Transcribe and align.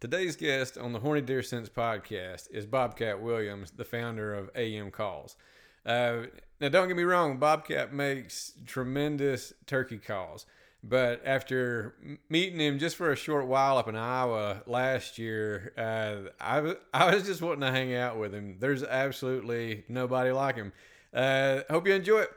Today's 0.00 0.34
guest 0.34 0.78
on 0.78 0.94
the 0.94 1.00
Horny 1.00 1.20
Deer 1.20 1.42
Sense 1.42 1.68
podcast 1.68 2.50
is 2.50 2.64
Bobcat 2.64 3.20
Williams, 3.20 3.72
the 3.72 3.84
founder 3.84 4.32
of 4.32 4.48
AM 4.54 4.90
Calls. 4.90 5.36
Uh, 5.84 6.22
now, 6.58 6.70
don't 6.70 6.88
get 6.88 6.96
me 6.96 7.02
wrong, 7.02 7.36
Bobcat 7.36 7.92
makes 7.92 8.54
tremendous 8.64 9.52
turkey 9.66 9.98
calls. 9.98 10.46
But 10.82 11.20
after 11.26 11.96
meeting 12.30 12.60
him 12.60 12.78
just 12.78 12.96
for 12.96 13.12
a 13.12 13.16
short 13.16 13.46
while 13.46 13.76
up 13.76 13.88
in 13.88 13.96
Iowa 13.96 14.62
last 14.66 15.18
year, 15.18 15.74
uh, 15.76 16.30
I, 16.42 16.76
I 16.94 17.14
was 17.14 17.24
just 17.24 17.42
wanting 17.42 17.60
to 17.60 17.70
hang 17.70 17.94
out 17.94 18.18
with 18.18 18.32
him. 18.32 18.56
There's 18.58 18.82
absolutely 18.82 19.84
nobody 19.86 20.30
like 20.30 20.56
him. 20.56 20.72
Uh, 21.12 21.60
hope 21.68 21.86
you 21.86 21.92
enjoy 21.92 22.20
it. 22.20 22.30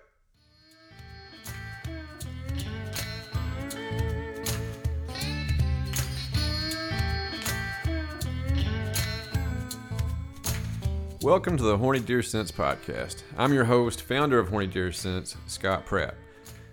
Welcome 11.23 11.55
to 11.55 11.63
the 11.63 11.77
Horny 11.77 12.01
Deer 12.01 12.21
Sense 12.21 12.51
podcast. 12.51 13.23
I'm 13.37 13.53
your 13.53 13.63
host, 13.63 14.01
founder 14.01 14.39
of 14.39 14.49
Horny 14.49 14.67
Deer 14.67 14.91
Sense, 14.91 15.37
Scott 15.47 15.85
Pratt. 15.85 16.15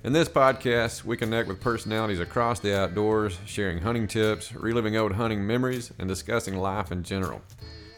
In 0.03 0.13
this 0.13 0.29
podcast, 0.29 1.05
we 1.05 1.17
connect 1.17 1.47
with 1.47 1.61
personalities 1.61 2.19
across 2.19 2.59
the 2.59 2.77
outdoors, 2.77 3.39
sharing 3.47 3.79
hunting 3.79 4.09
tips, 4.09 4.53
reliving 4.53 4.97
old 4.97 5.13
hunting 5.13 5.47
memories, 5.47 5.93
and 6.01 6.09
discussing 6.09 6.57
life 6.57 6.91
in 6.91 7.05
general. 7.05 7.43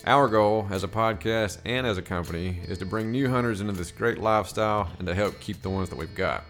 Our 0.05 0.29
goal 0.29 0.69
as 0.71 0.85
a 0.85 0.89
podcast 0.89 1.57
and 1.65 1.87
as 1.87 1.97
a 1.97 2.03
company 2.03 2.61
is 2.69 2.77
to 2.79 2.87
bring 2.87 3.11
new 3.11 3.31
hunters 3.31 3.63
into 3.63 3.73
this 3.73 3.91
great 3.91 4.19
lifestyle 4.19 4.91
and 4.99 5.09
to 5.09 5.15
help 5.15 5.41
keep 5.41 5.63
the 5.63 5.71
ones 5.71 5.89
that 5.89 5.97
we've 5.97 6.15
got. 6.15 6.45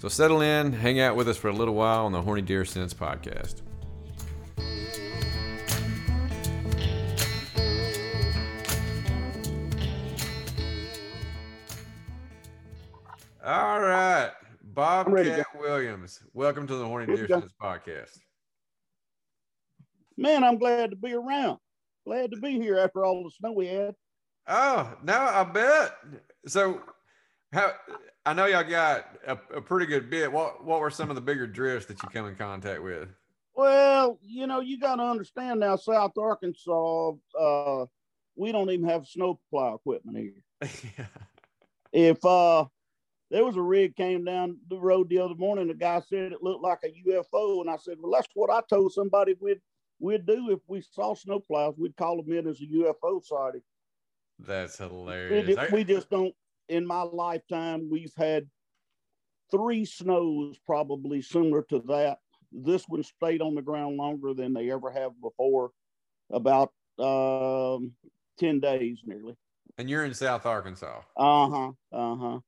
So 0.00 0.08
settle 0.08 0.40
in, 0.40 0.72
hang 0.72 0.98
out 0.98 1.14
with 1.14 1.28
us 1.28 1.36
for 1.36 1.50
a 1.50 1.54
little 1.54 1.74
while 1.74 2.06
on 2.06 2.10
the 2.10 2.20
Horny 2.20 2.42
Deer 2.42 2.64
Sense 2.64 2.92
podcast. 2.92 3.62
All 13.46 13.80
right. 13.80 14.32
Bobcat 14.60 15.46
Williams, 15.56 16.20
welcome 16.32 16.66
to 16.66 16.74
the 16.74 16.84
Horny 16.84 17.06
Deer 17.06 17.28
podcast. 17.62 18.18
Man, 20.16 20.42
I'm 20.42 20.58
glad 20.58 20.90
to 20.90 20.96
be 20.96 21.12
around. 21.12 21.58
Glad 22.04 22.32
to 22.32 22.38
be 22.38 22.58
here 22.58 22.76
after 22.76 23.04
all 23.04 23.22
the 23.22 23.30
snow 23.30 23.52
we 23.52 23.68
had. 23.68 23.94
Oh, 24.48 24.92
no, 25.04 25.14
I 25.14 25.44
bet. 25.44 25.96
So, 26.48 26.82
how 27.52 27.70
I 28.24 28.32
know 28.32 28.46
y'all 28.46 28.68
got 28.68 29.16
a, 29.24 29.38
a, 29.54 29.62
pretty 29.62 29.86
good 29.86 30.10
bit. 30.10 30.32
What 30.32 30.64
what 30.64 30.80
were 30.80 30.90
some 30.90 31.08
of 31.08 31.14
the 31.14 31.22
bigger 31.22 31.46
drifts 31.46 31.86
that 31.86 32.02
you 32.02 32.08
come 32.08 32.26
in 32.26 32.34
contact 32.34 32.82
with? 32.82 33.10
Well, 33.54 34.18
you 34.22 34.48
know, 34.48 34.58
you 34.58 34.80
got 34.80 34.96
to 34.96 35.04
understand 35.04 35.60
now, 35.60 35.76
South 35.76 36.18
Arkansas, 36.18 37.12
uh, 37.38 37.86
we 38.34 38.50
don't 38.50 38.72
even 38.72 38.88
have 38.88 39.06
snowplow 39.06 39.76
equipment 39.76 40.16
here. 40.16 40.42
yeah. 40.98 41.06
If 41.92 42.24
uh, 42.24 42.64
there 43.30 43.44
was 43.44 43.56
a 43.56 43.62
rig 43.62 43.96
came 43.96 44.24
down 44.24 44.58
the 44.68 44.78
road 44.78 45.08
the 45.08 45.18
other 45.18 45.34
morning. 45.34 45.68
The 45.68 45.74
guy 45.74 46.00
said 46.00 46.32
it 46.32 46.42
looked 46.42 46.62
like 46.62 46.78
a 46.84 47.10
UFO, 47.10 47.60
and 47.60 47.70
I 47.70 47.76
said, 47.76 47.96
"Well, 48.00 48.12
that's 48.12 48.28
what 48.34 48.50
I 48.50 48.62
told 48.68 48.92
somebody 48.92 49.34
we'd 49.40 49.60
we'd 49.98 50.26
do 50.26 50.50
if 50.50 50.60
we 50.68 50.80
saw 50.80 51.14
snowplows. 51.14 51.78
We'd 51.78 51.96
call 51.96 52.22
them 52.22 52.32
in 52.32 52.46
as 52.46 52.60
a 52.60 52.66
UFO 52.66 53.22
sighting." 53.22 53.62
That's 54.38 54.78
hilarious. 54.78 55.58
We, 55.70 55.78
we 55.78 55.84
just 55.84 56.10
don't. 56.10 56.34
In 56.68 56.86
my 56.86 57.02
lifetime, 57.02 57.88
we've 57.90 58.14
had 58.16 58.48
three 59.50 59.84
snows 59.84 60.58
probably 60.64 61.22
similar 61.22 61.62
to 61.70 61.80
that. 61.88 62.18
This 62.52 62.84
one 62.88 63.02
stayed 63.02 63.42
on 63.42 63.54
the 63.54 63.62
ground 63.62 63.96
longer 63.96 64.34
than 64.34 64.52
they 64.52 64.70
ever 64.70 64.90
have 64.90 65.12
before, 65.20 65.70
about 66.30 66.72
um, 66.98 67.92
ten 68.38 68.60
days 68.60 69.00
nearly. 69.04 69.36
And 69.78 69.90
you're 69.90 70.04
in 70.04 70.14
South 70.14 70.46
Arkansas. 70.46 71.00
Uh 71.16 71.48
huh. 71.48 71.72
Uh 71.92 72.16
huh. 72.16 72.38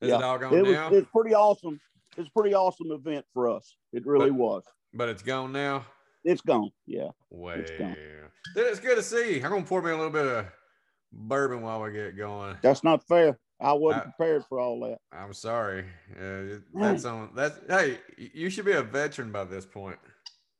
Is 0.00 0.08
yeah. 0.08 0.16
it 0.16 0.22
all 0.22 0.38
gone 0.38 0.54
it 0.54 0.62
was, 0.62 0.72
now? 0.72 0.88
It's 0.90 1.08
pretty 1.10 1.34
awesome. 1.34 1.80
It's 2.16 2.28
a 2.28 2.32
pretty 2.32 2.54
awesome 2.54 2.90
event 2.90 3.24
for 3.32 3.48
us. 3.48 3.76
It 3.92 4.06
really 4.06 4.30
but, 4.30 4.38
was. 4.38 4.64
But 4.94 5.08
it's 5.08 5.22
gone 5.22 5.52
now. 5.52 5.84
It's 6.24 6.40
gone. 6.40 6.70
Yeah. 6.86 7.08
Well, 7.30 7.58
it's, 7.58 7.70
gone. 7.70 7.96
Dude, 8.54 8.66
it's 8.66 8.80
good 8.80 8.96
to 8.96 9.02
see. 9.02 9.36
I'm 9.36 9.50
gonna 9.50 9.62
pour 9.62 9.82
me 9.82 9.90
a 9.90 9.96
little 9.96 10.10
bit 10.10 10.26
of 10.26 10.46
bourbon 11.12 11.62
while 11.62 11.82
we 11.82 11.92
get 11.92 12.16
going. 12.16 12.56
That's 12.62 12.82
not 12.82 13.06
fair. 13.06 13.38
I 13.60 13.72
wasn't 13.74 14.06
I, 14.06 14.10
prepared 14.10 14.44
for 14.48 14.58
all 14.58 14.80
that. 14.80 14.98
I'm 15.12 15.34
sorry. 15.34 15.84
Uh, 16.18 16.58
that's 16.74 17.04
on. 17.04 17.30
That's 17.34 17.58
hey. 17.68 17.98
You 18.16 18.50
should 18.50 18.64
be 18.64 18.72
a 18.72 18.82
veteran 18.82 19.30
by 19.30 19.44
this 19.44 19.66
point. 19.66 19.98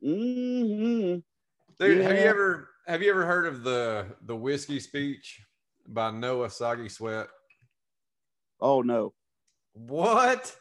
Mm-hmm. 0.05 1.19
Dude, 1.79 1.99
yeah. 1.99 2.05
have 2.05 2.17
you 2.17 2.25
ever 2.25 2.69
have 2.87 3.03
you 3.03 3.11
ever 3.11 3.27
heard 3.27 3.47
of 3.47 3.63
the 3.63 4.07
the 4.23 4.37
whiskey 4.37 4.81
speech 4.81 5.41
by 5.89 6.11
Noah 6.11 6.51
Soggy 6.51 6.89
Sweat? 6.89 7.29
Oh 8.61 8.83
no. 8.83 9.15
What? 9.73 10.55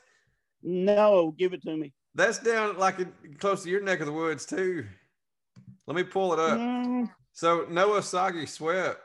No, 0.61 1.33
give 1.37 1.53
it 1.53 1.61
to 1.63 1.75
me. 1.75 1.93
That's 2.15 2.39
down 2.39 2.77
like 2.77 2.97
close 3.39 3.63
to 3.63 3.69
your 3.69 3.81
neck 3.81 3.99
of 3.99 4.05
the 4.05 4.13
woods 4.13 4.45
too. 4.45 4.85
Let 5.87 5.95
me 5.95 6.03
pull 6.03 6.33
it 6.33 6.39
up. 6.39 6.57
Mm. 6.57 7.09
So 7.31 7.65
Noah 7.69 8.03
Soggy 8.03 8.45
Sweat, 8.45 8.97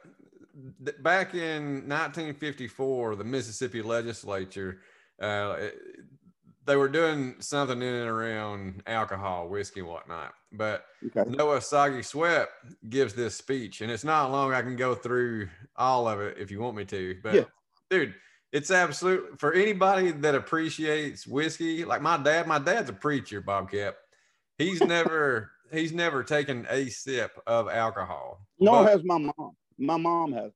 back 1.00 1.34
in 1.34 1.88
1954, 1.88 3.16
the 3.16 3.24
Mississippi 3.24 3.82
legislature, 3.82 4.80
uh, 5.20 5.56
they 6.66 6.76
were 6.76 6.88
doing 6.88 7.36
something 7.40 7.80
in 7.80 7.94
and 7.94 8.08
around 8.08 8.82
alcohol, 8.86 9.48
whiskey, 9.48 9.82
whatnot. 9.82 10.32
But 10.52 10.86
okay. 11.06 11.30
Noah 11.30 11.60
Soggy 11.60 12.02
Sweat 12.02 12.48
gives 12.88 13.14
this 13.14 13.36
speech, 13.36 13.80
and 13.80 13.90
it's 13.90 14.04
not 14.04 14.30
long. 14.30 14.52
I 14.52 14.62
can 14.62 14.76
go 14.76 14.94
through 14.94 15.48
all 15.76 16.08
of 16.08 16.20
it 16.20 16.38
if 16.38 16.50
you 16.50 16.60
want 16.60 16.76
me 16.76 16.84
to. 16.86 17.16
But 17.22 17.34
yeah. 17.34 17.44
dude, 17.90 18.14
it's 18.54 18.70
absolute 18.70 19.38
for 19.40 19.52
anybody 19.52 20.12
that 20.12 20.36
appreciates 20.36 21.26
whiskey. 21.26 21.84
Like 21.84 22.00
my 22.00 22.16
dad, 22.16 22.46
my 22.46 22.60
dad's 22.60 22.88
a 22.88 22.92
preacher, 22.92 23.40
Bobcat. 23.40 23.96
He's 24.58 24.80
never 24.86 25.50
he's 25.72 25.92
never 25.92 26.22
taken 26.22 26.64
a 26.70 26.88
sip 26.88 27.32
of 27.48 27.68
alcohol. 27.68 28.46
Nor 28.60 28.86
has 28.86 29.02
my 29.04 29.18
mom. 29.18 29.56
My 29.76 29.96
mom 29.96 30.32
has. 30.32 30.52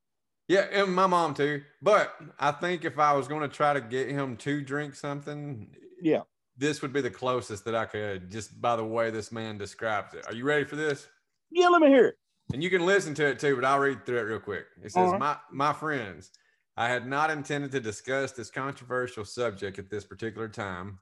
Yeah, 0.47 0.65
and 0.71 0.95
my 0.95 1.07
mom 1.07 1.33
too. 1.33 1.61
But 1.81 2.15
I 2.39 2.51
think 2.53 2.85
if 2.85 2.97
I 2.97 3.13
was 3.13 3.27
going 3.27 3.41
to 3.41 3.49
try 3.49 3.73
to 3.73 3.81
get 3.81 4.09
him 4.09 4.37
to 4.37 4.61
drink 4.61 4.95
something, 4.95 5.75
yeah, 6.01 6.21
this 6.57 6.81
would 6.81 6.93
be 6.93 7.01
the 7.01 7.11
closest 7.11 7.65
that 7.65 7.75
I 7.75 7.85
could, 7.85 8.31
just 8.31 8.61
by 8.61 8.77
the 8.77 8.85
way 8.85 9.11
this 9.11 9.29
man 9.29 9.57
describes 9.57 10.13
it. 10.13 10.25
Are 10.25 10.33
you 10.33 10.45
ready 10.45 10.63
for 10.63 10.77
this? 10.77 11.09
Yeah, 11.51 11.67
let 11.67 11.81
me 11.81 11.89
hear 11.89 12.07
it. 12.07 12.15
And 12.53 12.63
you 12.63 12.69
can 12.69 12.85
listen 12.85 13.13
to 13.15 13.27
it 13.27 13.39
too, 13.39 13.55
but 13.57 13.65
I'll 13.65 13.77
read 13.77 14.05
through 14.05 14.19
it 14.19 14.21
real 14.21 14.39
quick. 14.39 14.65
It 14.81 14.93
says, 14.93 15.11
right. 15.11 15.19
"My 15.19 15.37
my 15.51 15.73
friends." 15.73 16.31
I 16.79 16.87
had 16.87 17.05
not 17.05 17.29
intended 17.29 17.73
to 17.73 17.81
discuss 17.81 18.31
this 18.31 18.49
controversial 18.49 19.25
subject 19.25 19.79
at 19.79 19.89
this 19.89 20.05
particular 20.05 20.47
time. 20.47 20.99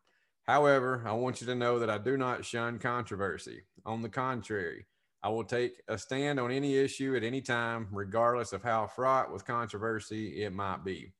However, 0.47 1.03
I 1.05 1.11
want 1.11 1.39
you 1.39 1.45
to 1.45 1.53
know 1.53 1.77
that 1.77 1.89
I 1.91 1.99
do 1.99 2.17
not 2.17 2.43
shun 2.43 2.79
controversy. 2.79 3.61
On 3.85 4.01
the 4.01 4.09
contrary, 4.09 4.87
I 5.21 5.29
will 5.29 5.43
take 5.43 5.83
a 5.87 5.95
stand 5.95 6.39
on 6.39 6.49
any 6.49 6.77
issue 6.77 7.15
at 7.15 7.23
any 7.23 7.41
time, 7.41 7.89
regardless 7.91 8.53
of 8.53 8.63
how 8.63 8.87
fraught 8.87 9.31
with 9.31 9.45
controversy 9.45 10.41
it 10.41 10.51
might 10.51 10.83
be. 10.83 11.13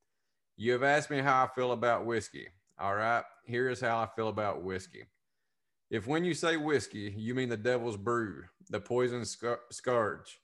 You 0.56 0.72
have 0.72 0.81
asked 0.81 1.12
me 1.12 1.19
how 1.19 1.44
I 1.44 1.50
feel 1.53 1.72
about 1.72 2.07
whiskey. 2.07 2.47
All 2.79 2.95
right, 2.95 3.24
here 3.45 3.69
is 3.69 3.79
how 3.79 4.00
I 4.00 4.07
feel 4.16 4.29
about 4.29 4.63
whiskey. 4.63 5.06
If 5.91 6.07
when 6.07 6.25
you 6.25 6.34
say 6.34 6.57
whiskey, 6.57 7.13
you 7.16 7.35
mean 7.35 7.50
the 7.50 7.57
devil's 7.57 7.95
brew, 7.95 8.45
the 8.72 8.79
poison 8.79 9.24
scourge, 9.24 10.39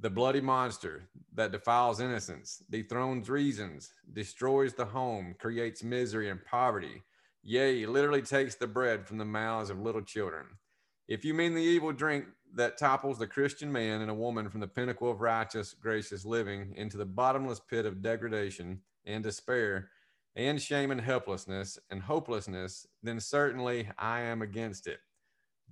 the 0.00 0.10
bloody 0.10 0.40
monster 0.40 1.08
that 1.34 1.52
defiles 1.52 2.00
innocence, 2.00 2.62
dethrones 2.70 3.30
reasons, 3.30 3.90
destroys 4.12 4.74
the 4.74 4.84
home, 4.84 5.34
creates 5.38 5.82
misery 5.82 6.28
and 6.28 6.44
poverty, 6.44 7.02
yea, 7.42 7.86
literally 7.86 8.22
takes 8.22 8.54
the 8.56 8.66
bread 8.66 9.06
from 9.06 9.18
the 9.18 9.24
mouths 9.24 9.70
of 9.70 9.80
little 9.80 10.02
children. 10.02 10.46
If 11.08 11.24
you 11.24 11.34
mean 11.34 11.54
the 11.54 11.62
evil 11.62 11.92
drink 11.92 12.26
that 12.54 12.78
topples 12.78 13.18
the 13.18 13.26
Christian 13.26 13.70
man 13.70 14.00
and 14.00 14.10
a 14.10 14.14
woman 14.14 14.48
from 14.48 14.60
the 14.60 14.66
pinnacle 14.66 15.10
of 15.10 15.20
righteous, 15.20 15.72
gracious 15.74 16.24
living 16.24 16.74
into 16.76 16.96
the 16.96 17.04
bottomless 17.04 17.60
pit 17.60 17.86
of 17.86 18.02
degradation 18.02 18.80
and 19.04 19.22
despair 19.22 19.90
and 20.34 20.60
shame 20.60 20.90
and 20.90 21.00
helplessness 21.00 21.78
and 21.90 22.02
hopelessness, 22.02 22.86
then 23.02 23.20
certainly 23.20 23.88
I 23.98 24.20
am 24.20 24.42
against 24.42 24.86
it. 24.86 24.98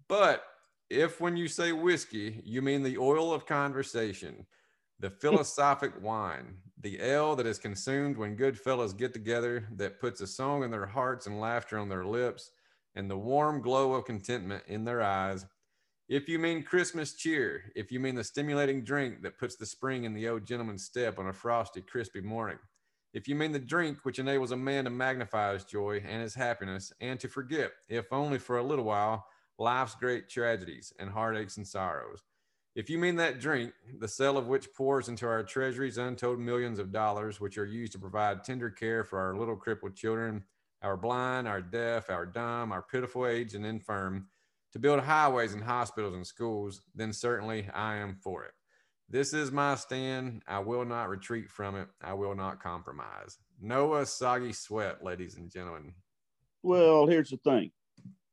But 0.09 0.44
if 0.91 1.21
when 1.21 1.37
you 1.37 1.49
say 1.49 1.73
whiskey, 1.73 2.41
you 2.45 2.63
mean 2.63 2.83
the 2.83 2.99
oil 2.99 3.33
of 3.33 3.47
conversation, 3.47 4.47
the 5.01 5.09
hmm. 5.09 5.17
philosophic 5.17 5.93
wine, 6.03 6.57
the 6.81 7.01
ale 7.01 7.35
that 7.37 7.47
is 7.47 7.59
consumed 7.59 8.17
when 8.17 8.37
good 8.37 8.59
fellows 8.59 8.93
get 8.93 9.13
together, 9.13 9.67
that 9.77 10.01
puts 10.01 10.21
a 10.21 10.27
song 10.27 10.63
in 10.63 10.71
their 10.71 10.87
hearts 10.87 11.27
and 11.27 11.41
laughter 11.41 11.79
on 11.79 11.89
their 11.89 12.05
lips, 12.05 12.51
and 12.95 13.11
the 13.11 13.17
warm 13.17 13.61
glow 13.61 13.95
of 13.95 14.05
contentment 14.05 14.63
in 14.67 14.85
their 14.85 15.03
eyes. 15.03 15.47
If 16.09 16.29
you 16.29 16.39
mean 16.39 16.63
Christmas 16.63 17.15
cheer, 17.15 17.73
if 17.75 17.91
you 17.91 17.99
mean 17.99 18.15
the 18.15 18.23
stimulating 18.23 18.85
drink 18.85 19.23
that 19.23 19.39
puts 19.39 19.57
the 19.57 19.65
spring 19.65 20.05
in 20.05 20.13
the 20.13 20.29
old 20.29 20.47
gentleman's 20.47 20.85
step 20.85 21.19
on 21.19 21.29
a 21.29 21.33
frosty, 21.33 21.81
crispy 21.81 22.21
morning, 22.21 22.59
if 23.15 23.27
you 23.27 23.35
mean 23.35 23.53
the 23.53 23.59
drink 23.59 23.99
which 24.03 24.19
enables 24.19 24.51
a 24.51 24.57
man 24.57 24.85
to 24.85 24.91
magnify 24.91 25.55
his 25.55 25.65
joy 25.65 26.03
and 26.07 26.21
his 26.21 26.35
happiness 26.35 26.93
and 27.01 27.19
to 27.21 27.29
forget, 27.29 27.71
if 27.89 28.13
only 28.13 28.39
for 28.39 28.59
a 28.59 28.63
little 28.63 28.85
while, 28.85 29.25
life's 29.59 29.95
great 29.95 30.29
tragedies 30.29 30.93
and 30.99 31.11
heartaches 31.11 31.56
and 31.56 31.67
sorrows. 31.67 32.23
If 32.75 32.91
you 32.91 32.99
mean 32.99 33.17
that 33.17 33.41
drink, 33.41 33.73
the 34.01 34.09
sale 34.09 34.37
of 34.37 34.49
which 34.49 34.73
pours 34.75 35.09
into 35.09 35.27
our 35.27 35.45
treasuries 35.45 35.97
untold 35.97 36.41
millions 36.41 36.81
of 36.81 36.93
dollars, 36.93 37.41
which 37.41 37.56
are 37.56 37.67
used 37.67 37.93
to 37.93 38.01
provide 38.01 38.43
tender 38.43 38.69
care 38.69 39.05
for 39.05 39.21
our 39.21 39.37
little 39.37 39.55
crippled 39.55 39.95
children, 39.95 40.43
our 40.83 40.97
blind, 40.97 41.47
our 41.47 41.62
deaf, 41.62 42.11
our 42.11 42.27
dumb, 42.27 42.73
our 42.73 42.83
pitiful 42.83 43.27
aged 43.27 43.55
and 43.55 43.65
infirm, 43.65 44.27
to 44.73 44.81
build 44.81 44.99
highways 44.99 45.55
and 45.55 45.62
hospitals 45.62 46.15
and 46.15 46.27
schools, 46.27 46.83
then 46.97 47.12
certainly 47.12 47.69
I 47.73 47.97
am 47.97 48.17
for 48.21 48.45
it. 48.45 48.50
This 49.09 49.33
is 49.33 49.53
my 49.53 49.77
stand. 49.77 50.43
I 50.49 50.59
will 50.59 50.85
not 50.85 51.09
retreat 51.09 51.49
from 51.49 51.77
it. 51.77 51.87
I 52.03 52.15
will 52.15 52.35
not 52.35 52.61
compromise. 52.61 53.39
Noah 53.61 54.05
Soggy 54.05 54.53
Sweat, 54.53 55.05
ladies 55.05 55.37
and 55.37 55.49
gentlemen. 55.49 55.95
Well, 56.65 57.07
here's 57.07 57.31
the 57.31 57.37
thing. 57.37 57.71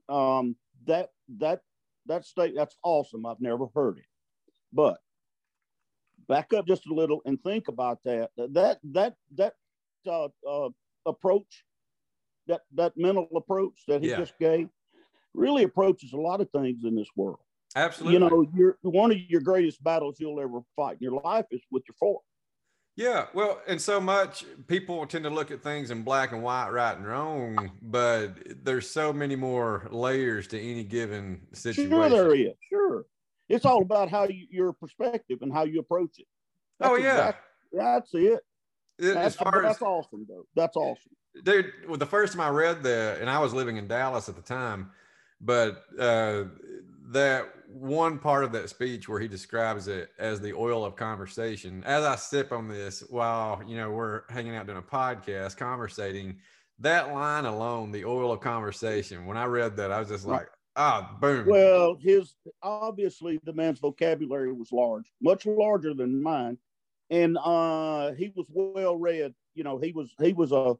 Um, 0.09 0.55
that 0.87 1.09
that 1.39 1.61
that 2.07 2.25
state 2.25 2.53
that's 2.55 2.77
awesome. 2.83 3.25
I've 3.25 3.41
never 3.41 3.67
heard 3.75 3.97
it, 3.97 4.05
but 4.73 4.97
back 6.27 6.53
up 6.53 6.67
just 6.67 6.87
a 6.87 6.93
little 6.93 7.21
and 7.25 7.41
think 7.43 7.67
about 7.67 7.99
that. 8.05 8.29
That 8.37 8.79
that 8.91 9.15
that 9.35 9.53
uh, 10.07 10.29
uh, 10.49 10.69
approach, 11.05 11.65
that 12.47 12.61
that 12.75 12.93
mental 12.95 13.27
approach 13.35 13.83
that 13.87 14.01
he 14.01 14.09
yeah. 14.09 14.17
just 14.17 14.37
gave, 14.39 14.69
really 15.33 15.63
approaches 15.63 16.13
a 16.13 16.17
lot 16.17 16.41
of 16.41 16.49
things 16.51 16.83
in 16.83 16.95
this 16.95 17.09
world. 17.15 17.39
Absolutely. 17.75 18.13
You 18.13 18.19
know, 18.19 18.45
your 18.55 18.77
one 18.81 19.11
of 19.11 19.17
your 19.29 19.41
greatest 19.41 19.83
battles 19.83 20.17
you'll 20.19 20.41
ever 20.41 20.61
fight 20.75 20.97
in 20.99 21.11
your 21.11 21.21
life 21.21 21.45
is 21.51 21.61
with 21.71 21.83
your 21.87 21.95
fork. 21.99 22.21
Yeah, 23.01 23.25
well, 23.33 23.59
and 23.67 23.81
so 23.81 23.99
much 23.99 24.45
people 24.67 25.03
tend 25.07 25.23
to 25.23 25.31
look 25.31 25.49
at 25.49 25.63
things 25.63 25.89
in 25.89 26.03
black 26.03 26.33
and 26.33 26.43
white, 26.43 26.69
right 26.69 26.95
and 26.95 27.07
wrong, 27.07 27.71
but 27.81 28.35
there's 28.63 28.87
so 28.87 29.11
many 29.11 29.35
more 29.35 29.87
layers 29.89 30.47
to 30.49 30.59
any 30.59 30.83
given 30.83 31.41
situation. 31.51 31.89
Sure, 31.89 32.09
there 32.09 32.35
is. 32.35 32.53
Sure, 32.69 33.05
it's 33.49 33.65
all 33.65 33.81
about 33.81 34.09
how 34.09 34.27
you, 34.27 34.45
your 34.51 34.71
perspective 34.71 35.39
and 35.41 35.51
how 35.51 35.63
you 35.63 35.79
approach 35.79 36.19
it. 36.19 36.27
That's 36.79 36.91
oh 36.91 36.95
yeah, 36.95 37.13
exactly, 37.13 37.39
that's 37.73 38.13
it. 38.13 38.19
it 38.99 39.13
that's, 39.15 39.35
as, 39.35 39.51
that's 39.63 39.81
awesome, 39.81 40.27
though. 40.29 40.45
That's 40.55 40.77
awesome, 40.77 41.11
dude. 41.43 41.73
Well, 41.87 41.97
the 41.97 42.05
first 42.05 42.33
time 42.33 42.41
I 42.41 42.49
read 42.49 42.83
that, 42.83 43.19
and 43.19 43.31
I 43.31 43.39
was 43.39 43.51
living 43.51 43.77
in 43.77 43.87
Dallas 43.87 44.29
at 44.29 44.35
the 44.35 44.43
time, 44.43 44.91
but 45.41 45.85
uh, 45.97 46.43
that 47.07 47.49
one 47.73 48.19
part 48.19 48.43
of 48.43 48.51
that 48.51 48.69
speech 48.69 49.07
where 49.07 49.19
he 49.19 49.27
describes 49.27 49.87
it 49.87 50.09
as 50.19 50.41
the 50.41 50.53
oil 50.53 50.83
of 50.83 50.95
conversation. 50.95 51.83
As 51.85 52.03
I 52.03 52.15
sip 52.15 52.51
on 52.51 52.67
this 52.67 53.01
while 53.09 53.61
you 53.65 53.77
know 53.77 53.91
we're 53.91 54.23
hanging 54.29 54.55
out 54.55 54.65
doing 54.65 54.77
a 54.77 54.81
podcast, 54.81 55.57
conversating, 55.57 56.37
that 56.79 57.13
line 57.13 57.45
alone, 57.45 57.91
the 57.91 58.05
oil 58.05 58.31
of 58.31 58.41
conversation. 58.41 59.25
When 59.25 59.37
I 59.37 59.45
read 59.45 59.77
that, 59.77 59.91
I 59.91 59.99
was 59.99 60.09
just 60.09 60.25
like, 60.25 60.47
ah, 60.75 61.15
boom. 61.21 61.47
Well, 61.47 61.97
his 61.99 62.35
obviously 62.61 63.39
the 63.43 63.53
man's 63.53 63.79
vocabulary 63.79 64.51
was 64.51 64.71
large, 64.71 65.11
much 65.21 65.45
larger 65.45 65.93
than 65.93 66.21
mine, 66.21 66.57
and 67.09 67.37
uh, 67.37 68.11
he 68.13 68.31
was 68.35 68.47
well 68.49 68.97
read. 68.97 69.33
You 69.55 69.63
know, 69.63 69.77
he 69.77 69.91
was 69.91 70.13
he 70.21 70.33
was 70.33 70.51
a 70.51 70.75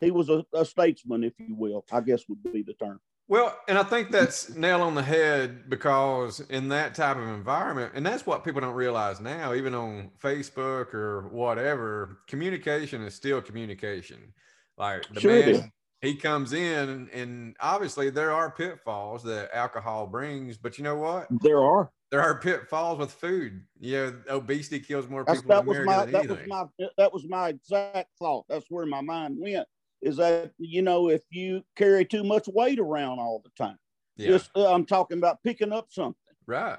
he 0.00 0.10
was 0.10 0.28
a, 0.28 0.44
a 0.52 0.64
statesman, 0.64 1.24
if 1.24 1.34
you 1.38 1.54
will. 1.54 1.84
I 1.90 2.00
guess 2.00 2.28
would 2.28 2.42
be 2.42 2.62
the 2.62 2.74
term. 2.74 3.00
Well, 3.32 3.58
and 3.66 3.78
I 3.78 3.82
think 3.82 4.10
that's 4.10 4.54
nail 4.56 4.82
on 4.82 4.94
the 4.94 5.02
head 5.02 5.70
because 5.70 6.40
in 6.50 6.68
that 6.68 6.94
type 6.94 7.16
of 7.16 7.26
environment, 7.28 7.92
and 7.94 8.04
that's 8.04 8.26
what 8.26 8.44
people 8.44 8.60
don't 8.60 8.74
realize 8.74 9.20
now, 9.20 9.54
even 9.54 9.74
on 9.74 10.10
Facebook 10.22 10.92
or 10.92 11.28
whatever, 11.28 12.18
communication 12.26 13.00
is 13.00 13.14
still 13.14 13.40
communication. 13.40 14.34
Like 14.76 15.06
the 15.14 15.20
sure 15.20 15.46
man, 15.46 15.72
he 16.02 16.14
comes 16.14 16.52
in, 16.52 17.08
and 17.10 17.56
obviously 17.58 18.10
there 18.10 18.32
are 18.32 18.50
pitfalls 18.50 19.22
that 19.22 19.48
alcohol 19.54 20.06
brings, 20.06 20.58
but 20.58 20.76
you 20.76 20.84
know 20.84 20.96
what? 20.96 21.26
There 21.40 21.64
are. 21.64 21.90
There 22.10 22.20
are 22.20 22.38
pitfalls 22.38 22.98
with 22.98 23.12
food. 23.12 23.62
You 23.80 23.96
know, 24.28 24.36
obesity 24.36 24.78
kills 24.78 25.08
more 25.08 25.24
people 25.24 25.42
that 25.48 25.62
in 25.62 25.68
America 25.70 25.86
my, 25.86 26.04
than 26.04 26.12
that 26.12 26.18
anything. 26.26 26.50
Was 26.50 26.68
my, 26.78 26.86
that 26.98 27.12
was 27.14 27.26
my 27.26 27.48
exact 27.48 28.10
thought. 28.18 28.44
That's 28.50 28.66
where 28.68 28.84
my 28.84 29.00
mind 29.00 29.38
went 29.40 29.66
is 30.02 30.16
that 30.16 30.50
you 30.58 30.82
know 30.82 31.08
if 31.08 31.22
you 31.30 31.62
carry 31.76 32.04
too 32.04 32.24
much 32.24 32.48
weight 32.48 32.78
around 32.78 33.20
all 33.20 33.42
the 33.42 33.50
time. 33.62 33.78
Yeah. 34.16 34.28
just 34.28 34.50
uh, 34.54 34.72
i'm 34.72 34.84
talking 34.84 35.18
about 35.18 35.42
picking 35.42 35.72
up 35.72 35.86
something. 35.90 36.16
Right. 36.46 36.78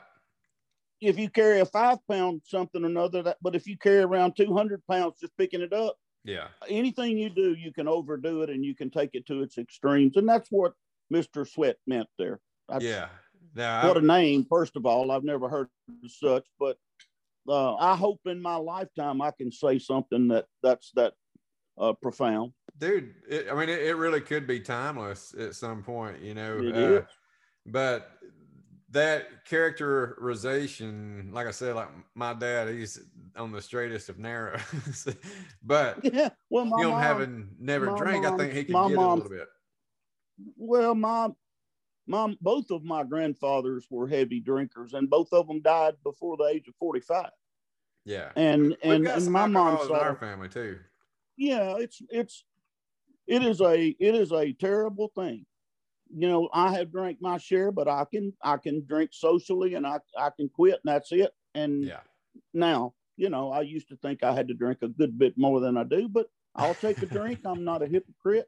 If 1.02 1.18
you 1.18 1.30
carry 1.30 1.60
a 1.60 1.66
five 1.66 1.98
pound 2.10 2.42
something 2.46 2.84
or 2.84 2.88
another 2.88 3.24
that 3.24 3.38
but 3.42 3.56
if 3.56 3.66
you 3.66 3.78
carry 3.78 4.02
around 4.02 4.36
200 4.36 4.86
pounds 4.90 5.16
just 5.20 5.36
picking 5.38 5.62
it 5.62 5.74
up 5.74 5.96
yeah. 6.24 6.48
anything 6.70 7.18
you 7.18 7.30
do 7.30 7.54
you 7.54 7.74
can 7.74 7.88
overdo 7.88 8.42
it 8.44 8.50
and 8.50 8.64
you 8.64 8.76
can 8.76 8.90
take 8.90 9.12
it 9.14 9.26
to 9.28 9.42
its 9.42 9.58
extremes. 9.58 10.18
And 10.18 10.28
that's 10.28 10.50
what 10.50 10.74
mr 11.12 11.48
sweat 11.48 11.78
meant 11.88 12.08
there. 12.18 12.40
That's, 12.70 12.84
yeah. 12.84 13.08
Now, 13.56 13.88
what 13.88 13.98
I, 13.98 14.00
a 14.00 14.04
name 14.04 14.46
first 14.50 14.76
of 14.76 14.86
all. 14.86 15.12
I've 15.12 15.24
never 15.24 15.50
heard 15.50 15.70
such 16.08 16.46
but 16.60 16.78
uh, 17.48 17.76
i 17.76 17.96
hope 17.96 18.22
in 18.26 18.42
my 18.42 18.56
lifetime 18.56 19.22
i 19.22 19.32
can 19.32 19.52
say 19.52 19.80
something 19.80 20.30
that 20.30 20.46
that's 20.62 20.92
that 20.96 21.14
uh, 21.78 21.94
profound 22.02 22.54
dude 22.78 23.14
it, 23.30 23.48
i 23.52 23.54
mean 23.54 23.70
it, 23.70 23.82
it, 23.82 23.96
really 23.96 24.22
could 24.22 24.48
be 24.48 24.60
timeless 24.60 25.36
at 25.40 25.56
some 25.56 25.84
point 25.84 26.22
you 26.22 26.34
know 26.34 26.58
uh, 26.58 27.02
but 27.66 28.12
that 28.90 29.46
characterization 29.46 31.30
like 31.34 31.48
i 31.48 31.52
said 31.52 31.76
like 31.76 31.90
my 32.16 32.34
dad 32.34 32.68
he's 32.68 33.00
on 33.36 33.52
the 33.52 33.62
straightest 33.62 34.10
of 34.10 34.20
narrow 34.20 34.60
but 35.64 36.00
yeah 36.14 36.30
well 36.50 36.66
my 36.66 36.82
him 36.82 36.90
mom, 36.90 37.02
having 37.02 37.50
never 37.60 37.96
drank 37.96 38.26
i 38.26 38.36
think 38.38 38.54
he 38.54 38.64
can 38.64 38.74
get 38.74 38.74
mom, 38.74 38.92
it 38.92 38.98
a 38.98 39.14
little 39.16 39.30
bit. 39.30 39.48
Well 40.58 40.96
mom 40.96 41.36
mom 42.08 42.38
both 42.42 42.72
of 42.72 42.84
my 42.84 43.04
grandfathers 43.04 43.88
were 43.90 44.08
heavy 44.08 44.40
drinkers 44.40 44.94
and 44.94 45.10
both 45.10 45.32
of 45.32 45.48
them 45.48 45.62
died 45.62 45.94
before 46.04 46.38
the 46.38 46.46
age 46.46 46.68
of 46.68 46.76
45 46.76 47.30
yeah. 48.06 48.30
And 48.36 48.76
and, 48.84 49.08
and 49.08 49.32
my 49.32 49.48
mom's 49.48 49.90
our 49.90 50.16
family 50.16 50.50
too. 50.50 50.80
Yeah 51.38 51.76
it's 51.78 52.02
it's 52.10 52.44
it 53.28 53.44
is 53.44 53.62
a 53.62 53.96
it 54.00 54.16
is 54.16 54.32
a 54.32 54.54
terrible 54.54 55.12
thing. 55.16 55.46
You 56.16 56.28
know 56.28 56.50
i 56.54 56.72
have 56.74 56.92
drank 56.92 57.18
my 57.22 57.38
share 57.38 57.72
but 57.72 57.88
i 57.88 58.06
can 58.06 58.34
i 58.44 58.58
can 58.58 58.86
drink 58.86 59.10
socially 59.14 59.74
and 59.74 59.88
i 59.88 59.98
i 60.18 60.30
can 60.30 60.50
quit 60.50 60.80
and 60.84 60.94
that's 60.94 61.12
it. 61.12 61.32
And 61.56 61.86
yeah. 61.86 62.02
now 62.54 62.94
you 63.18 63.30
know 63.30 63.52
i 63.52 63.62
used 63.62 63.88
to 63.90 63.96
think 63.98 64.24
i 64.24 64.34
had 64.34 64.48
to 64.50 64.54
drink 64.54 64.80
a 64.82 64.88
good 64.88 65.18
bit 65.18 65.34
more 65.38 65.60
than 65.60 65.78
i 65.78 65.84
do 65.84 66.08
but 66.08 66.28
i'll 66.56 66.76
take 66.76 67.02
a 67.02 67.08
drink. 67.08 67.40
I'm 67.46 67.64
not 67.64 67.82
a 67.82 67.88
hypocrite 67.88 68.48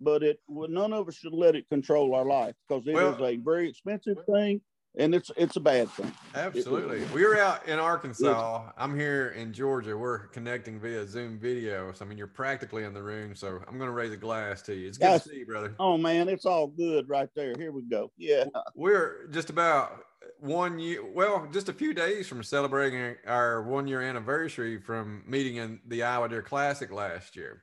but 0.00 0.22
it 0.22 0.40
well, 0.48 0.68
none 0.68 0.92
of 0.92 1.08
us 1.08 1.14
should 1.14 1.32
let 1.32 1.54
it 1.54 1.68
control 1.68 2.14
our 2.14 2.24
life 2.24 2.54
because 2.68 2.86
it 2.86 2.94
well, 2.94 3.14
is 3.14 3.20
a 3.20 3.36
very 3.36 3.68
expensive 3.68 4.18
thing 4.26 4.60
and 4.96 5.14
it's 5.14 5.30
it's 5.36 5.56
a 5.56 5.60
bad 5.60 5.88
thing. 5.90 6.12
Absolutely. 6.34 7.02
It, 7.02 7.12
we 7.12 7.24
were 7.24 7.38
out 7.38 7.66
in 7.68 7.78
Arkansas. 7.78 8.70
I'm 8.76 8.98
here 8.98 9.28
in 9.30 9.52
Georgia. 9.52 9.96
We're 9.96 10.26
connecting 10.28 10.80
via 10.80 11.06
Zoom 11.06 11.38
video. 11.38 11.92
So 11.92 12.04
I 12.04 12.08
mean 12.08 12.18
you're 12.18 12.26
practically 12.26 12.84
in 12.84 12.92
the 12.92 13.02
room. 13.02 13.34
So 13.34 13.60
I'm 13.68 13.78
gonna 13.78 13.92
raise 13.92 14.12
a 14.12 14.16
glass 14.16 14.62
to 14.62 14.74
you. 14.74 14.88
It's 14.88 14.98
good 14.98 15.22
to 15.22 15.28
see 15.28 15.36
you, 15.38 15.46
brother. 15.46 15.74
Oh 15.78 15.96
man, 15.96 16.28
it's 16.28 16.44
all 16.44 16.66
good 16.66 17.08
right 17.08 17.28
there. 17.36 17.54
Here 17.56 17.72
we 17.72 17.82
go. 17.82 18.10
Yeah. 18.16 18.44
We're 18.74 19.28
just 19.28 19.50
about 19.50 20.04
one 20.40 20.78
year 20.78 21.04
well, 21.12 21.48
just 21.52 21.68
a 21.68 21.72
few 21.72 21.94
days 21.94 22.26
from 22.26 22.42
celebrating 22.42 23.16
our 23.26 23.62
one 23.62 23.86
year 23.86 24.02
anniversary 24.02 24.80
from 24.80 25.22
meeting 25.26 25.56
in 25.56 25.80
the 25.86 26.02
Iowa 26.02 26.28
Deer 26.28 26.42
Classic 26.42 26.90
last 26.90 27.36
year. 27.36 27.62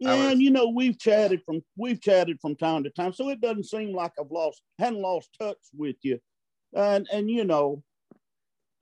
Yeah, 0.00 0.16
was, 0.16 0.32
and 0.32 0.42
you 0.42 0.50
know 0.50 0.68
we've 0.74 0.98
chatted 0.98 1.42
from 1.46 1.62
we've 1.76 2.00
chatted 2.00 2.40
from 2.40 2.56
time 2.56 2.82
to 2.82 2.90
time, 2.90 3.12
so 3.12 3.28
it 3.28 3.40
doesn't 3.40 3.66
seem 3.66 3.94
like 3.94 4.10
I've 4.18 4.32
lost 4.32 4.60
hadn't 4.80 5.00
lost 5.00 5.30
touch 5.38 5.58
with 5.76 5.94
you 6.02 6.18
and 6.74 7.08
and 7.12 7.30
you 7.30 7.44
know 7.44 7.82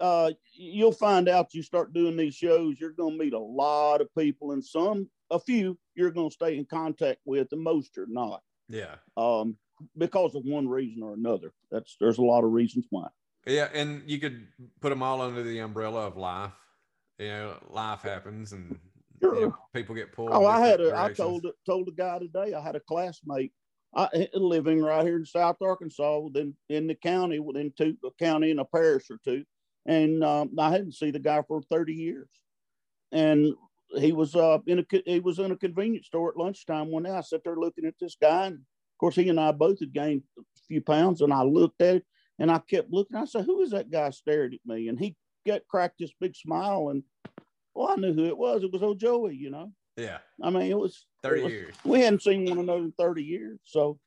uh, 0.00 0.30
you'll 0.54 0.92
find 0.92 1.28
out 1.28 1.52
you 1.52 1.62
start 1.62 1.92
doing 1.92 2.16
these 2.16 2.34
shows 2.34 2.80
you're 2.80 2.90
going 2.90 3.18
to 3.18 3.24
meet 3.24 3.34
a 3.34 3.38
lot 3.38 4.00
of 4.00 4.08
people 4.16 4.52
and 4.52 4.64
some 4.64 5.08
a 5.30 5.38
few 5.38 5.78
you're 5.94 6.10
going 6.10 6.30
to 6.30 6.34
stay 6.34 6.56
in 6.56 6.64
contact 6.64 7.18
with 7.24 7.48
and 7.52 7.62
most 7.62 7.96
you're 7.96 8.06
not. 8.08 8.42
Yeah. 8.68 8.96
Um 9.16 9.56
because 9.96 10.34
of 10.34 10.44
one 10.44 10.68
reason 10.68 11.02
or 11.02 11.14
another. 11.14 11.52
That's 11.70 11.96
there's 12.00 12.18
a 12.18 12.22
lot 12.22 12.44
of 12.44 12.52
reasons 12.52 12.86
why. 12.90 13.08
Yeah 13.46 13.68
and 13.74 14.02
you 14.06 14.18
could 14.18 14.46
put 14.80 14.88
them 14.88 15.02
all 15.02 15.20
under 15.20 15.42
the 15.42 15.58
umbrella 15.58 16.06
of 16.06 16.16
life. 16.16 16.52
You 17.18 17.28
know 17.28 17.56
life 17.68 18.00
happens 18.00 18.52
and 18.52 18.78
sure. 19.20 19.34
you 19.34 19.40
know, 19.48 19.56
people 19.74 19.94
get 19.94 20.12
pulled 20.12 20.30
oh 20.32 20.46
i 20.46 20.58
had 20.58 20.80
a 20.80 20.96
i 20.96 21.12
told 21.12 21.46
told 21.66 21.86
a 21.88 21.92
guy 21.92 22.18
today 22.18 22.54
i 22.54 22.60
had 22.62 22.76
a 22.76 22.80
classmate 22.80 23.52
I, 23.94 24.28
living 24.34 24.80
right 24.82 25.04
here 25.04 25.16
in 25.16 25.24
South 25.24 25.56
Arkansas, 25.60 26.18
within 26.20 26.54
in 26.68 26.86
the 26.86 26.94
county, 26.94 27.40
within 27.40 27.72
two 27.76 27.96
a 28.04 28.10
county 28.22 28.50
and 28.50 28.60
a 28.60 28.64
parish 28.64 29.10
or 29.10 29.18
two, 29.24 29.44
and 29.86 30.22
um, 30.22 30.50
I 30.58 30.70
hadn't 30.70 30.94
seen 30.94 31.12
the 31.12 31.18
guy 31.18 31.42
for 31.46 31.60
thirty 31.62 31.94
years, 31.94 32.28
and 33.10 33.54
he 33.96 34.12
was 34.12 34.36
uh, 34.36 34.58
in 34.66 34.78
a 34.78 35.02
he 35.06 35.20
was 35.20 35.38
in 35.38 35.50
a 35.50 35.56
convenience 35.56 36.06
store 36.06 36.30
at 36.30 36.36
lunchtime 36.36 36.90
one 36.90 37.02
day. 37.02 37.10
I 37.10 37.20
sat 37.20 37.42
there 37.44 37.56
looking 37.56 37.84
at 37.84 37.94
this 38.00 38.16
guy, 38.20 38.46
and 38.46 38.56
of 38.56 38.98
course 38.98 39.16
he 39.16 39.28
and 39.28 39.40
I 39.40 39.50
both 39.50 39.80
had 39.80 39.92
gained 39.92 40.22
a 40.38 40.42
few 40.68 40.80
pounds, 40.80 41.20
and 41.20 41.32
I 41.32 41.42
looked 41.42 41.82
at 41.82 41.96
it, 41.96 42.04
and 42.38 42.50
I 42.50 42.58
kept 42.58 42.92
looking. 42.92 43.16
I 43.16 43.24
said, 43.24 43.44
"Who 43.44 43.60
is 43.62 43.70
that 43.70 43.90
guy 43.90 44.10
staring 44.10 44.54
at 44.54 44.60
me?" 44.64 44.86
And 44.86 45.00
he 45.00 45.16
got 45.44 45.66
cracked 45.68 45.98
this 45.98 46.12
big 46.20 46.36
smile, 46.36 46.90
and 46.90 47.02
well, 47.74 47.88
I 47.88 47.96
knew 47.96 48.12
who 48.12 48.26
it 48.26 48.38
was. 48.38 48.62
It 48.62 48.72
was 48.72 48.82
old 48.82 49.00
Joey, 49.00 49.34
you 49.34 49.50
know. 49.50 49.72
Yeah. 49.96 50.18
I 50.42 50.50
mean, 50.50 50.70
it 50.70 50.78
was 50.78 51.06
30 51.22 51.42
was, 51.42 51.52
years. 51.52 51.74
We 51.84 52.00
hadn't 52.00 52.22
seen 52.22 52.48
one 52.48 52.58
another 52.58 52.80
in 52.80 52.92
30 52.92 53.22
years. 53.22 53.58
So, 53.64 53.98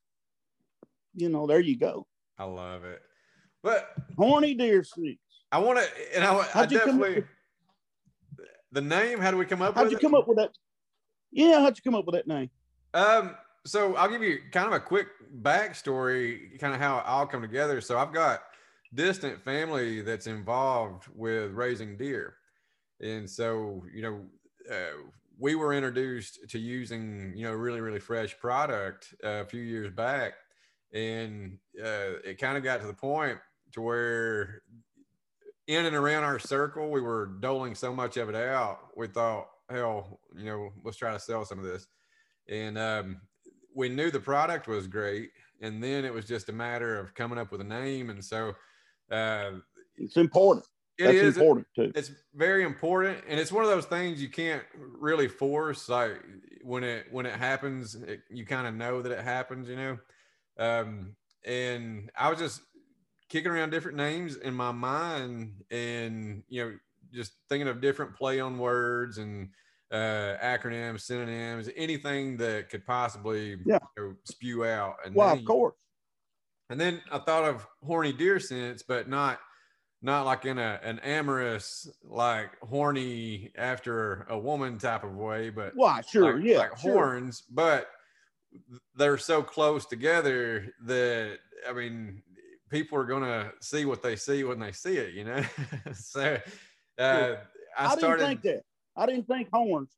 you 1.15 1.29
know, 1.29 1.47
there 1.47 1.59
you 1.59 1.77
go. 1.77 2.07
I 2.37 2.45
love 2.45 2.83
it. 2.83 3.01
But 3.61 3.93
horny 4.17 4.53
deer 4.53 4.83
sense. 4.83 5.17
I 5.51 5.59
want 5.59 5.79
to, 5.79 6.15
and 6.15 6.23
I, 6.23 6.47
I 6.55 6.65
definitely 6.65 7.23
the 8.71 8.81
name. 8.81 9.19
How 9.19 9.31
do 9.31 9.37
we 9.37 9.45
come 9.45 9.61
up? 9.61 9.69
With 9.69 9.77
How'd 9.77 9.91
you 9.91 9.97
it? 9.97 10.01
come 10.01 10.15
up 10.15 10.27
with 10.27 10.37
that? 10.37 10.51
Yeah, 11.31 11.61
how'd 11.61 11.77
you 11.77 11.83
come 11.83 11.95
up 11.95 12.05
with 12.05 12.15
that 12.15 12.27
name? 12.27 12.49
Um, 12.93 13.35
so 13.65 13.95
I'll 13.95 14.09
give 14.09 14.21
you 14.21 14.39
kind 14.51 14.67
of 14.67 14.73
a 14.73 14.79
quick 14.79 15.07
backstory, 15.41 16.59
kind 16.59 16.73
of 16.73 16.79
how 16.79 16.99
it 16.99 17.05
all 17.05 17.25
come 17.25 17.41
together. 17.41 17.81
So 17.81 17.97
I've 17.97 18.13
got 18.13 18.41
distant 18.93 19.41
family 19.43 20.01
that's 20.01 20.27
involved 20.27 21.05
with 21.15 21.51
raising 21.51 21.97
deer, 21.97 22.35
and 22.99 23.29
so 23.29 23.83
you 23.93 24.01
know, 24.01 24.21
uh, 24.71 25.03
we 25.43 25.55
were 25.55 25.73
introduced 25.73 26.39
to 26.47 26.57
using 26.57 27.33
you 27.35 27.43
know 27.43 27.51
really 27.51 27.81
really 27.81 27.99
fresh 27.99 28.37
product 28.39 29.13
uh, 29.25 29.41
a 29.41 29.45
few 29.45 29.61
years 29.61 29.91
back, 29.91 30.35
and 30.93 31.57
uh, 31.77 32.15
it 32.23 32.39
kind 32.39 32.55
of 32.55 32.63
got 32.63 32.79
to 32.79 32.87
the 32.87 32.93
point 32.93 33.37
to 33.73 33.81
where 33.81 34.61
in 35.67 35.85
and 35.85 35.97
around 35.97 36.23
our 36.23 36.39
circle 36.39 36.89
we 36.89 37.01
were 37.01 37.25
doling 37.41 37.75
so 37.75 37.93
much 37.93 38.15
of 38.15 38.29
it 38.29 38.35
out. 38.35 38.87
We 38.95 39.07
thought, 39.07 39.49
hell, 39.69 40.21
you 40.33 40.45
know, 40.45 40.71
let's 40.85 40.95
try 40.95 41.11
to 41.11 41.19
sell 41.19 41.43
some 41.43 41.59
of 41.59 41.65
this, 41.65 41.87
and 42.47 42.77
um, 42.77 43.19
we 43.75 43.89
knew 43.89 44.11
the 44.11 44.21
product 44.21 44.69
was 44.69 44.87
great, 44.87 45.31
and 45.59 45.83
then 45.83 46.05
it 46.05 46.13
was 46.13 46.23
just 46.23 46.47
a 46.47 46.53
matter 46.53 46.97
of 46.97 47.13
coming 47.15 47.37
up 47.37 47.51
with 47.51 47.59
a 47.59 47.65
name, 47.65 48.09
and 48.09 48.23
so. 48.23 48.55
Uh, 49.11 49.51
it's 49.97 50.17
important. 50.17 50.65
It 50.97 51.05
That's 51.05 51.17
is, 51.17 51.37
important 51.37 51.67
too. 51.75 51.91
It's 51.95 52.11
very 52.35 52.63
important, 52.63 53.19
and 53.27 53.39
it's 53.39 53.51
one 53.51 53.63
of 53.63 53.69
those 53.69 53.85
things 53.85 54.21
you 54.21 54.29
can't 54.29 54.63
really 54.75 55.27
force. 55.27 55.89
Like 55.89 56.21
when 56.61 56.83
it 56.83 57.07
when 57.11 57.25
it 57.25 57.33
happens, 57.33 57.95
it, 57.95 58.21
you 58.29 58.45
kind 58.45 58.67
of 58.67 58.75
know 58.75 59.01
that 59.01 59.11
it 59.11 59.23
happens, 59.23 59.67
you 59.67 59.75
know. 59.75 59.97
Um, 60.59 61.15
and 61.45 62.11
I 62.17 62.29
was 62.29 62.37
just 62.37 62.61
kicking 63.29 63.51
around 63.51 63.71
different 63.71 63.97
names 63.97 64.35
in 64.35 64.53
my 64.53 64.71
mind, 64.71 65.63
and 65.71 66.43
you 66.47 66.63
know, 66.63 66.77
just 67.11 67.33
thinking 67.49 67.67
of 67.67 67.81
different 67.81 68.15
play 68.15 68.39
on 68.39 68.59
words 68.59 69.17
and 69.17 69.49
uh, 69.91 70.37
acronyms, 70.43 71.01
synonyms, 71.01 71.69
anything 71.75 72.37
that 72.37 72.69
could 72.69 72.85
possibly 72.85 73.57
yeah. 73.65 73.79
you 73.97 74.03
know, 74.03 74.15
spew 74.25 74.65
out. 74.65 74.97
And 75.05 75.15
well, 75.15 75.29
then, 75.29 75.39
of 75.39 75.45
course. 75.45 75.75
And 76.69 76.79
then 76.79 77.01
I 77.11 77.19
thought 77.19 77.45
of 77.45 77.67
horny 77.83 78.13
deer 78.13 78.39
sense, 78.39 78.83
but 78.83 79.07
not 79.07 79.39
not 80.03 80.25
like 80.25 80.45
in 80.45 80.59
a 80.59 80.79
an 80.83 80.99
amorous 80.99 81.89
like 82.03 82.51
horny 82.61 83.51
after 83.57 84.27
a 84.29 84.37
woman 84.37 84.77
type 84.77 85.03
of 85.03 85.15
way 85.15 85.49
but 85.49 85.71
why? 85.75 86.01
Sure 86.01 86.35
like, 86.35 86.45
yeah 86.45 86.57
like 86.57 86.77
sure. 86.77 86.93
horns 86.93 87.43
but 87.49 87.87
they're 88.95 89.17
so 89.17 89.41
close 89.41 89.85
together 89.85 90.73
that 90.83 91.39
i 91.67 91.73
mean 91.73 92.21
people 92.69 92.97
are 92.97 93.05
gonna 93.05 93.51
see 93.61 93.85
what 93.85 94.03
they 94.03 94.15
see 94.15 94.43
when 94.43 94.59
they 94.59 94.71
see 94.71 94.97
it 94.97 95.13
you 95.13 95.23
know? 95.23 95.41
So 95.93 96.37
uh, 96.99 97.35
I, 97.75 97.85
I 97.85 97.95
started 97.95 98.27
didn't 98.27 98.41
think 98.41 98.41
that. 98.43 98.63
I 98.95 99.05
didn't 99.07 99.27
think 99.27 99.49
horns 99.51 99.95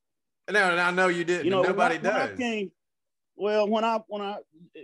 no 0.50 0.72
and 0.72 0.80
i 0.80 0.92
know 0.92 1.08
you 1.08 1.26
didn't 1.26 1.46
you 1.46 1.52
know 1.52 1.64
nobody 1.64 1.96
when, 1.96 2.04
does 2.04 2.30
when 2.30 2.34
I 2.34 2.36
came, 2.38 2.72
well, 3.36 3.68
when 3.68 3.84
I 3.84 4.00
when 4.08 4.22
I 4.22 4.38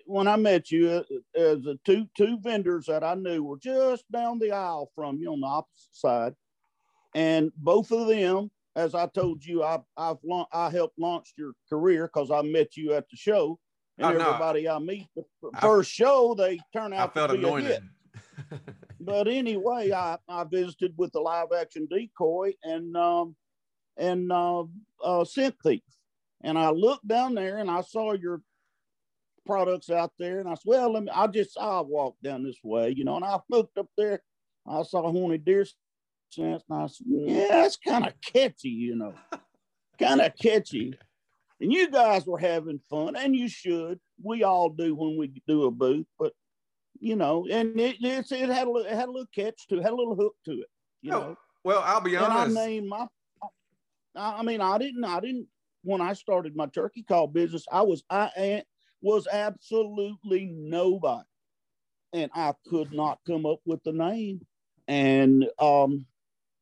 when 0.06 0.28
I 0.28 0.36
met 0.36 0.72
you, 0.72 0.90
uh, 0.90 1.40
as 1.40 1.62
the 1.62 1.80
two 1.86 2.08
two 2.18 2.38
vendors 2.42 2.86
that 2.88 3.04
I 3.04 3.16
knew 3.16 3.44
were 3.44 3.58
just 3.58 4.10
down 4.12 4.40
the 4.40 4.52
aisle 4.52 4.92
from 4.94 5.18
you 5.18 5.32
on 5.32 5.40
the 5.40 5.48
opposite 5.48 5.96
side, 5.96 6.36
and 7.16 7.52
both 7.56 7.92
of 7.92 8.08
them, 8.08 8.52
as 8.76 8.94
I 8.94 9.08
told 9.08 9.46
you, 9.46 9.64
I 9.64 9.80
I've 9.96 10.18
I 10.52 10.70
helped 10.70 11.00
launch 11.00 11.34
your 11.38 11.54
career 11.70 12.10
because 12.14 12.30
I 12.30 12.42
met 12.42 12.76
you 12.76 12.94
at 12.94 13.10
the 13.10 13.16
show, 13.16 13.58
and 13.98 14.18
oh, 14.18 14.20
everybody. 14.20 14.68
I 14.68 14.80
meet 14.80 15.08
the 15.16 15.24
first 15.62 15.92
I, 15.92 16.04
show 16.04 16.36
they 16.36 16.60
turn 16.74 16.94
out 16.94 17.12
I 17.12 17.14
felt 17.14 17.32
to 17.32 17.38
be 17.38 17.44
anointed. 17.44 17.72
a 17.72 18.56
hit. 18.56 18.62
but 19.00 19.30
anyway, 19.30 19.94
I 19.94 20.18
I 20.28 20.44
visited 20.44 20.94
with 20.98 21.14
the 21.14 21.22
live 21.22 21.54
action 21.58 21.88
decoy 21.90 22.54
and 22.64 22.98
um 22.98 23.36
and 23.98 24.30
uh, 24.30 24.64
uh 25.02 25.24
scent 25.24 25.56
thief 25.64 25.82
and 26.44 26.58
I 26.58 26.70
looked 26.70 27.08
down 27.08 27.36
there 27.36 27.58
and 27.58 27.70
I 27.70 27.82
saw 27.82 28.14
your 28.14 28.42
products 29.46 29.90
out 29.90 30.12
there. 30.18 30.40
And 30.40 30.50
I 30.50 30.54
said, 30.54 30.62
well, 30.66 30.94
let 30.94 31.04
me, 31.04 31.12
I 31.14 31.28
just, 31.28 31.58
I'll 31.60 31.86
walk 31.86 32.16
down 32.24 32.44
this 32.44 32.60
way, 32.64 32.94
you 32.96 33.04
know. 33.04 33.16
And 33.16 33.26
I 33.26 33.40
looked 33.50 33.78
up 33.78 33.88
there, 33.98 34.22
I 34.68 34.84
saw 34.84 35.10
horny 35.12 35.38
deer 35.38 35.66
sense. 36.30 36.64
And 36.70 36.84
I 36.84 36.88
said, 36.88 37.08
yeah, 37.08 37.66
it's 37.66 37.78
kind 37.78 38.06
of 38.06 38.14
catchy, 38.22 38.70
you 38.70 38.96
know, 38.96 39.14
kind 40.00 40.22
of 40.22 40.34
catchy. 40.42 40.98
And 41.60 41.72
you 41.72 41.90
guys 41.90 42.26
were 42.26 42.40
having 42.40 42.80
fun, 42.90 43.16
and 43.16 43.36
you 43.36 43.48
should. 43.48 44.00
We 44.24 44.44
all 44.44 44.70
do 44.70 44.96
when 44.96 45.16
we 45.16 45.32
do 45.48 45.66
a 45.66 45.72
booth, 45.72 46.08
but 46.18 46.34
you 47.00 47.16
know, 47.16 47.46
and 47.52 47.80
it 47.80 47.98
it, 48.02 48.32
it 48.32 48.50
had 48.50 48.68
a 48.68 48.76
it 48.78 48.96
had 48.96 49.10
a 49.10 49.12
little 49.12 49.28
catch 49.36 49.68
to 49.68 49.78
it, 49.78 49.84
had 49.84 49.94
a 49.94 49.96
little 49.96 50.16
hook 50.16 50.34
to 50.46 50.54
it. 50.54 50.68
You 51.04 51.14
oh, 51.14 51.20
know. 51.20 51.36
Well, 51.64 51.84
I'll 51.86 52.02
be 52.02 52.18
honest. 52.18 52.50
And 52.50 52.58
I 52.58 52.66
named 52.66 52.88
my. 52.88 53.06
I 54.16 54.42
mean, 54.42 54.60
I 54.60 54.80
didn't. 54.80 55.06
I 55.06 55.20
didn't 55.20 55.48
when 55.84 56.02
I 56.02 56.14
started 56.14 56.56
my 56.56 56.68
turkey 56.68 57.04
call 57.04 57.28
business, 57.28 57.66
I 57.72 57.82
was 57.82 58.04
I 58.10 58.64
was 59.02 59.28
absolutely 59.32 60.46
nobody, 60.46 61.28
and 62.14 62.30
I 62.36 62.54
could 62.68 62.94
not 62.94 63.20
come 63.26 63.46
up 63.46 63.60
with 63.66 63.84
the 63.84 63.94
name. 63.94 64.46
And 64.88 65.46
um, 65.60 66.06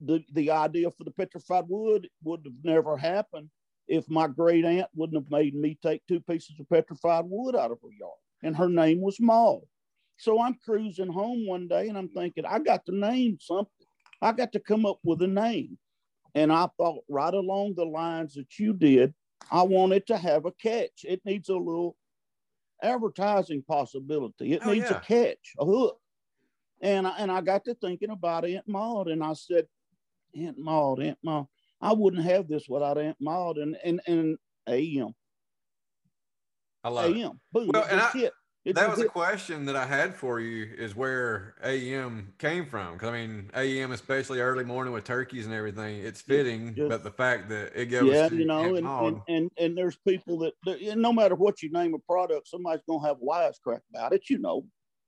the 0.02 0.24
the 0.34 0.52
idea 0.52 0.92
for 0.92 1.04
the 1.04 1.12
petrified 1.12 1.66
wood 1.68 2.10
would 2.24 2.42
have 2.46 2.64
never 2.64 2.98
happened 2.98 3.50
if 3.88 4.10
my 4.10 4.28
great 4.28 4.66
aunt 4.66 4.88
wouldn't 4.96 5.22
have 5.22 5.32
made 5.32 5.56
me 5.56 5.78
take 5.82 6.06
two 6.08 6.20
pieces 6.20 6.56
of 6.60 6.70
petrified 6.70 7.26
wood 7.28 7.56
out 7.56 7.72
of 7.72 7.80
her 7.82 7.94
yard, 8.00 8.20
and 8.44 8.56
her 8.56 8.70
name 8.70 9.02
was 9.02 9.20
Maud. 9.20 9.62
So 10.18 10.42
I'm 10.42 10.56
cruising 10.64 11.12
home 11.12 11.48
one 11.48 11.68
day, 11.68 11.88
and 11.88 11.98
I'm 11.98 12.10
thinking, 12.10 12.46
I 12.46 12.60
got 12.60 12.86
to 12.86 12.96
name 12.96 13.38
something. 13.40 13.88
I 14.22 14.34
got 14.34 14.52
to 14.52 14.60
come 14.60 14.86
up 14.86 15.00
with 15.04 15.22
a 15.22 15.28
name. 15.28 15.78
And 16.36 16.52
I 16.52 16.68
thought 16.78 17.04
right 17.10 17.34
along 17.34 17.76
the 17.76 17.86
lines 17.86 18.36
that 18.36 18.60
you 18.60 18.74
did, 18.74 19.14
I 19.52 19.64
want 19.64 19.94
it 19.94 20.08
to 20.08 20.18
have 20.18 20.46
a 20.46 20.52
catch. 20.52 21.04
It 21.04 21.22
needs 21.26 21.50
a 21.50 21.56
little 21.56 21.96
advertising 22.82 23.64
possibility. 23.68 24.54
It 24.54 24.62
oh, 24.64 24.74
needs 24.74 24.90
yeah. 24.90 24.98
a 24.98 25.02
catch, 25.02 25.54
a 25.60 25.66
hook. 25.66 26.00
And 26.82 27.08
I, 27.08 27.16
and 27.18 27.32
I 27.32 27.42
got 27.42 27.66
to 27.66 27.74
thinking 27.76 28.10
about 28.10 28.46
Aunt 28.46 28.68
Maud, 28.68 29.10
and 29.10 29.24
I 29.24 29.34
said, 29.34 29.66
Aunt 30.36 30.58
Maud, 30.58 31.02
Aunt 31.02 31.18
Maud, 31.24 31.48
I 31.82 31.94
wouldn't 31.94 32.24
have 32.24 32.48
this 32.48 32.68
without 32.70 32.98
Aunt 32.98 33.18
Maud 33.20 33.58
and 33.58 33.78
and 33.84 34.02
and 34.08 34.38
AM. 34.68 35.14
I 36.84 36.90
love 36.90 37.12
AM. 37.12 37.16
It. 37.16 37.32
Boom. 37.52 37.72
Well, 37.74 37.88
and 37.90 38.00
I, 38.00 38.30
that 38.74 38.90
was 38.90 39.00
a 39.00 39.08
question 39.08 39.66
that 39.66 39.76
I 39.76 39.86
had 39.86 40.16
for 40.16 40.40
you 40.40 40.70
is 40.78 40.96
where 40.96 41.56
AM 41.64 42.34
came 42.38 42.66
from. 42.66 42.94
Because 42.94 43.10
I 43.10 43.12
mean, 43.12 43.50
AM, 43.54 43.92
especially 43.92 44.40
early 44.40 44.64
morning 44.64 44.94
with 44.94 45.04
turkeys 45.04 45.46
and 45.46 45.54
everything, 45.54 45.98
it's 45.98 46.22
fitting. 46.22 46.76
Just, 46.76 46.90
but 46.90 47.04
the 47.04 47.12
fact 47.12 47.50
that 47.50 47.72
it 47.80 47.88
goes, 47.88 48.12
yeah, 48.12 48.30
you 48.30 48.46
know, 48.46 48.76
and, 48.76 48.88
and, 48.88 49.22
and 49.28 49.52
and 49.58 49.78
there's 49.78 49.98
people 50.08 50.40
that, 50.40 50.54
that 50.66 50.98
no 50.98 51.14
matter 51.14 51.36
what 51.36 51.62
you 51.62 51.72
name 51.72 51.94
a 51.94 52.00
product, 52.00 52.48
somebody's 52.48 52.84
gonna 52.88 53.08
have 53.08 53.18
a 53.18 53.26
wisecrack 53.26 53.82
about 53.94 54.14
it. 54.14 54.30
You 54.30 54.40
know, 54.40 54.66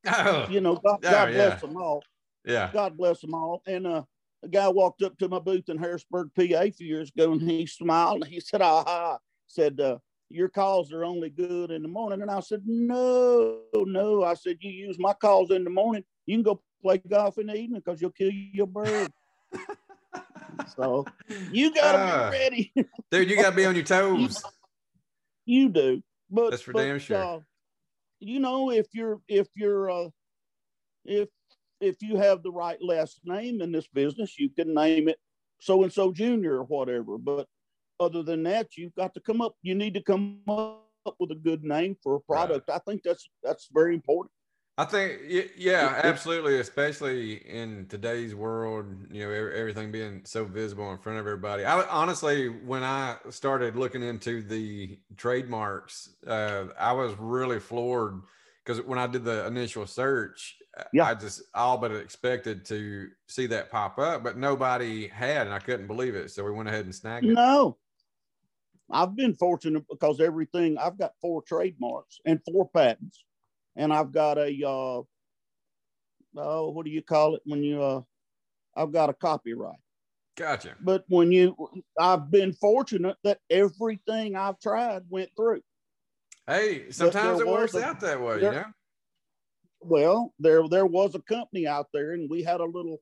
oh. 0.08 0.48
you 0.50 0.62
know, 0.62 0.76
God, 0.76 1.00
oh, 1.04 1.12
God 1.12 1.32
bless 1.32 1.52
yeah. 1.52 1.68
them 1.68 1.78
all. 1.78 2.04
Yeah, 2.46 2.70
God 2.74 2.98
bless 2.98 3.22
them 3.22 3.34
all. 3.34 3.62
And 3.68 3.88
uh, 3.88 4.04
a 4.44 4.48
guy 4.48 4.68
walked 4.70 5.04
up 5.04 5.18
to 5.20 5.30
my 5.30 5.40
booth 5.40 5.70
in 5.70 5.78
Harrisburg, 5.78 6.30
PA, 6.36 6.44
a 6.44 6.72
few 6.72 6.88
years 6.88 7.12
ago, 7.16 7.32
and 7.34 7.42
he 7.42 7.66
smiled 7.66 8.24
and 8.24 8.32
he 8.32 8.40
said, 8.40 8.62
"Aha!" 8.62 9.18
Said, 9.48 9.80
uh, 9.80 9.98
your 10.34 10.50
calls 10.50 10.92
are 10.92 11.04
only 11.04 11.30
good 11.30 11.72
in 11.72 11.82
the 11.82 11.88
morning. 11.88 12.22
And 12.22 12.32
I 12.32 12.40
said, 12.40 12.62
no, 12.66 13.60
no. 13.74 14.24
I 14.24 14.34
said, 14.34 14.58
you 14.60 14.72
use 14.72 14.98
my 15.00 15.14
calls 15.14 15.52
in 15.52 15.64
the 15.64 15.70
morning. 15.70 16.04
You 16.26 16.38
can 16.38 16.44
go 16.44 16.62
play 16.82 16.98
golf 17.00 17.38
in 17.38 17.48
the 17.48 17.56
evening 17.56 17.82
because 17.84 18.02
you'll 18.02 18.12
kill 18.12 18.32
your 18.32 18.68
bird. 18.68 19.12
so 20.76 21.06
you 21.52 21.74
got 21.74 21.92
to 21.92 21.98
uh, 21.98 22.06
be 22.06 22.12
ah. 22.12 22.30
ready. 22.30 22.74
dude, 23.12 23.30
you 23.30 23.36
got 23.36 23.52
to 23.52 23.56
be 23.56 23.66
on 23.66 23.76
your 23.76 23.84
toes. 23.86 24.44
You, 25.46 25.64
you 25.64 25.70
do. 25.70 26.04
But 26.30 26.52
that's 26.52 26.62
for 26.62 26.74
but, 26.74 26.84
damn 26.84 27.00
sure. 27.00 27.18
Uh, 27.18 27.40
you 28.20 28.40
know, 28.40 28.72
if 28.72 28.88
you're, 28.94 29.20
if 29.28 29.48
you're, 29.56 29.90
uh, 29.90 30.10
if, 31.06 31.30
if 31.80 32.02
you 32.02 32.18
have 32.18 32.44
the 32.44 32.52
right 32.52 32.82
last 32.82 33.20
name 33.26 33.62
in 33.62 33.72
this 33.72 33.88
business, 33.88 34.38
you 34.38 34.50
can 34.50 34.74
name 34.74 35.10
it 35.10 35.18
so 35.60 35.84
and 35.84 35.92
so 35.92 36.12
junior 36.12 36.58
or 36.58 36.64
whatever. 36.64 37.18
But 37.18 37.48
other 38.02 38.24
than 38.24 38.44
that, 38.44 38.76
you've 38.76 38.96
got 38.96 39.14
to 39.14 39.22
come 39.22 39.42
up. 39.42 39.56
You 39.62 39.76
need 39.76 39.94
to 39.94 40.02
come 40.02 40.42
up 40.48 41.16
with 41.20 41.32
a 41.32 41.36
good 41.36 41.64
name 41.64 41.96
for 42.04 42.16
a 42.16 42.20
product. 42.20 42.68
Right. 42.68 42.76
I 42.76 42.80
think 42.80 43.04
that's 43.04 43.30
that's 43.44 43.70
very 43.72 43.94
important. 43.94 44.32
I 44.78 44.86
think, 44.86 45.22
yeah, 45.58 46.00
absolutely. 46.04 46.60
Especially 46.60 47.34
in 47.48 47.86
today's 47.88 48.34
world, 48.34 48.86
you 49.12 49.24
know, 49.24 49.32
everything 49.32 49.92
being 49.92 50.22
so 50.26 50.44
visible 50.46 50.92
in 50.92 50.98
front 50.98 51.20
of 51.20 51.28
everybody. 51.28 51.66
I 51.66 51.84
honestly, 51.88 52.48
when 52.48 52.82
I 52.82 53.18
started 53.30 53.76
looking 53.76 54.02
into 54.02 54.42
the 54.42 54.98
trademarks, 55.18 56.16
uh, 56.26 56.68
I 56.80 56.94
was 56.94 57.14
really 57.20 57.60
floored 57.60 58.22
because 58.66 58.82
when 58.84 58.98
I 58.98 59.08
did 59.08 59.24
the 59.24 59.46
initial 59.46 59.86
search, 59.86 60.56
yeah. 60.94 61.06
I 61.06 61.16
just 61.16 61.44
all 61.54 61.78
but 61.78 61.92
expected 61.92 62.66
to 62.66 63.10
see 63.28 63.46
that 63.48 63.70
pop 63.70 64.00
up, 64.00 64.24
but 64.24 64.38
nobody 64.38 65.08
had, 65.08 65.48
and 65.48 65.54
I 65.54 65.60
couldn't 65.60 65.88
believe 65.88 66.16
it. 66.16 66.32
So 66.32 66.46
we 66.46 66.52
went 66.52 66.70
ahead 66.70 66.86
and 66.86 66.96
snagged 66.96 67.26
it. 67.26 67.34
No, 67.34 67.78
I've 68.92 69.16
been 69.16 69.34
fortunate 69.36 69.84
because 69.90 70.20
everything 70.20 70.78
I've 70.78 70.98
got 70.98 71.14
four 71.22 71.42
trademarks 71.42 72.20
and 72.26 72.40
four 72.46 72.70
patents, 72.70 73.24
and 73.76 73.94
I've 73.94 74.12
got 74.12 74.38
a 74.38 74.52
uh, 74.68 75.02
oh, 76.38 76.70
what 76.70 76.86
do 76.86 76.92
you 76.92 77.02
call 77.02 77.36
it 77.36 77.42
when 77.46 77.64
you 77.64 77.82
uh, 77.82 78.02
I've 78.76 78.92
got 78.92 79.10
a 79.10 79.14
copyright. 79.14 79.78
Gotcha. 80.38 80.76
But 80.80 81.04
when 81.08 81.32
you, 81.32 81.56
I've 82.00 82.32
been 82.32 82.54
fortunate 82.54 83.18
that 83.24 83.40
everything 83.50 84.36
I've 84.36 84.60
tried 84.60 85.04
went 85.10 85.30
through. 85.36 85.62
Hey, 86.48 86.90
sometimes 86.90 87.42
it 87.42 87.48
works 87.48 87.76
a, 87.76 87.84
out 87.84 88.00
that 88.00 88.20
way, 88.20 88.40
there, 88.40 88.54
you 88.54 88.60
know. 88.60 88.66
Well, 89.82 90.34
there 90.40 90.68
there 90.68 90.86
was 90.86 91.16
a 91.16 91.22
company 91.22 91.68
out 91.68 91.88
there, 91.94 92.12
and 92.14 92.30
we 92.30 92.44
had 92.44 92.60
a 92.60 92.66
little 92.66 92.98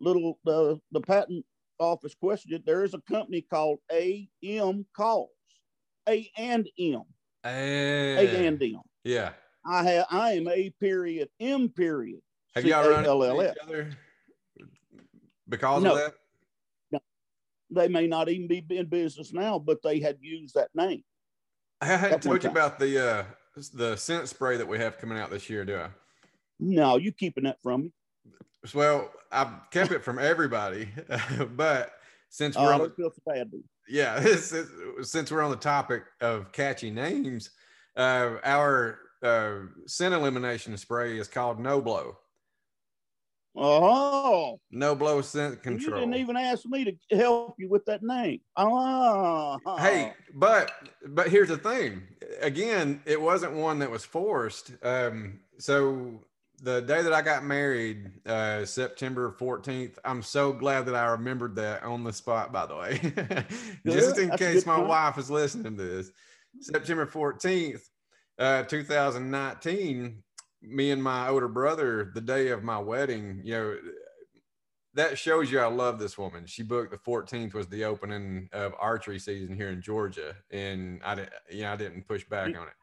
little 0.00 0.38
uh, 0.46 0.74
the 0.90 1.00
patent 1.00 1.44
office 1.82 2.14
question. 2.14 2.62
There 2.64 2.84
is 2.84 2.94
a 2.94 3.00
company 3.00 3.42
called 3.42 3.78
AM 3.90 4.86
Calls, 4.96 5.30
A 6.08 6.30
and 6.36 6.68
M, 6.78 7.02
A, 7.44 7.48
a 7.48 8.48
and 8.48 8.62
M. 8.62 8.80
Yeah. 9.04 9.30
I 9.64 9.84
have 9.84 10.06
I 10.10 10.32
am 10.32 10.48
A 10.48 10.70
period 10.80 11.28
M 11.40 11.68
period. 11.68 12.20
Have 12.54 12.64
y'all 12.64 12.88
run 12.88 13.04
into 13.04 13.50
each 13.50 13.58
other 13.62 13.90
because 15.48 15.82
no. 15.82 15.92
of 15.92 15.98
that? 15.98 16.14
No. 16.90 16.98
They 17.70 17.88
may 17.88 18.06
not 18.06 18.28
even 18.28 18.48
be 18.48 18.64
in 18.76 18.86
business 18.86 19.32
now, 19.32 19.58
but 19.58 19.78
they 19.82 20.00
had 20.00 20.18
used 20.20 20.54
that 20.54 20.70
name. 20.74 21.02
I 21.80 21.86
hadn't 21.86 22.22
told 22.22 22.44
you 22.44 22.50
about 22.50 22.78
the 22.78 23.10
uh 23.10 23.24
the 23.74 23.96
scent 23.96 24.28
spray 24.28 24.56
that 24.56 24.66
we 24.66 24.78
have 24.78 24.98
coming 24.98 25.18
out 25.18 25.30
this 25.30 25.48
year, 25.48 25.64
do 25.64 25.76
I? 25.78 25.88
No, 26.58 26.96
you 26.96 27.12
keeping 27.12 27.44
that 27.44 27.58
from 27.62 27.82
me. 27.82 27.92
Well, 28.74 29.10
I've 29.32 29.70
kept 29.70 29.92
it 29.92 30.04
from 30.04 30.18
everybody, 30.18 30.88
but 31.56 31.92
since 32.28 32.56
we're 32.56 32.72
oh, 32.72 32.82
on 32.82 32.92
the, 32.96 33.10
bad, 33.26 33.50
yeah, 33.88 34.20
since 35.02 35.30
we're 35.30 35.42
on 35.42 35.50
the 35.50 35.56
topic 35.56 36.04
of 36.20 36.52
catchy 36.52 36.90
names, 36.90 37.50
uh, 37.96 38.36
our 38.44 38.98
uh, 39.22 39.58
scent 39.86 40.14
elimination 40.14 40.76
spray 40.76 41.18
is 41.18 41.28
called 41.28 41.58
No 41.58 41.80
Blow. 41.80 42.16
Oh, 43.54 44.58
no 44.70 44.94
blow 44.94 45.20
scent 45.20 45.62
control. 45.62 46.00
You 46.00 46.06
didn't 46.06 46.20
even 46.20 46.36
ask 46.38 46.64
me 46.64 46.84
to 46.84 47.16
help 47.16 47.54
you 47.58 47.68
with 47.68 47.84
that 47.84 48.02
name. 48.02 48.40
Oh, 48.56 49.58
hey, 49.78 50.14
but 50.34 50.72
but 51.08 51.28
here's 51.28 51.48
the 51.48 51.58
thing. 51.58 52.02
Again, 52.40 53.02
it 53.04 53.20
wasn't 53.20 53.52
one 53.52 53.78
that 53.80 53.90
was 53.90 54.06
forced. 54.06 54.72
Um, 54.82 55.40
so 55.58 56.24
the 56.62 56.80
day 56.80 57.02
that 57.02 57.12
I 57.12 57.22
got 57.22 57.44
married, 57.44 58.08
uh, 58.24 58.64
September 58.64 59.34
14th, 59.38 59.98
I'm 60.04 60.22
so 60.22 60.52
glad 60.52 60.86
that 60.86 60.94
I 60.94 61.06
remembered 61.06 61.56
that 61.56 61.82
on 61.82 62.04
the 62.04 62.12
spot, 62.12 62.52
by 62.52 62.66
the 62.66 62.76
way, 62.76 63.46
just 63.86 64.16
in 64.18 64.30
case 64.36 64.64
my 64.64 64.78
wife 64.78 65.18
is 65.18 65.28
listening 65.28 65.76
to 65.76 65.82
this. 65.82 66.12
September 66.60 67.04
14th, 67.04 67.82
uh, 68.38 68.62
2019, 68.62 70.22
me 70.62 70.90
and 70.92 71.02
my 71.02 71.28
older 71.28 71.48
brother, 71.48 72.12
the 72.14 72.20
day 72.20 72.48
of 72.48 72.62
my 72.62 72.78
wedding, 72.78 73.40
you 73.42 73.54
know, 73.54 73.76
that 74.94 75.18
shows 75.18 75.50
you 75.50 75.58
I 75.58 75.66
love 75.66 75.98
this 75.98 76.16
woman. 76.16 76.46
She 76.46 76.62
booked 76.62 76.92
the 76.92 76.98
14th 76.98 77.54
was 77.54 77.66
the 77.66 77.84
opening 77.84 78.48
of 78.52 78.72
archery 78.78 79.18
season 79.18 79.56
here 79.56 79.70
in 79.70 79.82
Georgia, 79.82 80.36
and 80.52 81.00
I 81.04 81.16
didn't, 81.16 81.32
you 81.50 81.62
know, 81.62 81.72
I 81.72 81.76
didn't 81.76 82.06
push 82.06 82.24
back 82.24 82.48
on 82.48 82.68
it. 82.68 82.74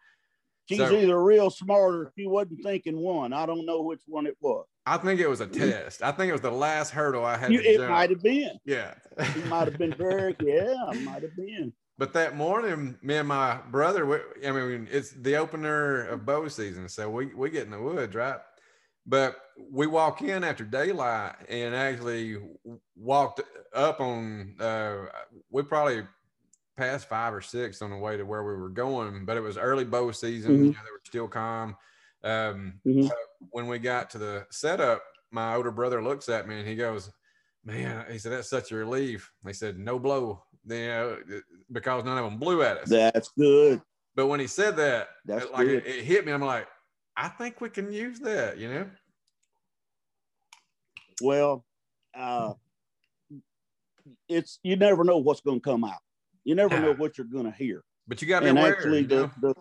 She's 0.69 0.77
so, 0.77 0.95
either 0.95 1.23
real 1.23 1.49
smart 1.49 1.95
or 1.95 2.11
she 2.15 2.27
wasn't 2.27 2.61
thinking 2.61 2.99
one. 2.99 3.33
I 3.33 3.47
don't 3.47 3.65
know 3.65 3.81
which 3.81 4.01
one 4.05 4.27
it 4.27 4.37
was. 4.39 4.67
I 4.85 4.97
think 4.97 5.19
it 5.19 5.27
was 5.27 5.41
a 5.41 5.47
test. 5.47 6.03
I 6.03 6.11
think 6.11 6.29
it 6.29 6.33
was 6.33 6.41
the 6.41 6.51
last 6.51 6.91
hurdle 6.91 7.25
I 7.25 7.37
had. 7.37 7.51
You, 7.51 7.59
it 7.59 7.89
might 7.89 8.11
have 8.11 8.21
been. 8.21 8.51
Yeah, 8.65 8.93
it 9.17 9.47
might 9.47 9.67
have 9.67 9.79
been 9.79 9.95
very. 9.95 10.35
Yeah, 10.39 10.91
it 10.91 11.01
might 11.01 11.23
have 11.23 11.35
been. 11.35 11.73
But 11.97 12.13
that 12.13 12.35
morning, 12.35 12.97
me 13.01 13.15
and 13.15 13.27
my 13.27 13.57
brother, 13.71 14.05
we, 14.05 14.17
I 14.47 14.51
mean, 14.51 14.87
it's 14.91 15.09
the 15.09 15.37
opener 15.37 16.05
of 16.05 16.23
bow 16.23 16.47
season. 16.47 16.87
So 16.87 17.09
we, 17.09 17.33
we 17.33 17.49
get 17.49 17.65
in 17.65 17.71
the 17.71 17.81
woods, 17.81 18.15
right? 18.15 18.39
But 19.07 19.37
we 19.71 19.87
walk 19.87 20.21
in 20.21 20.43
after 20.43 20.63
daylight 20.63 21.33
and 21.49 21.73
actually 21.73 22.37
walked 22.95 23.41
up 23.73 23.99
on, 23.99 24.55
uh, 24.59 25.07
we 25.49 25.63
probably 25.63 26.03
passed 26.79 27.09
five 27.09 27.33
or 27.33 27.41
six 27.41 27.81
on 27.81 27.91
the 27.91 27.97
way 27.97 28.15
to 28.15 28.23
where 28.23 28.43
we 28.43 28.55
were 28.55 28.69
going, 28.69 29.25
but 29.25 29.37
it 29.37 29.41
was 29.41 29.57
early 29.57 29.85
bow 29.85 30.11
season. 30.11 30.51
Mm-hmm. 30.51 30.63
You 30.63 30.71
know, 30.71 30.77
they 30.85 30.91
were 30.91 31.01
still 31.03 31.27
calm. 31.27 31.75
Um, 32.23 32.79
mm-hmm. 32.85 33.07
when 33.51 33.67
we 33.67 33.79
got 33.79 34.09
to 34.11 34.17
the 34.17 34.45
setup, 34.49 35.03
my 35.31 35.55
older 35.55 35.71
brother 35.71 36.01
looks 36.01 36.29
at 36.29 36.47
me 36.47 36.59
and 36.59 36.67
he 36.67 36.75
goes, 36.75 37.11
man, 37.65 38.05
he 38.09 38.17
said, 38.17 38.31
that's 38.31 38.49
such 38.49 38.71
a 38.71 38.75
relief. 38.75 39.31
He 39.45 39.53
said, 39.53 39.77
no 39.77 39.99
blow 39.99 40.43
you 40.67 40.87
know, 40.87 41.17
because 41.71 42.03
none 42.03 42.17
of 42.17 42.25
them 42.25 42.39
blew 42.39 42.63
at 42.63 42.77
us. 42.77 42.89
That's 42.89 43.29
good. 43.37 43.81
But 44.15 44.27
when 44.27 44.39
he 44.39 44.47
said 44.47 44.75
that, 44.77 45.09
That's 45.25 45.49
like 45.51 45.67
it, 45.67 45.85
it, 45.85 46.03
hit 46.03 46.25
me. 46.25 46.31
I'm 46.31 46.41
like, 46.41 46.67
I 47.15 47.29
think 47.29 47.61
we 47.61 47.69
can 47.69 47.91
use 47.91 48.19
that, 48.19 48.57
you 48.57 48.69
know? 48.69 48.89
Well, 51.21 51.65
uh, 52.17 52.53
it's 54.27 54.59
you 54.63 54.75
never 54.75 55.03
know 55.03 55.17
what's 55.17 55.41
going 55.41 55.59
to 55.59 55.63
come 55.63 55.83
out. 55.83 55.99
You 56.43 56.55
never 56.55 56.75
yeah. 56.75 56.81
know 56.81 56.93
what 56.93 57.17
you're 57.17 57.27
going 57.27 57.45
to 57.45 57.57
hear. 57.57 57.83
But 58.07 58.21
you 58.21 58.27
got 58.27 58.39
to 58.39 58.45
be 58.45 58.59
aware. 58.59 58.75
Actually, 58.75 59.03
the, 59.03 59.29
the, 59.41 59.53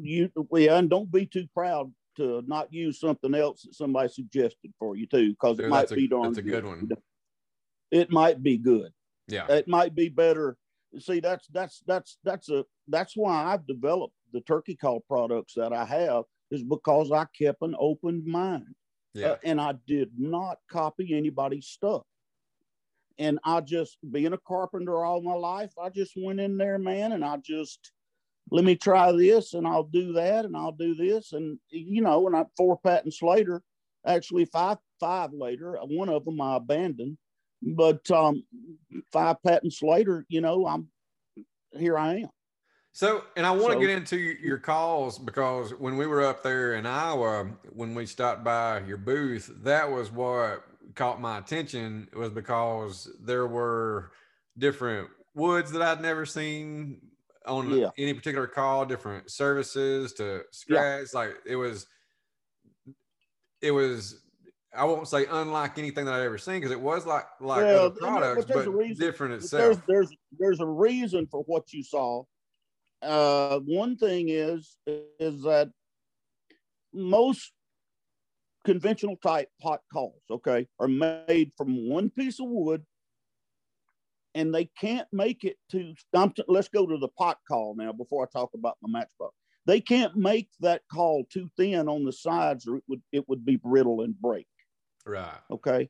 you 0.00 0.30
yeah, 0.52 0.78
and 0.78 0.88
don't 0.88 1.10
be 1.10 1.26
too 1.26 1.46
proud 1.54 1.92
to 2.16 2.42
not 2.46 2.72
use 2.72 2.98
something 3.00 3.34
else 3.34 3.62
that 3.62 3.74
somebody 3.74 4.08
suggested 4.08 4.72
for 4.78 4.96
you 4.96 5.06
too, 5.06 5.30
because 5.30 5.58
it 5.58 5.68
might 5.68 5.90
a, 5.90 5.94
be 5.94 6.08
darn. 6.08 6.24
That's 6.24 6.38
a 6.38 6.42
good, 6.42 6.62
good 6.62 6.64
one. 6.64 6.88
It 7.90 8.10
might 8.10 8.42
be 8.42 8.58
good. 8.58 8.90
Yeah. 9.28 9.46
It 9.48 9.68
might 9.68 9.94
be 9.94 10.08
better. 10.08 10.56
See, 10.98 11.20
that's 11.20 11.46
that's 11.52 11.82
that's 11.86 12.18
that's 12.24 12.48
a 12.48 12.64
that's 12.88 13.16
why 13.16 13.52
I've 13.52 13.66
developed 13.66 14.14
the 14.32 14.40
turkey 14.40 14.74
call 14.74 15.00
products 15.00 15.54
that 15.54 15.72
I 15.72 15.84
have 15.84 16.24
is 16.50 16.62
because 16.62 17.12
I 17.12 17.26
kept 17.38 17.62
an 17.62 17.74
open 17.78 18.24
mind. 18.26 18.74
Yeah. 19.14 19.32
Uh, 19.32 19.36
and 19.44 19.60
I 19.60 19.74
did 19.86 20.10
not 20.16 20.58
copy 20.70 21.14
anybody's 21.14 21.66
stuff. 21.66 22.02
And 23.18 23.38
I 23.44 23.60
just 23.60 23.98
being 24.10 24.32
a 24.32 24.38
carpenter 24.38 25.04
all 25.04 25.20
my 25.20 25.34
life, 25.34 25.72
I 25.82 25.88
just 25.88 26.12
went 26.16 26.40
in 26.40 26.56
there, 26.56 26.78
man, 26.78 27.12
and 27.12 27.24
I 27.24 27.38
just 27.38 27.92
let 28.50 28.64
me 28.64 28.76
try 28.76 29.12
this 29.12 29.54
and 29.54 29.66
I'll 29.66 29.84
do 29.84 30.12
that 30.14 30.44
and 30.44 30.56
I'll 30.56 30.72
do 30.72 30.94
this. 30.94 31.32
And 31.32 31.58
you 31.70 32.00
know, 32.00 32.26
and 32.26 32.36
I 32.36 32.44
four 32.56 32.78
patents 32.78 33.22
later, 33.22 33.62
actually 34.06 34.44
five 34.46 34.78
five 35.00 35.32
later, 35.32 35.78
one 35.82 36.08
of 36.08 36.24
them 36.24 36.40
I 36.40 36.56
abandoned 36.56 37.18
but 37.62 38.08
um, 38.10 38.44
five 39.12 39.42
patents 39.42 39.82
later, 39.82 40.24
you 40.28 40.40
know, 40.40 40.66
I'm 40.66 40.88
here. 41.72 41.98
I 41.98 42.18
am. 42.18 42.30
So, 42.92 43.24
and 43.36 43.46
I 43.46 43.50
want 43.52 43.74
so, 43.74 43.80
to 43.80 43.86
get 43.86 43.90
into 43.90 44.16
your 44.16 44.58
calls 44.58 45.18
because 45.18 45.72
when 45.72 45.96
we 45.96 46.06
were 46.06 46.24
up 46.24 46.42
there 46.42 46.74
in 46.74 46.86
Iowa, 46.86 47.50
when 47.72 47.94
we 47.94 48.06
stopped 48.06 48.42
by 48.42 48.80
your 48.80 48.96
booth, 48.96 49.50
that 49.62 49.90
was 49.90 50.10
what 50.10 50.64
caught 50.94 51.20
my 51.20 51.38
attention 51.38 52.08
was 52.14 52.30
because 52.30 53.10
there 53.20 53.46
were 53.46 54.10
different 54.56 55.08
woods 55.34 55.70
that 55.72 55.82
I'd 55.82 56.00
never 56.00 56.26
seen 56.26 57.00
on 57.46 57.70
yeah. 57.70 57.90
any 57.96 58.14
particular 58.14 58.46
call, 58.46 58.84
different 58.84 59.30
services 59.30 60.12
to 60.14 60.42
scratch. 60.50 61.08
Yeah. 61.12 61.18
Like 61.18 61.36
it 61.46 61.56
was, 61.56 61.86
it 63.60 63.70
was 63.70 64.20
I 64.74 64.84
won't 64.84 65.08
say 65.08 65.26
unlike 65.30 65.78
anything 65.78 66.04
that 66.04 66.14
I've 66.14 66.24
ever 66.24 66.38
seen 66.38 66.56
because 66.56 66.70
it 66.70 66.80
was 66.80 67.06
like 67.06 67.24
like 67.40 67.62
well, 67.62 67.86
other 67.86 67.94
products, 67.96 68.44
but, 68.44 68.66
but 68.66 68.98
different 68.98 69.34
itself. 69.34 69.62
There's, 69.62 70.08
there's 70.08 70.16
there's 70.38 70.60
a 70.60 70.66
reason 70.66 71.26
for 71.30 71.42
what 71.42 71.72
you 71.72 71.82
saw. 71.82 72.24
Uh, 73.02 73.60
one 73.60 73.96
thing 73.96 74.28
is 74.28 74.76
is 74.86 75.42
that 75.42 75.70
most 76.92 77.52
conventional 78.68 79.16
type 79.16 79.48
pot 79.62 79.80
calls, 79.90 80.20
okay, 80.30 80.66
are 80.78 80.88
made 80.88 81.50
from 81.56 81.88
one 81.88 82.10
piece 82.10 82.38
of 82.38 82.46
wood, 82.48 82.84
and 84.34 84.54
they 84.54 84.66
can't 84.78 85.08
make 85.10 85.42
it 85.42 85.56
to. 85.70 85.94
let's 86.48 86.68
go 86.68 86.86
to 86.86 86.98
the 86.98 87.08
pot 87.18 87.38
call 87.48 87.74
now 87.74 87.92
before 87.92 88.24
I 88.24 88.38
talk 88.38 88.50
about 88.54 88.76
my 88.82 88.90
matchbox. 88.90 89.34
They 89.64 89.80
can't 89.80 90.14
make 90.16 90.50
that 90.60 90.82
call 90.92 91.24
too 91.32 91.48
thin 91.56 91.88
on 91.88 92.04
the 92.04 92.12
sides, 92.12 92.68
or 92.68 92.76
it 92.76 92.82
would 92.88 93.00
it 93.10 93.26
would 93.26 93.46
be 93.46 93.56
brittle 93.56 94.02
and 94.02 94.14
break. 94.20 94.46
Right. 95.06 95.40
Okay. 95.50 95.88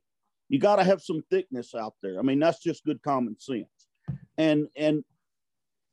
You 0.49 0.61
got 0.61 0.77
to 0.77 0.85
have 0.85 1.03
some 1.03 1.25
thickness 1.31 1.75
out 1.75 1.95
there. 2.01 2.21
I 2.21 2.23
mean, 2.23 2.39
that's 2.39 2.63
just 2.63 2.85
good 2.85 3.03
common 3.03 3.37
sense. 3.41 3.67
And 4.37 4.69
and 4.77 5.03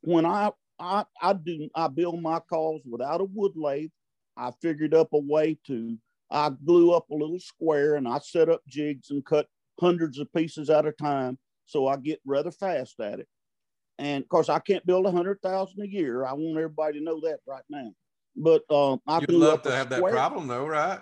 when 0.01 0.27
I 0.27 0.51
I 0.79 1.05
I 1.19 1.33
do 1.33 1.67
I 1.73 1.87
build 1.87 2.21
my 2.21 2.41
calls 2.41 2.83
without 2.87 3.21
a 3.21 3.25
wood 3.25 3.53
lathe. 3.55 3.89
I 4.37 4.51
figured 4.61 4.93
up 4.93 5.13
a 5.13 5.17
way 5.17 5.57
to 5.67 5.97
I 6.31 6.51
glue 6.65 6.91
up 6.91 7.09
a 7.09 7.15
little 7.15 7.39
square 7.39 7.95
and 7.95 8.07
I 8.07 8.19
set 8.19 8.49
up 8.49 8.61
jigs 8.67 9.11
and 9.11 9.25
cut 9.25 9.47
hundreds 9.79 10.19
of 10.19 10.31
pieces 10.33 10.69
at 10.69 10.85
a 10.85 10.91
time. 10.91 11.37
So 11.65 11.87
I 11.87 11.97
get 11.97 12.19
rather 12.25 12.51
fast 12.51 12.99
at 12.99 13.19
it. 13.19 13.27
And 13.97 14.23
of 14.23 14.29
course, 14.29 14.49
I 14.49 14.59
can't 14.59 14.85
build 14.85 15.05
a 15.05 15.11
hundred 15.11 15.41
thousand 15.41 15.81
a 15.81 15.87
year. 15.87 16.25
I 16.25 16.33
want 16.33 16.57
everybody 16.57 16.99
to 16.99 17.03
know 17.03 17.19
that 17.21 17.39
right 17.47 17.63
now. 17.69 17.91
But 18.35 18.63
um, 18.69 18.99
I 19.07 19.21
you'd 19.21 19.31
love 19.31 19.61
to 19.63 19.71
have 19.71 19.91
square. 19.91 20.11
that 20.11 20.17
problem, 20.17 20.47
though, 20.47 20.67
right? 20.67 20.99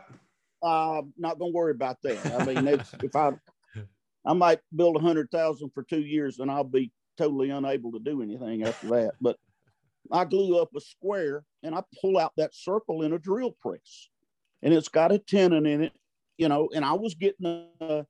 I'm 0.61 1.13
not 1.17 1.39
going 1.39 1.51
to 1.51 1.55
worry 1.55 1.71
about 1.71 1.97
that. 2.03 2.39
I 2.39 2.45
mean, 2.45 2.67
if 3.03 3.15
I, 3.15 3.31
I 4.25 4.33
might 4.33 4.59
build 4.75 4.95
a 4.95 4.99
hundred 4.99 5.31
thousand 5.31 5.71
for 5.73 5.83
two 5.83 6.01
years, 6.01 6.39
and 6.39 6.51
I'll 6.51 6.63
be 6.63 6.91
totally 7.17 7.49
unable 7.49 7.91
to 7.93 7.99
do 7.99 8.21
anything 8.21 8.63
after 8.63 8.87
that. 8.87 9.13
But 9.19 9.37
I 10.11 10.25
glue 10.25 10.59
up 10.59 10.69
a 10.75 10.81
square 10.81 11.43
and 11.63 11.73
I 11.73 11.81
pull 12.01 12.17
out 12.17 12.33
that 12.37 12.53
circle 12.53 13.03
in 13.03 13.13
a 13.13 13.19
drill 13.19 13.55
press, 13.61 14.09
and 14.63 14.73
it's 14.73 14.87
got 14.87 15.11
a 15.11 15.19
tenon 15.19 15.65
in 15.67 15.83
it, 15.83 15.93
you 16.37 16.47
know. 16.47 16.69
And 16.73 16.83
I 16.83 16.93
was 16.93 17.13
getting 17.13 17.67
a, 17.81 18.05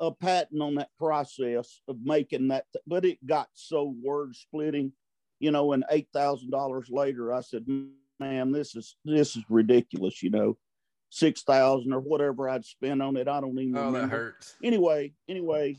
a 0.00 0.12
patent 0.12 0.62
on 0.62 0.76
that 0.76 0.88
process 0.98 1.82
of 1.88 1.98
making 2.02 2.48
that, 2.48 2.64
but 2.86 3.04
it 3.04 3.24
got 3.26 3.48
so 3.52 3.94
word 4.02 4.34
splitting, 4.34 4.92
you 5.40 5.50
know, 5.50 5.72
and 5.72 5.84
eight 5.90 6.08
thousand 6.14 6.50
dollars 6.50 6.88
later, 6.88 7.34
I 7.34 7.40
said, 7.40 7.66
"Man, 8.18 8.52
this 8.52 8.74
is 8.76 8.96
this 9.04 9.36
is 9.36 9.44
ridiculous," 9.50 10.22
you 10.22 10.30
know, 10.30 10.56
six 11.10 11.42
thousand 11.42 11.92
or 11.92 12.00
whatever 12.00 12.48
I'd 12.48 12.64
spend 12.64 13.02
on 13.02 13.16
it. 13.16 13.28
I 13.28 13.40
don't 13.40 13.58
even. 13.58 13.76
Oh, 13.76 13.86
remember. 13.86 14.00
that 14.00 14.10
hurts. 14.10 14.54
Anyway, 14.62 15.12
anyway, 15.28 15.76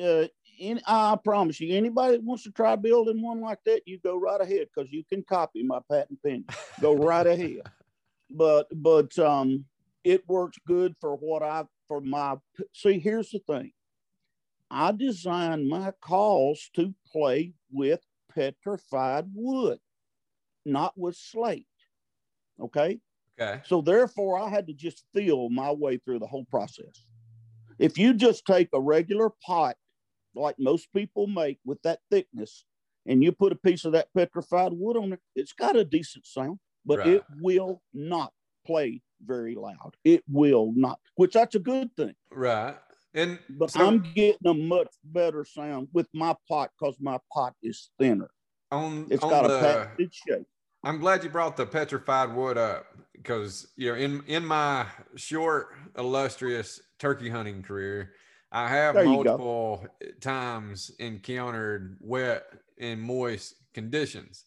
uh, 0.00 0.26
in, 0.58 0.80
I 0.86 1.18
promise 1.22 1.60
you, 1.60 1.76
anybody 1.76 2.16
that 2.16 2.24
wants 2.24 2.44
to 2.44 2.52
try 2.52 2.76
building 2.76 3.20
one 3.20 3.40
like 3.40 3.58
that, 3.66 3.82
you 3.84 3.98
go 3.98 4.18
right 4.18 4.40
ahead 4.40 4.68
because 4.74 4.90
you 4.92 5.02
can 5.04 5.22
copy 5.22 5.62
my 5.64 5.80
patent 5.90 6.22
pen. 6.22 6.44
Go 6.80 6.94
right 6.94 7.26
ahead. 7.26 7.62
But 8.30 8.66
but 8.74 9.18
um, 9.18 9.64
it 10.04 10.28
works 10.28 10.58
good 10.66 10.94
for 11.00 11.16
what 11.16 11.42
I 11.42 11.64
for 11.88 12.00
my. 12.00 12.36
See, 12.72 12.98
here's 12.98 13.30
the 13.30 13.40
thing. 13.40 13.72
I 14.70 14.92
designed 14.92 15.68
my 15.68 15.92
calls 16.00 16.70
to 16.74 16.94
play 17.10 17.54
with 17.70 18.00
petrified 18.34 19.26
wood, 19.32 19.78
not 20.64 20.92
with 20.96 21.16
slate. 21.16 21.66
Okay. 22.60 23.00
Okay. 23.38 23.60
So 23.66 23.80
therefore, 23.82 24.38
I 24.38 24.48
had 24.48 24.66
to 24.68 24.72
just 24.72 25.04
feel 25.14 25.50
my 25.50 25.70
way 25.70 25.98
through 25.98 26.20
the 26.20 26.26
whole 26.26 26.46
process. 26.46 27.04
If 27.78 27.98
you 27.98 28.14
just 28.14 28.46
take 28.46 28.68
a 28.72 28.80
regular 28.80 29.30
pot, 29.44 29.76
like 30.34 30.56
most 30.58 30.92
people 30.94 31.26
make 31.26 31.58
with 31.64 31.80
that 31.82 32.00
thickness, 32.10 32.64
and 33.06 33.22
you 33.22 33.32
put 33.32 33.52
a 33.52 33.56
piece 33.56 33.84
of 33.84 33.92
that 33.92 34.08
petrified 34.16 34.72
wood 34.72 34.96
on 34.96 35.12
it, 35.12 35.20
it's 35.34 35.52
got 35.52 35.76
a 35.76 35.84
decent 35.84 36.26
sound, 36.26 36.58
but 36.86 36.98
Right. 37.00 37.08
it 37.08 37.24
will 37.40 37.82
not 37.92 38.32
play 38.64 39.02
very 39.24 39.54
loud. 39.54 39.96
It 40.04 40.22
will 40.30 40.72
not, 40.74 41.00
which 41.16 41.32
that's 41.34 41.54
a 41.54 41.58
good 41.58 41.94
thing. 41.96 42.14
Right. 42.30 42.76
And 43.14 43.38
But 43.50 43.70
So- 43.70 43.84
I'm 43.86 44.02
getting 44.14 44.46
a 44.46 44.54
much 44.54 44.94
better 45.04 45.44
sound 45.44 45.88
with 45.92 46.08
my 46.14 46.34
pot 46.48 46.70
because 46.78 46.98
my 47.00 47.18
pot 47.32 47.54
is 47.62 47.90
thinner. 47.98 48.30
on 48.72 49.06
It's 49.10 49.22
on 49.22 49.30
got 49.30 49.48
the, 49.48 49.58
a 49.58 49.60
patented 49.60 50.12
shape. 50.14 50.46
I'm 50.82 50.98
glad 51.00 51.24
you 51.24 51.30
brought 51.30 51.56
the 51.56 51.66
petrified 51.66 52.34
wood 52.34 52.58
up 52.58 52.86
because 53.12 53.72
you 53.76 53.90
know 53.92 53.96
in 53.98 54.22
in 54.26 54.44
my 54.44 54.86
short 55.14 55.68
illustrious 55.96 56.80
turkey 56.98 57.28
hunting 57.30 57.62
career, 57.62 58.12
I 58.52 58.68
have 58.68 58.94
There 58.96 59.04
multiple 59.04 59.86
times 60.20 60.90
encountered 60.98 61.96
wet 62.00 62.44
and 62.78 63.00
moist 63.00 63.54
conditions. 63.72 64.44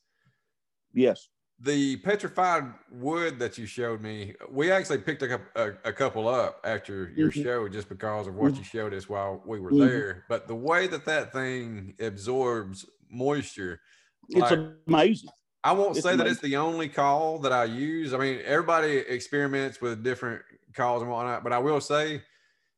Yes. 0.93 1.30
The 1.61 1.97
petrified 1.97 2.73
wood 2.89 3.37
that 3.39 3.57
you 3.57 3.65
showed 3.65 3.99
me, 4.01 4.33
we 4.49 4.71
actually 4.71 4.99
picked 4.99 5.21
a, 5.23 5.41
a, 5.55 5.71
a 5.83 5.91
couple 5.93 6.27
up 6.29 6.61
after 6.63 7.09
your 7.15 7.29
Mhm. 7.31 7.43
show 7.43 7.67
just 7.67 7.89
because 7.89 8.27
of 8.27 8.35
what 8.35 8.53
Mhm. 8.53 8.57
you 8.59 8.63
showed 8.63 8.93
us 8.93 9.09
while 9.09 9.43
we 9.45 9.59
were 9.59 9.71
Mhm. 9.71 9.79
there. 9.87 10.25
But 10.29 10.47
the 10.47 10.55
way 10.55 10.87
that 10.87 11.03
that 11.05 11.33
thing 11.33 11.95
absorbs 11.99 12.85
moisture, 13.09 13.81
It's 14.31 14.39
Like- 14.41 14.59
amazing. 14.87 15.31
I 15.63 15.71
won't 15.71 15.97
It's 15.97 16.05
say 16.05 16.15
that 16.15 16.27
it's 16.27 16.39
the 16.39 16.55
only 16.57 16.87
call 16.87 17.39
that 17.39 17.51
I 17.51 17.63
use. 17.63 18.13
I 18.13 18.17
mean, 18.19 18.39
everybody 18.45 18.97
experiments 18.97 19.81
with 19.81 20.03
different 20.03 20.43
calls 20.75 21.01
and 21.01 21.09
whatnot, 21.09 21.43
but 21.43 21.51
I 21.51 21.57
will 21.57 21.81
say 21.81 22.23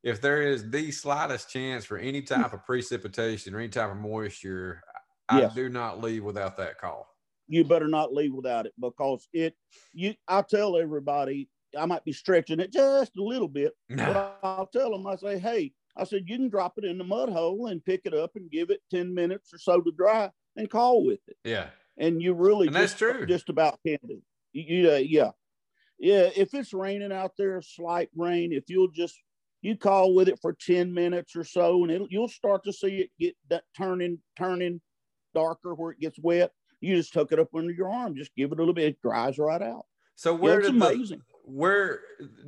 if 0.01 0.21
there 0.21 0.41
is 0.41 0.69
the 0.71 0.91
slightest 0.91 1.49
chance 1.49 1.83
for 1.83 1.97
any 1.97 2.21
type 2.21 2.53
of 2.53 2.65
precipitation 2.65 3.53
or 3.53 3.59
any 3.59 3.67
type 3.67 3.91
of 3.91 3.97
moisture, 3.97 4.81
I 5.27 5.41
Yes. 5.41 5.53
do 5.53 5.67
not 5.67 5.99
leave 6.01 6.23
without 6.23 6.55
that 6.57 6.79
call. 6.79 7.11
You 7.51 7.65
better 7.65 7.87
not 7.87 8.13
leave 8.13 8.33
without 8.33 8.65
it 8.65 8.73
because 8.79 9.27
it 9.33 9.53
you 9.93 10.13
I 10.27 10.41
tell 10.41 10.77
everybody 10.77 11.49
I 11.77 11.85
might 11.85 12.03
be 12.05 12.13
stretching 12.13 12.59
it 12.59 12.71
just 12.71 13.15
a 13.17 13.23
little 13.23 13.47
bit, 13.47 13.73
but 13.89 14.39
I'll 14.41 14.67
tell 14.67 14.91
them 14.91 15.05
I 15.07 15.15
say, 15.17 15.37
hey, 15.37 15.73
I 15.97 16.03
said 16.05 16.23
you 16.27 16.37
can 16.37 16.49
drop 16.49 16.73
it 16.77 16.85
in 16.85 16.97
the 16.97 17.03
mud 17.03 17.29
hole 17.29 17.67
and 17.67 17.83
pick 17.83 18.01
it 18.05 18.13
up 18.13 18.31
and 18.35 18.49
give 18.51 18.69
it 18.71 18.81
10 18.91 19.13
minutes 19.13 19.53
or 19.53 19.57
so 19.57 19.79
to 19.81 19.91
dry 19.91 20.29
and 20.55 20.69
call 20.69 21.05
with 21.05 21.19
it. 21.27 21.37
Yeah. 21.43 21.67
And 21.97 22.21
you 22.21 22.33
really 22.33 22.67
And 22.67 22.75
that's 22.75 22.93
just, 22.93 22.97
true. 22.97 23.25
just 23.25 23.49
about 23.49 23.79
can 23.85 23.99
do. 24.07 24.21
You, 24.53 24.63
you- 24.63 24.91
uh, 24.91 24.95
yeah. 24.95 25.31
Yeah. 25.99 26.29
If 26.35 26.53
it's 26.53 26.73
raining 26.73 27.11
out 27.11 27.33
there, 27.37 27.61
slight 27.61 28.09
rain, 28.15 28.51
if 28.53 28.65
you'll 28.69 28.91
just 28.91 29.17
you 29.61 29.77
call 29.77 30.13
with 30.15 30.27
it 30.27 30.39
for 30.41 30.53
10 30.53 30.93
minutes 30.93 31.35
or 31.35 31.43
so 31.45 31.83
and 31.83 31.91
it'll, 31.91 32.07
you'll 32.09 32.27
start 32.27 32.63
to 32.65 32.73
see 32.73 32.97
it 33.01 33.11
get 33.19 33.35
that 33.49 33.63
turning, 33.77 34.19
turning 34.37 34.81
darker 35.33 35.73
where 35.75 35.91
it 35.91 35.99
gets 35.99 36.17
wet. 36.19 36.51
You 36.81 36.95
just 36.95 37.13
tuck 37.13 37.31
it 37.31 37.39
up 37.39 37.53
under 37.55 37.71
your 37.71 37.89
arm, 37.89 38.15
just 38.15 38.35
give 38.35 38.51
it 38.51 38.55
a 38.59 38.61
little 38.61 38.73
bit, 38.73 38.85
it 38.85 39.01
dries 39.01 39.37
right 39.39 39.61
out. 39.61 39.85
So 40.15 40.35
Yeah, 40.41 40.53
where 40.53 40.59
it's 40.59 40.69
did 40.69 40.79
the, 40.79 40.95
where 41.43 42.01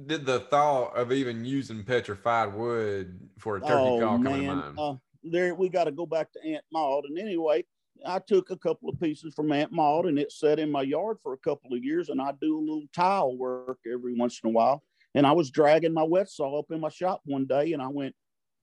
did 0.06 0.26
the 0.26 0.42
thought 0.42 0.96
of 0.96 1.12
even 1.12 1.46
using 1.46 1.84
petrified 1.84 2.54
wood 2.54 3.30
for 3.40 3.58
a 3.58 3.64
turkey 3.64 3.92
oh 3.92 3.94
call 3.94 4.20
come 4.20 4.38
to 4.38 4.44
man, 4.44 4.44
mind? 4.44 4.78
uh, 4.78 4.96
there 5.24 5.56
we 5.56 5.70
got 5.70 5.86
to 5.86 5.92
go 5.92 6.06
back 6.06 6.32
to 6.34 6.44
Aunt 6.44 6.66
Maud. 6.72 7.06
And 7.06 7.18
anyway, 7.18 7.66
I 8.06 8.20
took 8.20 8.50
a 8.50 8.58
couple 8.58 8.90
of 8.90 9.00
pieces 9.00 9.34
from 9.34 9.52
Aunt 9.52 9.72
Maud, 9.72 10.06
and 10.06 10.20
it 10.20 10.32
sat 10.32 10.60
in 10.60 10.72
my 10.72 10.82
yard 10.82 11.18
for 11.24 11.34
a 11.34 11.38
couple 11.38 11.74
of 11.74 11.84
years. 11.84 12.10
And 12.10 12.22
I 12.22 12.34
do 12.42 12.58
a 12.58 12.60
little 12.60 12.88
tile 12.94 13.38
work 13.38 13.80
every 13.92 14.14
once 14.16 14.40
in 14.44 14.50
a 14.50 14.54
while. 14.54 14.84
And 15.16 15.28
I 15.28 15.32
was 15.32 15.52
dragging 15.52 15.94
my 15.94 16.04
wet 16.04 16.30
saw 16.30 16.60
up 16.60 16.72
in 16.72 16.80
my 16.80 16.90
shop 16.90 17.22
one 17.26 17.46
day, 17.46 17.74
and 17.74 17.82
I 17.82 17.88
went, 17.88 18.16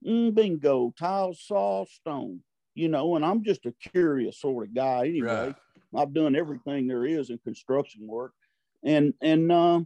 mm, 0.05 0.35
"Bingo, 0.35 0.93
tile 0.99 1.33
saw 1.35 1.85
stone." 1.85 2.43
You 2.75 2.89
know, 2.89 3.17
and 3.17 3.25
I'm 3.25 3.43
just 3.43 3.67
a 3.67 3.75
curious 3.93 4.41
sort 4.41 4.69
of 4.69 4.75
guy 4.75 5.09
anyway. 5.09 5.47
Right. 5.47 5.55
I've 5.95 6.15
done 6.15 6.37
everything 6.37 6.87
there 6.87 7.05
is 7.05 7.31
in 7.31 7.39
construction 7.39 8.07
work, 8.07 8.33
and 8.85 9.13
and 9.21 9.51
uh, 9.51 9.81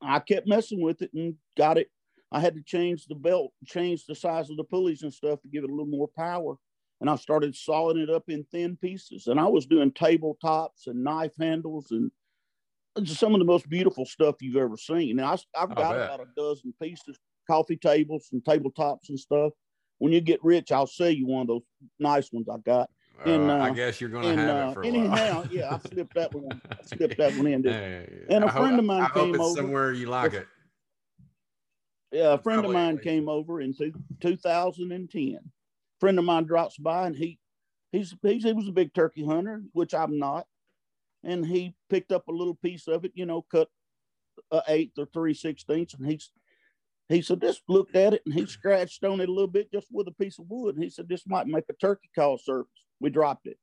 I 0.00 0.20
kept 0.20 0.46
messing 0.46 0.80
with 0.80 1.02
it 1.02 1.10
and 1.14 1.34
got 1.56 1.78
it. 1.78 1.88
I 2.32 2.40
had 2.40 2.54
to 2.54 2.62
change 2.62 3.06
the 3.06 3.14
belt, 3.14 3.52
change 3.66 4.04
the 4.06 4.14
size 4.14 4.50
of 4.50 4.56
the 4.56 4.64
pulleys 4.64 5.02
and 5.02 5.12
stuff 5.12 5.40
to 5.42 5.48
give 5.48 5.64
it 5.64 5.70
a 5.70 5.72
little 5.72 5.86
more 5.86 6.08
power. 6.16 6.56
And 7.00 7.10
I 7.10 7.16
started 7.16 7.54
sawing 7.54 7.98
it 7.98 8.10
up 8.10 8.24
in 8.28 8.44
thin 8.44 8.76
pieces. 8.76 9.26
And 9.26 9.38
I 9.38 9.46
was 9.46 9.66
doing 9.66 9.92
tabletops 9.92 10.86
and 10.86 11.04
knife 11.04 11.34
handles 11.38 11.90
and 11.90 12.10
just 13.02 13.20
some 13.20 13.34
of 13.34 13.38
the 13.38 13.44
most 13.44 13.68
beautiful 13.68 14.06
stuff 14.06 14.36
you've 14.40 14.56
ever 14.56 14.76
seen. 14.76 15.18
And 15.18 15.26
I, 15.26 15.36
I've 15.54 15.74
got 15.74 15.94
about 15.94 16.20
a 16.20 16.26
dozen 16.36 16.72
pieces, 16.82 17.18
coffee 17.46 17.76
tables 17.76 18.28
and 18.32 18.42
tabletops 18.42 19.08
and 19.10 19.20
stuff. 19.20 19.52
When 19.98 20.12
you 20.12 20.20
get 20.20 20.42
rich, 20.44 20.72
I'll 20.72 20.86
sell 20.86 21.10
you 21.10 21.26
one 21.26 21.42
of 21.42 21.48
those 21.48 21.62
nice 21.98 22.30
ones 22.32 22.48
I 22.48 22.58
got. 22.58 22.90
And, 23.24 23.50
Uh, 23.50 23.54
I 23.54 23.70
uh, 23.70 23.72
guess 23.72 24.00
you're 24.00 24.10
going 24.10 24.36
to 24.36 24.42
have 24.42 24.66
uh, 24.66 24.70
it 24.70 24.74
for 24.74 24.82
a 24.82 24.86
anyhow, 24.86 25.08
while. 25.42 25.46
yeah, 25.50 25.74
I 25.74 25.88
slipped 25.88 26.14
that 26.14 26.34
one. 26.34 26.60
I 26.70 26.76
slipped 26.84 27.16
that 27.16 27.34
one 27.36 27.46
in. 27.46 27.64
Hey, 27.64 28.24
And 28.28 28.44
a 28.44 28.46
I 28.46 28.50
hope- 28.50 28.62
friend 28.62 28.78
of 28.78 28.84
mine 28.84 29.00
I 29.02 29.04
hope 29.06 29.24
came 29.24 29.34
it's 29.34 29.44
over. 29.44 29.54
somewhere 29.56 29.92
you 29.92 30.06
like 30.06 30.34
it. 30.34 30.46
Yeah, 32.12 32.34
a 32.34 32.38
friend 32.38 32.64
of 32.64 32.70
mine 32.70 32.98
came 32.98 33.28
over 33.28 33.60
in 33.60 33.74
two, 33.74 33.92
2010. 34.20 35.38
Friend 35.98 36.18
of 36.18 36.24
mine 36.24 36.44
drops 36.44 36.76
by 36.76 37.06
and 37.06 37.16
he 37.16 37.38
he's, 37.90 38.14
he's 38.22 38.44
he 38.44 38.52
was 38.52 38.68
a 38.68 38.72
big 38.72 38.92
turkey 38.94 39.24
hunter, 39.24 39.62
which 39.72 39.94
I'm 39.94 40.18
not. 40.18 40.46
And 41.24 41.44
he 41.44 41.74
picked 41.90 42.12
up 42.12 42.28
a 42.28 42.32
little 42.32 42.54
piece 42.54 42.86
of 42.86 43.04
it, 43.06 43.12
you 43.14 43.24
know, 43.26 43.42
cut 43.50 43.68
a 44.50 44.62
eighth 44.68 44.98
or 44.98 45.06
three 45.06 45.34
sixteenths, 45.34 45.94
and 45.94 46.06
he's 46.06 46.30
he 47.08 47.22
said 47.22 47.40
just 47.40 47.62
looked 47.68 47.94
at 47.94 48.14
it 48.14 48.22
and 48.26 48.34
he 48.34 48.46
scratched 48.46 49.04
on 49.04 49.20
it 49.20 49.28
a 49.28 49.32
little 49.32 49.46
bit 49.46 49.70
just 49.72 49.88
with 49.92 50.08
a 50.08 50.12
piece 50.12 50.38
of 50.38 50.46
wood. 50.48 50.74
And 50.74 50.84
he 50.84 50.90
said 50.90 51.08
this 51.08 51.26
might 51.26 51.46
make 51.46 51.64
a 51.70 51.74
turkey 51.74 52.10
call 52.14 52.38
surface. 52.38 52.70
We 53.00 53.10
dropped 53.10 53.46
it. 53.46 53.58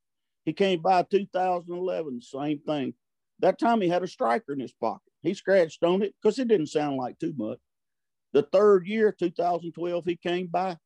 He 0.45 0.53
came 0.53 0.81
by 0.81 1.03
2011, 1.03 2.21
same 2.21 2.59
thing. 2.59 2.93
That 3.39 3.59
time 3.59 3.81
he 3.81 3.89
had 3.89 4.03
a 4.03 4.07
striker 4.07 4.53
in 4.53 4.59
his 4.59 4.73
pocket. 4.73 5.11
He 5.21 5.33
scratched 5.33 5.83
on 5.83 6.01
it 6.01 6.13
because 6.21 6.39
it 6.39 6.47
didn't 6.47 6.67
sound 6.67 6.97
like 6.97 7.19
too 7.19 7.33
much. 7.37 7.59
The 8.33 8.43
third 8.43 8.87
year, 8.87 9.11
2012, 9.17 10.05
he 10.05 10.15
came 10.15 10.47
by. 10.47 10.77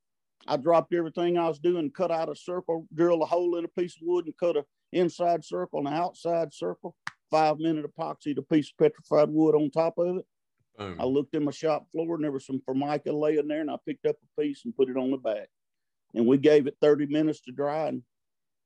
I 0.47 0.57
dropped 0.57 0.93
everything 0.93 1.37
I 1.37 1.47
was 1.47 1.59
doing, 1.59 1.91
cut 1.91 2.11
out 2.11 2.29
a 2.29 2.35
circle, 2.35 2.87
drilled 2.93 3.21
a 3.21 3.25
hole 3.25 3.57
in 3.57 3.65
a 3.65 3.79
piece 3.79 3.95
of 3.95 4.01
wood, 4.03 4.25
and 4.25 4.37
cut 4.37 4.57
a 4.57 4.65
inside 4.93 5.43
circle 5.43 5.79
and 5.79 5.87
an 5.87 5.93
outside 5.93 6.53
circle. 6.53 6.95
Five 7.29 7.59
minute 7.59 7.85
epoxy, 7.85 8.37
a 8.37 8.41
piece 8.41 8.69
of 8.69 8.77
petrified 8.77 9.29
wood 9.29 9.55
on 9.55 9.69
top 9.69 9.97
of 9.97 10.17
it. 10.17 10.25
Boom. 10.77 10.99
I 10.99 11.05
looked 11.05 11.35
in 11.35 11.43
my 11.43 11.51
shop 11.51 11.87
floor 11.91 12.15
and 12.15 12.23
there 12.23 12.31
was 12.31 12.45
some 12.45 12.61
formica 12.61 13.11
laying 13.11 13.47
there, 13.47 13.61
and 13.61 13.71
I 13.71 13.77
picked 13.85 14.05
up 14.05 14.15
a 14.37 14.41
piece 14.41 14.63
and 14.65 14.75
put 14.75 14.89
it 14.89 14.97
on 14.97 15.11
the 15.11 15.17
back. 15.17 15.49
And 16.13 16.25
we 16.27 16.37
gave 16.37 16.67
it 16.67 16.77
30 16.81 17.07
minutes 17.07 17.41
to 17.41 17.51
dry, 17.51 17.87
and 17.87 18.03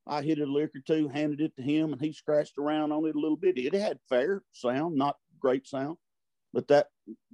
I 0.06 0.22
hit 0.22 0.40
it 0.40 0.48
a 0.48 0.52
lick 0.52 0.72
or 0.76 0.82
two, 0.86 1.08
handed 1.08 1.42
it 1.42 1.56
to 1.56 1.62
him, 1.62 1.94
and 1.94 2.02
he 2.02 2.14
scratched 2.14 2.58
around 2.58 2.92
on 2.92 3.06
it 3.06 3.16
a 3.16 3.20
little 3.20 3.38
bit. 3.38 3.58
It 3.58 3.74
had 3.74 4.00
fair 4.10 4.44
sound, 4.52 4.96
not 4.96 5.18
great 5.40 5.68
sound. 5.68 5.98
But 6.54 6.68
that 6.68 6.88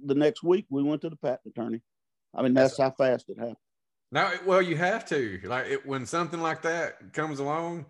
the 0.04 0.14
next 0.14 0.42
week 0.44 0.66
we 0.70 0.82
went 0.82 1.02
to 1.02 1.10
the 1.10 1.16
patent 1.16 1.40
attorney. 1.56 1.82
I 2.34 2.42
mean, 2.42 2.54
that's 2.54 2.78
how 2.78 2.90
fast 2.92 3.28
it 3.28 3.38
happened. 3.38 3.56
Now, 4.12 4.32
well, 4.46 4.62
you 4.62 4.76
have 4.76 5.04
to 5.06 5.40
like 5.44 5.66
it, 5.66 5.84
when 5.86 6.06
something 6.06 6.40
like 6.40 6.62
that 6.62 7.12
comes 7.12 7.40
along, 7.40 7.86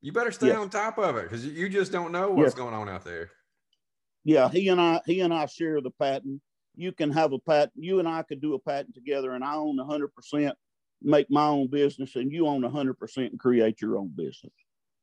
you 0.00 0.12
better 0.12 0.30
stay 0.30 0.48
Yes. 0.48 0.58
on 0.58 0.70
top 0.70 0.98
of 0.98 1.16
it 1.16 1.24
because 1.24 1.44
you 1.44 1.68
just 1.68 1.90
don't 1.92 2.12
know 2.12 2.30
what's 2.30 2.50
Yes. 2.50 2.54
going 2.54 2.74
on 2.74 2.88
out 2.88 3.04
there. 3.04 3.30
Yeah, 4.24 4.48
he 4.48 4.68
and 4.68 4.80
I, 4.80 5.00
he 5.06 5.20
and 5.20 5.32
I 5.34 5.46
share 5.46 5.80
the 5.80 5.90
patent. 5.90 6.40
You 6.74 6.92
can 6.92 7.10
have 7.10 7.32
a 7.32 7.38
patent. 7.38 7.72
You 7.76 7.98
and 7.98 8.08
I 8.08 8.22
could 8.22 8.40
do 8.40 8.54
a 8.54 8.58
patent 8.58 8.94
together, 8.94 9.32
and 9.32 9.44
I 9.44 9.54
own 9.54 9.78
hundred 9.78 10.14
percent, 10.14 10.54
make 11.02 11.30
my 11.30 11.46
own 11.46 11.66
business, 11.68 12.16
and 12.16 12.32
you 12.32 12.46
own 12.46 12.62
hundred 12.62 12.94
percent 12.94 13.32
and 13.32 13.40
create 13.40 13.80
your 13.80 13.98
own 13.98 14.12
business. 14.14 14.52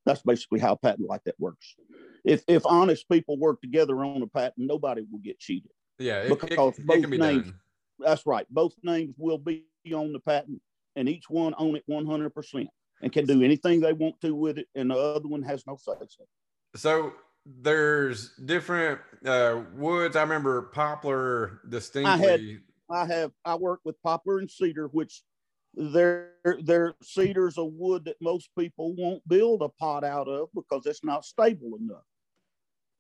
That's 0.06 0.22
basically 0.22 0.60
how 0.60 0.74
a 0.74 0.78
patent 0.78 1.08
like 1.10 1.24
that 1.26 1.36
works. 1.40 1.76
If 2.24 2.44
if 2.48 2.66
honest 2.66 3.08
people 3.10 3.38
work 3.38 3.62
together 3.62 4.04
on 4.04 4.22
a 4.22 4.28
patent, 4.28 4.68
nobody 4.68 5.04
will 5.12 5.20
get 5.20 5.40
cheated. 5.40 5.72
Yeah, 6.00 6.22
it, 6.22 6.32
it, 6.32 6.40
Because 6.40 6.80
it 6.80 6.86
both 6.88 7.02
can 7.02 7.10
be 7.10 7.18
names- 7.18 7.46
done. 7.46 7.60
That's 8.00 8.26
right. 8.26 8.46
Both 8.50 8.76
names 8.82 9.16
will 9.18 9.38
be 9.38 9.66
on 9.94 10.14
the 10.14 10.20
patent, 10.22 10.62
and 10.96 11.10
each 11.10 11.30
one 11.30 11.54
own 11.58 11.76
it 11.76 11.84
100% 11.90 12.68
and 13.02 13.12
can 13.12 13.26
do 13.26 13.44
anything 13.44 13.82
they 13.82 13.92
want 13.92 14.20
to 14.22 14.34
with 14.34 14.58
it, 14.58 14.68
and 14.74 14.90
the 14.90 14.96
other 14.96 15.28
one 15.28 15.42
has 15.44 15.68
no 15.68 15.76
say 15.76 15.92
so. 16.08 16.24
So 16.76 17.14
there's 17.62 18.36
different 18.46 19.00
uh, 19.26 19.64
woods. 19.74 20.16
I 20.16 20.22
remember 20.22 20.64
poplar 20.74 21.62
distinctly. 21.68 22.12
I 22.12 22.18
had, 22.18 22.42
I 22.90 23.06
have, 23.06 23.32
I 23.46 23.56
work 23.56 23.82
with 23.84 24.02
poplar 24.02 24.40
and 24.40 24.50
cedar, 24.50 24.88
which 24.88 25.24
they're, 25.74 26.34
they're 26.64 26.96
cedar's 27.02 27.58
a 27.58 27.66
wood 27.66 28.06
that 28.06 28.18
most 28.22 28.50
people 28.58 28.96
won't 28.96 29.28
build 29.28 29.62
a 29.62 29.70
pot 29.70 30.04
out 30.04 30.28
of 30.28 30.50
because 30.54 30.86
it's 30.86 31.04
not 31.04 31.26
stable 31.26 31.78
enough. 31.80 32.04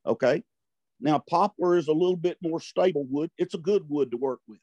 Okay. 0.05 0.43
Now, 0.99 1.19
poplar 1.29 1.77
is 1.77 1.87
a 1.87 1.93
little 1.93 2.17
bit 2.17 2.37
more 2.41 2.59
stable 2.59 3.05
wood. 3.09 3.31
It's 3.37 3.53
a 3.53 3.59
good 3.59 3.85
wood 3.87 4.11
to 4.11 4.17
work 4.17 4.41
with. 4.47 4.59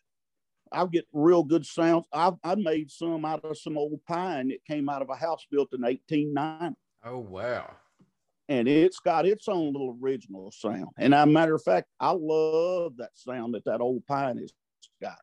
I 0.73 0.85
get 0.87 1.07
real 1.13 1.45
good 1.45 1.65
sounds. 1.65 2.07
I've 2.13 2.35
I 2.43 2.57
made 2.57 2.91
some 2.91 3.25
out 3.25 3.45
of 3.45 3.57
some 3.57 3.79
old 3.79 4.01
pine 4.07 4.49
that 4.49 4.65
came 4.67 4.89
out 4.89 5.01
of 5.01 5.09
a 5.11 5.15
house 5.15 5.47
built 5.51 5.73
in 5.73 5.83
1890. 5.83 6.77
Oh 7.05 7.19
wow! 7.19 7.77
And 8.49 8.69
it's 8.69 9.01
got 9.01 9.27
its 9.27 9.49
own 9.49 9.73
little 9.73 9.99
original 10.01 10.53
sound. 10.53 10.89
And 10.99 11.15
as 11.15 11.25
a 11.25 11.27
matter 11.27 11.55
of 11.55 11.63
fact, 11.63 11.89
I 11.99 12.11
love 12.11 12.97
that 12.99 13.11
sound 13.15 13.55
that 13.55 13.65
that 13.65 13.81
old 13.81 14.07
pine 14.07 14.39
has 14.39 14.53
got. 15.03 15.19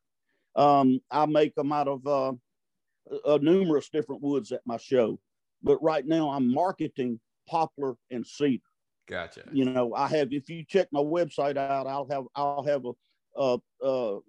Um, 0.56 1.00
I 1.10 1.26
make 1.26 1.56
them 1.56 1.72
out 1.72 1.88
of 1.88 2.06
uh, 2.06 2.34
uh, 3.26 3.40
numerous 3.42 3.90
different 3.90 4.22
woods 4.22 4.52
at 4.52 4.62
my 4.66 4.78
show, 4.78 5.20
but 5.62 5.82
right 5.82 6.06
now 6.06 6.32
I'm 6.32 6.54
marketing 6.54 7.20
poplar 7.48 7.96
and 8.12 8.26
cedar. 8.26 8.62
Gotcha. 9.08 9.44
You 9.52 9.66
know, 9.66 9.94
I 9.94 10.08
have. 10.10 10.32
If 10.32 10.50
you 10.50 10.64
check 10.64 10.88
my 10.92 11.02
website 11.02 11.58
out, 11.58 11.88
I'll 11.88 12.08
have 12.10 12.24
I'll 12.36 12.64
have 12.64 12.86
a 12.86 12.92
uh, 13.38 13.58
uh, 13.84 14.20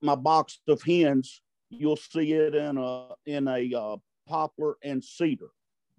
my 0.00 0.14
box 0.14 0.60
of 0.68 0.82
hens. 0.82 1.42
You'll 1.68 1.96
see 1.96 2.32
it 2.32 2.54
in 2.54 2.78
a 2.78 3.08
in 3.26 3.48
a 3.48 3.70
uh, 3.74 3.96
poplar 4.26 4.76
and 4.82 5.04
cedar, 5.04 5.50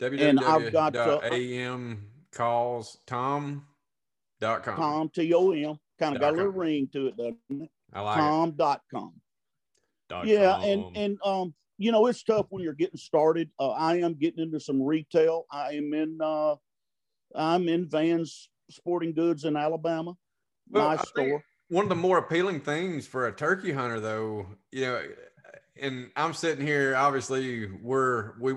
And 0.00 0.40
I've 0.40 0.72
got 0.72 0.96
uh, 0.96 1.20
amcallstom.com. 1.20 3.66
Tom, 4.40 5.10
T 5.14 5.32
O 5.34 5.52
M. 5.52 5.78
Kind 5.98 6.14
of 6.14 6.20
got 6.20 6.34
a 6.34 6.36
little 6.36 6.52
ring 6.52 6.88
to 6.92 7.08
it, 7.08 7.16
doesn't 7.16 7.36
it? 7.50 7.70
I 7.92 8.00
like 8.00 8.16
Tom.com. 8.16 9.14
Yeah. 10.24 10.52
Com. 10.52 10.62
And, 10.64 10.96
and, 10.96 11.18
um, 11.24 11.54
you 11.76 11.92
know, 11.92 12.06
it's 12.06 12.22
tough 12.22 12.46
when 12.50 12.62
you're 12.62 12.72
getting 12.74 12.98
started. 12.98 13.50
Uh, 13.58 13.70
I 13.70 13.96
am 13.98 14.14
getting 14.14 14.42
into 14.42 14.60
some 14.60 14.82
retail. 14.82 15.46
I 15.50 15.72
am 15.72 15.92
in, 15.94 16.18
uh, 16.22 16.56
I'm 17.34 17.68
in 17.68 17.88
Vans 17.88 18.48
Sporting 18.70 19.14
Goods 19.14 19.44
in 19.44 19.56
Alabama. 19.56 20.14
Well, 20.70 20.88
my 20.88 20.96
store. 20.96 21.42
One 21.68 21.84
of 21.84 21.88
the 21.88 21.96
more 21.96 22.18
appealing 22.18 22.60
things 22.60 23.06
for 23.06 23.26
a 23.26 23.32
turkey 23.32 23.72
hunter, 23.72 24.00
though, 24.00 24.46
you 24.72 24.82
know, 24.82 25.02
and 25.80 26.10
I'm 26.16 26.34
sitting 26.34 26.66
here. 26.66 26.96
Obviously, 26.96 27.66
we're 27.66 28.38
we 28.40 28.54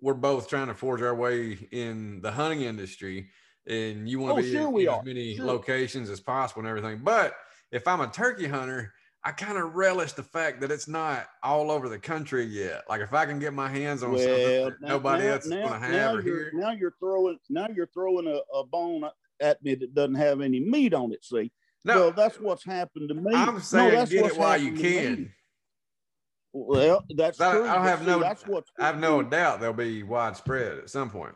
we're 0.00 0.14
both 0.14 0.48
trying 0.48 0.68
to 0.68 0.74
forge 0.74 1.02
our 1.02 1.14
way 1.14 1.68
in 1.70 2.20
the 2.20 2.32
hunting 2.32 2.62
industry, 2.62 3.28
and 3.66 4.08
you 4.08 4.20
want 4.20 4.36
to 4.36 4.40
oh, 4.40 4.42
be 4.42 4.52
sure 4.52 4.80
in, 4.80 4.88
as 4.88 5.04
many 5.04 5.36
sure. 5.36 5.46
locations 5.46 6.10
as 6.10 6.20
possible 6.20 6.60
and 6.60 6.68
everything. 6.68 7.00
But 7.02 7.34
if 7.72 7.86
I'm 7.88 8.00
a 8.00 8.08
turkey 8.08 8.46
hunter, 8.46 8.92
I 9.24 9.32
kind 9.32 9.56
of 9.56 9.74
relish 9.74 10.12
the 10.12 10.22
fact 10.22 10.60
that 10.60 10.70
it's 10.70 10.86
not 10.86 11.26
all 11.42 11.70
over 11.70 11.88
the 11.88 11.98
country 11.98 12.44
yet. 12.44 12.82
Like 12.88 13.00
if 13.00 13.14
I 13.14 13.24
can 13.24 13.38
get 13.38 13.54
my 13.54 13.68
hands 13.68 14.02
on 14.02 14.12
well, 14.12 14.20
something 14.20 14.76
now, 14.82 14.88
nobody 14.88 15.24
now, 15.24 15.32
else 15.32 15.44
is 15.44 15.50
now, 15.50 15.68
going 15.68 15.80
to 15.80 15.86
have 15.86 16.12
you're, 16.12 16.22
here. 16.22 16.50
Now 16.54 16.72
you're 16.72 16.94
throwing 17.00 17.38
now 17.48 17.68
you're 17.74 17.88
throwing 17.94 18.26
a, 18.26 18.40
a 18.56 18.64
bone 18.64 19.04
at 19.40 19.62
me 19.64 19.74
that 19.76 19.94
doesn't 19.94 20.16
have 20.16 20.42
any 20.42 20.60
meat 20.60 20.92
on 20.92 21.12
it. 21.12 21.24
See, 21.24 21.50
no, 21.84 21.94
well, 21.94 22.12
that's 22.12 22.38
what's 22.38 22.64
happened 22.64 23.08
to 23.08 23.14
me. 23.14 23.34
I'm 23.34 23.60
saying 23.60 23.88
no, 23.88 23.94
that's 23.96 24.10
get 24.10 24.26
it 24.26 24.36
while 24.36 24.58
you 24.58 24.72
happened 24.72 24.78
to 24.78 24.90
me. 24.90 24.98
can. 24.98 25.32
Well, 26.52 27.04
that's 27.16 27.40
I, 27.40 27.52
true. 27.52 27.68
I 27.68 27.84
have 27.88 28.06
no, 28.06 28.20
That's 28.20 28.46
what 28.46 28.64
I 28.78 28.86
have 28.86 29.00
no 29.00 29.22
doubt 29.22 29.60
they'll 29.60 29.72
be 29.72 30.04
widespread 30.04 30.78
at 30.78 30.88
some 30.88 31.10
point. 31.10 31.34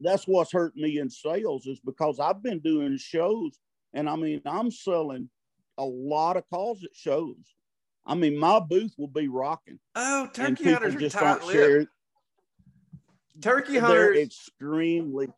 That's 0.00 0.24
what's 0.26 0.52
hurt 0.52 0.76
me 0.76 0.98
in 0.98 1.10
sales 1.10 1.66
is 1.66 1.80
because 1.80 2.20
I've 2.20 2.42
been 2.42 2.60
doing 2.60 2.96
shows, 2.98 3.58
and 3.92 4.08
I 4.08 4.16
mean 4.16 4.40
I'm 4.46 4.70
selling 4.70 5.28
a 5.76 5.84
lot 5.84 6.36
of 6.36 6.48
calls 6.48 6.84
at 6.84 6.90
shows. 6.94 7.54
I 8.06 8.14
mean 8.14 8.36
my 8.36 8.60
booth 8.60 8.94
will 8.96 9.08
be 9.08 9.28
rocking. 9.28 9.78
Oh, 9.94 10.28
turkey 10.32 10.72
hunters 10.72 10.94
are 10.94 10.98
just 10.98 11.16
tight 11.16 11.42
share. 11.44 11.78
lipped. 11.80 11.92
Turkey 13.40 13.74
They're 13.74 13.82
hunters. 13.82 14.18
extremely. 14.18 15.28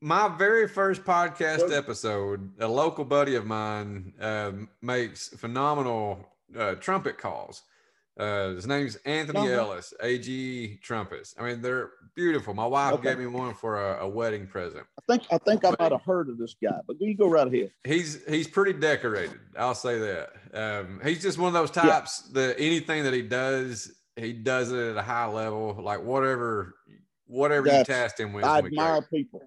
My 0.00 0.28
very 0.28 0.68
first 0.68 1.04
podcast 1.04 1.74
episode, 1.76 2.52
a 2.60 2.68
local 2.68 3.04
buddy 3.04 3.34
of 3.34 3.46
mine 3.46 4.12
um, 4.20 4.68
makes 4.82 5.28
phenomenal 5.28 6.24
uh, 6.56 6.74
trumpet 6.74 7.18
calls. 7.18 7.62
Uh, 8.18 8.50
his 8.54 8.66
name's 8.66 8.96
Anthony 9.04 9.40
Uh-huh. 9.40 9.60
Ellis, 9.60 9.92
AG 10.02 10.78
trumpets. 10.82 11.34
I 11.38 11.42
mean, 11.44 11.60
they're 11.60 11.90
beautiful. 12.14 12.54
My 12.54 12.64
wife 12.66 12.94
Okay. 12.94 13.10
gave 13.10 13.18
me 13.18 13.26
one 13.26 13.52
for 13.54 13.78
a, 13.78 14.04
a 14.04 14.08
wedding 14.08 14.46
present. 14.46 14.86
I 14.98 15.02
think 15.12 15.26
I 15.30 15.36
think 15.38 15.64
I 15.66 15.74
might 15.78 15.92
have 15.92 16.00
heard 16.02 16.30
of 16.30 16.38
this 16.38 16.54
guy, 16.62 16.78
but 16.86 16.96
you 16.98 17.14
go 17.14 17.28
right 17.28 17.46
ahead. 17.46 17.72
He's 17.84 18.24
he's 18.26 18.48
pretty 18.48 18.72
decorated. 18.78 19.38
I'll 19.58 19.74
say 19.74 19.98
that. 19.98 20.30
Um, 20.54 21.00
he's 21.04 21.20
just 21.20 21.38
one 21.38 21.48
of 21.48 21.52
those 21.54 21.76
Yeah. 21.76 21.82
types 21.90 22.22
that 22.32 22.56
anything 22.58 23.04
that 23.04 23.12
he 23.12 23.20
does, 23.20 23.92
he 24.16 24.32
does 24.32 24.72
it 24.72 24.78
at 24.92 24.96
a 24.96 25.02
high 25.02 25.26
level. 25.26 25.74
Like 25.78 26.02
whatever, 26.02 26.74
whatever 27.26 27.66
That's- 27.66 27.86
you 27.86 27.94
tasked 27.94 28.18
him 28.20 28.32
with. 28.32 28.44
I 28.46 28.58
admire 28.60 29.02
people. 29.02 29.42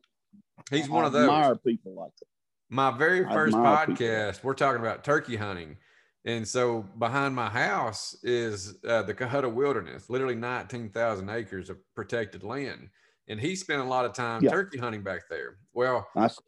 He's 0.70 0.88
I 0.88 0.92
one 0.92 1.06
of 1.06 1.12
those. 1.14 1.24
Admire 1.24 1.56
people 1.56 1.96
like 1.96 2.12
that. 2.20 2.26
My 2.70 2.92
very 2.96 3.24
first 3.24 3.56
admire 3.56 3.88
people. 3.88 4.06
podcast, 4.06 4.44
we're 4.44 4.54
talking 4.54 4.80
about 4.80 5.04
turkey 5.04 5.38
hunting. 5.38 5.78
And 6.26 6.48
so 6.48 6.82
behind 7.00 7.34
my 7.36 7.50
house 7.50 8.16
is 8.24 8.78
uh, 8.88 9.04
the 9.04 9.14
Cohutta 9.14 9.52
Wilderness, 9.52 10.10
literally 10.10 10.36
19,000 10.36 11.30
acres 11.30 11.70
of 11.70 11.78
protected 11.96 12.44
land. 12.44 12.90
And 13.30 13.40
he 13.40 13.56
spent 13.56 13.82
a 13.82 13.86
lot 13.86 14.06
of 14.06 14.14
time 14.14 14.44
Yeah. 14.44 14.50
turkey 14.52 14.78
hunting 14.80 15.02
back 15.04 15.30
there. 15.30 15.58
Well, 15.74 16.08
s- 16.18 16.40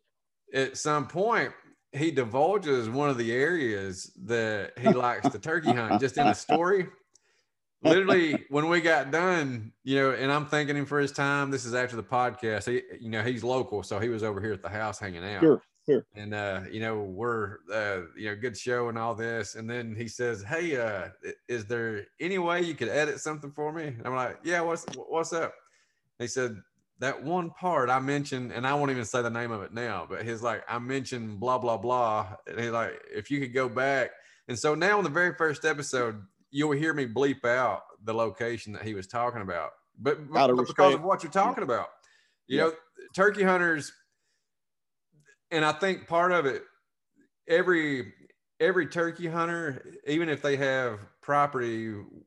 at 0.53 0.77
some 0.77 1.07
point, 1.07 1.53
he 1.93 2.11
divulges 2.11 2.89
one 2.89 3.09
of 3.09 3.17
the 3.17 3.31
areas 3.31 4.11
that 4.25 4.77
he 4.77 4.93
likes 4.93 5.29
to 5.29 5.39
turkey 5.39 5.73
hunt 5.73 5.99
just 5.99 6.17
in 6.17 6.27
a 6.27 6.33
story. 6.35 6.87
Literally, 7.81 8.45
when 8.49 8.67
we 8.69 8.81
got 8.81 9.11
done, 9.11 9.71
you 9.83 9.95
know, 9.95 10.11
and 10.11 10.31
I'm 10.31 10.45
thanking 10.45 10.75
him 10.77 10.85
for 10.85 10.99
his 10.99 11.11
time. 11.11 11.49
This 11.49 11.65
is 11.65 11.73
after 11.73 11.95
the 11.95 12.03
podcast. 12.03 12.67
He, 12.69 12.83
you 13.03 13.09
know, 13.09 13.23
he's 13.23 13.43
local, 13.43 13.83
so 13.83 13.99
he 13.99 14.09
was 14.09 14.23
over 14.23 14.39
here 14.41 14.53
at 14.53 14.61
the 14.61 14.69
house 14.69 14.99
hanging 14.99 15.23
out 15.23 15.41
Sure, 15.41 15.61
sure. 15.91 16.05
and 16.15 16.33
uh 16.33 16.61
you 16.71 16.79
know 16.79 16.99
we're 17.01 17.57
uh 17.73 18.01
you 18.17 18.29
know 18.29 18.35
good 18.35 18.57
show 18.57 18.89
and 18.89 18.97
all 18.97 19.13
this 19.15 19.55
and 19.55 19.69
then 19.69 19.95
he 19.95 20.07
says 20.07 20.43
hey 20.43 20.77
uh 20.77 21.09
is 21.47 21.65
there 21.65 22.05
any 22.19 22.37
way 22.37 22.61
you 22.61 22.73
could 22.75 22.89
edit 22.89 23.19
something 23.19 23.51
for 23.51 23.71
me? 23.71 23.87
And 23.87 24.05
i'm 24.05 24.15
like 24.15 24.39
yeah 24.43 24.61
what's 24.61 24.85
what's 24.95 25.33
up? 25.33 25.53
He 26.19 26.27
said 26.27 26.61
that 26.99 27.23
one 27.23 27.49
part 27.49 27.89
i 27.89 27.99
mentioned 27.99 28.51
and 28.51 28.67
i 28.67 28.73
won't 28.75 28.91
even 28.91 29.05
say 29.05 29.21
the 29.23 29.29
name 29.29 29.51
of 29.51 29.63
it 29.63 29.73
now 29.73 30.05
but 30.07 30.23
he's 30.23 30.43
like 30.43 30.63
i 30.69 30.77
mentioned 30.77 31.39
blah 31.39 31.57
blah 31.57 31.77
blah 31.77 32.27
and 32.45 32.59
he's 32.59 32.69
like 32.69 32.93
if 33.11 33.31
you 33.31 33.39
could 33.39 33.53
go 33.53 33.67
back 33.67 34.11
and 34.47 34.57
so 34.57 34.75
now 34.75 34.99
in 34.99 35.03
the 35.03 35.09
very 35.09 35.33
first 35.33 35.65
episode 35.65 36.21
you'll 36.51 36.71
hear 36.71 36.93
me 36.93 37.07
bleep 37.07 37.43
out 37.43 37.83
the 38.03 38.13
location 38.13 38.71
that 38.73 38.83
he 38.83 38.93
was 38.93 39.07
talking 39.07 39.41
about 39.41 39.71
but, 39.97 40.31
but 40.31 40.55
because 40.55 40.93
of 40.95 41.03
what 41.03 41.23
you're 41.23 41.31
talking 41.31 41.63
about. 41.63 41.87
You 42.47 42.57
Yeah. 42.57 42.63
know 42.65 42.73
turkey 43.15 43.43
hunters 43.43 43.91
and 45.51 45.65
I 45.65 45.71
think 45.73 46.07
part 46.07 46.31
of 46.31 46.45
it, 46.45 46.63
every 47.47 48.13
every 48.59 48.87
turkey 48.87 49.27
hunter, 49.27 49.83
even 50.05 50.29
if 50.29 50.41
they 50.41 50.55
have 50.55 50.99
property, 51.21 51.67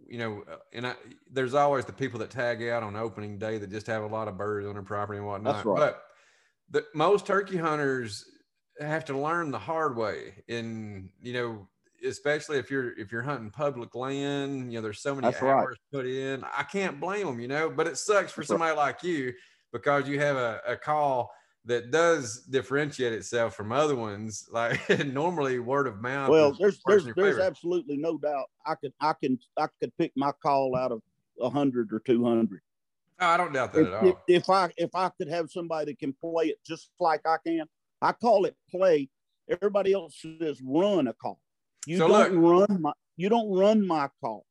you 0.09 0.19
know, 0.19 0.45
and 0.73 0.87
I, 0.87 0.95
there's 1.31 1.55
always 1.55 1.85
the 1.85 1.93
people 1.93 2.19
that 2.21 2.31
tag 2.31 2.63
out 2.65 2.83
on 2.83 2.97
opening 2.97 3.39
day 3.39 3.59
that 3.59 3.71
just 3.71 3.87
have 3.87 4.03
a 4.03 4.07
lot 4.07 4.27
of 4.27 4.37
birds 4.37 4.67
on 4.67 4.75
their 4.75 4.83
property 4.83 5.19
and 5.19 5.27
whatnot. 5.27 5.55
That's 5.55 5.67
right. 5.67 5.79
But 5.79 6.03
the, 6.71 6.85
most 6.95 7.25
turkey 7.25 7.57
hunters 7.57 8.25
have 8.81 9.05
to 9.07 9.19
learn 9.19 9.53
the 9.53 9.59
hard 9.59 9.97
way, 9.97 10.43
and 10.49 11.11
you 11.23 11.33
know, 11.33 11.69
especially 12.05 12.59
if 12.59 12.71
you're 12.71 12.99
if 12.99 13.13
you're 13.13 13.23
hunting 13.23 13.51
public 13.51 13.95
land, 13.95 14.73
you 14.73 14.79
know, 14.79 14.83
there's 14.83 15.01
so 15.01 15.15
many 15.15 15.29
That's 15.29 15.41
right. 15.41 15.69
put 15.93 16.07
in. 16.07 16.45
I 16.45 16.65
can't 16.65 17.01
blame 17.01 17.27
them, 17.27 17.41
you 17.41 17.49
know, 17.49 17.71
but 17.71 17.87
it 17.87 17.97
sucks 17.97 18.33
for 18.33 18.41
That's 18.41 18.51
right. 18.51 18.59
somebody 18.59 18.77
like 18.77 19.03
you 19.05 19.33
because 19.73 20.09
you 20.09 20.19
have 20.19 20.37
a, 20.37 20.61
a 20.67 20.77
call 20.77 21.31
that 21.67 21.91
does 21.91 22.43
differentiate 22.43 23.13
itself 23.13 23.55
from 23.55 23.73
other 23.73 23.97
ones. 23.97 24.49
Like 24.51 24.81
normally 25.07 25.59
word 25.59 25.87
of 25.87 26.01
mouth. 26.01 26.29
Well, 26.29 26.53
there's 26.59 26.81
there's 26.87 27.05
there's 27.05 27.15
favorite. 27.15 27.43
absolutely 27.45 27.97
no 27.97 28.19
doubt. 28.19 28.47
I 28.67 28.75
could 28.75 28.93
I 29.01 29.15
can 29.15 29.39
I 29.59 29.69
could 29.81 29.97
pick 29.97 30.13
my 30.17 30.33
call 30.43 30.77
out 30.77 30.93
of 30.93 31.01
a 31.41 31.49
hundred 31.49 31.93
or 31.93 32.01
two 32.01 32.25
hundred. 32.25 32.61
Oh, 33.21 33.27
I 33.27 33.37
don't 33.37 33.53
doubt 33.53 33.73
that 33.73 33.81
If, 33.81 33.87
at 33.89 33.95
all. 33.95 34.09
if, 34.09 34.15
if 34.29 34.51
I 34.51 34.71
if 34.77 34.91
I 34.95 35.11
could 35.17 35.29
have 35.29 35.51
somebody 35.51 35.93
that 35.93 35.99
can 35.99 36.13
play 36.13 36.47
it 36.47 36.59
just 36.67 36.91
like 37.01 37.23
I 37.27 37.37
can, 37.47 37.67
I 38.03 38.13
call 38.13 38.45
it 38.45 38.57
play. 38.71 39.09
Everybody 39.49 39.93
else 39.93 40.23
says 40.41 40.61
run 40.63 41.07
a 41.07 41.13
call. 41.15 41.41
You 41.87 41.99
so 41.99 42.09
don't 42.09 42.41
look, 42.43 42.69
run 42.69 42.83
my 42.83 42.93
you 43.17 43.29
don't 43.29 43.51
run 43.51 43.87
my 43.87 44.09
call. 44.21 44.45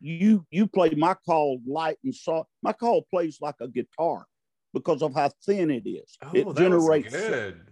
You 0.00 0.46
you 0.50 0.66
play 0.66 0.90
my 0.90 1.14
call 1.26 1.58
light 1.66 1.96
and 2.04 2.14
soft. 2.14 2.48
My 2.62 2.72
call 2.72 3.02
plays 3.10 3.38
like 3.40 3.56
a 3.60 3.68
guitar 3.68 4.26
because 4.76 5.00
of 5.00 5.14
how 5.14 5.30
thin 5.46 5.70
it 5.70 5.88
is. 5.88 6.18
Oh, 6.22 6.30
it 6.34 6.56
generates 6.56 7.10
good. 7.10 7.62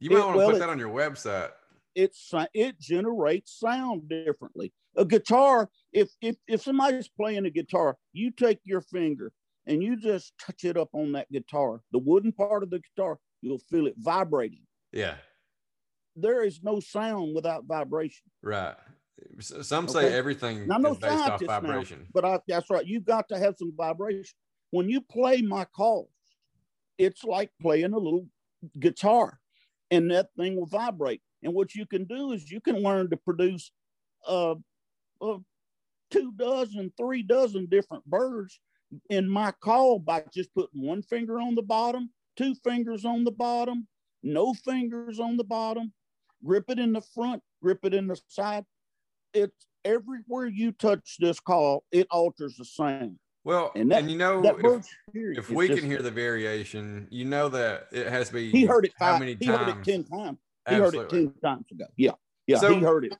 You 0.00 0.10
might 0.10 0.16
it, 0.16 0.20
want 0.20 0.32
to 0.32 0.38
well, 0.38 0.50
put 0.50 0.58
that 0.60 0.70
on 0.70 0.78
your 0.78 0.88
website. 0.88 1.50
It's 1.94 2.32
it 2.54 2.80
generates 2.80 3.60
sound 3.60 4.08
differently. 4.08 4.72
A 4.96 5.04
guitar, 5.04 5.68
if 5.92 6.08
if 6.22 6.36
if 6.48 6.62
somebody's 6.62 7.08
playing 7.08 7.44
a 7.44 7.50
guitar, 7.50 7.96
you 8.14 8.30
take 8.30 8.60
your 8.64 8.80
finger 8.80 9.30
and 9.66 9.82
you 9.82 9.96
just 9.96 10.32
touch 10.40 10.64
it 10.64 10.78
up 10.78 10.88
on 10.94 11.12
that 11.12 11.30
guitar, 11.30 11.82
the 11.92 11.98
wooden 11.98 12.32
part 12.32 12.62
of 12.62 12.70
the 12.70 12.80
guitar, 12.80 13.18
you'll 13.42 13.58
feel 13.70 13.86
it 13.86 13.94
vibrating. 13.98 14.62
Yeah. 14.90 15.16
There 16.16 16.44
is 16.44 16.60
no 16.62 16.80
sound 16.80 17.34
without 17.34 17.66
vibration. 17.66 18.30
Right. 18.42 18.76
Some 19.40 19.88
say 19.88 20.06
okay? 20.06 20.14
everything 20.14 20.66
now, 20.66 20.78
is 20.78 20.98
based 20.98 21.12
off 21.12 21.42
vibration. 21.42 21.98
Now, 22.00 22.06
but 22.14 22.24
I, 22.24 22.40
that's 22.48 22.70
right. 22.70 22.86
You've 22.86 23.04
got 23.04 23.28
to 23.28 23.38
have 23.38 23.56
some 23.58 23.72
vibration. 23.76 24.34
When 24.70 24.88
you 24.88 25.00
play 25.00 25.42
my 25.42 25.66
calls, 25.66 26.08
it's 26.98 27.24
like 27.24 27.50
playing 27.60 27.92
a 27.92 27.98
little 27.98 28.26
guitar 28.78 29.38
and 29.90 30.10
that 30.10 30.28
thing 30.36 30.56
will 30.56 30.66
vibrate. 30.66 31.22
And 31.42 31.54
what 31.54 31.74
you 31.74 31.86
can 31.86 32.04
do 32.04 32.32
is 32.32 32.50
you 32.50 32.60
can 32.60 32.82
learn 32.82 33.10
to 33.10 33.16
produce 33.16 33.70
uh, 34.26 34.54
uh, 35.20 35.38
two 36.10 36.32
dozen, 36.36 36.92
three 36.96 37.22
dozen 37.22 37.66
different 37.66 38.04
birds 38.06 38.60
in 39.10 39.28
my 39.28 39.52
call 39.62 39.98
by 39.98 40.24
just 40.32 40.54
putting 40.54 40.82
one 40.82 41.02
finger 41.02 41.40
on 41.40 41.54
the 41.54 41.62
bottom, 41.62 42.10
two 42.36 42.54
fingers 42.64 43.04
on 43.04 43.24
the 43.24 43.30
bottom, 43.30 43.86
no 44.22 44.54
fingers 44.54 45.20
on 45.20 45.36
the 45.36 45.44
bottom, 45.44 45.92
grip 46.44 46.64
it 46.68 46.78
in 46.78 46.92
the 46.92 47.00
front, 47.00 47.42
grip 47.62 47.80
it 47.82 47.94
in 47.94 48.06
the 48.06 48.20
side. 48.28 48.64
It's 49.32 49.66
everywhere 49.84 50.46
you 50.46 50.72
touch 50.72 51.16
this 51.18 51.40
call, 51.40 51.84
it 51.92 52.06
alters 52.10 52.56
the 52.56 52.64
sound. 52.64 53.18
Well, 53.44 53.72
and, 53.74 53.90
that, 53.92 54.00
and 54.00 54.10
you 54.10 54.16
know, 54.16 54.42
if, 54.42 54.86
if 55.12 55.50
we 55.50 55.68
just, 55.68 55.80
can 55.80 55.90
hear 55.90 56.00
the 56.00 56.10
variation, 56.10 57.06
you 57.10 57.26
know 57.26 57.50
that 57.50 57.88
it 57.92 58.06
has 58.06 58.28
to 58.28 58.34
be. 58.34 58.50
He 58.50 58.64
heard 58.64 58.86
it 58.86 58.92
five, 58.98 59.14
how 59.14 59.18
many 59.18 59.36
he 59.38 59.46
times? 59.46 59.58
He 59.58 59.64
heard 59.64 59.78
it 59.78 59.84
ten 59.84 60.04
times. 60.04 60.38
He 60.66 60.74
Absolutely. 60.74 60.98
heard 60.98 61.04
it 61.04 61.10
ten 61.10 61.40
times 61.42 61.66
ago. 61.70 61.84
Yeah, 61.96 62.12
yeah, 62.46 62.58
so, 62.58 62.74
he 62.74 62.80
heard 62.80 63.04
it. 63.04 63.14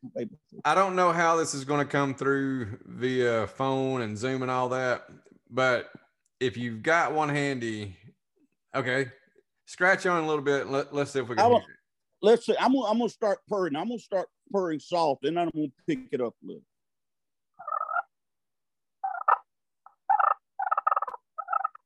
I 0.65 0.75
don't 0.75 0.97
know 0.97 1.13
how 1.13 1.37
this 1.37 1.55
is 1.55 1.65
going 1.65 1.85
to 1.85 1.91
come 1.91 2.15
through 2.15 2.79
via 2.87 3.47
phone 3.47 4.01
and 4.01 4.17
Zoom 4.17 4.43
and 4.43 4.51
all 4.51 4.71
that, 4.71 5.09
but 5.51 5.91
if 6.41 6.57
you've 6.57 6.83
got 6.83 7.13
one 7.13 7.31
handy, 7.31 7.97
okay, 8.75 9.11
scratch 9.67 10.05
on 10.07 10.25
a 10.25 10.27
little 10.27 10.45
bit. 10.45 10.69
Let, 10.69 10.93
us 10.95 11.13
see 11.13 11.21
if 11.21 11.29
we 11.29 11.37
can 11.37 11.45
will, 11.51 11.61
hear 11.61 11.69
it. 11.69 11.77
Let's 12.23 12.47
see. 12.47 12.55
I'm 12.59 12.75
I'm 12.77 12.99
gonna 12.99 13.09
start 13.09 13.41
purring. 13.49 13.77
I'm 13.77 13.89
gonna 13.89 13.99
start 13.99 14.29
purring 14.51 14.81
soft, 14.81 15.25
and 15.25 15.37
then 15.37 15.45
I'm 15.45 15.51
gonna 15.55 15.73
pick 15.87 16.09
it 16.13 16.21
up 16.21 16.35
a 16.43 16.47
little. 16.47 16.63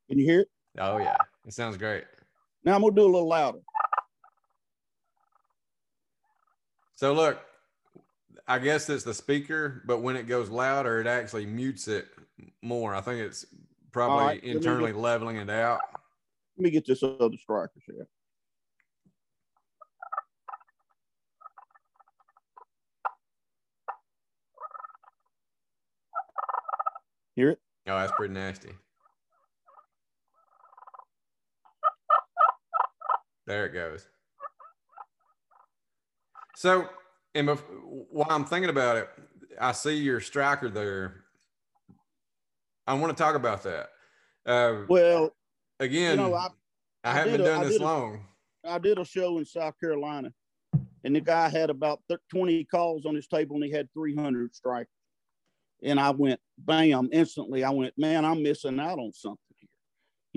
Can 0.08 0.18
you 0.18 0.24
hear 0.24 0.40
it? 0.40 0.48
Oh 0.78 0.98
yeah, 0.98 1.16
it 1.46 1.52
sounds 1.52 1.76
great. 1.76 2.04
Now 2.64 2.74
I'm 2.74 2.82
gonna 2.82 2.94
do 2.94 3.02
a 3.02 3.04
little 3.04 3.28
louder. 3.28 3.60
So 6.94 7.12
look, 7.12 7.40
I 8.46 8.58
guess 8.58 8.88
it's 8.88 9.04
the 9.04 9.14
speaker, 9.14 9.82
but 9.86 10.02
when 10.02 10.16
it 10.16 10.26
goes 10.26 10.50
louder, 10.50 11.00
it 11.00 11.06
actually 11.06 11.46
mutes 11.46 11.88
it 11.88 12.08
more. 12.62 12.94
I 12.94 13.00
think 13.00 13.20
it's 13.20 13.44
probably 13.92 14.24
right, 14.24 14.44
internally 14.44 14.92
get, 14.92 15.00
leveling 15.00 15.36
it 15.36 15.50
out. 15.50 15.80
Let 16.56 16.64
me 16.64 16.70
get 16.70 16.86
this 16.86 17.02
other 17.02 17.36
striker 17.38 17.72
here. 17.86 18.06
Hear 27.36 27.50
it? 27.50 27.60
Oh, 27.86 27.96
that's 27.96 28.12
pretty 28.12 28.34
nasty. 28.34 28.70
There 33.48 33.64
it 33.64 33.72
goes. 33.72 34.06
So, 36.54 36.87
and 37.34 37.48
while 38.11 38.26
I'm 38.28 38.44
thinking 38.44 38.68
about 38.68 38.98
it, 38.98 39.08
I 39.58 39.72
see 39.72 39.94
your 39.94 40.20
striker 40.20 40.68
there. 40.68 41.24
I 42.87 42.92
want 42.92 43.16
to 43.16 43.22
talk 43.22 43.34
about 43.34 43.62
that. 43.62 43.88
Uh, 44.44 44.82
well, 44.87 45.30
again, 45.80 46.18
you 46.18 46.24
know, 46.24 46.34
I, 46.34 46.48
I, 47.04 47.11
I 47.11 47.12
haven't 47.14 47.38
been 47.38 47.46
doing 47.46 47.68
this 47.68 47.80
long. 47.80 48.26
A, 48.66 48.72
I 48.72 48.78
did 48.78 48.98
a 48.98 49.04
show 49.04 49.38
in 49.38 49.46
South 49.46 49.80
Carolina, 49.80 50.30
and 51.02 51.16
the 51.16 51.20
guy 51.22 51.48
had 51.48 51.70
about 51.70 52.00
20 52.30 52.64
calls 52.64 53.06
on 53.06 53.14
his 53.14 53.28
table, 53.28 53.56
and 53.56 53.64
he 53.64 53.70
had 53.70 53.88
300 53.94 54.54
strikers. 54.54 54.92
And 55.82 55.98
I 55.98 56.11
went, 56.11 56.40
bam! 56.58 57.08
Instantly, 57.12 57.64
I 57.64 57.70
went, 57.70 57.94
man, 57.96 58.26
I'm 58.26 58.42
missing 58.42 58.78
out 58.78 58.98
on 58.98 59.14
something. 59.14 59.38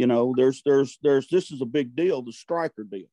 You 0.01 0.07
know, 0.07 0.33
there's, 0.35 0.63
there's, 0.65 0.97
there's. 1.03 1.27
This 1.27 1.51
is 1.51 1.61
a 1.61 1.65
big 1.65 1.95
deal, 1.95 2.23
the 2.23 2.33
striker 2.33 2.83
deal. 2.83 3.05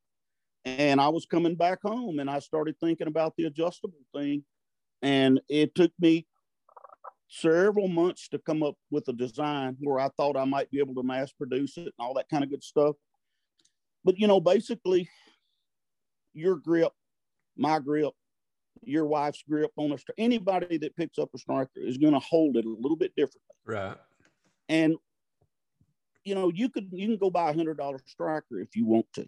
And 0.64 1.03
I 1.03 1.11
was 1.11 1.27
coming 1.27 1.55
back 1.55 1.81
home, 1.85 2.18
and 2.18 2.31
I 2.31 2.38
started 2.38 2.77
thinking 2.81 3.09
about 3.09 3.35
the 3.37 3.44
adjustable 3.44 3.98
thing, 4.16 4.42
and 5.03 5.38
it 5.51 5.74
took 5.74 5.92
me 6.01 6.27
several 7.29 7.88
months 7.88 8.27
to 8.29 8.38
come 8.38 8.62
up 8.62 8.77
with 8.90 9.07
a 9.09 9.12
design 9.12 9.77
where 9.81 10.01
I 10.01 10.09
thought 10.16 10.38
I 10.38 10.46
might 10.46 10.70
be 10.70 10.79
able 10.79 10.94
to 10.94 11.03
mass 11.03 11.31
produce 11.31 11.77
it 11.77 11.83
and 11.83 11.92
all 11.98 12.14
that 12.14 12.31
kind 12.31 12.42
of 12.42 12.48
good 12.48 12.64
stuff. 12.64 12.96
But 14.03 14.18
you 14.18 14.27
know, 14.27 14.40
basically, 14.40 15.11
your 16.33 16.57
grip, 16.57 16.92
my 17.55 17.81
grip, 17.81 18.14
your 18.83 19.05
wife's 19.05 19.44
grip 19.46 19.72
on 19.77 19.92
a 19.92 19.98
striker, 19.98 20.14
anybody 20.16 20.79
that 20.79 20.96
picks 20.96 21.18
up 21.18 21.29
a 21.35 21.38
striker 21.38 21.68
is 21.77 21.98
going 21.98 22.14
to 22.14 22.18
hold 22.18 22.57
it 22.57 22.64
a 22.64 22.77
little 22.81 22.96
bit 22.96 23.14
differently. 23.14 23.42
Right. 23.66 23.98
And 24.70 24.96
you 26.28 26.34
know, 26.34 26.50
you 26.54 26.68
could 26.68 26.88
you 26.92 27.08
can 27.08 27.16
go 27.16 27.30
buy 27.30 27.50
a 27.50 27.54
hundred 27.54 27.78
dollar 27.78 27.98
striker 28.06 28.60
if 28.60 28.76
you 28.76 28.84
want 28.84 29.06
to. 29.14 29.26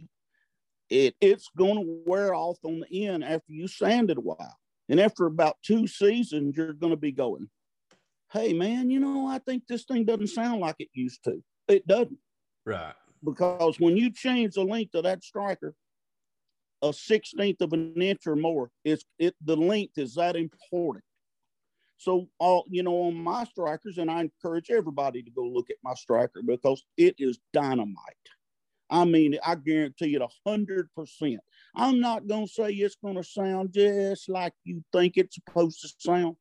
It 0.91 1.15
it's 1.21 1.49
going 1.57 1.77
to 1.77 2.03
wear 2.07 2.35
off 2.35 2.59
on 2.63 2.81
the 2.81 3.07
end 3.07 3.25
after 3.25 3.53
you 3.53 3.67
sand 3.67 4.11
it 4.11 4.19
a 4.19 4.21
while. 4.21 4.57
And 4.89 5.01
after 5.01 5.27
about 5.27 5.57
two 5.65 5.87
seasons, 5.87 6.57
you're 6.57 6.73
going 6.73 6.93
to 6.93 6.97
be 6.97 7.13
going, 7.13 7.49
hey 8.33 8.53
man, 8.53 8.91
you 8.91 9.01
know, 9.01 9.27
I 9.27 9.39
think 9.39 9.67
this 9.67 9.85
thing 9.85 10.05
doesn't 10.05 10.29
sound 10.29 10.61
like 10.61 10.77
it 10.79 10.89
used 10.93 11.25
to. 11.25 11.43
It 11.69 11.87
doesn't. 11.87 12.19
Right. 12.67 12.95
Because 13.25 13.81
when 13.81 13.97
you 13.97 14.11
change 14.11 14.55
the 14.55 14.63
length 14.63 14.95
of 14.95 15.05
that 15.05 15.25
striker 15.25 15.75
a 16.83 16.93
sixteenth 16.93 17.61
of 17.61 17.73
an 17.73 17.95
inch 18.01 18.27
or 18.27 18.37
more, 18.37 18.71
it's 18.85 19.05
it 19.19 19.35
the 19.45 19.57
length 19.57 19.97
is 19.97 20.15
that 20.15 20.37
important. 20.37 21.05
So 22.01 22.31
all 22.39 22.65
you 22.71 22.83
know 22.83 23.03
on 23.03 23.15
my 23.15 23.45
strikers, 23.45 23.99
and 23.99 24.11
I 24.11 24.23
encourage 24.23 24.71
everybody 24.71 25.23
to 25.23 25.31
go 25.31 25.43
look 25.43 25.69
at 25.69 25.77
my 25.85 25.93
striker 25.93 26.41
because 26.43 26.83
it 26.97 27.15
is 27.19 27.39
dynamite. 27.53 27.95
I 28.89 29.05
mean, 29.05 29.39
I 29.45 29.55
guarantee 29.55 30.15
it 30.15 30.23
a 30.23 30.29
hundred 30.49 30.89
percent. 30.97 31.41
I'm 31.77 32.01
not 32.01 32.27
gonna 32.27 32.49
say 32.49 32.71
it's 32.71 32.97
gonna 33.05 33.23
sound 33.23 33.75
just 33.75 34.31
like 34.31 34.55
you 34.65 34.83
think 34.95 35.19
it's 35.19 35.35
supposed 35.35 35.83
to 35.83 35.91
sound, 35.99 36.37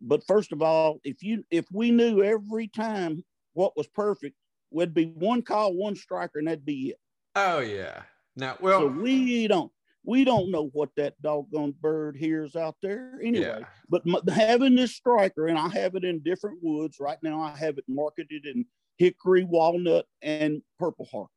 but 0.00 0.26
first 0.26 0.52
of 0.52 0.62
all, 0.62 1.00
if 1.04 1.22
you 1.22 1.44
if 1.50 1.66
we 1.70 1.90
knew 1.90 2.22
every 2.22 2.68
time 2.68 3.22
what 3.52 3.76
was 3.76 3.88
perfect, 3.88 4.36
would 4.70 4.94
be 4.94 5.04
one 5.04 5.42
call, 5.42 5.74
one 5.74 5.96
striker, 5.96 6.38
and 6.38 6.48
that'd 6.48 6.64
be 6.64 6.90
it. 6.90 7.00
Oh 7.36 7.58
yeah. 7.58 8.04
Now, 8.36 8.56
well, 8.58 8.80
so 8.80 8.86
we 8.86 9.48
don't 9.48 9.70
we 10.04 10.24
don't 10.24 10.50
know 10.50 10.70
what 10.72 10.90
that 10.96 11.20
doggone 11.22 11.74
bird 11.80 12.16
hears 12.16 12.56
out 12.56 12.76
there 12.82 13.18
anyway. 13.22 13.60
Yeah. 13.60 13.66
But 13.88 14.02
m- 14.06 14.26
having 14.32 14.74
this 14.74 14.94
striker, 14.94 15.48
and 15.48 15.58
I 15.58 15.68
have 15.68 15.94
it 15.94 16.04
in 16.04 16.20
different 16.20 16.58
woods 16.62 16.98
right 17.00 17.18
now. 17.22 17.40
I 17.40 17.56
have 17.56 17.78
it 17.78 17.84
marketed 17.88 18.46
in 18.46 18.64
hickory, 18.96 19.44
walnut, 19.44 20.06
and 20.22 20.62
purple 20.78 21.06
heart. 21.06 21.28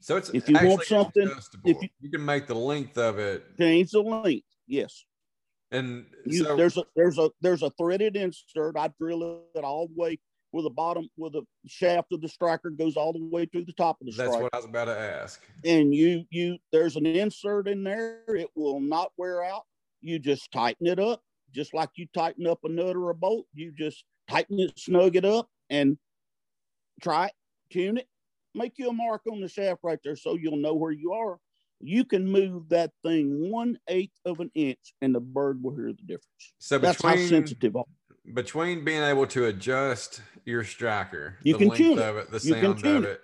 So 0.00 0.16
it's 0.16 0.30
if 0.30 0.48
you 0.48 0.56
want 0.62 0.84
something, 0.84 1.28
if 1.64 1.82
you, 1.82 1.88
you, 2.00 2.10
can 2.10 2.24
make 2.24 2.46
the 2.46 2.54
length 2.54 2.96
of 2.98 3.18
it 3.18 3.44
change 3.58 3.90
the 3.90 4.00
length. 4.00 4.46
Yes. 4.66 5.04
And 5.70 6.06
you, 6.24 6.44
so, 6.44 6.56
there's 6.56 6.76
a 6.76 6.84
there's 6.96 7.18
a 7.18 7.30
there's 7.40 7.62
a 7.62 7.70
threaded 7.70 8.16
insert. 8.16 8.76
I 8.76 8.90
drill 8.98 9.42
it 9.54 9.64
all 9.64 9.88
the 9.88 9.94
way 10.00 10.18
where 10.50 10.62
the 10.62 10.70
bottom 10.70 11.08
where 11.16 11.30
the 11.30 11.42
shaft 11.66 12.12
of 12.12 12.20
the 12.20 12.28
striker 12.28 12.70
goes 12.70 12.96
all 12.96 13.12
the 13.12 13.22
way 13.22 13.46
to 13.46 13.64
the 13.64 13.72
top 13.72 13.98
of 14.00 14.06
the 14.06 14.12
striker. 14.12 14.30
That's 14.30 14.42
what 14.42 14.54
I 14.54 14.56
was 14.56 14.66
about 14.66 14.84
to 14.86 14.98
ask. 14.98 15.42
And 15.64 15.94
you 15.94 16.24
you 16.30 16.58
there's 16.72 16.96
an 16.96 17.06
insert 17.06 17.68
in 17.68 17.84
there. 17.84 18.22
It 18.28 18.48
will 18.54 18.80
not 18.80 19.12
wear 19.16 19.44
out. 19.44 19.62
You 20.00 20.18
just 20.18 20.50
tighten 20.52 20.86
it 20.86 20.98
up, 20.98 21.20
just 21.54 21.74
like 21.74 21.90
you 21.96 22.06
tighten 22.14 22.46
up 22.46 22.60
a 22.64 22.68
nut 22.68 22.96
or 22.96 23.10
a 23.10 23.14
bolt. 23.14 23.46
You 23.54 23.72
just 23.72 24.04
tighten 24.28 24.60
it, 24.60 24.78
snug 24.78 25.16
it 25.16 25.24
up, 25.24 25.48
and 25.70 25.98
try 27.02 27.26
it, 27.26 27.32
tune 27.70 27.98
it, 27.98 28.06
make 28.54 28.74
you 28.78 28.88
a 28.90 28.92
mark 28.92 29.22
on 29.30 29.40
the 29.40 29.48
shaft 29.48 29.80
right 29.82 29.98
there 30.04 30.16
so 30.16 30.36
you'll 30.36 30.56
know 30.56 30.74
where 30.74 30.92
you 30.92 31.12
are 31.12 31.38
you 31.80 32.04
can 32.04 32.26
move 32.26 32.68
that 32.68 32.90
thing 33.04 33.50
one 33.50 33.78
eighth 33.88 34.18
of 34.24 34.40
an 34.40 34.50
inch 34.54 34.94
and 35.00 35.14
the 35.14 35.20
bird 35.20 35.62
will 35.62 35.74
hear 35.74 35.92
the 35.92 36.02
difference. 36.02 36.54
So 36.58 36.78
that's 36.78 36.96
between, 36.96 37.18
how 37.18 37.28
sensitive. 37.28 37.76
Between 38.34 38.84
being 38.84 39.02
able 39.02 39.26
to 39.28 39.46
adjust 39.46 40.20
your 40.44 40.64
striker, 40.64 41.38
you 41.42 41.54
the 41.54 41.58
can 41.58 41.68
length 41.68 41.78
tune 41.78 41.98
of 41.98 42.16
it, 42.16 42.30
the 42.30 42.40
sound 42.40 42.84
of 42.84 43.04
it, 43.04 43.20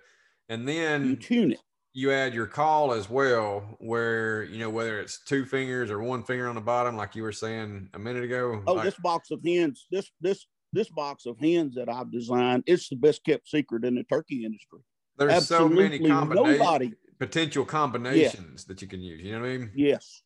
and 0.49 0.67
then 0.69 1.07
you 1.11 1.17
tune 1.17 1.53
it. 1.53 1.61
you 1.93 2.11
add 2.13 2.35
your 2.35 2.47
call 2.47 2.93
as 2.93 3.09
well, 3.11 3.77
where 3.81 4.45
you 4.45 4.59
know 4.59 4.71
whether 4.71 5.01
it's 5.01 5.23
two 5.25 5.45
fingers 5.45 5.91
or 5.91 6.01
one 6.01 6.23
finger 6.25 6.49
on 6.49 6.55
the 6.55 6.61
bottom, 6.61 6.97
like 6.97 7.15
you 7.15 7.23
were 7.23 7.33
saying 7.33 7.89
a 7.95 7.99
minute 7.99 8.25
ago. 8.25 8.63
Oh, 8.67 8.75
like, 8.75 8.85
this 8.85 8.97
box 8.97 9.31
of 9.31 9.41
hens, 9.45 9.87
this 9.91 10.11
this 10.21 10.47
this 10.73 10.89
box 10.91 11.27
of 11.27 11.39
hens 11.39 11.75
that 11.77 11.89
I've 11.89 12.11
designed, 12.11 12.65
it's 12.67 12.89
the 12.89 12.97
best 12.97 13.25
kept 13.25 13.49
secret 13.49 13.85
in 13.85 13.95
the 13.95 14.03
turkey 14.05 14.45
industry. 14.45 14.81
there's 15.17 15.33
absolutely 15.33 15.77
so 15.77 15.83
many 15.83 15.99
combinations, 16.09 16.59
nobody- 16.59 16.93
potential 17.21 17.65
combinations 17.65 18.65
that 18.65 18.83
you 18.83 18.89
can 18.89 19.01
use. 19.01 19.23
You 19.23 19.33
know 19.33 19.41
what 19.43 19.49
I 19.51 19.59
mean? 19.59 19.71
Yes. 19.77 20.23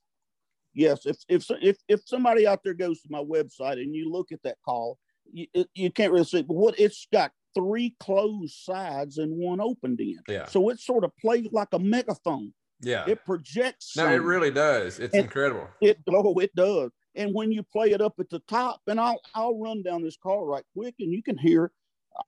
Yes. 0.78 1.06
If 1.06 1.16
if 1.28 1.44
if 1.60 1.76
if 1.88 2.00
somebody 2.06 2.46
out 2.46 2.62
there 2.62 2.72
goes 2.72 3.00
to 3.02 3.08
my 3.10 3.18
website 3.22 3.82
and 3.82 3.92
you 3.92 4.12
look 4.12 4.30
at 4.30 4.40
that 4.44 4.58
call, 4.64 4.96
you, 5.32 5.46
you 5.74 5.90
can't 5.90 6.12
really 6.12 6.24
see, 6.24 6.42
but 6.42 6.54
what 6.54 6.78
it's 6.78 7.08
got 7.12 7.32
three 7.52 7.96
closed 7.98 8.54
sides 8.54 9.18
and 9.18 9.36
one 9.36 9.60
opened 9.60 10.00
end. 10.00 10.20
Yeah. 10.28 10.46
So 10.46 10.68
it 10.68 10.78
sort 10.78 11.02
of 11.02 11.10
plays 11.16 11.48
like 11.50 11.68
a 11.72 11.80
megaphone. 11.80 12.54
Yeah. 12.80 13.04
It 13.08 13.24
projects. 13.24 13.96
no, 13.96 14.06
it 14.06 14.22
really 14.22 14.52
does. 14.52 15.00
It's 15.00 15.14
And- 15.14 15.24
incredible. 15.24 15.66
It 15.80 15.98
oh, 16.08 16.38
it 16.38 16.54
does. 16.54 16.92
And 17.16 17.34
when 17.34 17.50
you 17.50 17.64
play 17.64 17.90
it 17.90 18.00
up 18.00 18.14
at 18.20 18.30
the 18.30 18.38
top, 18.46 18.80
and 18.86 19.00
I'll 19.00 19.20
I'll 19.34 19.58
run 19.58 19.82
down 19.82 20.04
this 20.04 20.16
call 20.16 20.46
right 20.46 20.64
quick, 20.76 20.94
and 21.00 21.12
you 21.12 21.22
can 21.24 21.36
hear. 21.36 21.72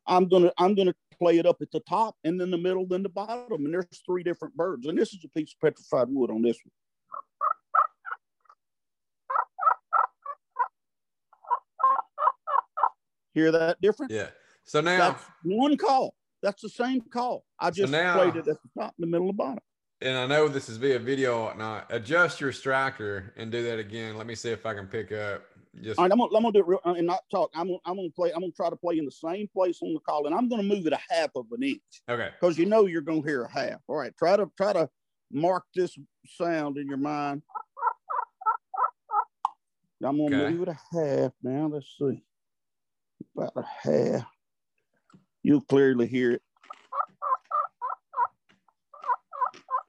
I'm 0.07 0.29
gonna 0.29 0.53
I'm 0.59 0.75
gonna 0.75 0.95
play 1.21 1.39
it 1.39 1.47
up 1.47 1.59
at 1.63 1.71
the 1.71 1.81
top, 1.89 2.17
and 2.25 2.41
then 2.41 2.51
the 2.51 2.59
middle, 2.59 2.85
then 2.87 3.05
the 3.05 3.09
bottom, 3.09 3.65
and 3.65 3.73
there's 3.75 3.87
three 4.05 4.25
different 4.25 4.57
birds, 4.57 4.87
and 4.87 4.99
this 4.99 5.13
is 5.13 5.25
a 5.25 5.29
piece 5.29 5.53
of 5.53 5.61
petrified 5.61 6.09
wood 6.11 6.31
on 6.31 6.43
this 6.43 6.59
one. 6.65 6.73
Hear 13.41 13.53
that 13.53 13.81
difference? 13.81 14.13
Yeah. 14.13 14.29
So 14.65 14.83
now, 14.83 14.99
That's 15.13 15.25
one 15.45 15.75
call. 15.79 16.15
That's 16.43 16.61
the 16.61 16.69
same 16.69 17.01
call. 17.01 17.45
I 17.59 17.71
just 17.71 17.91
now- 17.91 18.17
played 18.17 18.37
it 18.37 18.49
at 18.49 18.59
the 18.63 18.69
top, 18.79 18.95
in 18.99 19.01
the 19.03 19.07
middle, 19.07 19.29
and 19.29 19.35
the 19.35 19.37
bottom. 19.39 19.59
and 20.03 20.17
I 20.17 20.27
know 20.27 20.47
this 20.49 20.69
is 20.69 20.77
via 20.77 20.99
video. 20.99 21.55
Now 21.55 21.85
adjust 21.89 22.39
your 22.41 22.53
striker 22.53 23.33
and 23.39 23.51
do 23.51 23.63
that 23.63 23.79
again. 23.79 24.19
Let 24.19 24.27
me 24.27 24.35
see 24.35 24.51
if 24.51 24.67
I 24.67 24.75
can 24.75 24.87
pick 24.89 25.11
up. 25.13 25.43
Just 25.81 25.99
All 25.99 26.05
right, 26.05 26.13
I'm 26.13 26.19
gonna, 26.19 26.37
I'm 26.37 26.43
gonna 26.43 26.53
do 26.53 26.59
it 26.61 26.67
real, 26.67 26.81
uh, 26.85 26.93
and 26.95 27.07
not 27.07 27.21
talk. 27.31 27.51
I'm 27.55 27.69
gonna, 27.69 27.79
I'm 27.87 27.97
gonna 27.97 28.11
play. 28.11 28.31
I'm 28.33 28.41
gonna 28.41 28.53
try 28.53 28.69
to 28.69 28.77
play 28.77 28.99
in 28.99 29.05
the 29.07 29.11
same 29.11 29.49
place 29.49 29.79
on 29.83 29.95
the 29.95 30.01
call, 30.01 30.27
and 30.27 30.35
I'm 30.35 30.49
gonna 30.49 30.63
move 30.65 30.87
it 30.87 30.93
a 30.93 30.99
half 31.09 31.31
of 31.37 31.47
an 31.53 31.63
inch 31.63 31.81
okay. 32.11 32.31
because 32.39 32.59
you 32.59 32.67
know 32.67 32.85
you're 32.87 33.03
gonna 33.03 33.23
hear 33.23 33.45
a 33.45 33.51
half. 33.51 33.81
All 33.87 33.97
right, 33.97 34.15
try 34.19 34.37
to 34.37 34.51
try 34.57 34.73
to 34.75 34.89
mark 35.33 35.65
this 35.75 35.97
sound 36.27 36.77
in 36.77 36.89
your 36.89 36.99
mind. 36.99 37.43
I'm 40.03 40.17
gonna 40.17 40.45
Okay. 40.45 40.55
move 40.57 40.69
it 40.69 40.75
a 40.75 40.79
half 40.99 41.33
now. 41.43 41.67
Let's 41.73 41.95
see, 41.99 42.23
about 43.37 43.53
a 43.57 43.65
half. 43.89 44.27
You'll 45.43 45.63
clearly 45.63 46.07
hear 46.07 46.33
it. 46.33 46.43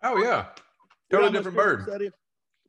Oh 0.03 0.17
yeah. 0.17 0.45
You 1.11 1.17
know 1.17 1.23
Totally 1.25 1.31
different 1.31 1.57
bird. 1.57 1.85
That 1.87 2.01
is? 2.01 2.11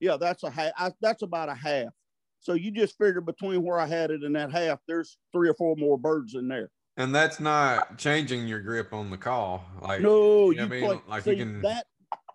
Yeah, 0.01 0.17
that's 0.19 0.43
a 0.43 0.51
half. 0.51 0.73
I, 0.77 0.91
that's 1.01 1.23
about 1.23 1.49
a 1.49 1.55
half. 1.55 1.93
So 2.41 2.55
you 2.55 2.73
just 2.73 2.99
figure 2.99 3.21
between 3.21 3.63
where 3.63 3.79
I 3.79 3.87
had 3.87 4.11
it 4.11 4.23
and 4.25 4.35
that 4.35 4.51
half, 4.51 4.81
there's 4.89 5.17
three 5.33 5.49
or 5.49 5.55
four 5.55 5.77
more 5.77 5.97
birds 5.97 6.35
in 6.35 6.49
there. 6.49 6.71
And 6.97 7.15
that's 7.15 7.39
not 7.41 7.97
changing 7.99 8.49
your 8.49 8.61
grip 8.61 8.93
on 8.93 9.11
the 9.11 9.17
call. 9.17 9.65
Like 9.81 10.01
No, 10.03 10.51
you 10.51 10.57
know 10.57 10.65
you, 10.65 10.69
what 10.69 10.77
I 10.77 10.81
mean? 10.81 10.85
play. 10.85 11.01
Like 11.09 11.23
see, 11.23 11.31
you 11.31 11.37
can- 11.37 11.63
that 11.63 11.87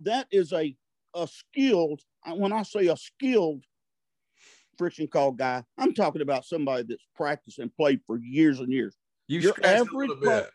that 0.01 0.27
is 0.31 0.53
a 0.53 0.75
a 1.13 1.27
skilled. 1.27 2.01
When 2.35 2.51
I 2.53 2.63
say 2.63 2.87
a 2.87 2.97
skilled 2.97 3.63
friction 4.77 5.07
call 5.07 5.31
guy, 5.31 5.63
I'm 5.77 5.93
talking 5.93 6.21
about 6.21 6.45
somebody 6.45 6.83
that's 6.87 7.05
practiced 7.15 7.59
and 7.59 7.73
played 7.75 8.01
for 8.05 8.17
years 8.19 8.59
and 8.59 8.71
years. 8.71 8.95
you 9.27 9.39
your 9.39 9.53
average 9.63 10.11
bit. 10.21 10.49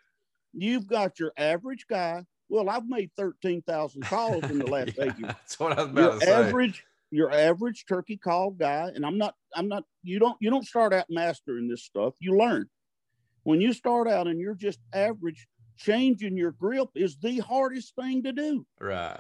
You've 0.54 0.86
got 0.86 1.18
your 1.18 1.32
average 1.36 1.86
guy. 1.88 2.24
Well, 2.48 2.68
I've 2.68 2.86
made 2.86 3.10
thirteen 3.16 3.62
thousand 3.62 4.02
calls 4.02 4.44
in 4.44 4.58
the 4.58 4.66
last 4.70 4.92
Yeah, 4.98 5.04
eight 5.04 5.18
years. 5.18 5.32
That's 5.32 5.58
what 5.60 5.78
I 5.78 5.84
was 5.84 5.92
Your 5.94 6.06
about 6.08 6.20
to 6.20 6.26
say. 6.26 6.32
average, 6.32 6.84
your 7.10 7.30
average 7.32 7.84
turkey 7.88 8.16
call 8.18 8.50
guy, 8.50 8.90
and 8.94 9.04
I'm 9.06 9.16
not, 9.18 9.34
I'm 9.54 9.68
not. 9.68 9.84
You 10.02 10.18
don't, 10.18 10.36
you 10.40 10.50
don't 10.50 10.66
start 10.66 10.92
out 10.92 11.06
mastering 11.08 11.68
this 11.68 11.84
stuff. 11.84 12.14
You 12.20 12.36
learn. 12.36 12.66
When 13.44 13.60
you 13.60 13.72
start 13.72 14.06
out 14.08 14.26
and 14.28 14.38
you're 14.38 14.54
just 14.54 14.78
average, 14.92 15.46
changing 15.76 16.36
your 16.36 16.52
grip 16.52 16.88
is 16.94 17.16
the 17.16 17.38
hardest 17.38 17.94
thing 17.96 18.22
to 18.24 18.32
do. 18.32 18.66
Right. 18.80 19.18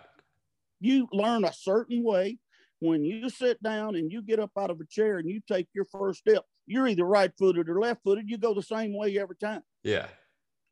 you 0.80 1.08
learn 1.12 1.44
a 1.44 1.52
certain 1.52 2.04
way. 2.04 2.38
When 2.84 3.04
you 3.04 3.28
sit 3.30 3.62
down 3.62 3.94
and 3.94 4.10
you 4.10 4.22
get 4.22 4.40
up 4.40 4.50
out 4.58 4.70
of 4.70 4.80
a 4.80 4.84
chair 4.86 5.18
and 5.18 5.30
you 5.30 5.40
take 5.46 5.68
your 5.72 5.84
first 5.84 6.18
step, 6.18 6.42
you're 6.66 6.88
either 6.88 7.04
right 7.04 7.30
footed 7.38 7.68
or 7.68 7.80
left 7.80 8.00
footed. 8.02 8.28
You 8.28 8.38
go 8.38 8.54
the 8.54 8.62
same 8.62 8.92
way 8.96 9.16
every 9.20 9.36
time. 9.36 9.62
Yeah. 9.84 10.08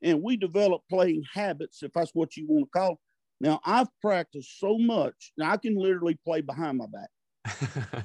And 0.03 0.21
we 0.21 0.37
develop 0.37 0.83
playing 0.91 1.23
habits, 1.33 1.85
if 1.85 1.93
that's 1.93 2.11
what 2.13 2.37
you 2.37 2.47
want 2.49 2.67
to 2.73 2.79
call. 2.79 2.93
it. 2.95 2.99
Now, 3.43 3.61
I've 3.65 3.87
practiced 4.03 4.59
so 4.59 4.77
much. 4.77 5.33
Now, 5.39 5.53
I 5.53 5.57
can 5.57 5.77
literally 5.77 6.19
play 6.25 6.41
behind 6.41 6.79
my 6.79 6.87
back. 6.87 8.05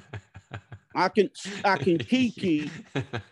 I 0.94 1.08
can, 1.10 1.28
I 1.64 1.76
can 1.76 1.98
kiki, 2.12 2.70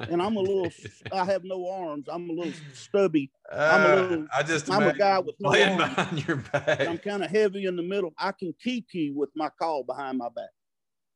and 0.01 0.21
I'm 0.21 0.37
a 0.37 0.41
little, 0.41 0.69
I 1.13 1.25
have 1.25 1.45
no 1.45 1.67
arms. 1.71 2.07
I'm 2.13 2.29
a 2.29 2.33
little 2.33 2.53
stubby. 2.75 3.31
I'm 3.51 3.59
a 3.81 3.85
Uh, 3.85 4.01
little- 4.09 4.27
I 4.35 4.43
just 4.43 4.71
I'm 4.71 4.83
a 4.83 4.93
guy 4.93 5.19
with 5.21 5.37
no 5.41 5.49
arms. 5.51 5.77
behind 5.79 6.29
your 6.29 6.43
and 6.53 6.89
I'm 6.91 6.99
kind 6.99 7.25
of 7.25 7.31
heavy 7.31 7.65
in 7.65 7.77
the 7.77 7.83
middle. 7.83 8.13
I 8.19 8.33
can 8.33 8.55
kiki 8.63 9.13
with 9.13 9.31
my 9.37 9.49
call 9.59 9.83
behind 9.85 10.19
my 10.19 10.29
back. 10.35 10.51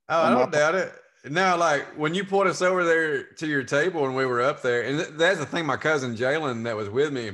Oh, 0.08 0.22
I 0.22 0.30
don't 0.30 0.50
doubt 0.52 0.74
it. 0.74 0.92
Now, 1.28 1.56
like 1.56 1.84
when 1.98 2.14
you 2.14 2.24
pulled 2.24 2.46
us 2.46 2.62
over 2.62 2.84
there 2.84 3.24
to 3.24 3.46
your 3.46 3.62
table 3.64 4.06
and 4.06 4.14
we 4.16 4.24
were 4.24 4.40
up 4.40 4.62
there, 4.62 4.82
and 4.82 4.98
th- 4.98 5.10
that's 5.14 5.38
the 5.38 5.46
thing. 5.46 5.66
My 5.66 5.76
cousin 5.76 6.16
Jalen 6.16 6.64
that 6.64 6.76
was 6.76 6.88
with 6.88 7.12
me, 7.12 7.32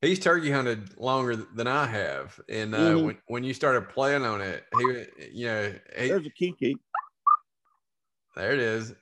he's 0.00 0.18
turkey 0.18 0.50
hunted 0.50 0.98
longer 0.98 1.36
than 1.36 1.66
I 1.66 1.86
have, 1.86 2.40
and 2.48 2.74
uh, 2.74 2.78
Mhm. 2.78 3.04
when 3.04 3.18
when 3.26 3.44
you 3.44 3.54
started 3.54 3.88
playing 3.90 4.24
on 4.24 4.40
it, 4.40 4.64
he, 4.78 5.04
you 5.32 5.46
know, 5.46 5.72
he, 5.98 6.08
There's 6.08 6.26
a 6.26 6.30
kiki. 6.30 6.76
there 8.34 8.52
it 8.52 8.58
is. 8.60 8.94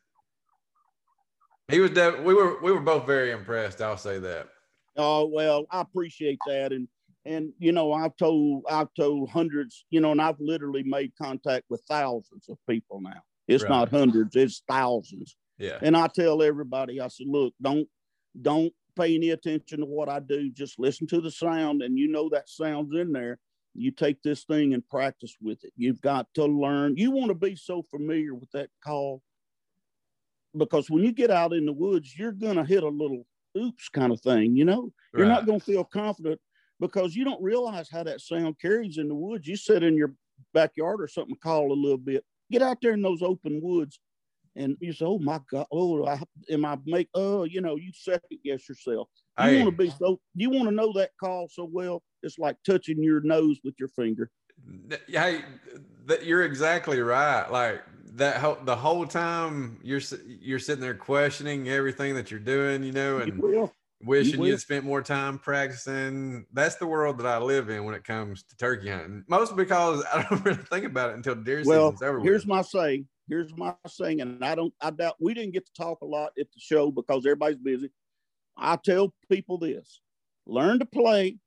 He 1.69 1.81
was. 1.81 1.93
Def- 1.93 2.21
we 2.21 2.35
were. 2.35 2.61
We 2.61 2.73
were 2.73 2.81
both 2.81 3.07
very 3.07 3.31
impressed. 3.31 3.81
I'll 3.81 3.97
say 3.97 4.19
that. 4.19 4.49
Oh 4.97 5.25
well, 5.27 5.65
I 5.71 5.81
appreciate 5.81 6.39
that, 6.47 6.73
and 6.73 6.87
and 7.25 7.53
you 7.59 7.73
know 7.73 7.93
I've 7.93 8.17
told 8.17 8.65
I've 8.69 8.93
told 8.95 9.31
hundreds, 9.31 9.85
you 9.91 10.01
know, 10.01 10.13
and 10.13 10.21
I've 10.21 10.41
literally 10.41 10.83
made 10.83 11.13
contact 11.21 11.65
with 11.69 11.83
thousands 11.89 12.49
of 12.49 12.59
people 12.69 13.01
now. 13.01 13.23
It's 13.49 13.63
Right. 13.65 13.71
not 13.71 13.89
hundreds, 13.91 14.37
it's 14.37 14.63
thousands. 14.69 15.37
Yeah. 15.59 15.79
And 15.83 15.97
I 15.97 16.09
tell 16.09 16.43
everybody, 16.43 17.01
I 17.01 17.09
said, 17.09 17.27
look, 17.29 17.55
don't 17.61 17.89
don't 18.41 18.73
pay 18.97 19.15
any 19.15 19.31
attention 19.31 19.81
to 19.81 19.87
what 19.87 20.09
I 20.09 20.21
do. 20.21 20.51
Just 20.51 20.79
listen 20.79 21.07
to 21.09 21.21
the 21.21 21.31
sound, 21.31 21.83
and 21.83 21.99
you 21.99 22.09
know 22.09 22.29
that 22.31 22.49
sound's 22.49 22.95
in 22.97 23.13
there. 23.13 23.39
You 23.75 23.91
take 23.91 24.23
this 24.23 24.45
thing 24.45 24.73
and 24.73 24.89
practice 24.89 25.35
with 25.41 25.65
it. 25.65 25.73
You've 25.77 26.01
got 26.01 26.33
to 26.35 26.45
learn. 26.45 26.97
You 26.97 27.11
want 27.11 27.29
to 27.31 27.35
be 27.35 27.57
so 27.57 27.83
familiar 27.83 28.35
with 28.35 28.51
that 28.53 28.71
call 28.85 29.21
because 30.57 30.89
when 30.89 31.03
you 31.03 31.11
get 31.13 31.31
out 31.31 31.53
in 31.53 31.67
the 31.67 31.73
woods, 31.73 32.17
you're 32.17 32.33
gonna 32.33 32.65
hit 32.65 32.83
a 32.85 32.89
little 32.89 33.27
oops 33.57 33.89
kind 33.89 34.13
of 34.13 34.21
thing, 34.21 34.57
you 34.57 34.65
know. 34.65 34.93
You're 35.17 35.29
not 35.29 35.47
going 35.47 35.61
to 35.61 35.65
feel 35.65 35.85
confident 35.85 36.41
because 36.81 37.15
you 37.15 37.25
don't 37.25 37.43
realize 37.43 37.89
how 37.91 38.03
that 38.05 38.21
sound 38.21 38.59
carries 38.61 38.99
in 38.99 39.09
the 39.09 39.15
woods. 39.15 39.47
You 39.47 39.57
sit 39.57 39.83
in 39.83 39.97
your 39.97 40.15
backyard 40.53 41.01
or 41.01 41.09
something, 41.09 41.37
call 41.43 41.73
a 41.73 41.75
little 41.75 41.99
bit. 41.99 42.25
Get 42.51 42.63
out 42.63 42.79
there 42.83 42.93
in 42.93 43.03
those 43.03 43.23
open 43.23 43.61
woods, 43.63 43.99
and 44.57 44.77
you 44.81 44.93
say, 44.93 45.05
"Oh 45.05 45.19
my 45.19 45.41
God! 45.51 45.67
Oh, 45.73 46.07
I, 46.07 46.21
am 46.51 46.65
I 46.65 46.79
make? 46.85 47.09
Oh, 47.15 47.45
you 47.45 47.61
know, 47.61 47.77
you 47.77 47.91
second 47.95 48.39
guess 48.45 48.69
yourself. 48.69 49.09
You 49.39 49.45
Hey, 49.45 49.63
want 49.63 49.77
to 49.77 49.83
be 49.85 49.91
so. 49.91 50.21
You 50.35 50.51
want 50.51 50.69
to 50.69 50.75
know 50.75 50.93
that 50.95 51.11
call 51.19 51.49
so 51.51 51.69
well. 51.71 52.03
It's 52.23 52.39
like 52.39 52.57
touching 52.65 53.03
your 53.03 53.21
nose 53.21 53.59
with 53.65 53.75
your 53.79 53.89
finger. 53.89 54.31
hey, 55.09 55.43
that 56.07 56.25
you're 56.25 56.45
exactly 56.45 57.01
right. 57.01 57.51
Like 57.51 57.83
that. 58.15 58.37
Whole, 58.37 58.59
the 58.65 58.77
whole 58.77 59.07
time 59.07 59.79
you're 59.83 60.01
you're 60.27 60.59
sitting 60.59 60.83
there 60.83 60.95
questioning 60.95 61.69
everything 61.69 62.15
that 62.15 62.31
you're 62.31 62.41
doing. 62.41 62.85
You 62.85 62.93
know, 62.93 63.17
You 63.19 63.23
and 63.25 63.39
will. 63.43 63.73
Wishing 64.03 64.41
will. 64.41 64.49
you'd 64.49 64.61
spent 64.61 64.85
more 64.85 65.03
time 65.03 65.39
practicing. 65.39 66.47
That's 66.53 66.77
the 66.77 66.87
world 66.87 67.19
that 67.19 67.27
I 67.27 67.39
live 67.39 67.69
in 67.71 67.85
when 67.85 67.95
it 67.95 68.05
comes 68.05 68.43
to 68.45 68.57
turkey 68.57 68.91
hunting. 68.91 69.25
Mostly 69.29 69.57
because 69.57 70.05
I 70.13 70.27
don't 70.29 70.45
really 70.45 70.63
think 70.65 70.85
about 70.87 71.11
it 71.11 71.17
until 71.17 71.35
deer 71.37 71.63
Well, 71.65 71.91
season's 71.93 72.03
over. 72.03 72.21
here's 72.21 72.47
my 72.47 72.63
saying. 72.63 73.09
Here's 73.29 73.57
my 73.57 73.75
saying, 73.87 74.21
and 74.21 74.45
I 74.45 74.55
don't. 74.55 74.75
I 74.83 74.91
doubt 74.91 75.17
we 75.19 75.33
didn't 75.33 75.55
get 75.55 75.65
to 75.67 75.73
talk 75.73 76.03
a 76.03 76.07
lot 76.07 76.33
at 76.39 76.47
the 76.53 76.61
show 76.61 76.91
because 76.91 77.25
everybody's 77.25 77.57
busy. 77.57 77.91
I 78.57 78.77
tell 78.77 79.15
people 79.33 79.57
this: 79.57 80.01
learn 80.47 80.79
to 80.81 80.85
play, 80.85 81.39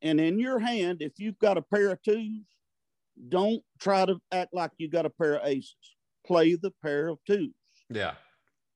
and 0.00 0.18
in 0.20 0.38
your 0.40 0.58
hand, 0.58 1.02
if 1.02 1.18
you've 1.18 1.38
got 1.38 1.58
a 1.58 1.62
pair 1.62 1.90
of 1.90 2.02
twos, 2.02 2.46
don't 3.28 3.62
try 3.78 4.06
to 4.06 4.18
act 4.32 4.54
like 4.54 4.70
you 4.78 4.88
got 4.88 5.04
a 5.04 5.10
pair 5.10 5.34
of 5.34 5.46
aces. 5.46 5.74
Play 6.26 6.54
the 6.54 6.72
pair 6.82 7.08
of 7.08 7.18
twos, 7.26 7.50
yeah, 7.90 8.14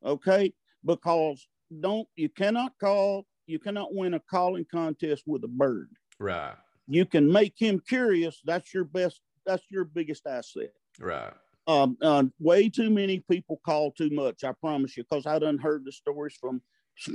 okay? 0.05 0.53
Because 0.85 1.47
don't 1.81 2.09
you 2.17 2.29
cannot 2.29 2.73
call, 2.81 3.27
you 3.47 3.59
cannot 3.59 3.95
win 3.95 4.15
a 4.15 4.21
calling 4.21 4.67
contest 4.71 5.25
with 5.27 5.45
a 5.45 5.49
bird. 5.49 5.89
right, 6.21 6.55
You 6.87 7.05
can 7.07 7.31
make 7.31 7.55
him 7.57 7.81
curious. 7.87 8.41
That's 8.45 8.73
your 8.75 8.85
best. 8.85 9.21
That's 9.47 9.65
your 9.71 9.85
biggest 9.85 10.27
asset 10.27 10.71
right. 11.01 11.33
um, 11.67 11.97
uh, 12.01 12.25
way 12.39 12.69
too 12.69 12.91
many 12.91 13.25
people 13.31 13.61
call 13.65 13.91
too 13.93 14.11
much. 14.11 14.45
I 14.45 14.53
promise 14.53 14.97
you, 14.97 15.03
because 15.03 15.27
I 15.27 15.39
done 15.39 15.59
heard 15.59 15.85
the 15.85 15.93
stories 15.93 16.37
from 16.41 16.63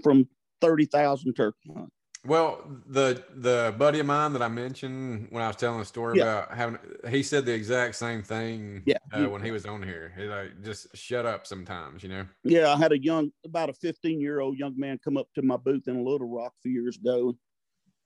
from 0.03 0.27
thirty 0.59 0.85
thousand 0.85 1.33
turkey 1.35 1.71
hunts. 1.75 1.95
Well, 2.27 2.61
the 2.87 3.23
the 3.35 3.73
buddy 3.77 4.01
of 4.01 4.05
mine 4.05 4.33
that 4.33 4.41
I 4.41 4.49
mentioned 4.49 5.27
when 5.29 5.41
I 5.41 5.47
was 5.47 5.55
telling 5.55 5.79
the 5.79 5.85
story 5.85 6.17
yeah. 6.17 6.23
about 6.23 6.53
having, 6.53 6.77
he 7.09 7.23
said 7.23 7.45
the 7.45 7.53
exact 7.53 7.95
same 7.95 8.21
thing. 8.21 8.83
Yeah. 8.85 8.97
Uh, 9.13 9.29
when 9.29 9.41
he 9.41 9.51
was 9.51 9.65
on 9.65 9.81
here, 9.81 10.11
he 10.17 10.25
like 10.25 10.61
just 10.61 10.93
shut 10.93 11.25
up 11.25 11.47
sometimes, 11.47 12.03
you 12.03 12.09
know. 12.09 12.25
Yeah, 12.43 12.73
I 12.73 12.77
had 12.77 12.91
a 12.91 13.01
young, 13.01 13.31
about 13.45 13.69
a 13.69 13.73
fifteen 13.73 14.19
year 14.19 14.41
old 14.41 14.57
young 14.57 14.77
man 14.77 14.99
come 15.01 15.15
up 15.15 15.29
to 15.35 15.41
my 15.41 15.55
booth 15.55 15.87
in 15.87 16.03
Little 16.03 16.27
Rock 16.27 16.51
a 16.59 16.61
few 16.63 16.73
years 16.73 16.97
ago. 16.97 17.37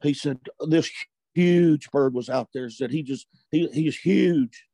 He 0.03 0.13
said 0.13 0.37
this 0.67 0.91
huge 1.33 1.89
bird 1.89 2.13
was 2.13 2.29
out 2.29 2.49
there. 2.53 2.69
Said 2.69 2.91
he 2.91 3.01
just 3.01 3.25
he 3.49 3.67
he's 3.69 3.97
huge, 3.97 4.67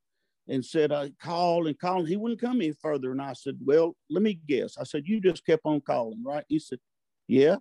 and 0.49 0.63
said 0.63 0.91
I 0.91 1.11
called 1.21 1.67
and 1.67 1.79
called. 1.79 2.09
He 2.09 2.17
wouldn't 2.17 2.41
come 2.41 2.57
any 2.57 2.73
further, 2.81 3.11
and 3.11 3.21
I 3.21 3.31
said, 3.31 3.57
well, 3.65 3.95
let 4.09 4.23
me 4.23 4.41
guess. 4.45 4.77
I 4.77 4.83
said 4.83 5.03
you 5.05 5.21
just 5.21 5.45
kept 5.45 5.61
on 5.63 5.79
calling, 5.79 6.21
right? 6.21 6.43
He 6.49 6.59
said, 6.59 6.79
yeah, 7.29 7.55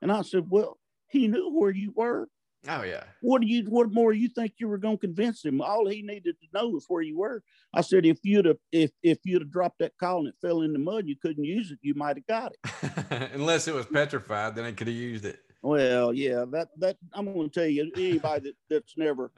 and 0.00 0.10
I 0.10 0.22
said, 0.22 0.46
well 0.48 0.78
he 1.08 1.28
knew 1.28 1.50
where 1.50 1.70
you 1.70 1.92
were. 1.94 2.28
Oh 2.68 2.82
yeah. 2.82 3.04
What 3.20 3.42
do 3.42 3.46
you? 3.46 3.64
What 3.64 3.92
more 3.92 4.12
you 4.12 4.28
think 4.28 4.54
you 4.58 4.68
were 4.68 4.78
going 4.78 4.96
to 4.96 5.06
convince 5.06 5.44
him? 5.44 5.60
All 5.60 5.88
he 5.88 6.02
needed 6.02 6.36
to 6.40 6.48
know 6.52 6.68
was 6.68 6.86
where 6.88 7.02
you 7.02 7.18
were. 7.18 7.42
I 7.74 7.80
said, 7.80 8.04
if 8.04 8.18
you'd 8.22 8.46
have, 8.46 8.58
if 8.72 8.90
if 9.02 9.18
you'd 9.24 9.42
have 9.42 9.50
dropped 9.50 9.78
that 9.78 9.96
call 9.98 10.20
and 10.20 10.28
it 10.28 10.34
fell 10.40 10.62
in 10.62 10.72
the 10.72 10.78
mud, 10.78 11.06
you 11.06 11.16
couldn't 11.16 11.44
use 11.44 11.70
it. 11.70 11.78
You 11.82 11.94
might 11.94 12.16
have 12.16 12.26
got 12.26 12.52
it. 12.52 13.30
Unless 13.34 13.68
it 13.68 13.74
was 13.74 13.86
petrified, 13.86 14.56
then 14.56 14.66
he 14.66 14.72
could 14.72 14.88
have 14.88 14.96
used 14.96 15.24
it. 15.24 15.38
Well, 15.62 16.12
yeah. 16.12 16.44
That 16.50 16.68
that 16.78 16.96
I'm 17.12 17.32
going 17.32 17.50
to 17.50 17.60
tell 17.60 17.68
you, 17.68 17.90
anybody 17.94 18.50
that, 18.50 18.54
that's 18.68 18.94
never, 18.96 19.30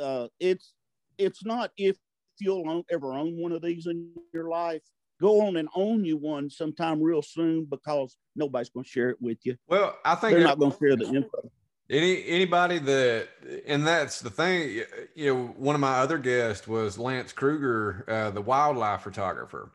uh, 0.00 0.28
it's 0.40 0.72
it's 1.18 1.44
not 1.44 1.70
if 1.76 1.96
you'll 2.40 2.68
own, 2.70 2.84
ever 2.90 3.12
own 3.12 3.36
one 3.36 3.52
of 3.52 3.62
these 3.62 3.86
in 3.86 4.10
your 4.32 4.48
life 4.48 4.82
go 5.20 5.46
on 5.46 5.56
and 5.56 5.68
own 5.74 6.04
you 6.04 6.16
one 6.16 6.50
sometime 6.50 7.02
real 7.02 7.22
soon 7.22 7.64
because 7.64 8.16
nobody's 8.36 8.68
going 8.68 8.84
to 8.84 8.90
share 8.90 9.10
it 9.10 9.20
with 9.20 9.38
you. 9.44 9.56
Well, 9.68 9.96
I 10.04 10.14
think 10.14 10.34
they're 10.34 10.44
not 10.44 10.58
going 10.58 10.72
to 10.72 10.78
share 10.78 10.96
the 10.96 11.06
info. 11.06 11.50
Any 11.90 12.26
anybody 12.28 12.78
that, 12.80 13.28
and 13.66 13.86
that's 13.86 14.20
the 14.20 14.28
thing. 14.28 14.82
You 15.14 15.34
know, 15.34 15.46
one 15.56 15.74
of 15.74 15.80
my 15.80 16.00
other 16.00 16.18
guests 16.18 16.68
was 16.68 16.98
Lance 16.98 17.32
Kruger, 17.32 18.04
uh, 18.08 18.30
the 18.30 18.42
wildlife 18.42 19.02
photographer, 19.02 19.72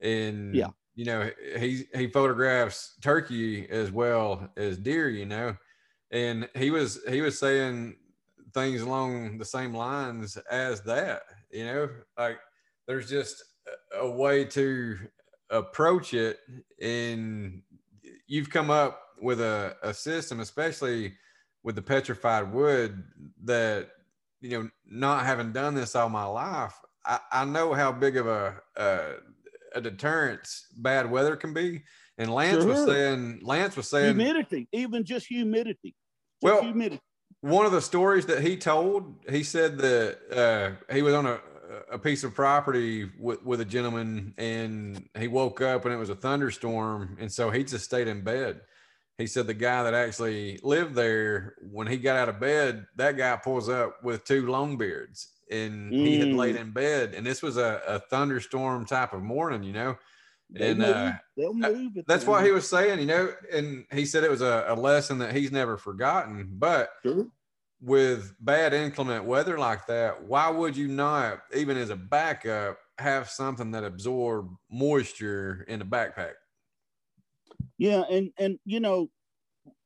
and 0.00 0.54
yeah, 0.54 0.68
you 0.94 1.04
know, 1.04 1.30
he 1.58 1.84
he 1.94 2.06
photographs 2.06 2.96
turkey 3.02 3.68
as 3.68 3.92
well 3.92 4.48
as 4.56 4.78
deer. 4.78 5.10
You 5.10 5.26
know, 5.26 5.54
and 6.10 6.48
he 6.56 6.70
was 6.70 7.00
he 7.06 7.20
was 7.20 7.38
saying 7.38 7.96
things 8.54 8.80
along 8.80 9.36
the 9.36 9.44
same 9.44 9.74
lines 9.74 10.38
as 10.50 10.80
that. 10.84 11.24
You 11.50 11.66
know, 11.66 11.88
like 12.16 12.38
there's 12.88 13.10
just 13.10 13.44
a 13.98 14.10
way 14.10 14.44
to 14.44 14.98
approach 15.50 16.14
it 16.14 16.38
and 16.80 17.62
you've 18.26 18.50
come 18.50 18.70
up 18.70 19.02
with 19.20 19.40
a, 19.40 19.76
a 19.82 19.92
system 19.92 20.40
especially 20.40 21.14
with 21.62 21.74
the 21.74 21.82
petrified 21.82 22.52
wood 22.52 23.02
that 23.44 23.88
you 24.40 24.50
know 24.50 24.70
not 24.86 25.26
having 25.26 25.52
done 25.52 25.74
this 25.74 25.96
all 25.96 26.08
my 26.08 26.24
life 26.24 26.74
i, 27.04 27.18
I 27.32 27.44
know 27.44 27.74
how 27.74 27.90
big 27.90 28.16
of 28.16 28.26
a, 28.26 28.60
a, 28.76 29.14
a 29.74 29.80
deterrence 29.80 30.66
bad 30.76 31.10
weather 31.10 31.36
can 31.36 31.52
be 31.52 31.82
and 32.16 32.32
lance 32.32 32.62
sure. 32.62 32.66
was 32.66 32.86
saying 32.86 33.40
lance 33.42 33.76
was 33.76 33.88
saying 33.88 34.16
humidity 34.16 34.68
even 34.72 35.04
just 35.04 35.26
humidity 35.26 35.94
just 36.42 36.54
well 36.54 36.62
humidity 36.62 37.00
one 37.40 37.66
of 37.66 37.72
the 37.72 37.80
stories 37.80 38.26
that 38.26 38.42
he 38.42 38.56
told 38.56 39.14
he 39.28 39.42
said 39.42 39.78
that 39.78 40.18
uh, 40.30 40.94
he 40.94 41.02
was 41.02 41.14
on 41.14 41.26
a, 41.26 41.40
a 41.90 41.98
piece 41.98 42.24
of 42.24 42.34
property 42.34 43.10
with, 43.18 43.42
with 43.44 43.60
a 43.60 43.64
gentleman 43.64 44.34
and 44.38 45.08
he 45.18 45.28
woke 45.28 45.60
up 45.60 45.84
and 45.84 45.94
it 45.94 45.98
was 45.98 46.10
a 46.10 46.14
thunderstorm. 46.14 47.16
And 47.20 47.30
so 47.30 47.50
he 47.50 47.64
just 47.64 47.84
stayed 47.84 48.08
in 48.08 48.22
bed. 48.22 48.60
He 49.18 49.26
said 49.26 49.46
the 49.46 49.54
guy 49.54 49.82
that 49.82 49.94
actually 49.94 50.58
lived 50.62 50.94
there, 50.94 51.54
when 51.60 51.86
he 51.86 51.98
got 51.98 52.16
out 52.16 52.28
of 52.28 52.40
bed, 52.40 52.86
that 52.96 53.16
guy 53.16 53.36
pulls 53.36 53.68
up 53.68 54.02
with 54.02 54.24
two 54.24 54.46
long 54.46 54.78
beards 54.78 55.28
and 55.50 55.92
mm. 55.92 56.06
he 56.06 56.18
had 56.18 56.32
laid 56.32 56.56
mm. 56.56 56.60
in 56.60 56.70
bed. 56.72 57.14
And 57.14 57.26
this 57.26 57.42
was 57.42 57.56
a, 57.56 57.82
a 57.86 57.98
thunderstorm 57.98 58.86
type 58.86 59.12
of 59.12 59.22
morning, 59.22 59.62
you 59.62 59.72
know. 59.72 59.96
They 60.52 60.70
and 60.70 60.80
move. 60.80 60.88
Uh, 60.88 62.02
that's 62.08 62.26
what 62.26 62.44
he 62.44 62.50
was 62.50 62.68
saying, 62.68 62.98
you 62.98 63.06
know. 63.06 63.32
And 63.52 63.84
he 63.92 64.04
said 64.04 64.24
it 64.24 64.30
was 64.30 64.42
a, 64.42 64.64
a 64.68 64.74
lesson 64.74 65.18
that 65.18 65.36
he's 65.36 65.52
never 65.52 65.76
forgotten. 65.76 66.48
But 66.58 66.90
sure 67.04 67.26
with 67.80 68.34
bad 68.40 68.74
inclement 68.74 69.24
weather 69.24 69.58
like 69.58 69.86
that, 69.86 70.22
why 70.22 70.50
would 70.50 70.76
you 70.76 70.88
not, 70.88 71.40
even 71.54 71.76
as 71.76 71.90
a 71.90 71.96
backup, 71.96 72.78
have 72.98 73.30
something 73.30 73.70
that 73.70 73.84
absorb 73.84 74.54
moisture 74.70 75.64
in 75.68 75.78
the 75.78 75.84
backpack? 75.84 76.34
Yeah, 77.78 78.02
and 78.10 78.30
and 78.38 78.58
you 78.66 78.80
know, 78.80 79.10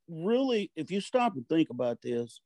really, 0.08 0.70
if 0.74 0.90
you 0.90 1.00
stop 1.00 1.36
and 1.36 1.48
think 1.48 1.70
about 1.70 2.02
this, 2.02 2.40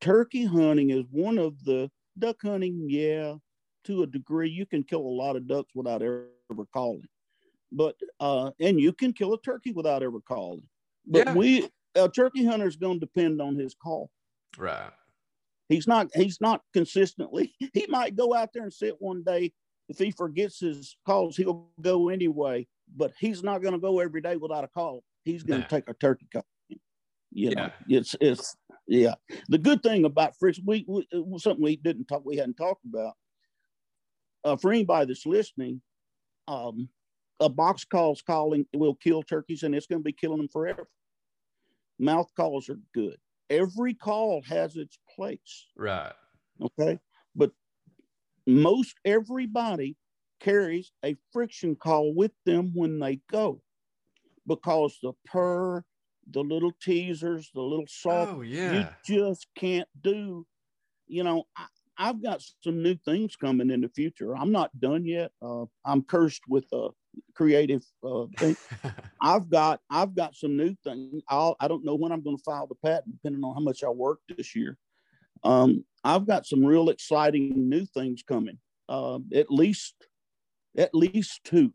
turkey 0.00 0.44
hunting 0.44 0.90
is 0.90 1.04
one 1.10 1.38
of 1.38 1.64
the 1.64 1.90
duck 2.18 2.38
hunting. 2.42 2.86
Yeah, 2.88 3.36
to 3.84 4.02
a 4.02 4.06
degree, 4.06 4.50
you 4.50 4.66
can 4.66 4.82
kill 4.82 5.02
a 5.02 5.18
lot 5.22 5.36
of 5.36 5.46
ducks 5.46 5.72
without 5.74 6.02
ever 6.02 6.26
calling, 6.72 7.06
but 7.70 7.94
uh, 8.18 8.50
and 8.60 8.80
you 8.80 8.92
can 8.92 9.12
kill 9.12 9.34
a 9.34 9.40
turkey 9.40 9.70
without 9.70 10.02
ever 10.02 10.20
calling. 10.20 10.64
But 11.06 11.26
yeah. 11.28 11.34
we 11.34 11.68
a 11.94 12.08
turkey 12.08 12.44
hunter 12.44 12.66
is 12.66 12.76
going 12.76 12.98
to 12.98 13.06
depend 13.06 13.40
on 13.40 13.54
his 13.54 13.74
call. 13.74 14.10
Right. 14.58 14.90
He's 15.68 15.86
not 15.86 16.08
he's 16.14 16.40
not 16.40 16.62
consistently. 16.72 17.54
He 17.72 17.86
might 17.88 18.16
go 18.16 18.34
out 18.34 18.50
there 18.52 18.64
and 18.64 18.72
sit 18.72 18.96
one 18.98 19.22
day. 19.22 19.52
If 19.88 19.98
he 19.98 20.10
forgets 20.10 20.60
his 20.60 20.96
calls, 21.06 21.36
he'll 21.36 21.68
go 21.80 22.08
anyway. 22.08 22.66
But 22.94 23.12
he's 23.18 23.42
not 23.42 23.62
going 23.62 23.74
to 23.74 23.80
go 23.80 24.00
every 24.00 24.20
day 24.20 24.36
without 24.36 24.64
a 24.64 24.68
call. 24.68 25.02
He's 25.24 25.42
going 25.42 25.60
to 25.60 25.66
nah. 25.66 25.68
take 25.68 25.88
a 25.88 25.94
turkey 25.94 26.26
call. 26.32 26.46
You 27.30 27.54
know, 27.54 27.70
yeah. 27.86 27.98
it's 27.98 28.16
it's 28.20 28.56
yeah. 28.86 29.14
The 29.48 29.58
good 29.58 29.82
thing 29.82 30.04
about 30.04 30.34
Fritz, 30.38 30.60
we, 30.64 30.84
we 30.88 31.06
something 31.38 31.62
we 31.62 31.76
didn't 31.76 32.06
talk, 32.06 32.22
we 32.24 32.36
hadn't 32.36 32.56
talked 32.56 32.84
about. 32.86 33.14
Uh, 34.44 34.56
for 34.56 34.72
anybody 34.72 35.06
that's 35.06 35.26
listening, 35.26 35.82
um, 36.46 36.88
a 37.40 37.48
box 37.50 37.84
call's 37.84 38.22
calling 38.22 38.66
will 38.74 38.94
kill 38.94 39.22
turkeys, 39.22 39.62
and 39.62 39.74
it's 39.74 39.86
going 39.86 40.00
to 40.00 40.04
be 40.04 40.12
killing 40.12 40.38
them 40.38 40.48
forever. 40.48 40.88
Mouth 41.98 42.30
calls 42.34 42.70
are 42.70 42.78
good 42.94 43.18
every 43.50 43.94
call 43.94 44.42
has 44.48 44.76
its 44.76 44.98
place. 45.14 45.66
Right. 45.76 46.12
Okay. 46.60 46.98
But 47.34 47.52
most 48.46 48.94
everybody 49.04 49.96
carries 50.40 50.92
a 51.04 51.16
friction 51.32 51.76
call 51.76 52.14
with 52.14 52.32
them 52.46 52.72
when 52.74 52.98
they 52.98 53.20
go 53.30 53.60
because 54.46 54.98
the 55.02 55.12
purr, 55.26 55.84
the 56.30 56.40
little 56.40 56.72
teasers, 56.82 57.50
the 57.54 57.60
little 57.60 57.86
soft, 57.88 58.32
oh, 58.34 58.40
yeah. 58.42 58.72
you 58.72 58.88
just 59.04 59.46
can't 59.56 59.88
do. 60.02 60.46
You 61.06 61.24
know, 61.24 61.44
I, 61.56 61.66
I've 61.98 62.22
got 62.22 62.42
some 62.62 62.82
new 62.82 62.94
things 62.94 63.36
coming 63.36 63.70
in 63.70 63.80
the 63.80 63.88
future. 63.88 64.36
I'm 64.36 64.52
not 64.52 64.78
done 64.78 65.04
yet. 65.04 65.32
Uh, 65.42 65.64
I'm 65.84 66.02
cursed 66.02 66.42
with 66.48 66.64
a 66.72 66.88
creative 67.34 67.84
uh, 68.04 68.26
thing. 68.38 68.56
I've 69.20 69.48
got 69.48 69.80
I've 69.90 70.14
got 70.14 70.34
some 70.34 70.56
new 70.56 70.74
things. 70.84 71.22
I'll, 71.28 71.56
I 71.60 71.68
don't 71.68 71.84
know 71.84 71.94
when 71.94 72.12
I'm 72.12 72.22
going 72.22 72.36
to 72.36 72.42
file 72.42 72.66
the 72.66 72.74
patent, 72.76 73.12
depending 73.12 73.44
on 73.44 73.54
how 73.54 73.60
much 73.60 73.82
I 73.84 73.88
work 73.88 74.20
this 74.36 74.54
year. 74.54 74.76
Um, 75.44 75.84
I've 76.04 76.26
got 76.26 76.46
some 76.46 76.64
real 76.64 76.90
exciting 76.90 77.68
new 77.68 77.86
things 77.86 78.22
coming. 78.22 78.58
Uh, 78.88 79.18
at 79.34 79.50
least 79.50 79.94
at 80.76 80.94
least 80.94 81.40
two. 81.44 81.72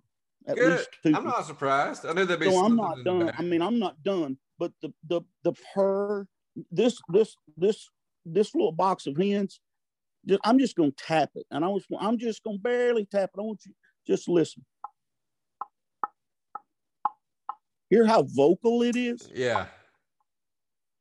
At 0.47 0.57
Good. 0.57 0.77
least 0.77 0.89
two. 1.03 1.15
I'm 1.15 1.25
not 1.25 1.45
surprised. 1.45 2.05
I 2.05 2.13
knew 2.13 2.25
there'd 2.25 2.39
be. 2.39 2.49
So 2.49 2.65
I'm 2.65 2.75
not 2.75 3.03
done. 3.03 3.31
I 3.37 3.41
mean, 3.41 3.61
I'm 3.61 3.79
not 3.79 4.01
done. 4.03 4.37
But 4.59 4.71
the 4.81 4.93
the 5.07 5.21
the 5.43 5.53
per 5.73 6.27
this 6.71 6.99
this 7.09 7.35
this 7.57 7.89
this 8.25 8.53
little 8.55 8.71
box 8.71 9.07
of 9.07 9.17
hens 9.17 9.59
just, 10.27 10.41
I'm 10.43 10.59
just 10.59 10.75
going 10.75 10.91
to 10.91 11.03
tap 11.03 11.31
it, 11.35 11.45
and 11.51 11.65
I 11.65 11.67
was 11.67 11.85
I'm 11.99 12.17
just 12.17 12.43
going 12.43 12.57
to 12.57 12.61
barely 12.61 13.05
tap 13.05 13.31
it. 13.35 13.39
I 13.39 13.43
want 13.43 13.61
you 13.65 13.73
just 14.07 14.27
listen. 14.27 14.63
Hear 17.93 18.07
how 18.07 18.23
vocal 18.23 18.81
it 18.81 18.95
is? 18.95 19.29
Yeah. 19.31 19.67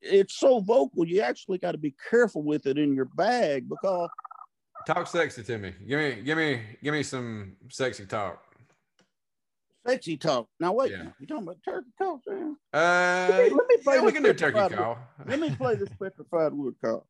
It's 0.02 0.34
so 0.34 0.60
vocal, 0.60 1.06
you 1.06 1.22
actually 1.22 1.56
got 1.56 1.72
to 1.72 1.78
be 1.78 1.94
careful 2.10 2.42
with 2.42 2.66
it 2.66 2.76
in 2.76 2.94
your 2.94 3.06
bag 3.06 3.66
because. 3.66 4.10
Talk 4.86 5.06
sexy 5.06 5.42
to 5.42 5.56
me. 5.56 5.72
Give 5.88 5.98
me, 5.98 6.20
give 6.20 6.36
me, 6.36 6.60
give 6.82 6.92
me 6.92 7.02
some 7.02 7.56
sexy 7.70 8.04
talk. 8.04 8.44
Sexy 9.86 10.18
talk. 10.18 10.48
Now 10.60 10.74
wait, 10.74 10.90
yeah. 10.90 11.06
you 11.18 11.26
talking 11.26 11.44
about 11.44 11.56
turkey 11.64 11.88
call? 11.96 12.20
Man? 12.26 12.56
Uh, 12.74 13.26
let 13.30 13.38
me, 13.38 13.56
let 13.56 13.68
me 13.68 13.76
play. 13.78 13.94
Yeah, 13.94 14.02
we 14.02 14.12
can 14.12 14.22
do 14.22 14.34
turkey 14.34 14.74
call. 14.76 14.98
Let 15.24 15.40
me 15.40 15.48
play 15.56 15.76
this 15.76 15.88
petrified 15.98 16.52
wood 16.52 16.74
call. 16.84 17.06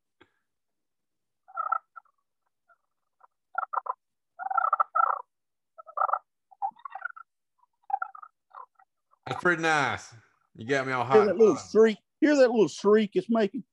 That's 9.25 9.41
pretty 9.41 9.61
nice. 9.61 10.13
You 10.55 10.67
got 10.67 10.85
me 10.85 10.93
all 10.93 11.03
hot. 11.03 11.15
Hear 11.15 11.25
that 11.25 11.37
little 11.37 11.57
shriek. 11.57 11.97
Hear 12.19 12.35
that 12.35 12.51
little 12.51 12.67
shriek 12.67 13.11
it's 13.13 13.27
making. 13.29 13.63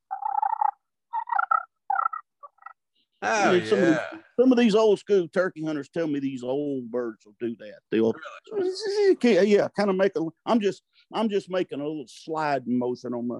Oh, 3.23 3.53
yeah. 3.53 3.65
Some 3.67 3.79
of, 3.79 3.85
these, 3.85 3.99
some 4.41 4.53
of, 4.53 4.59
these, 4.59 4.75
old 4.75 4.99
school 4.99 5.29
turkey 5.29 5.63
hunters 5.63 5.91
tell 5.91 6.07
me 6.07 6.21
these 6.21 6.43
old 6.43 6.91
birds 6.91 7.27
will 7.27 7.35
do 7.39 7.55
that. 7.57 7.81
They'll, 7.91 8.15
really? 8.51 9.47
yeah, 9.47 9.69
kind 9.77 9.91
of 9.91 9.97
make 9.97 10.17
a. 10.17 10.23
I'm 10.47 10.59
just, 10.59 10.83
I'm 11.13 11.29
just 11.29 11.51
making 11.51 11.81
a 11.81 11.87
little 11.87 12.07
sliding 12.09 12.79
motion 12.79 13.13
on 13.13 13.29
my. 13.29 13.39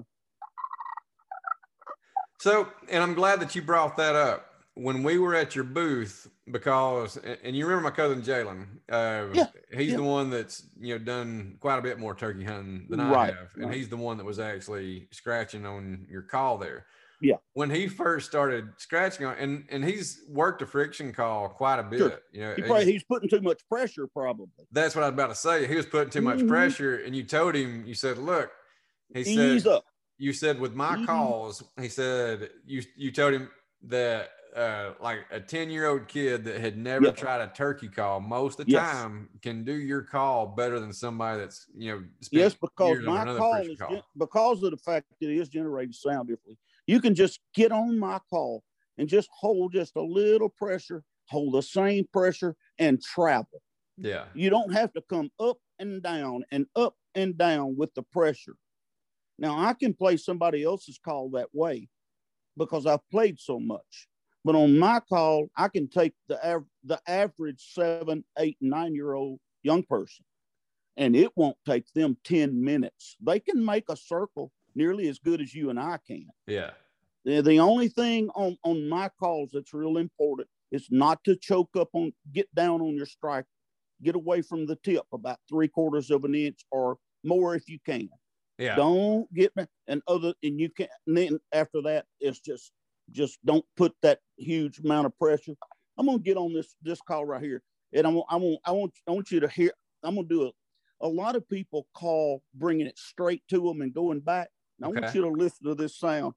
So, 2.39 2.69
and 2.89 3.01
I'm 3.01 3.15
glad 3.15 3.39
that 3.39 3.55
you 3.55 3.63
brought 3.63 3.97
that 3.97 4.15
up. 4.15 4.47
When 4.75 5.01
we 5.01 5.17
were 5.17 5.33
at 5.33 5.55
your 5.55 5.63
booth, 5.63 6.29
because 6.51 7.17
and 7.17 7.55
you 7.55 7.65
remember 7.65 7.89
my 7.89 7.95
cousin 7.95 8.21
Jalen, 8.21 8.65
uh, 8.89 9.27
yeah, 9.33 9.47
he's 9.75 9.91
yeah. 9.91 9.97
the 9.97 10.03
one 10.03 10.29
that's 10.29 10.67
you 10.79 10.97
know 10.97 11.03
done 11.03 11.57
quite 11.59 11.79
a 11.79 11.81
bit 11.81 11.99
more 11.99 12.13
turkey 12.13 12.43
hunting 12.43 12.87
than 12.89 12.99
I 12.99 13.11
right, 13.11 13.33
have, 13.33 13.49
and 13.55 13.65
right. 13.65 13.73
he's 13.73 13.89
the 13.89 13.97
one 13.97 14.17
that 14.17 14.25
was 14.25 14.39
actually 14.39 15.07
scratching 15.11 15.65
on 15.65 16.05
your 16.09 16.21
call 16.21 16.57
there. 16.57 16.85
Yeah. 17.21 17.35
When 17.53 17.69
he 17.69 17.87
first 17.87 18.27
started 18.27 18.69
scratching 18.77 19.25
on, 19.27 19.37
and 19.37 19.65
and 19.69 19.85
he's 19.85 20.21
worked 20.27 20.61
a 20.63 20.65
friction 20.65 21.13
call 21.13 21.49
quite 21.49 21.79
a 21.79 21.83
bit. 21.83 21.99
Sure. 21.99 22.19
You 22.31 22.41
know, 22.41 22.53
he 22.55 22.61
probably, 22.63 22.91
he's 22.91 23.03
putting 23.03 23.29
too 23.29 23.41
much 23.41 23.61
pressure, 23.69 24.07
probably. 24.07 24.47
That's 24.71 24.95
what 24.95 25.03
I 25.03 25.09
was 25.09 25.13
about 25.13 25.29
to 25.29 25.35
say. 25.35 25.67
He 25.67 25.75
was 25.75 25.85
putting 25.85 26.09
too 26.09 26.21
much 26.21 26.39
mm-hmm. 26.39 26.47
pressure, 26.47 26.97
and 26.97 27.15
you 27.15 27.23
told 27.23 27.55
him, 27.55 27.85
you 27.85 27.93
said, 27.93 28.17
"Look," 28.17 28.49
he 29.13 29.21
Ease 29.21 29.63
said, 29.63 29.71
up. 29.71 29.85
"You 30.17 30.33
said 30.33 30.59
with 30.59 30.73
my 30.73 30.95
mm-hmm. 30.95 31.05
calls," 31.05 31.63
he 31.79 31.89
said, 31.89 32.49
"you 32.65 32.81
you 32.95 33.11
told 33.11 33.33
him 33.33 33.49
that." 33.83 34.29
Uh, 34.55 34.91
like 35.01 35.19
a 35.31 35.39
10 35.39 35.69
year 35.69 35.87
old 35.87 36.09
kid 36.09 36.43
that 36.43 36.59
had 36.59 36.77
never 36.77 37.05
yep. 37.05 37.15
tried 37.15 37.39
a 37.39 37.47
turkey 37.55 37.87
call 37.87 38.19
most 38.19 38.59
of 38.59 38.65
the 38.65 38.73
yes. 38.73 38.91
time 38.91 39.29
can 39.41 39.63
do 39.63 39.71
your 39.71 40.01
call 40.01 40.45
better 40.45 40.77
than 40.77 40.91
somebody 40.91 41.39
that's 41.39 41.67
you 41.73 41.89
know 41.89 42.03
yes 42.31 42.53
because 42.53 42.99
my 42.99 43.23
call 43.23 43.55
is 43.61 43.79
call. 43.79 44.03
because 44.17 44.61
of 44.61 44.71
the 44.71 44.77
fact 44.77 45.05
that 45.09 45.29
it 45.29 45.37
is 45.37 45.47
generating 45.47 45.93
sound 45.93 46.27
differently 46.27 46.57
you 46.85 46.99
can 46.99 47.15
just 47.15 47.39
get 47.53 47.71
on 47.71 47.97
my 47.97 48.19
call 48.29 48.63
and 48.97 49.07
just 49.07 49.29
hold 49.31 49.73
just 49.73 49.95
a 49.95 50.01
little 50.01 50.49
pressure, 50.49 51.03
hold 51.29 51.53
the 51.53 51.61
same 51.61 52.05
pressure, 52.11 52.55
and 52.77 53.01
travel. 53.01 53.61
Yeah. 53.97 54.25
You 54.33 54.49
don't 54.49 54.73
have 54.73 54.93
to 54.93 55.01
come 55.09 55.29
up 55.39 55.57
and 55.79 56.01
down 56.01 56.43
and 56.51 56.65
up 56.75 56.95
and 57.15 57.37
down 57.37 57.75
with 57.77 57.93
the 57.93 58.03
pressure. 58.03 58.55
Now, 59.37 59.57
I 59.59 59.73
can 59.73 59.93
play 59.93 60.17
somebody 60.17 60.63
else's 60.63 60.99
call 61.03 61.29
that 61.31 61.47
way 61.53 61.89
because 62.57 62.85
I've 62.85 63.07
played 63.09 63.39
so 63.39 63.59
much. 63.59 64.07
But 64.43 64.55
on 64.55 64.77
my 64.79 64.99
call, 64.99 65.47
I 65.55 65.67
can 65.67 65.87
take 65.87 66.13
the, 66.27 66.43
av- 66.47 66.65
the 66.83 66.99
average 67.07 67.73
seven, 67.73 68.23
eight, 68.39 68.57
nine 68.59 68.95
year 68.95 69.13
old 69.13 69.39
young 69.63 69.83
person, 69.83 70.25
and 70.97 71.15
it 71.15 71.31
won't 71.35 71.57
take 71.65 71.85
them 71.93 72.17
10 72.23 72.63
minutes. 72.63 73.17
They 73.21 73.39
can 73.39 73.63
make 73.63 73.85
a 73.89 73.95
circle 73.95 74.51
nearly 74.73 75.07
as 75.09 75.19
good 75.19 75.41
as 75.41 75.53
you 75.53 75.69
and 75.69 75.79
I 75.79 75.99
can. 76.07 76.27
Yeah. 76.47 76.71
The, 77.23 77.41
the 77.41 77.59
only 77.59 77.87
thing 77.87 78.29
on, 78.29 78.57
on 78.63 78.89
my 78.89 79.09
calls 79.19 79.51
that's 79.53 79.73
real 79.73 79.97
important 79.97 80.47
is 80.71 80.87
not 80.89 81.23
to 81.25 81.35
choke 81.35 81.75
up 81.77 81.89
on, 81.93 82.11
get 82.31 82.53
down 82.55 82.81
on 82.81 82.95
your 82.95 83.05
strike, 83.05 83.45
get 84.01 84.15
away 84.15 84.41
from 84.41 84.65
the 84.65 84.77
tip 84.77 85.03
about 85.13 85.37
three 85.47 85.67
quarters 85.67 86.09
of 86.09 86.23
an 86.23 86.33
inch 86.33 86.65
or 86.71 86.97
more 87.23 87.55
if 87.55 87.69
you 87.69 87.77
can. 87.85 88.09
Yeah. 88.57 88.75
Don't 88.75 89.31
get 89.33 89.55
me 89.55 89.65
and 89.87 90.01
other 90.07 90.33
and 90.43 90.59
you 90.59 90.69
can 90.69 90.87
and 91.07 91.17
then 91.17 91.39
after 91.51 91.81
that 91.83 92.05
it's 92.19 92.39
just 92.39 92.71
just 93.11 93.39
don't 93.45 93.65
put 93.75 93.93
that 94.01 94.19
huge 94.37 94.79
amount 94.79 95.05
of 95.05 95.17
pressure. 95.17 95.53
I'm 95.97 96.05
gonna 96.05 96.19
get 96.19 96.37
on 96.37 96.53
this 96.53 96.75
this 96.81 96.99
call 97.01 97.25
right 97.25 97.41
here, 97.41 97.61
and 97.93 98.07
I'm 98.07 98.21
I 98.29 98.35
want 98.37 98.59
I 98.65 98.71
want 98.71 98.93
I 99.07 99.11
want 99.11 99.31
you 99.31 99.39
to 99.41 99.47
hear. 99.47 99.71
I'm 100.03 100.15
gonna 100.15 100.27
do 100.27 100.47
a. 100.47 100.51
A 101.03 101.07
lot 101.07 101.35
of 101.35 101.49
people 101.49 101.87
call 101.95 102.43
bringing 102.53 102.85
it 102.85 102.97
straight 102.97 103.41
to 103.49 103.59
them 103.59 103.81
and 103.81 103.91
going 103.91 104.19
back. 104.19 104.49
I 104.83 104.87
okay. 104.87 105.01
want 105.01 105.15
you 105.15 105.21
to 105.21 105.29
listen 105.29 105.65
to 105.65 105.73
this 105.73 105.97
sound. 105.97 106.33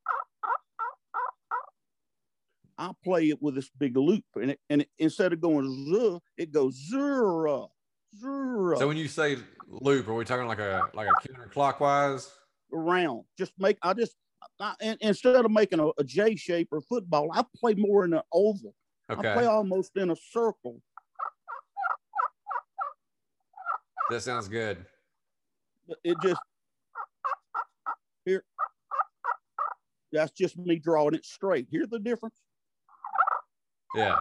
I 2.79 2.91
play 3.05 3.29
it 3.29 3.43
with 3.43 3.55
this 3.55 3.71
big 3.79 3.97
loop, 3.97 4.25
and 4.37 4.53
it, 4.53 4.61
and 4.71 4.83
it, 4.83 4.89
instead 4.99 5.33
of 5.33 5.41
going 5.41 5.67
z, 5.71 6.19
it 6.37 6.51
goes 6.51 6.75
zura, 6.89 7.67
zura. 8.19 8.79
So 8.79 8.89
when 8.89 8.97
you 8.97 9.07
say 9.07 9.37
loop, 9.69 10.09
are 10.09 10.15
we 10.15 10.25
talking 10.25 10.47
like 10.47 10.59
a 10.59 10.89
like 10.95 11.09
a 11.09 11.29
counterclockwise? 11.29 12.31
Around, 12.73 13.25
just 13.39 13.53
make. 13.59 13.79
I 13.83 13.93
just 13.93 14.17
I, 14.61 14.97
instead 15.01 15.45
of 15.45 15.51
making 15.51 15.81
a, 15.81 15.89
a 15.99 16.05
J 16.05 16.37
shape 16.37 16.69
or 16.73 16.81
football, 16.81 17.31
I 17.33 17.45
play 17.57 17.75
more 17.75 18.05
in 18.05 18.15
an 18.15 18.23
oval. 18.33 18.75
Okay. 19.11 19.31
I 19.31 19.35
play 19.35 19.47
almost 19.47 19.97
in 19.97 20.11
a 20.11 20.17
circle. 20.17 20.81
That 24.11 24.23
sounds 24.23 24.49
good. 24.49 24.85
It 26.03 26.17
just 26.23 26.41
here. 28.25 28.45
That's 30.13 30.33
just 30.33 30.57
me 30.57 30.77
drawing 30.77 31.15
it 31.15 31.25
straight. 31.25 31.67
Hear 31.71 31.87
the 31.87 31.99
difference? 31.99 32.37
Yeah. 33.95 34.21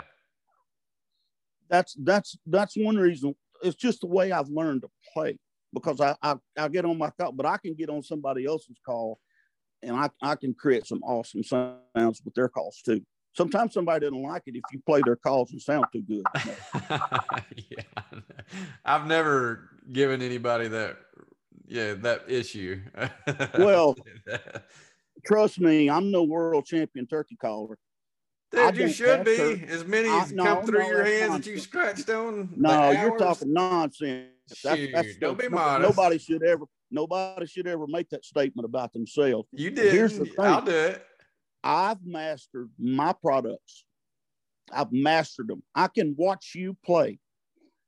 That's 1.70 1.96
that's 2.00 2.38
that's 2.46 2.76
one 2.76 2.98
reason. 2.98 3.36
It's 3.62 3.76
just 3.76 4.02
the 4.02 4.08
way 4.08 4.32
I've 4.32 4.50
learned 4.50 4.82
to 4.82 4.90
play 5.14 5.38
because 5.74 6.02
I, 6.02 6.16
I 6.22 6.36
I 6.58 6.68
get 6.68 6.86
on 6.86 6.98
my 6.98 7.10
call, 7.12 7.32
but 7.32 7.46
I 7.46 7.58
can 7.58 7.74
get 7.74 7.90
on 7.90 8.04
somebody 8.04 8.46
else's 8.46 8.80
call 8.86 9.20
and 9.84 9.96
I, 9.96 10.10
I 10.22 10.36
can 10.36 10.54
create 10.54 10.86
some 10.88 11.04
awesome 11.04 11.44
sounds 11.44 12.22
with 12.24 12.34
their 12.36 12.50
calls 12.50 12.82
too. 12.84 13.02
Sometimes 13.36 13.74
somebody 13.74 14.02
doesn't 14.02 14.22
like 14.22 14.44
it 14.46 14.56
if 14.56 14.62
you 14.72 14.80
play 14.86 15.02
their 15.04 15.16
calls 15.16 15.52
and 15.52 15.62
sound 15.62 15.86
too 15.92 16.04
good. 16.04 16.24
yeah. 17.56 18.12
I've 18.86 19.08
never 19.08 19.70
given 19.92 20.22
anybody 20.22 20.68
that 20.68 20.98
yeah, 21.68 21.94
that 21.96 22.24
issue. 22.28 22.82
well, 23.58 23.96
trust 25.26 25.60
me, 25.60 25.90
I'm 25.90 26.12
no 26.12 26.24
world 26.24 26.66
champion 26.66 27.08
turkey 27.08 27.36
caller. 27.36 27.78
Dude, 28.52 28.78
you 28.78 28.90
should 28.90 29.26
be. 29.26 29.66
As 29.68 29.84
many 29.84 30.08
as 30.08 30.32
I, 30.32 30.36
no, 30.36 30.44
come 30.44 30.66
through 30.66 30.80
no, 30.80 30.88
your 30.88 31.04
hands 31.04 31.22
nonsense. 31.22 31.46
that 31.46 31.52
you 31.52 31.60
scratched 31.60 32.10
on. 32.12 32.50
No, 32.56 32.92
you're 32.92 33.18
talking 33.18 33.52
nonsense. 33.52 34.28
That's, 34.64 34.82
that's 34.94 35.16
Don't 35.16 35.38
the, 35.38 35.44
be 35.46 35.50
modest. 35.50 35.90
Nobody 35.90 36.20
should 36.20 36.44
ever. 36.44 36.66
Nobody 36.94 37.48
should 37.48 37.68
ever 37.68 37.88
make 37.88 38.10
that 38.10 38.24
statement 38.24 38.66
about 38.66 38.94
themselves. 38.94 39.48
You 39.52 39.72
did. 39.72 39.91
Here's 39.91 40.18
the 40.18 40.26
thing. 40.26 40.36
I'll 40.39 40.62
do 40.62 40.72
it. 40.72 41.04
I've 41.64 42.06
mastered 42.06 42.70
my 42.78 43.14
products. 43.14 43.86
I've 44.72 44.91
mastered 44.91 45.48
them. 45.48 45.64
I 45.74 45.88
can 45.88 46.16
watch 46.18 46.52
you 46.56 46.78
play 46.86 47.20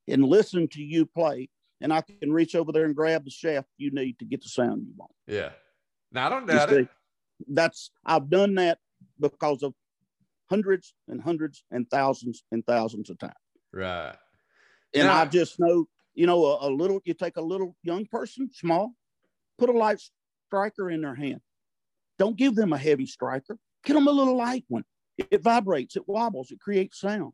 and 0.08 0.24
listen 0.24 0.68
to 0.68 0.82
you 0.82 1.06
play 1.06 1.48
and 1.80 1.92
I 1.92 2.00
can 2.02 2.32
reach 2.32 2.54
over 2.54 2.72
there 2.72 2.84
and 2.84 2.96
grab 2.96 3.24
the 3.24 3.30
shaft 3.30 3.68
you 3.76 3.90
need 3.92 4.18
to 4.18 4.24
get 4.24 4.42
the 4.42 4.48
sound 4.48 4.82
you 4.86 4.92
want. 4.96 5.12
Yeah. 5.26 5.50
Now 6.10 6.26
I 6.26 6.28
don't 6.30 6.46
doubt 6.46 6.72
it. 6.72 6.88
That's 7.48 7.90
I've 8.04 8.28
done 8.28 8.54
that 8.56 8.78
because 9.20 9.62
of 9.62 9.74
hundreds 10.50 10.94
and 11.08 11.20
hundreds 11.20 11.64
and 11.70 11.88
thousands 11.90 12.42
and 12.50 12.64
thousands 12.66 13.10
of 13.10 13.18
times. 13.18 13.34
Right. 13.72 14.16
And 14.94 15.06
now, 15.06 15.22
I 15.22 15.24
just 15.26 15.60
know, 15.60 15.86
you 16.16 16.26
know, 16.26 16.44
a, 16.44 16.68
a, 16.68 16.70
little, 16.70 17.00
you 17.04 17.14
take 17.14 17.36
a 17.36 17.42
little 17.42 17.76
young 17.82 18.06
person, 18.06 18.50
small, 18.52 18.92
put 19.58 19.68
a 19.68 19.72
light 19.72 20.00
striker 20.48 20.90
in 20.90 21.02
their 21.02 21.14
hand. 21.14 21.40
Don't 22.18 22.36
give 22.36 22.56
them 22.56 22.72
a 22.72 22.78
heavy 22.78 23.06
striker. 23.06 23.58
Get 23.84 23.94
them 23.94 24.08
a 24.08 24.10
little 24.10 24.36
light 24.36 24.64
one. 24.68 24.84
It 25.18 25.42
vibrates, 25.42 25.96
it 25.96 26.08
wobbles, 26.08 26.50
it 26.50 26.58
creates 26.58 27.00
sound. 27.00 27.32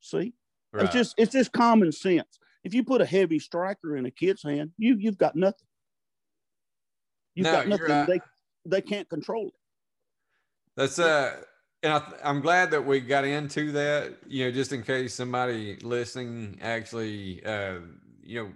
See? 0.00 0.34
Right. 0.72 0.84
It's 0.84 0.92
just 0.92 1.14
it's 1.16 1.32
just 1.32 1.52
common 1.52 1.90
sense. 1.90 2.38
If 2.64 2.74
you 2.74 2.84
put 2.84 3.00
a 3.00 3.06
heavy 3.06 3.38
striker 3.38 3.96
in 3.96 4.06
a 4.06 4.10
kid's 4.10 4.42
hand, 4.42 4.72
you 4.76 4.96
you've 4.98 5.18
got 5.18 5.36
nothing. 5.36 5.66
You've 7.34 7.44
no, 7.44 7.52
got 7.52 7.68
nothing. 7.68 7.86
Right. 7.88 8.06
They 8.06 8.20
they 8.66 8.80
can't 8.80 9.08
control 9.08 9.48
it. 9.48 9.54
That's 10.76 10.98
uh 10.98 11.36
and 11.82 11.92
I, 11.92 12.02
am 12.22 12.40
glad 12.40 12.70
that 12.70 12.84
we 12.84 13.00
got 13.00 13.24
into 13.24 13.72
that, 13.72 14.16
you 14.26 14.44
know, 14.44 14.50
just 14.50 14.72
in 14.72 14.82
case 14.82 15.14
somebody 15.14 15.76
listening 15.82 16.58
actually, 16.60 17.44
uh, 17.44 17.78
you 18.22 18.42
know, 18.42 18.52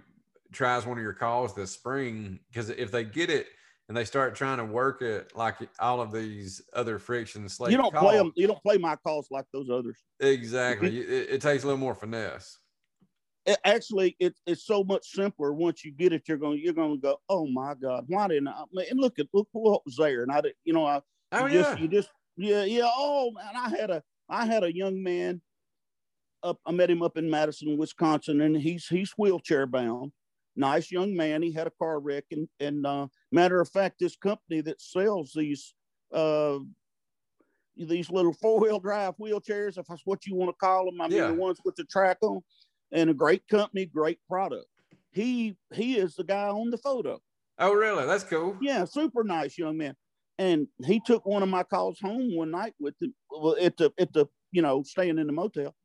tries 0.51 0.85
one 0.85 0.97
of 0.97 1.03
your 1.03 1.13
calls 1.13 1.55
this 1.55 1.71
spring, 1.71 2.39
because 2.49 2.69
if 2.69 2.91
they 2.91 3.03
get 3.03 3.29
it 3.29 3.47
and 3.87 3.95
they 3.95 4.05
start 4.05 4.35
trying 4.35 4.57
to 4.57 4.65
work 4.65 5.01
it 5.01 5.35
like 5.35 5.55
all 5.79 6.01
of 6.01 6.11
these 6.11 6.61
other 6.73 6.99
friction 6.99 7.47
slate, 7.47 7.71
you 7.71 7.77
don't 7.77 7.93
calls, 7.93 8.03
play 8.03 8.17
them. 8.17 8.33
You 8.35 8.47
don't 8.47 8.61
play 8.63 8.77
my 8.77 8.95
calls 8.97 9.27
like 9.31 9.45
those 9.53 9.69
others. 9.69 9.97
Exactly. 10.19 10.99
it, 10.99 11.29
it 11.29 11.41
takes 11.41 11.63
a 11.63 11.67
little 11.67 11.79
more 11.79 11.95
finesse 11.95 12.57
it 13.45 13.57
actually 13.65 14.15
it, 14.19 14.35
it's 14.45 14.65
so 14.65 14.83
much 14.83 15.05
simpler 15.05 15.53
once 15.53 15.83
you 15.83 15.91
get 15.91 16.13
it 16.13 16.23
you're 16.27 16.37
going 16.37 16.59
you're 16.63 16.73
going 16.73 16.95
to 16.95 17.01
go 17.01 17.17
oh 17.29 17.47
my 17.47 17.73
god 17.73 18.03
why 18.07 18.27
didn't 18.27 18.47
i 18.47 18.63
and 18.89 18.99
look 18.99 19.17
at 19.19 19.27
look 19.33 19.47
what 19.51 19.85
was 19.85 19.95
there 19.95 20.23
and 20.23 20.31
i 20.31 20.41
did 20.41 20.53
you 20.63 20.73
know 20.73 20.85
i 20.85 21.01
oh, 21.31 21.45
you 21.45 21.55
yeah. 21.55 21.63
just 21.63 21.79
you 21.79 21.87
just 21.87 22.09
yeah 22.37 22.63
yeah 22.63 22.89
oh 22.97 23.31
man 23.31 23.55
i 23.55 23.69
had 23.69 23.89
a 23.89 24.03
i 24.29 24.45
had 24.45 24.63
a 24.63 24.75
young 24.75 25.01
man 25.01 25.41
up 26.43 26.59
i 26.65 26.71
met 26.71 26.89
him 26.89 27.01
up 27.01 27.17
in 27.17 27.29
madison 27.29 27.77
wisconsin 27.77 28.41
and 28.41 28.57
he's 28.57 28.87
he's 28.87 29.13
wheelchair 29.17 29.65
bound 29.65 30.11
nice 30.55 30.91
young 30.91 31.15
man 31.15 31.41
he 31.41 31.51
had 31.51 31.67
a 31.67 31.71
car 31.79 31.99
wreck 31.99 32.25
and 32.31 32.47
and 32.59 32.85
uh 32.85 33.07
matter 33.31 33.61
of 33.61 33.69
fact 33.69 33.95
this 33.99 34.15
company 34.15 34.61
that 34.61 34.81
sells 34.81 35.31
these 35.33 35.73
uh 36.13 36.57
these 37.77 38.11
little 38.11 38.33
four-wheel 38.33 38.79
drive 38.79 39.15
wheelchairs 39.17 39.77
if 39.77 39.85
that's 39.87 40.05
what 40.05 40.25
you 40.25 40.35
want 40.35 40.49
to 40.49 40.65
call 40.65 40.85
them 40.85 40.99
i 40.99 41.07
mean 41.07 41.17
yeah. 41.17 41.27
the 41.27 41.33
ones 41.33 41.59
with 41.63 41.75
the 41.75 41.85
track 41.85 42.17
on 42.21 42.41
and 42.91 43.09
a 43.09 43.13
great 43.13 43.47
company, 43.47 43.85
great 43.85 44.19
product. 44.27 44.65
He 45.11 45.55
he 45.73 45.97
is 45.97 46.15
the 46.15 46.23
guy 46.23 46.47
on 46.47 46.69
the 46.69 46.77
photo. 46.77 47.19
Oh, 47.59 47.73
really? 47.73 48.05
That's 48.05 48.23
cool. 48.23 48.57
Yeah, 48.61 48.85
super 48.85 49.23
nice 49.23 49.57
young 49.57 49.77
man. 49.77 49.95
And 50.41 50.67
he 50.83 50.99
took 50.99 51.23
one 51.23 51.43
of 51.43 51.49
my 51.49 51.61
calls 51.61 51.99
home 51.99 52.35
one 52.35 52.49
night 52.49 52.73
with 52.79 52.95
the 52.99 53.11
at 53.61 53.77
the 53.77 53.93
at 53.99 54.11
the 54.11 54.25
you 54.51 54.63
know 54.63 54.81
staying 54.81 55.19
in 55.19 55.27
the 55.27 55.33
motel, 55.33 55.75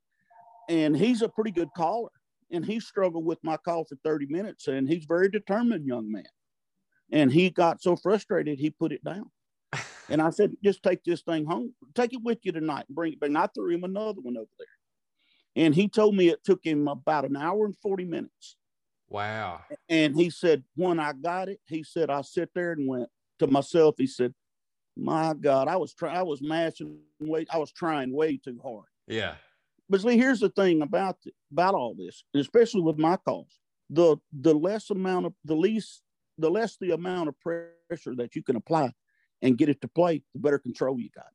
and 0.66 0.96
he's 0.96 1.20
a 1.20 1.28
pretty 1.28 1.50
good 1.50 1.68
caller. 1.76 2.08
And 2.50 2.64
he 2.64 2.80
struggled 2.80 3.26
with 3.26 3.38
my 3.42 3.58
call 3.58 3.84
for 3.84 3.96
30 4.02 4.26
minutes, 4.26 4.66
and 4.66 4.88
he's 4.88 5.04
very 5.04 5.28
determined 5.28 5.84
young 5.84 6.10
man. 6.10 6.24
And 7.12 7.30
he 7.30 7.50
got 7.50 7.82
so 7.82 7.96
frustrated 7.96 8.58
he 8.58 8.70
put 8.70 8.92
it 8.92 9.04
down. 9.04 9.30
And 10.08 10.22
I 10.22 10.30
said, 10.30 10.52
just 10.62 10.84
take 10.84 11.02
this 11.02 11.22
thing 11.22 11.46
home, 11.46 11.74
take 11.96 12.12
it 12.12 12.22
with 12.22 12.38
you 12.42 12.52
tonight, 12.52 12.84
and 12.86 12.94
bring 12.94 13.14
it 13.14 13.18
back. 13.18 13.26
And 13.26 13.36
I 13.36 13.48
threw 13.48 13.74
him 13.74 13.82
another 13.82 14.20
one 14.22 14.36
over 14.36 14.46
there. 14.56 15.64
And 15.64 15.74
he 15.74 15.88
told 15.88 16.14
me 16.14 16.28
it 16.28 16.44
took 16.44 16.60
him 16.62 16.86
about 16.86 17.24
an 17.24 17.36
hour 17.36 17.64
and 17.64 17.76
40 17.82 18.04
minutes. 18.04 18.56
Wow. 19.08 19.62
And 19.88 20.14
he 20.14 20.30
said, 20.30 20.62
when 20.76 21.00
I 21.00 21.12
got 21.12 21.48
it, 21.48 21.58
he 21.66 21.82
said, 21.82 22.08
I 22.08 22.20
sit 22.22 22.50
there 22.54 22.70
and 22.70 22.86
went 22.86 23.08
to 23.40 23.48
myself. 23.48 23.96
He 23.98 24.06
said, 24.06 24.32
my 24.96 25.34
God, 25.34 25.68
I 25.68 25.76
was 25.76 25.94
trying, 25.94 26.16
I 26.16 26.22
was 26.22 26.40
mashing 26.42 26.98
way, 27.20 27.46
I 27.50 27.58
was 27.58 27.72
trying 27.72 28.12
way 28.12 28.36
too 28.38 28.58
hard. 28.62 28.86
Yeah. 29.06 29.34
But 29.88 30.00
see, 30.00 30.16
here's 30.16 30.40
the 30.40 30.48
thing 30.48 30.82
about 30.82 31.16
about 31.52 31.74
all 31.74 31.94
this, 31.94 32.24
especially 32.34 32.82
with 32.82 32.98
my 32.98 33.16
calls. 33.16 33.58
The 33.90 34.16
the 34.32 34.54
less 34.54 34.90
amount 34.90 35.26
of 35.26 35.34
the 35.44 35.54
least 35.54 36.02
the 36.38 36.50
less 36.50 36.76
the 36.80 36.92
amount 36.92 37.28
of 37.28 37.40
pressure 37.40 38.14
that 38.16 38.34
you 38.34 38.42
can 38.42 38.56
apply 38.56 38.92
and 39.42 39.56
get 39.56 39.68
it 39.68 39.80
to 39.82 39.88
play, 39.88 40.22
the 40.34 40.40
better 40.40 40.58
control 40.58 40.98
you 40.98 41.10
got. 41.14 41.26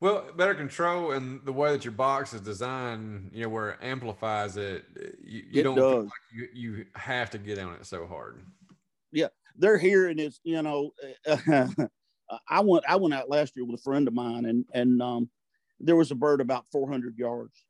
Well, 0.00 0.26
better 0.36 0.54
control 0.54 1.12
and 1.12 1.44
the 1.44 1.52
way 1.52 1.72
that 1.72 1.84
your 1.84 1.92
box 1.92 2.32
is 2.32 2.40
designed, 2.40 3.30
you 3.32 3.42
know, 3.42 3.48
where 3.48 3.70
it 3.70 3.78
amplifies 3.82 4.56
it, 4.56 4.84
you, 5.22 5.42
you 5.50 5.60
It 5.60 5.64
don't 5.64 5.74
does. 5.76 6.04
like 6.04 6.12
you, 6.32 6.48
you 6.54 6.86
have 6.94 7.30
to 7.30 7.38
get 7.38 7.58
on 7.58 7.74
it 7.74 7.84
so 7.84 8.06
hard. 8.06 8.40
Yeah, 9.10 9.28
they're 9.56 9.78
hearing 9.78 10.18
is, 10.20 10.38
you 10.44 10.62
know, 10.62 10.92
I 12.48 12.60
went 12.60 12.84
I 12.88 12.96
went 12.96 13.14
out 13.14 13.30
last 13.30 13.56
year 13.56 13.64
with 13.64 13.80
a 13.80 13.82
friend 13.82 14.06
of 14.08 14.14
mine 14.14 14.44
and 14.44 14.64
and 14.74 15.02
um, 15.02 15.30
there 15.80 15.96
was 15.96 16.10
a 16.10 16.16
bird 16.16 16.40
about 16.40 16.66
400 16.72 17.16
yards, 17.18 17.64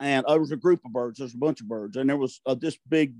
and 0.00 0.24
uh, 0.26 0.32
there 0.32 0.40
was 0.40 0.52
a 0.52 0.56
group 0.56 0.80
of 0.84 0.92
birds. 0.92 1.18
There's 1.18 1.34
a 1.34 1.38
bunch 1.38 1.60
of 1.60 1.68
birds, 1.68 1.96
and 1.96 2.08
there 2.08 2.16
was 2.16 2.40
uh, 2.46 2.54
this 2.54 2.78
big, 2.88 3.14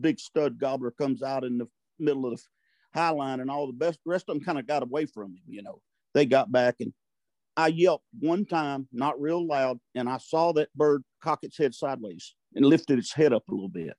big 0.00 0.18
stud 0.18 0.58
gobbler 0.58 0.90
comes 0.90 1.22
out 1.22 1.44
in 1.44 1.58
the 1.58 1.66
middle 1.98 2.26
of 2.26 2.38
the 2.38 3.00
high 3.00 3.10
line, 3.10 3.40
and 3.40 3.50
all 3.50 3.66
the 3.66 3.72
best 3.72 4.00
rest 4.06 4.26
of 4.28 4.34
them 4.34 4.44
kind 4.44 4.58
of 4.58 4.66
got 4.66 4.82
away 4.82 5.06
from 5.06 5.32
him. 5.32 5.42
You 5.46 5.62
know, 5.62 5.80
they 6.14 6.24
got 6.24 6.50
back, 6.50 6.76
and 6.80 6.92
I 7.56 7.68
yelped 7.68 8.06
one 8.18 8.46
time, 8.46 8.88
not 8.92 9.20
real 9.20 9.46
loud, 9.46 9.78
and 9.94 10.08
I 10.08 10.18
saw 10.18 10.52
that 10.54 10.72
bird 10.74 11.02
cock 11.22 11.40
its 11.42 11.58
head 11.58 11.74
sideways 11.74 12.34
and 12.54 12.64
lifted 12.64 12.98
its 12.98 13.12
head 13.12 13.32
up 13.32 13.48
a 13.48 13.52
little 13.52 13.68
bit. 13.68 13.96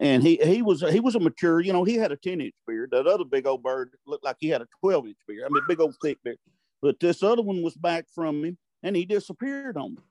And 0.00 0.22
he 0.22 0.36
he 0.36 0.60
was 0.62 0.80
he 0.80 1.00
was 1.00 1.14
a 1.14 1.20
mature, 1.20 1.60
you 1.60 1.72
know, 1.72 1.84
he 1.84 1.94
had 1.94 2.12
a 2.12 2.16
10 2.16 2.40
inch 2.40 2.54
beard. 2.66 2.90
That 2.92 3.06
other 3.06 3.24
big 3.24 3.46
old 3.46 3.62
bird 3.62 3.90
looked 4.06 4.24
like 4.24 4.36
he 4.40 4.48
had 4.48 4.62
a 4.62 4.66
12 4.80 5.06
inch 5.06 5.16
beard. 5.28 5.44
I 5.44 5.48
mean, 5.48 5.62
big 5.68 5.80
old 5.80 5.94
thick 6.02 6.18
beard. 6.24 6.38
But 6.82 6.98
this 7.00 7.22
other 7.22 7.42
one 7.42 7.62
was 7.62 7.76
back 7.76 8.06
from 8.12 8.44
him 8.44 8.58
and 8.82 8.96
he 8.96 9.04
disappeared 9.04 9.76
on 9.76 9.94
me. 9.94 10.02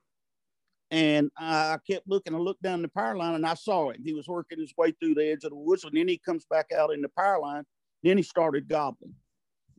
And 0.90 1.32
I 1.38 1.78
kept 1.90 2.08
looking. 2.08 2.36
I 2.36 2.38
looked 2.38 2.62
down 2.62 2.82
the 2.82 2.88
power 2.88 3.16
line 3.18 3.34
and 3.36 3.46
I 3.46 3.56
saw 3.56 3.90
him. 3.90 4.04
He 4.04 4.14
was 4.14 4.28
working 4.28 4.60
his 4.60 4.74
way 4.78 4.92
through 4.92 5.16
the 5.16 5.26
edge 5.26 5.44
of 5.44 5.50
the 5.50 5.56
woods, 5.56 5.84
and 5.84 5.96
then 5.96 6.08
he 6.08 6.20
comes 6.20 6.46
back 6.46 6.72
out 6.72 6.94
in 6.94 7.02
the 7.02 7.10
power 7.10 7.40
line. 7.40 7.64
Then 8.04 8.18
he 8.18 8.24
started 8.24 8.68
gobbling, 8.68 9.16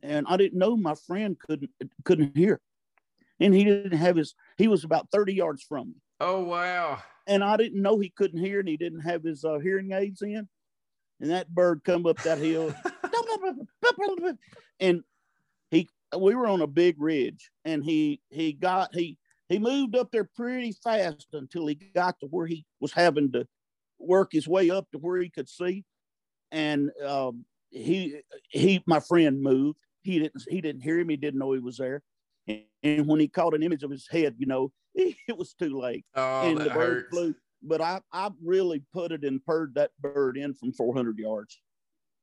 and 0.03 0.25
I 0.27 0.35
didn't 0.35 0.59
know 0.59 0.75
my 0.75 0.95
friend 1.07 1.37
couldn't 1.39 1.71
couldn't 2.03 2.35
hear, 2.35 2.59
and 3.39 3.53
he 3.53 3.63
didn't 3.63 3.97
have 3.97 4.17
his. 4.17 4.35
He 4.57 4.67
was 4.67 4.83
about 4.83 5.09
thirty 5.09 5.33
yards 5.33 5.63
from 5.63 5.89
me, 5.89 5.95
Oh, 6.19 6.43
wow. 6.43 7.01
And 7.27 7.43
I 7.43 7.57
didn't 7.57 7.81
know 7.81 7.99
he 7.99 8.09
couldn't 8.09 8.39
hear, 8.39 8.59
and 8.59 8.69
he 8.69 8.77
didn't 8.77 9.01
have 9.01 9.23
his 9.23 9.43
uh, 9.43 9.59
hearing 9.59 9.91
aids 9.91 10.21
in, 10.21 10.47
and 11.19 11.31
that 11.31 11.53
bird 11.53 11.81
come 11.83 12.05
up 12.05 12.21
that 12.23 12.37
hill, 12.37 12.73
and 14.79 15.03
he 15.71 15.89
we 16.17 16.35
were 16.35 16.47
on 16.47 16.61
a 16.61 16.67
big 16.67 16.95
ridge 16.99 17.51
and 17.65 17.83
he 17.83 18.21
he 18.29 18.53
got 18.53 18.93
he 18.93 19.17
he 19.49 19.59
moved 19.59 19.95
up 19.95 20.11
there 20.11 20.29
pretty 20.35 20.73
fast 20.83 21.27
until 21.33 21.67
he 21.67 21.75
got 21.75 22.19
to 22.19 22.27
where 22.27 22.47
he 22.47 22.65
was 22.79 22.91
having 22.91 23.31
to 23.33 23.45
work 23.99 24.29
his 24.31 24.47
way 24.47 24.69
up 24.69 24.89
to 24.91 24.97
where 24.97 25.21
he 25.21 25.29
could 25.29 25.47
see. 25.47 25.83
And 26.51 26.91
um, 27.05 27.45
he 27.69 28.21
he 28.49 28.83
my 28.87 28.99
friend 28.99 29.41
moved. 29.41 29.77
He 30.01 30.19
didn't 30.19 30.43
he 30.49 30.61
didn't 30.61 30.81
hear 30.81 30.99
him. 30.99 31.09
He 31.09 31.17
didn't 31.17 31.39
know 31.39 31.51
he 31.51 31.59
was 31.59 31.77
there. 31.77 32.01
And, 32.47 32.61
and 32.83 33.07
when 33.07 33.19
he 33.19 33.27
caught 33.27 33.55
an 33.55 33.63
image 33.63 33.83
of 33.83 33.91
his 33.91 34.07
head 34.09 34.35
you 34.37 34.45
know 34.45 34.71
it 35.27 35.37
was 35.37 35.53
too 35.53 35.77
late 35.79 36.05
Oh, 36.15 36.49
and 36.49 36.57
that 36.59 36.65
the 36.65 36.69
bird 36.71 36.93
hurts. 36.97 37.09
flew 37.11 37.35
but 37.63 37.81
i 37.81 37.99
i 38.11 38.29
really 38.43 38.83
put 38.93 39.11
it 39.11 39.23
and 39.23 39.43
purred 39.45 39.75
that 39.75 39.91
bird 39.99 40.37
in 40.37 40.53
from 40.53 40.71
400 40.73 41.17
yards 41.19 41.61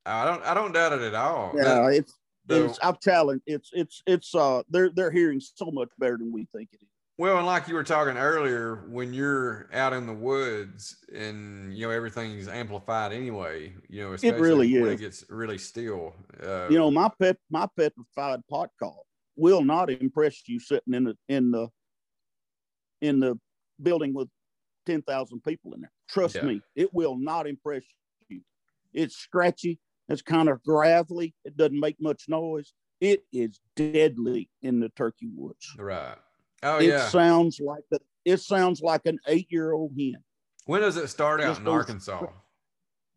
I 0.04 0.24
don't, 0.24 0.42
I 0.44 0.52
don't 0.54 0.72
doubt 0.72 0.94
it 0.94 1.02
at 1.02 1.14
all. 1.14 1.52
yeah 1.54 1.88
it's 1.90 2.18
the- 2.46 2.64
it's 2.64 2.78
I'm 2.82 2.96
telling 3.00 3.40
It's 3.46 3.70
it's 3.72 4.02
it's 4.06 4.34
uh 4.34 4.62
they're 4.68 4.90
they're 4.90 5.12
hearing 5.12 5.38
so 5.40 5.70
much 5.70 5.90
better 5.98 6.16
than 6.18 6.32
we 6.32 6.48
think 6.54 6.70
it 6.72 6.82
is. 6.82 6.88
Well, 7.18 7.36
and 7.36 7.46
like 7.46 7.68
you 7.68 7.74
were 7.74 7.84
talking 7.84 8.16
earlier, 8.16 8.84
when 8.88 9.12
you're 9.14 9.68
out 9.72 9.92
in 9.92 10.06
the 10.08 10.12
woods 10.14 10.96
and 11.14 11.72
you 11.72 11.86
know 11.86 11.92
everything's 11.92 12.48
amplified 12.48 13.12
anyway, 13.12 13.74
you 13.88 14.02
know, 14.02 14.14
especially 14.14 14.40
really 14.40 14.80
when 14.80 14.90
is. 14.90 15.00
it 15.00 15.04
gets 15.04 15.24
really 15.30 15.58
still. 15.58 16.14
Uh, 16.42 16.66
You 16.68 16.78
know, 16.78 16.90
my 16.90 17.08
pet 17.20 17.36
my 17.48 17.68
petrified 17.76 18.40
pot 18.50 18.70
call 18.80 19.06
will 19.36 19.62
not 19.62 19.88
impress 19.88 20.48
you 20.48 20.58
sitting 20.58 20.94
in 20.94 21.04
the 21.04 21.16
in 21.28 21.52
the 21.52 21.68
in 23.02 23.20
the 23.20 23.38
building 23.82 24.14
with 24.14 24.28
ten 24.86 25.02
thousand 25.02 25.42
people 25.44 25.74
in 25.74 25.82
there. 25.82 25.92
Trust 26.08 26.36
Yeah. 26.36 26.44
me, 26.46 26.62
it 26.74 26.94
will 26.94 27.16
not 27.18 27.46
impress 27.46 27.82
you. 28.28 28.40
It's 28.94 29.16
scratchy. 29.16 29.78
It's 30.08 30.22
kind 30.22 30.48
of 30.48 30.62
gravelly. 30.62 31.34
It 31.44 31.56
doesn't 31.56 31.78
make 31.78 31.96
much 32.00 32.24
noise. 32.28 32.72
It 33.00 33.24
is 33.32 33.60
deadly 33.76 34.48
in 34.62 34.80
the 34.80 34.88
turkey 34.90 35.28
woods. 35.34 35.74
right. 35.78 36.16
Oh 36.62 36.78
it 36.78 36.86
yeah. 36.88 37.08
sounds 37.08 37.58
like 37.60 37.82
a, 37.92 37.98
it 38.24 38.36
sounds 38.38 38.80
like 38.80 39.04
an 39.06 39.18
eight 39.26 39.48
year 39.50 39.72
old 39.72 39.92
hen. 39.98 40.22
when 40.66 40.80
does 40.80 40.96
it 40.96 41.08
start 41.08 41.40
out 41.40 41.48
just 41.48 41.60
in 41.62 41.68
Arkansas? 41.68 42.24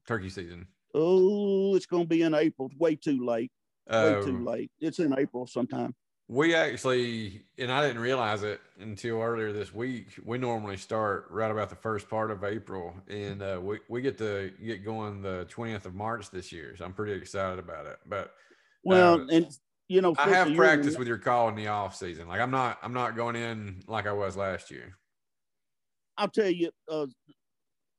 Turkey 0.07 0.29
season. 0.29 0.67
Oh, 0.95 1.75
it's 1.75 1.85
going 1.85 2.03
to 2.03 2.09
be 2.09 2.21
in 2.23 2.33
April. 2.33 2.71
Way 2.79 2.95
too 2.95 3.23
late. 3.23 3.51
Way 3.91 4.13
too 4.23 4.29
Um, 4.37 4.45
late. 4.45 4.71
It's 4.79 4.97
in 4.99 5.13
April 5.17 5.45
sometime. 5.45 5.93
We 6.27 6.55
actually, 6.55 7.43
and 7.59 7.71
I 7.71 7.85
didn't 7.85 8.01
realize 8.01 8.41
it 8.41 8.59
until 8.79 9.21
earlier 9.21 9.53
this 9.53 9.73
week. 9.73 10.07
We 10.23 10.39
normally 10.39 10.75
start 10.75 11.27
right 11.29 11.51
about 11.51 11.69
the 11.69 11.75
first 11.75 12.09
part 12.09 12.31
of 12.31 12.43
April, 12.43 12.95
and 13.07 13.43
uh, 13.43 13.59
we 13.61 13.79
we 13.89 14.01
get 14.01 14.17
to 14.17 14.51
get 14.63 14.83
going 14.83 15.21
the 15.21 15.45
twentieth 15.49 15.85
of 15.85 15.93
March 15.93 16.31
this 16.31 16.51
year. 16.51 16.75
So 16.77 16.83
I'm 16.83 16.93
pretty 16.93 17.13
excited 17.13 17.59
about 17.59 17.85
it. 17.85 17.97
But 18.07 18.33
Well, 18.83 19.21
uh, 19.21 19.27
and 19.27 19.47
you 19.87 20.01
know, 20.01 20.15
I 20.17 20.29
have 20.29 20.55
practice 20.55 20.97
with 20.97 21.07
your 21.07 21.19
call 21.19 21.47
in 21.49 21.55
the 21.55 21.67
off 21.67 21.95
season. 21.95 22.27
Like 22.27 22.41
I'm 22.41 22.51
not, 22.51 22.79
I'm 22.81 22.93
not 22.93 23.15
going 23.15 23.35
in 23.35 23.83
like 23.87 24.07
I 24.07 24.13
was 24.13 24.35
last 24.35 24.71
year. 24.71 24.97
I'll 26.17 26.29
tell 26.29 26.49
you 26.49 26.71
uh, 26.89 27.05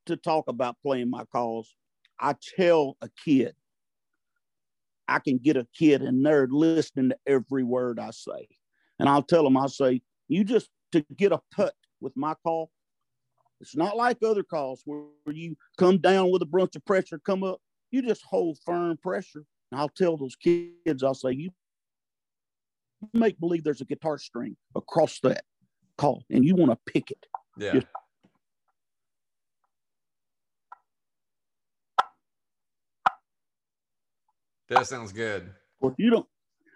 to 0.07 0.17
talk 0.17 0.49
about 0.49 0.77
playing 0.83 1.11
my 1.11 1.25
calls. 1.27 1.77
I 2.19 2.35
tell 2.57 2.97
a 3.03 3.11
kid, 3.25 3.55
I 5.09 5.19
can 5.21 5.39
get 5.39 5.57
a 5.57 5.67
kid 5.77 6.03
and 6.03 6.25
they're 6.25 6.49
listening 6.51 7.11
to 7.11 7.19
every 7.27 7.65
word 7.65 7.99
I 7.99 8.11
say. 8.11 8.49
And 8.99 9.09
I'll 9.09 9.23
tell 9.23 9.45
them, 9.45 9.57
I'll 9.57 9.69
say, 9.69 10.03
you 10.29 10.45
just 10.45 10.69
to 10.93 11.05
get 11.17 11.33
a 11.33 11.41
put 11.53 11.75
with 12.01 12.17
my 12.17 12.35
call. 12.43 12.71
It's 13.61 13.77
not 13.77 13.97
like 13.97 14.19
other 14.23 14.43
calls 14.43 14.83
where 14.85 15.05
you 15.27 15.57
come 15.79 15.99
down 15.99 16.31
with 16.31 16.43
a 16.43 16.47
bunch 16.47 16.77
of 16.77 16.85
pressure, 16.85 17.19
come 17.25 17.43
up. 17.43 17.61
You 17.91 18.03
just 18.03 18.23
hold 18.25 18.59
firm 18.65 18.97
pressure. 18.99 19.45
And 19.71 19.81
I'll 19.81 19.89
tell 19.89 20.17
those 20.17 20.37
kids, 20.37 21.03
I'll 21.03 21.15
say, 21.15 21.33
you 21.33 21.51
make 23.13 23.39
believe 23.39 23.65
there's 23.65 23.81
a 23.81 23.87
guitar 23.87 24.19
string 24.19 24.57
across 24.75 25.21
that 25.21 25.45
call 25.99 26.25
and 26.31 26.45
you 26.45 26.55
want 26.55 26.73
to 26.73 26.93
pick 26.93 27.11
it. 27.11 27.27
Yeah. 27.57 27.73
Just- 27.75 27.87
That 34.69 34.87
sounds 34.87 35.13
good. 35.13 35.51
Well, 35.81 35.95
you 35.99 36.11
don't. 36.11 36.27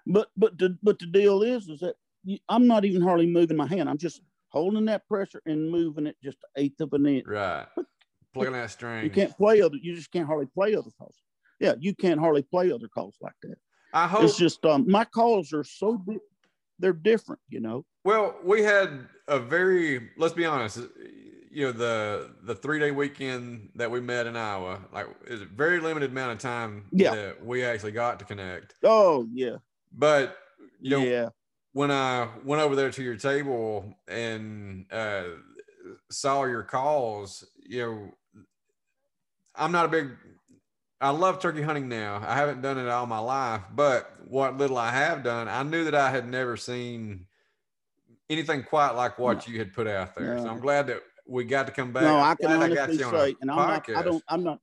But 0.07 0.28
but 0.36 0.59
the 0.59 0.76
but 0.82 0.99
the 0.99 1.07
deal 1.07 1.43
is 1.43 1.68
is 1.68 1.80
that 1.80 1.97
you, 2.24 2.38
I'm 2.49 2.66
not 2.66 2.84
even 2.84 3.03
hardly 3.03 3.26
moving 3.26 3.57
my 3.57 3.66
hand. 3.66 3.88
I'm 3.88 3.99
just 3.99 4.22
holding 4.49 4.84
that 4.86 5.07
pressure 5.09 5.43
and 5.47 5.70
moving 5.70 6.07
it 6.07 6.16
just 6.22 6.38
an 6.57 6.64
eighth 6.64 6.80
of 6.80 6.93
an 6.93 7.07
inch. 7.07 7.26
Right. 7.26 7.66
Plugging 8.32 8.53
that 8.53 8.70
string. 8.70 9.05
You 9.05 9.11
can't 9.11 9.36
play 9.36 9.61
other. 9.61 9.76
You 9.80 9.95
just 9.95 10.12
can't 10.12 10.26
hardly 10.26 10.47
play 10.47 10.74
other 10.74 10.91
calls. 10.99 11.16
Yeah, 11.59 11.74
you 11.78 11.95
can't 11.95 12.20
hardly 12.20 12.43
play 12.43 12.72
other 12.72 12.88
calls 12.88 13.16
like 13.20 13.34
that. 13.43 13.57
I 13.93 14.07
hope. 14.07 14.22
It's 14.24 14.36
just 14.36 14.64
um, 14.64 14.88
my 14.88 15.05
calls 15.05 15.53
are 15.53 15.64
so 15.64 15.99
di- 16.07 16.18
they're 16.78 16.93
different. 16.93 17.41
You 17.49 17.61
know. 17.61 17.84
Well, 18.05 18.36
we 18.45 18.62
had 18.62 19.07
a 19.28 19.38
very 19.38 20.11
let's 20.16 20.34
be 20.34 20.47
honest, 20.47 20.78
you 21.51 21.66
know, 21.66 21.72
the 21.72 22.30
the 22.42 22.55
three 22.55 22.78
day 22.78 22.90
weekend 22.92 23.70
that 23.74 23.90
we 23.90 24.01
met 24.01 24.26
in 24.26 24.36
Iowa, 24.36 24.80
like 24.92 25.07
is 25.26 25.42
a 25.42 25.46
very 25.46 25.80
limited 25.80 26.11
amount 26.11 26.32
of 26.32 26.38
time 26.38 26.84
Yeah. 26.92 27.14
that 27.14 27.44
we 27.44 27.64
actually 27.64 27.92
got 27.92 28.18
to 28.20 28.24
connect. 28.24 28.74
Oh 28.84 29.26
yeah. 29.32 29.57
But 29.92 30.36
you 30.80 30.90
know, 30.90 31.03
yeah. 31.03 31.28
when 31.72 31.90
I 31.90 32.28
went 32.44 32.62
over 32.62 32.76
there 32.76 32.90
to 32.90 33.03
your 33.03 33.16
table 33.16 33.94
and 34.07 34.86
uh 34.92 35.24
saw 36.11 36.44
your 36.44 36.62
calls, 36.62 37.44
you 37.66 37.82
know, 37.82 38.42
I'm 39.57 39.72
not 39.72 39.86
a 39.86 39.88
big 39.88 40.11
I 41.01 41.11
love 41.11 41.40
turkey 41.40 41.62
hunting 41.62 41.88
now. 41.88 42.22
I 42.24 42.34
haven't 42.34 42.61
done 42.61 42.78
it 42.78 42.86
all 42.86 43.07
my 43.07 43.18
life, 43.18 43.62
but 43.74 44.12
what 44.28 44.59
little 44.59 44.76
I 44.76 44.90
have 44.90 45.24
done, 45.24 45.48
I 45.48 45.62
knew 45.62 45.84
that 45.84 45.94
I 45.94 46.11
had 46.11 46.28
never 46.28 46.57
seen 46.59 47.26
anything 48.28 48.62
quite 48.62 48.90
like 48.92 49.18
what 49.18 49.48
you 49.48 49.59
had 49.59 49.72
put 49.72 49.86
out 49.86 50.14
there. 50.14 50.38
So 50.38 50.46
I'm 50.48 50.61
glad 50.61 50.86
that 50.88 51.03
we 51.31 51.45
got 51.45 51.66
to 51.66 51.72
come 51.72 51.93
back. 51.93 52.03
No, 52.03 52.18
I 52.18 52.35
can 52.35 52.51
honestly 52.51 52.99
you 52.99 53.05
on 53.05 53.14
a 53.14 53.18
say, 53.18 53.37
and 53.41 53.51
I'm 53.51 53.57
not. 53.57 53.89
I 53.89 54.03
don't. 54.03 54.22
I'm 54.28 54.43
not. 54.43 54.59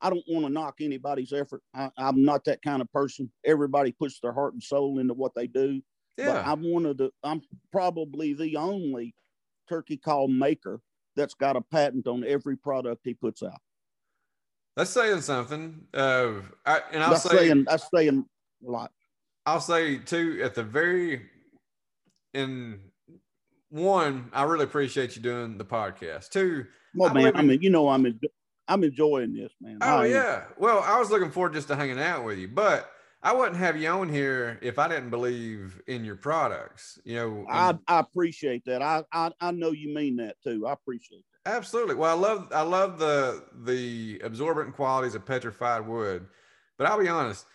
I 0.00 0.10
don't 0.10 0.24
want 0.28 0.46
to 0.46 0.52
knock 0.52 0.76
anybody's 0.80 1.32
effort. 1.32 1.60
I, 1.74 1.90
am 1.98 2.24
not 2.24 2.44
that 2.44 2.62
kind 2.62 2.80
of 2.80 2.90
person. 2.92 3.30
Everybody 3.44 3.90
puts 3.90 4.20
their 4.20 4.32
heart 4.32 4.52
and 4.52 4.62
soul 4.62 5.00
into 5.00 5.12
what 5.12 5.34
they 5.34 5.48
do. 5.48 5.82
Yeah. 6.16 6.34
But 6.34 6.46
I'm 6.46 6.72
one 6.72 6.86
of 6.86 6.98
the. 6.98 7.10
I'm 7.24 7.42
probably 7.72 8.32
the 8.32 8.56
only 8.56 9.14
turkey 9.68 9.96
call 9.96 10.28
maker 10.28 10.80
that's 11.16 11.34
got 11.34 11.56
a 11.56 11.60
patent 11.60 12.06
on 12.06 12.24
every 12.24 12.56
product 12.56 13.00
he 13.04 13.14
puts 13.14 13.42
out. 13.42 13.60
That's 14.76 14.90
saying 14.90 15.22
something. 15.22 15.80
Uh, 15.92 16.34
I, 16.64 16.80
and 16.92 17.02
I'll 17.02 17.10
that's 17.10 17.28
say, 17.28 17.36
saying 17.36 17.64
that's 17.68 17.88
saying 17.92 18.24
a 18.66 18.70
lot. 18.70 18.92
I'll 19.46 19.60
say 19.60 19.98
too 19.98 20.40
at 20.44 20.54
the 20.54 20.62
very 20.62 21.26
in 22.34 22.78
one, 23.70 24.30
I 24.32 24.44
really 24.44 24.64
appreciate 24.64 25.16
you 25.16 25.22
doing 25.22 25.58
the 25.58 25.64
podcast. 25.64 26.30
Two, 26.30 26.66
well, 26.94 27.12
man, 27.12 27.36
I 27.36 27.42
mean, 27.42 27.62
you 27.62 27.70
know, 27.70 27.88
I'm 27.88 28.18
I'm 28.68 28.84
enjoying 28.84 29.34
this, 29.34 29.52
man. 29.60 29.78
Oh 29.80 30.02
yeah. 30.02 30.44
Well, 30.58 30.80
I 30.80 30.98
was 30.98 31.10
looking 31.10 31.30
forward 31.30 31.54
just 31.54 31.68
to 31.68 31.76
hanging 31.76 32.00
out 32.00 32.24
with 32.24 32.38
you, 32.38 32.48
but 32.48 32.90
I 33.22 33.34
wouldn't 33.34 33.56
have 33.56 33.76
you 33.76 33.88
on 33.88 34.08
here 34.08 34.58
if 34.62 34.78
I 34.78 34.88
didn't 34.88 35.10
believe 35.10 35.80
in 35.86 36.04
your 36.04 36.16
products. 36.16 36.98
You 37.04 37.16
know, 37.16 37.46
I, 37.48 37.76
I 37.88 38.00
appreciate 38.00 38.64
that. 38.66 38.82
I, 38.82 39.04
I 39.12 39.32
I 39.40 39.50
know 39.50 39.72
you 39.72 39.94
mean 39.94 40.16
that 40.16 40.36
too. 40.42 40.66
I 40.66 40.72
appreciate 40.72 41.24
that. 41.44 41.56
Absolutely. 41.56 41.94
Well, 41.94 42.10
I 42.10 42.20
love 42.20 42.48
I 42.52 42.62
love 42.62 42.98
the 42.98 43.44
the 43.64 44.20
absorbent 44.22 44.74
qualities 44.74 45.14
of 45.14 45.26
petrified 45.26 45.86
wood, 45.86 46.26
but 46.76 46.86
I'll 46.86 47.00
be 47.00 47.08
honest. 47.08 47.46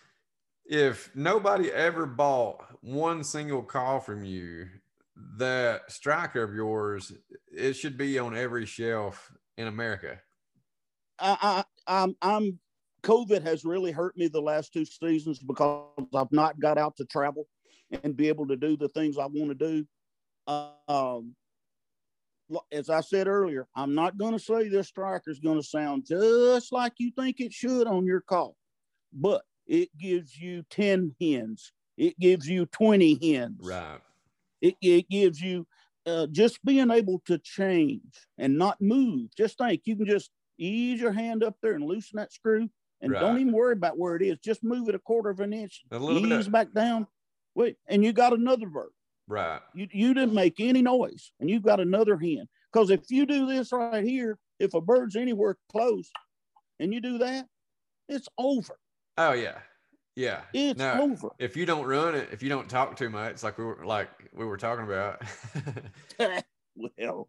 If 0.66 1.14
nobody 1.14 1.70
ever 1.70 2.06
bought 2.06 2.64
one 2.80 3.22
single 3.22 3.62
call 3.62 4.00
from 4.00 4.24
you, 4.24 4.66
that 5.36 5.90
striker 5.90 6.42
of 6.42 6.54
yours, 6.54 7.12
it 7.52 7.74
should 7.74 7.96
be 7.96 8.18
on 8.18 8.36
every 8.36 8.66
shelf 8.66 9.32
in 9.56 9.66
America. 9.66 10.20
I, 11.18 11.64
I, 11.86 12.02
I'm, 12.02 12.16
I'm, 12.20 12.58
COVID 13.02 13.42
has 13.42 13.64
really 13.64 13.92
hurt 13.92 14.16
me 14.16 14.28
the 14.28 14.40
last 14.40 14.72
two 14.72 14.84
seasons 14.84 15.38
because 15.38 15.84
I've 16.14 16.32
not 16.32 16.58
got 16.58 16.78
out 16.78 16.96
to 16.96 17.04
travel 17.04 17.46
and 18.02 18.16
be 18.16 18.28
able 18.28 18.46
to 18.48 18.56
do 18.56 18.76
the 18.76 18.88
things 18.88 19.18
I 19.18 19.26
want 19.26 19.50
to 19.50 19.54
do. 19.54 19.86
Um, 20.88 21.34
as 22.72 22.90
I 22.90 23.00
said 23.00 23.26
earlier, 23.26 23.66
I'm 23.74 23.94
not 23.94 24.18
going 24.18 24.32
to 24.32 24.38
say 24.38 24.68
this 24.68 24.88
striker 24.88 25.30
is 25.30 25.38
going 25.38 25.60
to 25.60 25.66
sound 25.66 26.06
just 26.06 26.72
like 26.72 26.94
you 26.98 27.10
think 27.16 27.40
it 27.40 27.52
should 27.52 27.86
on 27.86 28.06
your 28.06 28.20
call, 28.20 28.56
but 29.12 29.42
it 29.66 29.88
gives 29.98 30.36
you 30.36 30.62
10 30.70 31.14
hens, 31.20 31.72
it 31.96 32.18
gives 32.18 32.48
you 32.48 32.66
20 32.66 33.34
hens. 33.34 33.60
Right. 33.62 34.00
It, 34.64 34.76
it 34.80 35.10
gives 35.10 35.42
you 35.42 35.66
uh, 36.06 36.26
just 36.28 36.64
being 36.64 36.90
able 36.90 37.20
to 37.26 37.36
change 37.36 38.26
and 38.38 38.56
not 38.56 38.80
move. 38.80 39.28
Just 39.36 39.58
think 39.58 39.82
you 39.84 39.94
can 39.94 40.06
just 40.06 40.30
ease 40.58 41.02
your 41.02 41.12
hand 41.12 41.44
up 41.44 41.56
there 41.60 41.74
and 41.74 41.84
loosen 41.84 42.16
that 42.16 42.32
screw 42.32 42.70
and 43.02 43.12
right. 43.12 43.20
don't 43.20 43.38
even 43.38 43.52
worry 43.52 43.74
about 43.74 43.98
where 43.98 44.16
it 44.16 44.22
is. 44.22 44.38
Just 44.38 44.64
move 44.64 44.88
it 44.88 44.94
a 44.94 44.98
quarter 44.98 45.28
of 45.28 45.40
an 45.40 45.52
inch, 45.52 45.82
a 45.90 45.98
little 45.98 46.26
ease 46.26 46.46
bit 46.46 46.52
back 46.52 46.72
down. 46.72 47.06
Wait, 47.54 47.76
and 47.88 48.02
you 48.02 48.14
got 48.14 48.32
another 48.32 48.66
bird. 48.66 48.88
Right. 49.28 49.60
You, 49.74 49.86
you 49.92 50.14
didn't 50.14 50.32
make 50.32 50.58
any 50.60 50.80
noise 50.80 51.32
and 51.40 51.50
you've 51.50 51.62
got 51.62 51.80
another 51.80 52.16
hen. 52.16 52.48
Because 52.72 52.88
if 52.88 53.00
you 53.10 53.26
do 53.26 53.46
this 53.46 53.70
right 53.70 54.02
here, 54.02 54.38
if 54.58 54.72
a 54.72 54.80
bird's 54.80 55.14
anywhere 55.14 55.58
close 55.70 56.10
and 56.80 56.94
you 56.94 57.02
do 57.02 57.18
that, 57.18 57.46
it's 58.08 58.28
over. 58.38 58.78
Oh, 59.18 59.32
yeah. 59.32 59.58
Yeah. 60.16 60.40
It's 60.52 60.78
now, 60.78 61.02
over. 61.02 61.30
If 61.38 61.56
you 61.56 61.64
don't 61.66 61.86
run 61.86 62.14
it, 62.14 62.28
if 62.32 62.42
you 62.42 62.48
don't 62.48 62.68
talk 62.68 62.96
too 62.96 63.10
much, 63.10 63.42
like 63.42 63.58
we 63.58 63.64
were 63.64 63.84
like 63.84 64.08
we 64.32 64.44
were 64.44 64.56
talking 64.56 64.84
about. 64.84 65.20
well, 66.96 67.28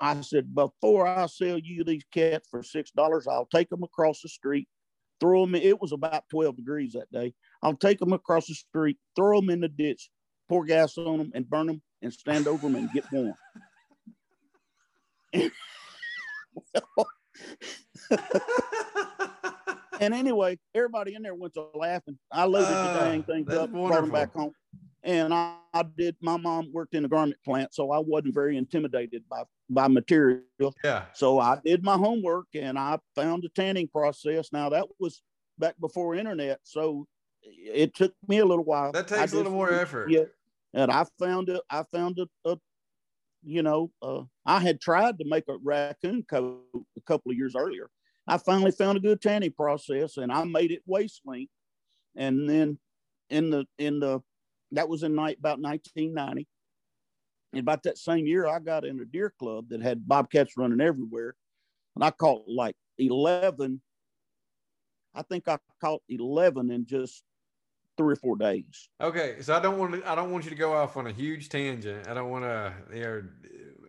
I 0.00 0.20
said, 0.20 0.54
before 0.54 1.06
I 1.06 1.26
sell 1.26 1.58
you 1.58 1.84
these 1.84 2.04
cats 2.12 2.48
for 2.50 2.62
$6, 2.62 3.26
I'll 3.28 3.46
take 3.46 3.70
them 3.70 3.84
across 3.84 4.20
the 4.20 4.28
street, 4.28 4.68
throw 5.20 5.42
them. 5.46 5.54
In, 5.54 5.62
it 5.62 5.80
was 5.80 5.92
about 5.92 6.28
12 6.30 6.56
degrees 6.56 6.94
that 6.94 7.10
day. 7.12 7.34
I'll 7.62 7.76
take 7.76 8.00
them 8.00 8.12
across 8.12 8.48
the 8.48 8.54
street, 8.54 8.98
throw 9.14 9.40
them 9.40 9.50
in 9.50 9.60
the 9.60 9.68
ditch, 9.68 10.10
pour 10.48 10.64
gas 10.64 10.98
on 10.98 11.18
them, 11.18 11.30
and 11.34 11.48
burn 11.48 11.68
them 11.68 11.82
and 12.02 12.12
stand 12.12 12.48
over 12.48 12.68
them 12.68 12.74
and 12.74 12.90
get 12.92 13.04
warm. 13.12 13.34
and 20.00 20.12
anyway, 20.12 20.58
everybody 20.74 21.14
in 21.14 21.22
there 21.22 21.34
went 21.34 21.54
to 21.54 21.68
laughing. 21.74 22.18
I 22.30 22.44
loaded 22.44 22.68
uh, 22.68 22.92
the 22.92 22.98
dang 22.98 23.22
things 23.22 23.48
up, 23.50 23.70
wonderful. 23.70 23.86
brought 23.86 24.00
them 24.00 24.10
back 24.10 24.32
home 24.34 24.52
and 25.04 25.34
I, 25.34 25.56
I, 25.74 25.82
did 25.82 26.16
my 26.20 26.36
mom 26.36 26.72
worked 26.72 26.94
in 26.94 27.04
a 27.04 27.08
garment 27.08 27.38
plant 27.44 27.74
so 27.74 27.90
i 27.90 27.98
wasn't 27.98 28.34
very 28.34 28.56
intimidated 28.56 29.24
by 29.28 29.42
by 29.68 29.88
material. 29.88 30.74
Yeah. 30.84 31.04
So 31.14 31.38
i 31.38 31.58
did 31.64 31.82
my 31.82 31.96
homework 31.96 32.46
and 32.54 32.78
i 32.78 32.98
found 33.14 33.44
a 33.44 33.48
tanning 33.48 33.88
process. 33.88 34.50
Now 34.52 34.68
that 34.70 34.86
was 34.98 35.22
back 35.58 35.74
before 35.80 36.14
internet 36.14 36.60
so 36.62 37.06
it 37.42 37.94
took 37.94 38.14
me 38.28 38.38
a 38.38 38.44
little 38.44 38.64
while. 38.64 38.92
That 38.92 39.08
takes 39.08 39.32
a 39.32 39.36
little 39.36 39.52
more 39.52 39.72
effort. 39.72 40.10
yeah 40.10 40.24
and 40.74 40.90
i 40.90 41.04
found 41.18 41.48
it 41.48 41.60
i 41.70 41.82
found 41.92 42.18
a, 42.18 42.50
a 42.50 42.56
you 43.42 43.62
know 43.62 43.90
uh, 44.02 44.22
i 44.46 44.60
had 44.60 44.80
tried 44.80 45.18
to 45.18 45.24
make 45.26 45.44
a 45.48 45.56
raccoon 45.62 46.22
coat 46.22 46.62
a 46.74 47.00
couple 47.06 47.30
of 47.30 47.36
years 47.36 47.54
earlier. 47.56 47.90
I 48.28 48.38
finally 48.38 48.70
found 48.70 48.96
a 48.98 49.00
good 49.00 49.20
tanning 49.20 49.52
process 49.52 50.16
and 50.16 50.30
i 50.30 50.44
made 50.44 50.70
it 50.70 50.82
waist 50.86 51.22
length. 51.24 51.52
And 52.14 52.48
then 52.48 52.78
in 53.30 53.50
the 53.50 53.64
in 53.78 53.98
the 54.00 54.20
that 54.76 54.88
was 54.88 55.02
in 55.02 55.14
night 55.14 55.38
about 55.38 55.60
1990. 55.60 56.46
And 57.52 57.60
about 57.60 57.82
that 57.82 57.98
same 57.98 58.26
year, 58.26 58.46
I 58.46 58.58
got 58.58 58.84
in 58.84 59.00
a 59.00 59.04
deer 59.04 59.32
club 59.38 59.68
that 59.68 59.82
had 59.82 60.08
bobcats 60.08 60.56
running 60.56 60.80
everywhere, 60.80 61.34
and 61.94 62.02
I 62.02 62.10
caught 62.10 62.44
like 62.48 62.74
11. 62.98 63.80
I 65.14 65.22
think 65.22 65.48
I 65.48 65.58
caught 65.80 66.02
11 66.08 66.70
in 66.70 66.86
just 66.86 67.22
three 67.98 68.14
or 68.14 68.16
four 68.16 68.36
days. 68.36 68.88
Okay, 69.00 69.36
so 69.40 69.54
I 69.54 69.60
don't 69.60 69.78
want 69.78 69.92
to. 69.94 70.10
I 70.10 70.14
don't 70.14 70.30
want 70.30 70.44
you 70.44 70.50
to 70.50 70.56
go 70.56 70.72
off 70.72 70.96
on 70.96 71.06
a 71.06 71.12
huge 71.12 71.50
tangent. 71.50 72.08
I 72.08 72.14
don't 72.14 72.30
want 72.30 72.44
to. 72.44 72.72
You 72.94 73.02
know, 73.02 73.24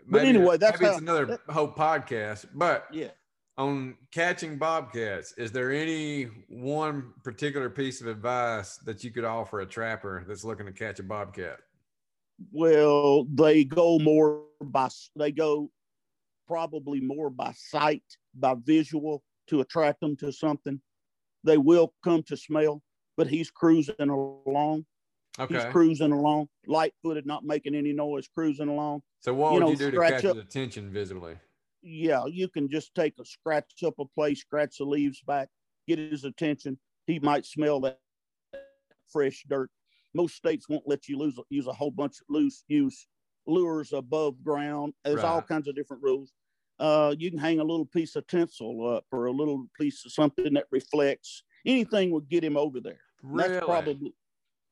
but 0.07 0.25
anyway, 0.25 0.57
that's 0.57 0.79
maybe 0.79 0.85
how, 0.85 0.91
it's 0.91 1.01
another 1.01 1.25
that, 1.25 1.39
whole 1.49 1.71
podcast. 1.71 2.45
But 2.53 2.87
yeah, 2.91 3.11
on 3.57 3.95
catching 4.11 4.57
bobcats, 4.57 5.33
is 5.37 5.51
there 5.51 5.71
any 5.71 6.23
one 6.47 7.13
particular 7.23 7.69
piece 7.69 8.01
of 8.01 8.07
advice 8.07 8.77
that 8.77 9.03
you 9.03 9.11
could 9.11 9.25
offer 9.25 9.61
a 9.61 9.65
trapper 9.65 10.25
that's 10.27 10.43
looking 10.43 10.65
to 10.65 10.71
catch 10.71 10.99
a 10.99 11.03
bobcat? 11.03 11.59
Well, 12.51 13.25
they 13.31 13.63
go 13.63 13.99
more 13.99 14.43
by 14.61 14.89
they 15.15 15.31
go 15.31 15.69
probably 16.47 16.99
more 16.99 17.29
by 17.29 17.53
sight, 17.55 18.03
by 18.33 18.55
visual 18.63 19.23
to 19.47 19.61
attract 19.61 19.99
them 19.99 20.15
to 20.17 20.31
something. 20.31 20.81
They 21.43 21.57
will 21.57 21.93
come 22.03 22.23
to 22.23 22.37
smell, 22.37 22.81
but 23.17 23.27
he's 23.27 23.51
cruising 23.51 24.09
along. 24.09 24.85
Okay. 25.39 25.55
He's 25.55 25.65
cruising 25.65 26.11
along, 26.11 26.47
light 26.67 26.93
footed, 27.01 27.25
not 27.25 27.43
making 27.43 27.75
any 27.75 27.91
noise, 27.91 28.27
cruising 28.35 28.69
along. 28.69 29.01
So 29.19 29.33
what 29.33 29.49
you 29.49 29.53
would 29.53 29.59
know, 29.61 29.69
you 29.71 29.77
do 29.77 29.91
to 29.91 29.99
catch 29.99 30.25
up, 30.25 30.35
his 30.35 30.45
attention 30.45 30.91
visibly? 30.91 31.35
Yeah, 31.83 32.25
you 32.25 32.47
can 32.47 32.69
just 32.69 32.95
take 32.95 33.13
a 33.19 33.25
scratch 33.25 33.83
up 33.85 33.95
a 33.99 34.05
place, 34.05 34.39
scratch 34.39 34.77
the 34.77 34.85
leaves 34.85 35.21
back, 35.27 35.49
get 35.87 35.99
his 35.99 36.23
attention. 36.23 36.79
He 37.07 37.19
might 37.19 37.45
smell 37.45 37.81
that 37.81 37.99
fresh 39.11 39.43
dirt. 39.49 39.69
Most 40.13 40.35
states 40.35 40.69
won't 40.69 40.87
let 40.87 41.09
you 41.09 41.17
lose, 41.17 41.37
use 41.49 41.67
a 41.67 41.73
whole 41.73 41.91
bunch 41.91 42.15
of 42.21 42.25
loose 42.29 42.63
use 42.67 43.07
lures 43.45 43.91
above 43.91 44.41
ground. 44.43 44.93
There's 45.03 45.17
right. 45.17 45.25
all 45.25 45.41
kinds 45.41 45.67
of 45.67 45.75
different 45.75 46.03
rules. 46.03 46.31
Uh, 46.79 47.13
you 47.17 47.29
can 47.29 47.39
hang 47.39 47.59
a 47.59 47.63
little 47.63 47.85
piece 47.85 48.15
of 48.15 48.25
tinsel 48.27 48.95
up 48.95 49.05
or 49.11 49.25
a 49.25 49.31
little 49.31 49.65
piece 49.79 50.05
of 50.05 50.11
something 50.11 50.53
that 50.53 50.65
reflects. 50.71 51.43
Anything 51.65 52.11
would 52.11 52.29
get 52.29 52.43
him 52.43 52.57
over 52.57 52.79
there. 52.79 52.99
Really? 53.21 53.53
That's 53.53 53.65
probably 53.65 54.13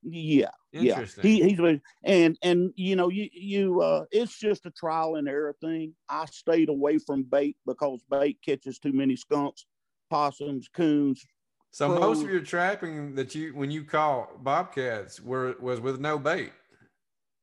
yeah 0.03 0.49
yeah. 0.71 1.05
He, 1.21 1.43
he's 1.43 1.59
and 2.03 2.37
and 2.41 2.73
you 2.75 2.95
know 2.95 3.09
you 3.09 3.29
you 3.33 3.81
uh 3.81 4.05
it's 4.11 4.37
just 4.39 4.65
a 4.65 4.71
trial 4.71 5.15
and 5.15 5.27
error 5.27 5.55
thing. 5.61 5.93
I 6.09 6.25
stayed 6.25 6.69
away 6.69 6.97
from 6.97 7.23
bait 7.23 7.57
because 7.65 8.01
bait 8.09 8.37
catches 8.43 8.79
too 8.79 8.93
many 8.93 9.15
skunks 9.15 9.65
possums 10.09 10.67
coons 10.73 11.25
so 11.71 11.87
crows. 11.87 12.01
most 12.01 12.23
of 12.25 12.31
your 12.31 12.41
trapping 12.41 13.15
that 13.15 13.33
you 13.33 13.53
when 13.55 13.71
you 13.71 13.83
caught 13.83 14.43
bobcats 14.43 15.21
were 15.21 15.55
was 15.59 15.79
with 15.79 15.99
no 15.99 16.17
bait? 16.17 16.51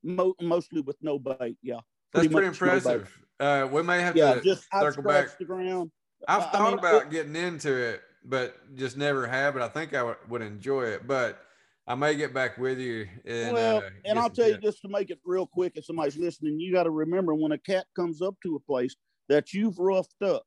Mo- 0.02 0.34
mostly 0.40 0.80
with 0.80 0.96
no 1.02 1.18
bait 1.18 1.56
yeah. 1.62 1.80
That's 2.12 2.26
pretty, 2.26 2.28
pretty 2.28 2.46
impressive 2.46 3.18
no 3.40 3.46
uh 3.46 3.66
we 3.66 3.82
may 3.82 4.00
have 4.00 4.16
yeah, 4.16 4.34
to 4.34 4.42
just 4.42 4.66
circle 4.72 5.02
back. 5.02 5.38
the 5.38 5.44
ground. 5.44 5.90
I've 6.26 6.50
thought 6.50 6.54
I 6.54 6.64
mean, 6.70 6.78
about 6.78 7.02
it, 7.02 7.11
getting 7.11 7.36
into 7.36 7.74
it 7.74 8.02
but 8.24 8.74
just 8.76 8.96
never 8.96 9.26
have 9.26 9.56
it. 9.56 9.62
I 9.62 9.68
think 9.68 9.94
i 9.94 10.14
would 10.28 10.42
enjoy 10.42 10.84
it 10.84 11.06
but 11.06 11.44
I 11.89 11.95
may 11.95 12.14
get 12.14 12.34
back 12.34 12.59
with 12.59 12.78
you. 12.78 13.09
And, 13.24 13.55
well, 13.55 13.78
uh, 13.78 13.91
and 14.05 14.18
I'll 14.18 14.28
tell 14.28 14.47
you 14.47 14.59
just 14.59 14.82
to 14.82 14.89
make 14.89 15.09
it 15.09 15.18
real 15.24 15.47
quick, 15.47 15.72
if 15.74 15.86
somebody's 15.86 16.18
listening, 16.18 16.61
you 16.61 16.70
got 16.70 16.82
to 16.82 16.91
remember 16.91 17.34
when 17.34 17.53
a 17.53 17.59
cat 17.59 17.86
comes 17.97 18.20
up 18.20 18.36
to 18.43 18.57
a 18.57 18.61
place 18.61 18.95
that 19.30 19.55
you've 19.55 19.78
roughed 19.78 20.22
up, 20.22 20.43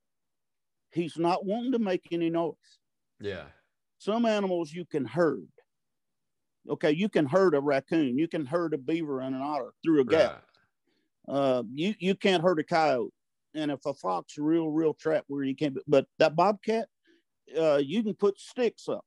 he's 0.92 1.18
not 1.18 1.44
wanting 1.44 1.72
to 1.72 1.80
make 1.80 2.08
any 2.12 2.30
noise. 2.30 2.54
Yeah. 3.20 3.46
Some 3.98 4.28
animals 4.28 4.72
you 4.72 4.86
can 4.86 5.04
herd. 5.04 5.48
Okay, 6.70 6.92
you 6.92 7.10
can 7.10 7.26
herd 7.26 7.56
a 7.56 7.60
raccoon, 7.60 8.20
you 8.20 8.28
can 8.28 8.46
herd 8.46 8.76
a 8.76 8.78
beaver 8.78 9.22
and 9.22 9.36
an 9.36 9.42
otter 9.42 9.74
through 9.84 10.02
a 10.02 10.06
gap. 10.06 10.44
Right. 11.28 11.36
Uh, 11.36 11.64
you 11.74 11.96
you 11.98 12.14
can't 12.14 12.44
herd 12.44 12.60
a 12.60 12.64
coyote, 12.64 13.12
and 13.56 13.72
if 13.72 13.84
a 13.88 13.96
fox 13.96 14.38
real 14.38 14.70
real 14.70 14.94
trap 14.94 15.24
where 15.28 15.44
you 15.44 15.56
can't, 15.56 15.78
but 15.88 16.06
that 16.20 16.36
bobcat, 16.36 16.88
uh, 17.60 17.78
you 17.84 18.04
can 18.04 18.14
put 18.14 18.39
sticks 18.39 18.88
up 18.88 19.06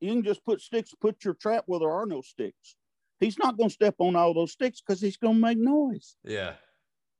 you 0.00 0.12
can 0.12 0.22
just 0.22 0.44
put 0.44 0.60
sticks, 0.60 0.94
put 1.00 1.24
your 1.24 1.34
trap 1.34 1.64
where 1.66 1.80
there 1.80 1.90
are 1.90 2.06
no 2.06 2.20
sticks. 2.20 2.76
He's 3.20 3.38
not 3.38 3.56
going 3.56 3.70
to 3.70 3.74
step 3.74 3.94
on 3.98 4.16
all 4.16 4.34
those 4.34 4.52
sticks 4.52 4.80
because 4.80 5.00
he's 5.00 5.16
going 5.16 5.36
to 5.36 5.40
make 5.40 5.58
noise. 5.58 6.16
Yeah. 6.24 6.54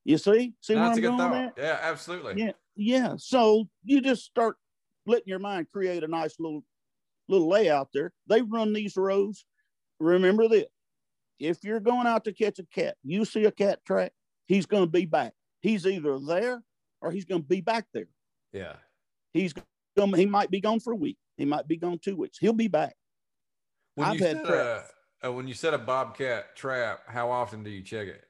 You 0.04 0.18
see? 0.18 0.54
See 0.60 0.74
no, 0.74 0.82
what 0.82 0.92
I'm 0.92 1.00
going 1.00 1.18
thought. 1.18 1.54
Yeah, 1.56 1.78
absolutely. 1.82 2.34
Yeah, 2.36 2.52
yeah. 2.76 3.14
So 3.16 3.68
you 3.82 4.00
just 4.00 4.24
start 4.24 4.56
letting 5.06 5.26
your 5.26 5.38
mind 5.38 5.68
create 5.72 6.04
a 6.04 6.08
nice 6.08 6.36
little 6.38 6.62
little 7.28 7.48
layout 7.48 7.88
there. 7.92 8.12
They 8.28 8.42
run 8.42 8.72
these 8.72 8.96
rows. 8.96 9.44
Remember 9.98 10.46
this: 10.48 10.66
if 11.40 11.64
you're 11.64 11.80
going 11.80 12.06
out 12.06 12.24
to 12.24 12.32
catch 12.32 12.58
a 12.60 12.66
cat, 12.66 12.96
you 13.02 13.24
see 13.24 13.46
a 13.46 13.50
cat 13.50 13.80
track, 13.84 14.12
he's 14.46 14.66
going 14.66 14.84
to 14.84 14.90
be 14.90 15.06
back. 15.06 15.32
He's 15.60 15.86
either 15.86 16.20
there 16.20 16.62
or 17.00 17.10
he's 17.10 17.24
going 17.24 17.42
to 17.42 17.48
be 17.48 17.60
back 17.60 17.86
there. 17.92 18.08
Yeah. 18.52 18.74
He's 19.32 19.52
going. 19.52 19.66
He 19.96 20.26
might 20.26 20.50
be 20.50 20.60
gone 20.60 20.80
for 20.80 20.92
a 20.92 20.96
week. 20.96 21.16
He 21.36 21.44
might 21.44 21.66
be 21.66 21.76
gone 21.76 21.98
two 21.98 22.16
weeks. 22.16 22.38
He'll 22.38 22.52
be 22.52 22.68
back. 22.68 22.94
When 23.94 24.08
I've 24.08 24.20
had 24.20 24.36
a, 24.36 24.84
uh, 25.24 25.32
when 25.32 25.48
you 25.48 25.54
set 25.54 25.72
a 25.72 25.78
bobcat 25.78 26.54
trap, 26.54 27.00
how 27.06 27.30
often 27.30 27.64
do 27.64 27.70
you 27.70 27.82
check 27.82 28.08
it? 28.08 28.24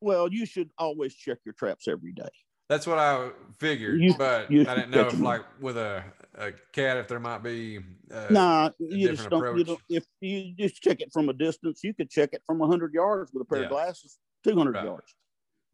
Well, 0.00 0.32
you 0.32 0.46
should 0.46 0.70
always 0.78 1.14
check 1.14 1.38
your 1.44 1.54
traps 1.54 1.88
every 1.88 2.12
day. 2.12 2.28
That's 2.68 2.86
what 2.86 2.98
I 2.98 3.30
figured, 3.58 4.00
you, 4.00 4.14
but 4.16 4.50
you 4.50 4.62
I 4.62 4.74
didn't 4.74 4.90
know 4.90 5.06
if, 5.06 5.20
like, 5.20 5.42
with 5.60 5.76
a, 5.76 6.02
a 6.34 6.50
cat, 6.72 6.96
if 6.96 7.06
there 7.06 7.20
might 7.20 7.42
be. 7.42 7.78
Uh, 8.12 8.26
nah, 8.30 8.70
you 8.80 9.08
just 9.08 9.30
don't, 9.30 9.56
you 9.56 9.62
don't. 9.62 9.80
If 9.88 10.04
you 10.20 10.52
just 10.58 10.82
check 10.82 11.00
it 11.00 11.10
from 11.12 11.28
a 11.28 11.32
distance, 11.32 11.80
you 11.84 11.94
could 11.94 12.10
check 12.10 12.30
it 12.32 12.42
from 12.44 12.58
hundred 12.60 12.92
yards 12.92 13.30
with 13.32 13.42
a 13.42 13.44
pair 13.44 13.58
yeah. 13.58 13.64
of 13.66 13.70
glasses, 13.70 14.18
two 14.42 14.56
hundred 14.56 14.74
right. 14.74 14.84
yards. 14.84 15.14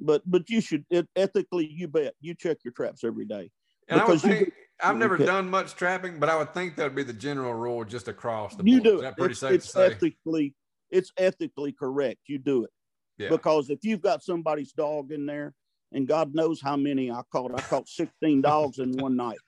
But 0.01 0.23
but 0.27 0.51
you 0.51 0.61
should 0.61 0.85
it, 0.91 1.09
ethically, 1.17 1.67
you 1.67 1.89
bet 1.89 2.15
you 2.21 2.35
check 2.35 2.59
your 2.63 2.75
traps 2.75 3.05
every 3.05 3.25
day. 3.25 3.51
And 3.89 4.01
because 4.01 4.25
I 4.25 4.29
would 4.29 4.37
think, 4.37 4.49
you, 4.49 4.53
I've 4.83 4.97
never 4.97 5.17
done 5.17 5.49
much 5.49 5.75
trapping, 5.75 6.19
but 6.19 6.29
I 6.29 6.37
would 6.37 6.53
think 6.55 6.77
that 6.77 6.85
would 6.85 6.95
be 6.95 7.03
the 7.03 7.13
general 7.13 7.55
rule 7.55 7.85
just 7.85 8.09
across 8.09 8.57
the 8.57 8.63
board. 8.63 8.69
You 8.69 8.81
do 8.81 8.95
Is 8.97 9.03
that 9.03 9.17
pretty 9.17 9.33
it's, 9.33 9.41
safe 9.41 9.53
it's 9.53 9.73
to 9.73 9.85
ethically, 9.87 10.55
it's 10.91 11.13
ethically 11.17 11.73
correct. 11.73 12.21
You 12.27 12.39
do 12.39 12.65
it. 12.65 12.71
Yeah. 13.19 13.29
Because 13.29 13.71
if 13.71 13.85
you've 13.85 14.01
got 14.01 14.23
somebody's 14.23 14.73
dog 14.73 15.13
in 15.13 15.27
there, 15.27 15.55
and 15.93 16.09
God 16.09 16.35
knows 16.35 16.61
how 16.61 16.77
many 16.77 17.11
I 17.11 17.21
caught, 17.31 17.53
I 17.55 17.61
caught 17.63 17.89
16 17.89 18.41
dogs 18.43 18.79
in 18.79 18.93
one 18.93 19.17
night. 19.17 19.39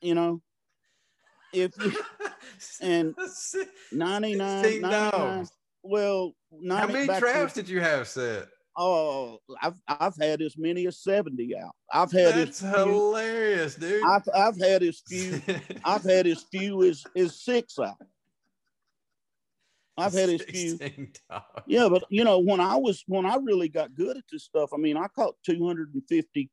You 0.00 0.14
know, 0.14 0.40
if 1.52 1.72
you, 1.82 1.92
and 2.80 3.14
99, 3.90 4.80
99 4.80 5.48
well, 5.82 6.34
90, 6.52 6.80
how 6.80 6.92
many 6.92 7.20
traps 7.20 7.54
did 7.54 7.68
you 7.68 7.80
have 7.80 8.06
set? 8.06 8.48
Oh, 8.80 9.40
I've 9.60 9.74
I've 9.88 10.14
had 10.20 10.40
as 10.40 10.56
many 10.56 10.86
as 10.86 11.00
70 11.02 11.56
out. 11.56 11.74
I've 11.92 12.12
had 12.12 12.34
That's 12.34 12.62
as 12.62 12.74
few, 12.74 12.92
hilarious, 12.92 13.74
dude. 13.74 14.04
I've 14.04 14.22
I've 14.32 14.56
had 14.56 14.84
as 14.84 15.02
few 15.06 15.42
I've 15.84 16.04
had 16.04 16.28
as 16.28 16.44
few 16.44 16.84
as, 16.84 17.04
as 17.16 17.42
six 17.42 17.76
out. 17.80 17.96
I've 19.96 20.12
had 20.12 20.28
as 20.28 20.42
few. 20.42 20.78
Yeah, 21.66 21.88
but 21.88 22.04
you 22.08 22.22
know, 22.22 22.38
when 22.38 22.60
I 22.60 22.76
was 22.76 23.02
when 23.08 23.26
I 23.26 23.36
really 23.42 23.68
got 23.68 23.96
good 23.96 24.16
at 24.16 24.22
this 24.30 24.44
stuff, 24.44 24.70
I 24.72 24.76
mean, 24.76 24.96
I 24.96 25.08
caught 25.08 25.34
250, 25.44 26.50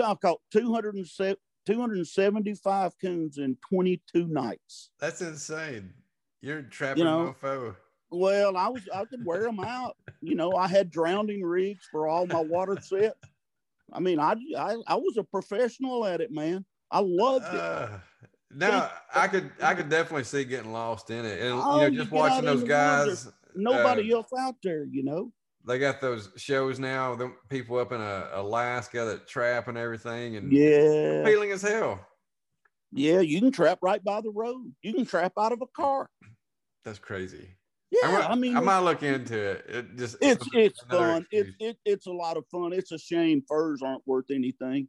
I 0.00 0.14
caught 0.14 0.40
207, 0.52 1.36
275 1.66 2.92
coons 3.00 3.38
in 3.38 3.58
22 3.68 4.28
nights. 4.28 4.90
That's 5.00 5.20
insane. 5.20 5.92
You're 6.40 6.62
trapping 6.62 6.98
you 6.98 7.04
know, 7.04 7.34
mofo. 7.42 7.74
Well, 8.14 8.56
I 8.56 8.68
was 8.68 8.82
I 8.94 9.04
could 9.04 9.24
wear 9.24 9.42
them 9.42 9.60
out. 9.60 9.96
You 10.20 10.34
know, 10.34 10.52
I 10.52 10.68
had 10.68 10.90
drowning 10.90 11.42
rigs 11.42 11.88
for 11.90 12.06
all 12.06 12.26
my 12.26 12.40
water 12.40 12.78
sets. 12.80 13.18
I 13.92 14.00
mean, 14.00 14.18
I, 14.18 14.34
I 14.56 14.76
I 14.86 14.94
was 14.94 15.16
a 15.16 15.24
professional 15.24 16.06
at 16.06 16.20
it, 16.20 16.30
man. 16.30 16.64
I 16.90 17.00
loved 17.00 17.46
it. 17.46 17.60
Uh, 17.60 17.88
now 18.54 18.90
I 19.14 19.28
could 19.28 19.50
I 19.60 19.74
could 19.74 19.88
definitely 19.88 20.24
see 20.24 20.44
getting 20.44 20.72
lost 20.72 21.10
in 21.10 21.24
it, 21.24 21.40
and 21.40 21.60
oh, 21.62 21.82
you 21.82 21.90
know, 21.90 21.96
just 21.96 22.12
watching 22.12 22.44
those 22.44 22.64
guys. 22.64 23.28
Nobody 23.54 24.12
uh, 24.12 24.16
else 24.16 24.28
out 24.38 24.56
there, 24.62 24.84
you 24.84 25.04
know. 25.04 25.32
They 25.66 25.78
got 25.78 26.00
those 26.00 26.30
shows 26.36 26.78
now. 26.78 27.14
The 27.14 27.32
people 27.48 27.78
up 27.78 27.92
in 27.92 28.00
uh, 28.00 28.30
Alaska 28.34 29.04
that 29.04 29.26
trap 29.26 29.68
and 29.68 29.78
everything, 29.78 30.36
and 30.36 30.52
yeah, 30.52 31.24
feeling 31.24 31.52
as 31.52 31.62
hell. 31.62 32.04
Yeah, 32.92 33.20
you 33.20 33.40
can 33.40 33.50
trap 33.50 33.78
right 33.82 34.02
by 34.02 34.20
the 34.20 34.30
road. 34.30 34.72
You 34.82 34.94
can 34.94 35.04
trap 35.04 35.32
out 35.38 35.52
of 35.52 35.62
a 35.62 35.66
car. 35.66 36.08
That's 36.84 36.98
crazy. 36.98 37.56
Yeah, 38.02 38.26
I, 38.28 38.32
I 38.32 38.34
mean, 38.34 38.56
I 38.56 38.60
might 38.60 38.80
look 38.80 39.02
into 39.02 39.38
it. 39.38 39.64
It 39.68 39.96
just 39.96 40.16
it's 40.20 40.46
it's 40.52 40.80
fun. 40.82 41.26
It's 41.30 41.50
it, 41.60 41.76
it's 41.84 42.06
a 42.06 42.12
lot 42.12 42.36
of 42.36 42.46
fun. 42.50 42.72
It's 42.72 42.92
a 42.92 42.98
shame 42.98 43.42
furs 43.48 43.82
aren't 43.82 44.06
worth 44.06 44.30
anything. 44.30 44.88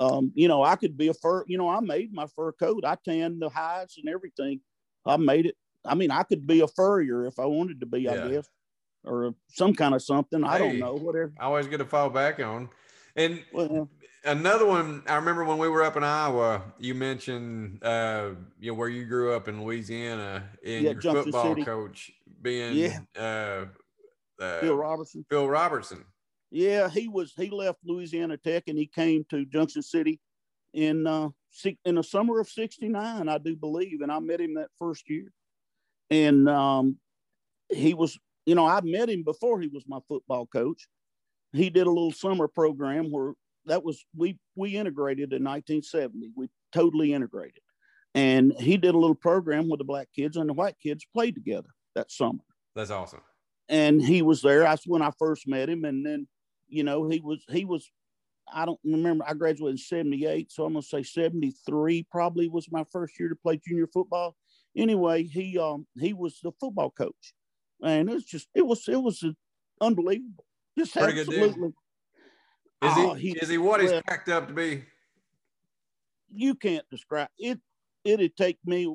Um, 0.00 0.32
you 0.34 0.48
know, 0.48 0.62
I 0.62 0.76
could 0.76 0.96
be 0.96 1.08
a 1.08 1.14
fur. 1.14 1.44
You 1.46 1.56
know, 1.56 1.68
I 1.68 1.80
made 1.80 2.12
my 2.12 2.26
fur 2.26 2.52
coat. 2.52 2.84
I 2.84 2.96
tanned 3.04 3.40
the 3.40 3.48
hides 3.48 3.96
and 3.96 4.12
everything. 4.12 4.60
I 5.06 5.16
made 5.16 5.46
it. 5.46 5.56
I 5.84 5.94
mean, 5.94 6.10
I 6.10 6.24
could 6.24 6.46
be 6.46 6.60
a 6.60 6.68
furrier 6.68 7.26
if 7.26 7.38
I 7.38 7.46
wanted 7.46 7.80
to 7.80 7.86
be. 7.86 8.00
Yeah. 8.00 8.24
I 8.24 8.28
guess, 8.28 8.48
or 9.04 9.34
some 9.48 9.74
kind 9.74 9.94
of 9.94 10.02
something. 10.02 10.42
Hey, 10.42 10.48
I 10.48 10.58
don't 10.58 10.78
know. 10.78 10.94
Whatever. 10.94 11.32
I 11.38 11.44
always 11.44 11.68
get 11.68 11.78
to 11.78 11.86
fall 11.86 12.10
back 12.10 12.40
on. 12.40 12.68
And 13.14 13.42
well, 13.52 13.88
another 14.24 14.66
one, 14.66 15.02
I 15.06 15.14
remember 15.16 15.44
when 15.44 15.58
we 15.58 15.68
were 15.68 15.82
up 15.82 15.96
in 15.96 16.04
Iowa, 16.04 16.62
you 16.78 16.94
mentioned 16.94 17.82
uh, 17.82 18.30
you 18.60 18.72
know 18.72 18.76
where 18.76 18.88
you 18.88 19.06
grew 19.06 19.32
up 19.32 19.48
in 19.48 19.62
Louisiana 19.62 20.50
and 20.62 20.84
yeah, 20.84 20.90
your 20.90 20.94
Junction 20.94 21.24
football 21.24 21.54
City. 21.54 21.64
coach 21.64 22.12
being 22.46 22.76
yeah. 22.76 23.00
uh, 23.18 23.64
uh, 24.42 24.60
Phil 24.60 24.76
Robertson. 24.76 25.26
Phil 25.28 25.48
Robertson. 25.48 26.04
Yeah, 26.52 26.88
he 26.88 27.08
was. 27.08 27.32
He 27.36 27.50
left 27.50 27.80
Louisiana 27.84 28.36
Tech 28.36 28.64
and 28.68 28.78
he 28.78 28.86
came 28.86 29.24
to 29.30 29.44
Junction 29.44 29.82
City 29.82 30.20
in 30.72 31.08
uh, 31.08 31.30
in 31.84 31.96
the 31.96 32.04
summer 32.04 32.38
of 32.38 32.48
'69, 32.48 33.28
I 33.28 33.38
do 33.38 33.56
believe, 33.56 34.00
and 34.00 34.12
I 34.12 34.20
met 34.20 34.40
him 34.40 34.54
that 34.54 34.68
first 34.78 35.10
year. 35.10 35.32
And 36.08 36.48
um, 36.48 36.98
he 37.68 37.94
was 37.94 38.16
you 38.44 38.54
know, 38.54 38.64
I 38.66 38.80
met 38.82 39.10
him 39.10 39.24
before 39.24 39.60
he 39.60 39.66
was 39.66 39.82
my 39.88 39.98
football 40.06 40.46
coach. 40.46 40.86
He 41.52 41.68
did 41.68 41.88
a 41.88 41.90
little 41.90 42.12
summer 42.12 42.46
program 42.46 43.10
where 43.10 43.32
that 43.64 43.82
was 43.82 44.04
we 44.16 44.38
we 44.54 44.76
integrated 44.76 45.32
in 45.32 45.42
1970. 45.42 46.30
We 46.36 46.48
totally 46.72 47.12
integrated, 47.12 47.62
and 48.14 48.52
he 48.60 48.76
did 48.76 48.94
a 48.94 48.98
little 48.98 49.16
program 49.16 49.68
with 49.68 49.78
the 49.78 49.84
black 49.84 50.08
kids 50.14 50.36
and 50.36 50.48
the 50.48 50.52
white 50.52 50.76
kids 50.80 51.04
played 51.12 51.34
together 51.34 51.70
that 51.96 52.12
summer. 52.12 52.44
That's 52.76 52.90
awesome. 52.90 53.22
And 53.68 54.00
he 54.00 54.22
was 54.22 54.42
there. 54.42 54.60
That's 54.60 54.86
when 54.86 55.02
I 55.02 55.10
first 55.18 55.48
met 55.48 55.68
him, 55.68 55.84
and 55.84 56.06
then 56.06 56.28
you 56.68 56.84
know 56.84 57.08
he 57.08 57.20
was 57.20 57.44
he 57.48 57.64
was 57.64 57.90
I 58.52 58.64
don't 58.64 58.78
remember. 58.84 59.24
I 59.26 59.34
graduated 59.34 59.72
in 59.72 59.78
78. 59.78 60.52
So 60.52 60.64
I'm 60.64 60.74
going 60.74 60.82
to 60.82 60.88
say 60.88 61.02
73 61.02 62.06
probably 62.10 62.48
was 62.48 62.70
my 62.70 62.84
first 62.92 63.18
year 63.18 63.28
to 63.28 63.34
play 63.36 63.60
junior 63.66 63.88
football. 63.92 64.36
Anyway, 64.76 65.24
he 65.24 65.58
um 65.58 65.86
he 65.98 66.12
was 66.12 66.38
the 66.42 66.52
football 66.60 66.90
coach. 66.90 67.34
And 67.82 68.08
it's 68.10 68.24
just 68.24 68.48
it 68.54 68.66
was 68.66 68.86
it 68.88 69.02
was 69.02 69.24
unbelievable. 69.80 70.44
Just 70.78 70.94
Pretty 70.94 71.20
absolutely. 71.20 71.72
Is 72.82 72.94
he, 72.94 73.02
oh, 73.02 73.14
he 73.14 73.30
is 73.30 73.48
he 73.48 73.58
what 73.58 73.80
he's 73.80 73.92
packed 74.06 74.28
up 74.28 74.48
to 74.48 74.54
be? 74.54 74.84
You 76.30 76.54
can't 76.54 76.84
describe 76.90 77.28
it. 77.38 77.58
It'd 78.04 78.36
take 78.36 78.58
me 78.64 78.94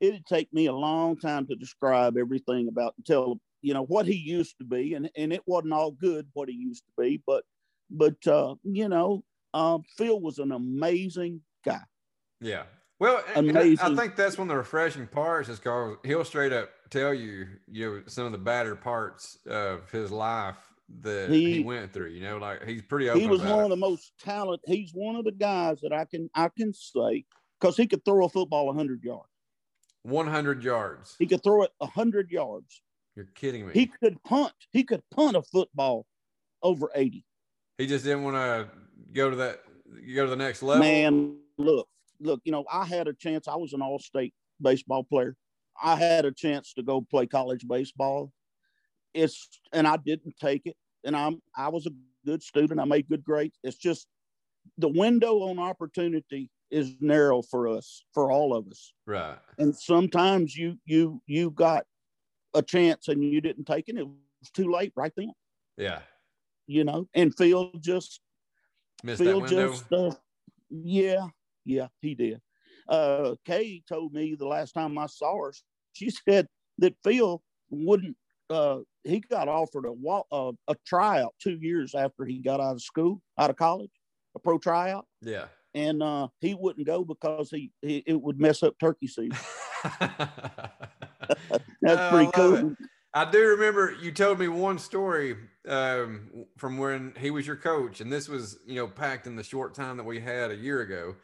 it'd 0.00 0.26
take 0.26 0.52
me 0.52 0.66
a 0.66 0.72
long 0.72 1.16
time 1.16 1.46
to 1.46 1.54
describe 1.54 2.16
everything 2.16 2.68
about 2.68 2.94
tell 3.04 3.40
you 3.62 3.74
know 3.74 3.84
what 3.84 4.06
he 4.06 4.14
used 4.14 4.56
to 4.58 4.64
be 4.64 4.94
and 4.94 5.10
and 5.16 5.32
it 5.32 5.42
wasn't 5.46 5.72
all 5.72 5.90
good 5.90 6.26
what 6.34 6.48
he 6.48 6.54
used 6.54 6.84
to 6.84 7.02
be 7.02 7.22
but 7.26 7.44
but 7.90 8.26
uh, 8.26 8.54
you 8.64 8.88
know, 8.88 9.24
uh, 9.54 9.78
Phil 9.96 10.20
was 10.20 10.38
an 10.38 10.52
amazing 10.52 11.40
guy. 11.64 11.80
Yeah. 12.40 12.64
Well, 12.98 13.22
amazing. 13.34 13.78
I 13.84 13.94
think 13.94 14.16
that's 14.16 14.38
one 14.38 14.48
of 14.48 14.54
the 14.54 14.58
refreshing 14.58 15.06
parts 15.06 15.48
is 15.48 15.58
because 15.58 15.96
he'll 16.04 16.24
straight 16.24 16.52
up 16.52 16.70
tell 16.88 17.12
you, 17.12 17.46
you 17.70 17.90
know, 17.90 18.02
some 18.06 18.24
of 18.24 18.32
the 18.32 18.38
badder 18.38 18.74
parts 18.74 19.38
of 19.46 19.90
his 19.90 20.10
life 20.10 20.56
that 21.02 21.28
he, 21.28 21.56
he 21.56 21.60
went 21.60 21.92
through. 21.92 22.08
You 22.08 22.22
know, 22.22 22.38
like 22.38 22.64
he's 22.64 22.82
pretty 22.82 23.10
open. 23.10 23.20
He 23.20 23.26
was 23.26 23.40
one 23.40 23.60
it. 23.60 23.64
of 23.64 23.70
the 23.70 23.76
most 23.76 24.12
talented. 24.18 24.64
He's 24.66 24.92
one 24.94 25.16
of 25.16 25.24
the 25.24 25.32
guys 25.32 25.80
that 25.82 25.92
I 25.92 26.06
can 26.06 26.30
I 26.34 26.48
can 26.48 26.72
say 26.72 27.26
because 27.60 27.76
he 27.76 27.86
could 27.86 28.04
throw 28.04 28.24
a 28.24 28.28
football 28.30 28.72
hundred 28.72 29.02
yards. 29.04 29.28
One 30.06 30.28
hundred 30.28 30.62
yards. 30.62 31.16
He 31.18 31.26
could 31.26 31.42
throw 31.42 31.62
it 31.62 31.72
hundred 31.82 32.30
yards. 32.30 32.80
You're 33.16 33.28
kidding 33.34 33.66
me. 33.66 33.72
He 33.74 33.86
could 33.86 34.22
punt. 34.22 34.52
He 34.70 34.84
could 34.84 35.02
punt 35.10 35.36
a 35.36 35.42
football 35.42 36.06
over 36.62 36.90
eighty. 36.94 37.24
He 37.76 37.86
just 37.86 38.04
didn't 38.04 38.22
want 38.22 38.36
to 38.36 38.68
go 39.12 39.30
to 39.30 39.36
that, 39.36 39.62
go 40.14 40.24
to 40.24 40.30
the 40.30 40.36
next 40.36 40.62
level. 40.62 40.84
Man, 40.84 41.38
look, 41.58 41.88
look, 42.20 42.40
you 42.44 42.52
know, 42.52 42.64
I 42.72 42.84
had 42.84 43.08
a 43.08 43.14
chance. 43.14 43.48
I 43.48 43.56
was 43.56 43.72
an 43.72 43.82
all 43.82 43.98
state 43.98 44.32
baseball 44.62 45.02
player. 45.02 45.36
I 45.82 45.96
had 45.96 46.24
a 46.24 46.32
chance 46.32 46.72
to 46.74 46.82
go 46.82 47.00
play 47.00 47.26
college 47.26 47.66
baseball. 47.68 48.32
It's, 49.12 49.48
and 49.72 49.86
I 49.86 49.96
didn't 49.96 50.36
take 50.40 50.66
it. 50.66 50.76
And 51.04 51.16
I'm, 51.16 51.42
I 51.56 51.68
was 51.68 51.86
a 51.86 51.90
good 52.24 52.42
student. 52.42 52.80
I 52.80 52.84
made 52.84 53.08
good 53.08 53.24
grades. 53.24 53.58
It's 53.62 53.76
just 53.76 54.06
the 54.78 54.88
window 54.88 55.40
on 55.40 55.58
opportunity 55.58 56.50
is 56.70 56.94
narrow 57.00 57.42
for 57.42 57.68
us, 57.68 58.04
for 58.12 58.30
all 58.30 58.54
of 58.54 58.66
us. 58.68 58.92
Right. 59.06 59.38
And 59.58 59.74
sometimes 59.74 60.56
you, 60.56 60.78
you, 60.84 61.20
you 61.26 61.50
got 61.50 61.84
a 62.54 62.62
chance 62.62 63.08
and 63.08 63.22
you 63.22 63.40
didn't 63.40 63.64
take 63.64 63.88
it. 63.88 63.96
It 63.96 64.06
was 64.06 64.50
too 64.52 64.70
late 64.72 64.92
right 64.96 65.12
then. 65.16 65.32
Yeah 65.76 66.00
you 66.66 66.84
know, 66.84 67.08
and 67.14 67.34
Phil 67.34 67.70
just 67.80 68.20
Missed 69.02 69.22
Phil 69.22 69.40
just 69.42 69.92
uh, 69.92 70.12
yeah, 70.70 71.26
yeah, 71.64 71.88
he 72.00 72.14
did. 72.14 72.40
Uh 72.88 73.34
Kay 73.44 73.82
told 73.88 74.12
me 74.12 74.34
the 74.34 74.46
last 74.46 74.72
time 74.72 74.98
I 74.98 75.06
saw 75.06 75.44
her, 75.44 75.52
she 75.92 76.10
said 76.28 76.46
that 76.78 76.94
Phil 77.04 77.42
wouldn't 77.70 78.16
uh 78.50 78.78
he 79.04 79.20
got 79.20 79.48
offered 79.48 79.86
a 79.86 79.94
uh, 80.32 80.52
a 80.68 80.76
tryout 80.86 81.34
two 81.40 81.58
years 81.60 81.94
after 81.94 82.24
he 82.24 82.38
got 82.38 82.60
out 82.60 82.74
of 82.74 82.82
school, 82.82 83.20
out 83.38 83.50
of 83.50 83.56
college, 83.56 83.90
a 84.34 84.38
pro 84.38 84.58
tryout. 84.58 85.06
Yeah. 85.22 85.46
And 85.76 86.02
uh, 86.02 86.28
he 86.40 86.54
wouldn't 86.54 86.86
go 86.86 87.04
because 87.04 87.50
he, 87.50 87.70
he 87.82 88.02
it 88.06 88.20
would 88.20 88.40
mess 88.40 88.62
up 88.62 88.78
turkey 88.80 89.06
season. 89.06 89.36
That's 91.82 92.00
oh, 92.00 92.10
pretty 92.10 92.30
cool. 92.32 92.70
It. 92.72 92.76
I 93.14 93.30
do 93.30 93.40
remember 93.46 93.96
you 94.00 94.12
told 94.12 94.38
me 94.38 94.48
one 94.48 94.78
story 94.78 95.36
um, 95.68 96.44
from 96.58 96.78
when 96.78 97.14
he 97.18 97.30
was 97.30 97.46
your 97.46 97.56
coach, 97.56 98.00
and 98.00 98.12
this 98.12 98.28
was 98.28 98.58
you 98.66 98.74
know 98.74 98.86
packed 98.86 99.26
in 99.26 99.36
the 99.36 99.42
short 99.42 99.74
time 99.74 99.96
that 99.96 100.04
we 100.04 100.20
had 100.20 100.50
a 100.50 100.56
year 100.56 100.80
ago, 100.82 101.14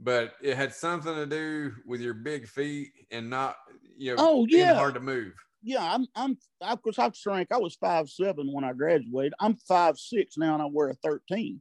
but 0.00 0.34
it 0.42 0.56
had 0.56 0.74
something 0.74 1.14
to 1.14 1.26
do 1.26 1.72
with 1.86 2.00
your 2.00 2.14
big 2.14 2.48
feet 2.48 2.92
and 3.10 3.28
not 3.28 3.56
you 3.96 4.14
know 4.14 4.22
oh 4.22 4.46
yeah 4.48 4.74
hard 4.74 4.94
to 4.94 5.00
move. 5.00 5.32
Yeah, 5.62 5.94
I'm 5.94 6.06
I'm 6.16 6.38
of 6.60 6.82
course 6.82 6.98
I've 6.98 7.16
shrank. 7.16 7.48
I 7.52 7.58
was 7.58 7.74
five 7.76 8.08
seven 8.08 8.52
when 8.52 8.64
I 8.64 8.72
graduated. 8.72 9.34
I'm 9.38 9.56
five 9.68 9.98
six 9.98 10.36
now, 10.38 10.54
and 10.54 10.62
I 10.62 10.66
wear 10.66 10.88
a 10.88 10.94
thirteen, 10.94 11.60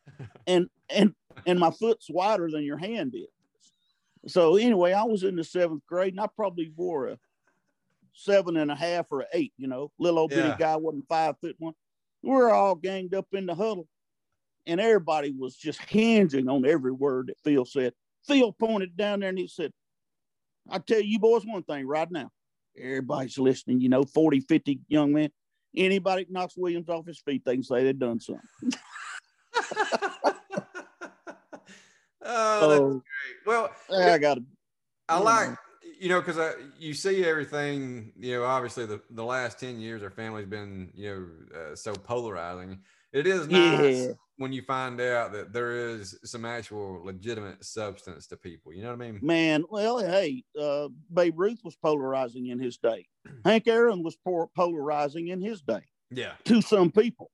and 0.46 0.68
and 0.88 1.14
and 1.46 1.58
my 1.58 1.70
foot's 1.70 2.08
wider 2.10 2.50
than 2.50 2.64
your 2.64 2.78
hand 2.78 3.14
is. 3.14 4.32
So 4.32 4.56
anyway, 4.56 4.92
I 4.92 5.04
was 5.04 5.24
in 5.24 5.36
the 5.36 5.44
seventh 5.44 5.84
grade, 5.86 6.12
and 6.12 6.20
I 6.20 6.28
probably 6.36 6.72
wore 6.76 7.08
a 7.08 7.18
seven 8.14 8.56
and 8.56 8.70
a 8.70 8.76
half 8.76 9.06
or 9.10 9.26
eight, 9.32 9.52
you 9.56 9.66
know, 9.66 9.90
little 9.98 10.20
old 10.20 10.30
bitty 10.30 10.54
guy 10.58 10.76
wasn't 10.76 11.08
five 11.08 11.36
foot 11.40 11.56
one. 11.58 11.74
We're 12.22 12.50
all 12.50 12.76
ganged 12.76 13.14
up 13.14 13.26
in 13.32 13.46
the 13.46 13.54
huddle, 13.54 13.88
and 14.66 14.80
everybody 14.80 15.32
was 15.32 15.56
just 15.56 15.80
hinging 15.82 16.48
on 16.48 16.64
every 16.64 16.92
word 16.92 17.28
that 17.28 17.40
Phil 17.42 17.64
said. 17.64 17.94
Phil 18.26 18.52
pointed 18.52 18.96
down 18.96 19.20
there 19.20 19.30
and 19.30 19.38
he 19.38 19.48
said, 19.48 19.72
I 20.70 20.78
tell 20.78 21.00
you 21.00 21.18
boys 21.18 21.44
one 21.44 21.64
thing 21.64 21.86
right 21.86 22.10
now. 22.10 22.30
Everybody's 22.78 23.38
listening, 23.38 23.80
you 23.80 23.88
know, 23.88 24.04
40, 24.04 24.40
50 24.40 24.80
young 24.88 25.12
men. 25.12 25.30
Anybody 25.76 26.26
knocks 26.30 26.56
Williams 26.56 26.88
off 26.88 27.06
his 27.06 27.20
feet, 27.20 27.42
they 27.44 27.54
can 27.54 27.62
say 27.62 27.82
they've 27.82 27.98
done 27.98 28.20
something. 28.20 28.44
oh, 32.34 32.68
that's 32.68 32.80
great. 32.80 33.02
Well, 33.46 33.70
I 33.94 34.18
got 34.18 34.34
to. 34.34 34.44
I 35.08 35.18
like 35.18 35.56
you 36.02 36.08
know, 36.08 36.20
because 36.20 36.36
I 36.36 36.52
you 36.80 36.94
see 36.94 37.24
everything. 37.24 38.12
You 38.18 38.40
know, 38.40 38.44
obviously 38.44 38.86
the 38.86 39.00
the 39.10 39.24
last 39.24 39.60
ten 39.60 39.78
years, 39.78 40.02
our 40.02 40.10
family's 40.10 40.46
been 40.46 40.90
you 40.94 41.10
know 41.52 41.60
uh, 41.60 41.76
so 41.76 41.94
polarizing. 41.94 42.80
It 43.12 43.26
is 43.26 43.46
nice 43.46 44.06
yeah. 44.06 44.12
when 44.36 44.52
you 44.52 44.62
find 44.62 45.00
out 45.00 45.32
that 45.32 45.52
there 45.52 45.90
is 45.90 46.18
some 46.24 46.44
actual 46.44 47.04
legitimate 47.04 47.64
substance 47.64 48.26
to 48.28 48.36
people. 48.36 48.72
You 48.72 48.82
know 48.82 48.88
what 48.88 49.02
I 49.02 49.10
mean? 49.12 49.20
Man, 49.22 49.64
well, 49.70 49.98
hey, 49.98 50.42
uh, 50.60 50.88
Babe 51.12 51.38
Ruth 51.38 51.60
was 51.62 51.76
polarizing 51.76 52.48
in 52.48 52.58
his 52.58 52.78
day. 52.78 53.06
Hank 53.44 53.68
Aaron 53.68 54.02
was 54.02 54.16
polarizing 54.56 55.28
in 55.28 55.40
his 55.40 55.60
day. 55.60 55.82
Yeah. 56.10 56.32
To 56.46 56.62
some 56.62 56.90
people. 56.90 57.30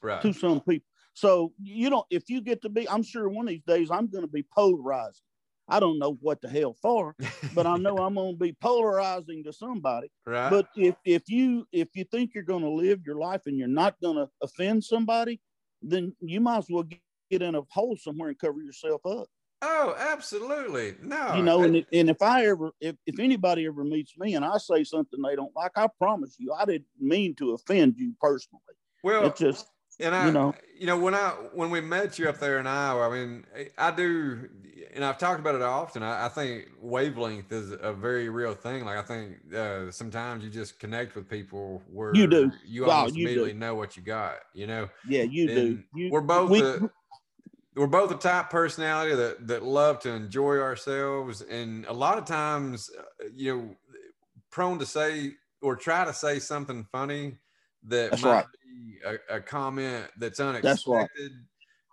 Right. 0.00 0.22
To 0.22 0.32
some 0.32 0.60
people. 0.60 0.86
So 1.16 1.54
you 1.62 1.88
know, 1.88 2.04
if 2.10 2.28
you 2.28 2.42
get 2.42 2.60
to 2.62 2.68
be, 2.68 2.86
I'm 2.88 3.02
sure 3.02 3.26
one 3.28 3.46
of 3.46 3.48
these 3.48 3.64
days 3.66 3.90
I'm 3.90 4.06
going 4.06 4.24
to 4.24 4.30
be 4.30 4.44
polarizing. 4.54 5.22
I 5.66 5.80
don't 5.80 5.98
know 5.98 6.18
what 6.20 6.42
the 6.42 6.48
hell 6.48 6.76
for, 6.80 7.16
but 7.54 7.66
I 7.66 7.78
know 7.78 7.96
I'm 7.96 8.14
going 8.14 8.34
to 8.34 8.38
be 8.38 8.52
polarizing 8.60 9.42
to 9.44 9.52
somebody. 9.52 10.08
Right. 10.26 10.50
But 10.50 10.68
if 10.76 10.94
if 11.04 11.28
you 11.28 11.66
if 11.72 11.88
you 11.94 12.04
think 12.04 12.32
you're 12.34 12.44
going 12.44 12.62
to 12.62 12.68
live 12.68 13.00
your 13.06 13.16
life 13.16 13.42
and 13.46 13.56
you're 13.56 13.66
not 13.66 13.96
going 14.02 14.16
to 14.16 14.28
offend 14.42 14.84
somebody, 14.84 15.40
then 15.80 16.14
you 16.20 16.40
might 16.40 16.58
as 16.58 16.66
well 16.68 16.84
get 17.30 17.42
in 17.42 17.54
a 17.54 17.62
hole 17.70 17.96
somewhere 17.96 18.28
and 18.28 18.38
cover 18.38 18.60
yourself 18.60 19.00
up. 19.06 19.28
Oh, 19.62 19.94
absolutely. 19.98 20.96
No. 21.00 21.34
You 21.34 21.42
know, 21.42 21.62
and, 21.62 21.86
and 21.92 22.10
if 22.10 22.20
I 22.20 22.46
ever, 22.46 22.72
if, 22.80 22.96
if 23.06 23.18
anybody 23.18 23.66
ever 23.66 23.84
meets 23.84 24.18
me 24.18 24.34
and 24.34 24.44
I 24.44 24.58
say 24.58 24.84
something 24.84 25.20
they 25.22 25.34
don't 25.34 25.54
like, 25.56 25.72
I 25.76 25.88
promise 25.98 26.36
you, 26.38 26.52
I 26.52 26.66
didn't 26.66 26.86
mean 27.00 27.34
to 27.36 27.54
offend 27.54 27.94
you 27.96 28.12
personally. 28.20 28.60
Well, 29.02 29.26
it's 29.26 29.40
just, 29.40 29.66
and 30.00 30.14
I, 30.14 30.26
you 30.26 30.32
know, 30.32 30.54
you 30.78 30.86
know, 30.86 30.98
when 30.98 31.14
I 31.14 31.30
when 31.54 31.70
we 31.70 31.80
met 31.80 32.18
you 32.18 32.28
up 32.28 32.38
there 32.38 32.58
in 32.58 32.66
Iowa, 32.66 33.08
I 33.08 33.10
mean, 33.10 33.46
I 33.78 33.90
do, 33.90 34.48
and 34.94 35.04
I've 35.04 35.18
talked 35.18 35.40
about 35.40 35.54
it 35.54 35.62
often. 35.62 36.02
I, 36.02 36.26
I 36.26 36.28
think 36.28 36.68
wavelength 36.80 37.50
is 37.50 37.72
a 37.80 37.92
very 37.92 38.28
real 38.28 38.54
thing. 38.54 38.84
Like 38.84 38.98
I 38.98 39.02
think 39.02 39.54
uh, 39.54 39.90
sometimes 39.90 40.44
you 40.44 40.50
just 40.50 40.78
connect 40.78 41.14
with 41.14 41.28
people 41.28 41.82
where 41.90 42.14
you 42.14 42.26
do, 42.26 42.52
you 42.66 42.90
almost 42.90 43.16
you 43.16 43.26
immediately 43.26 43.52
do. 43.52 43.58
know 43.58 43.74
what 43.74 43.96
you 43.96 44.02
got. 44.02 44.36
You 44.52 44.66
know, 44.66 44.88
yeah, 45.08 45.22
you 45.22 45.48
and 45.48 45.54
do. 45.54 45.82
You, 45.94 46.10
we're 46.10 46.20
both. 46.20 46.50
We, 46.50 46.62
a, 46.62 46.90
we're 47.74 47.86
both 47.86 48.10
a 48.10 48.16
type 48.16 48.50
personality 48.50 49.14
that 49.14 49.46
that 49.48 49.62
love 49.62 50.00
to 50.00 50.10
enjoy 50.10 50.58
ourselves, 50.58 51.40
and 51.40 51.86
a 51.86 51.92
lot 51.92 52.18
of 52.18 52.26
times, 52.26 52.90
uh, 52.98 53.28
you 53.34 53.56
know, 53.56 53.76
prone 54.50 54.78
to 54.78 54.86
say 54.86 55.32
or 55.62 55.74
try 55.74 56.04
to 56.04 56.12
say 56.12 56.38
something 56.38 56.86
funny 56.92 57.38
that 57.86 58.10
That's 58.10 58.22
might 58.22 58.32
right 58.32 58.46
a, 59.04 59.36
a 59.36 59.40
comment 59.40 60.06
that's 60.18 60.40
unexpected, 60.40 60.68
that's 60.68 60.86
right. 60.86 61.32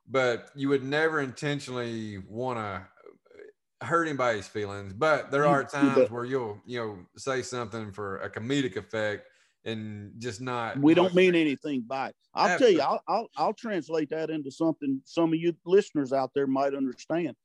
but 0.08 0.50
you 0.56 0.70
would 0.70 0.84
never 0.84 1.22
intentionally 1.22 2.18
want 2.30 2.60
to 2.60 3.86
hurt 3.86 4.08
anybody's 4.08 4.48
feelings. 4.48 4.94
But 4.94 5.32
there 5.32 5.46
are 5.46 5.64
times 5.64 6.10
where 6.10 6.26
you'll 6.26 6.62
you 6.66 6.80
know 6.80 6.98
say 7.18 7.42
something 7.42 7.92
for 7.92 8.18
a 8.18 8.30
comedic 8.30 8.76
effect 8.76 9.28
and 9.66 10.12
just 10.18 10.42
not. 10.42 10.78
We 10.80 10.94
don't 10.94 11.16
mean 11.16 11.36
anything 11.36 11.84
by 11.88 12.10
it. 12.10 12.16
I'll 12.34 12.50
Absolutely. 12.50 12.78
tell 12.78 12.86
you, 12.86 13.00
I'll, 13.08 13.16
I'll 13.16 13.28
I'll 13.38 13.54
translate 13.54 14.10
that 14.10 14.30
into 14.30 14.52
something 14.52 15.02
some 15.06 15.34
of 15.34 15.40
you 15.40 15.56
listeners 15.66 16.14
out 16.14 16.32
there 16.34 16.48
might 16.48 16.74
understand. 16.74 17.36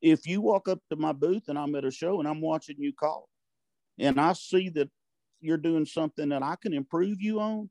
If 0.00 0.26
you 0.26 0.40
walk 0.40 0.66
up 0.66 0.80
to 0.90 0.96
my 0.96 1.12
booth 1.12 1.44
and 1.46 1.56
I'm 1.56 1.76
at 1.76 1.84
a 1.84 1.90
show 1.90 2.18
and 2.18 2.28
I'm 2.28 2.40
watching 2.40 2.76
you 2.78 2.92
call, 2.92 3.28
and 3.98 4.20
I 4.20 4.32
see 4.32 4.68
that 4.70 4.90
you're 5.40 5.56
doing 5.56 5.86
something 5.86 6.28
that 6.30 6.42
I 6.42 6.56
can 6.60 6.72
improve 6.72 7.20
you 7.20 7.40
on, 7.40 7.70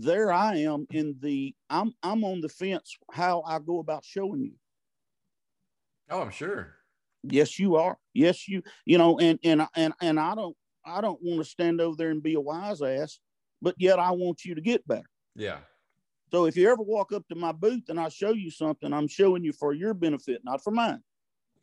there 0.00 0.32
I 0.32 0.56
am 0.56 0.86
in 0.90 1.16
the 1.20 1.54
I'm 1.68 1.92
I'm 2.02 2.24
on 2.24 2.40
the 2.40 2.48
fence 2.48 2.96
how 3.10 3.42
I 3.46 3.58
go 3.58 3.80
about 3.80 4.04
showing 4.04 4.42
you. 4.42 4.52
Oh, 6.10 6.22
I'm 6.22 6.30
sure. 6.30 6.74
Yes, 7.24 7.58
you 7.58 7.76
are. 7.76 7.98
Yes, 8.14 8.48
you 8.48 8.62
you 8.86 8.96
know, 8.98 9.18
and 9.18 9.38
and 9.42 9.66
and 9.74 9.92
and 10.00 10.20
I 10.20 10.34
don't 10.34 10.56
I 10.86 11.00
don't 11.00 11.20
want 11.22 11.38
to 11.38 11.44
stand 11.44 11.80
over 11.80 11.96
there 11.96 12.10
and 12.10 12.22
be 12.22 12.34
a 12.34 12.40
wise 12.40 12.80
ass, 12.80 13.18
but 13.60 13.74
yet 13.78 13.98
I 13.98 14.12
want 14.12 14.44
you 14.44 14.54
to 14.54 14.60
get 14.60 14.86
better. 14.86 15.08
Yeah. 15.34 15.58
So 16.30 16.44
if 16.44 16.56
you 16.56 16.70
ever 16.70 16.82
walk 16.82 17.12
up 17.12 17.26
to 17.28 17.34
my 17.34 17.52
booth 17.52 17.88
and 17.88 17.98
I 17.98 18.08
show 18.08 18.32
you 18.32 18.50
something, 18.50 18.92
I'm 18.92 19.08
showing 19.08 19.42
you 19.42 19.52
for 19.52 19.72
your 19.72 19.94
benefit, 19.94 20.42
not 20.44 20.62
for 20.62 20.70
mine. 20.70 21.02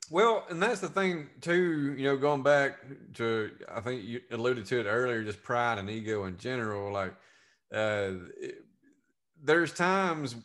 Well, 0.10 0.46
and 0.50 0.62
that's 0.62 0.82
the 0.82 0.90
thing 0.90 1.30
too, 1.42 1.96
you 1.98 2.06
know, 2.06 2.18
going 2.18 2.44
back 2.44 2.80
to 3.14 3.52
I 3.74 3.80
think 3.80 4.04
you 4.04 4.22
alluded 4.32 4.66
to 4.66 4.80
it 4.80 4.86
earlier, 4.86 5.24
just 5.24 5.42
pride 5.42 5.78
and 5.78 5.90
ego 5.90 6.26
in 6.26 6.38
general. 6.38 6.92
Like 6.92 7.14
uh 7.74 8.12
there's 9.44 9.74
times 9.74 10.36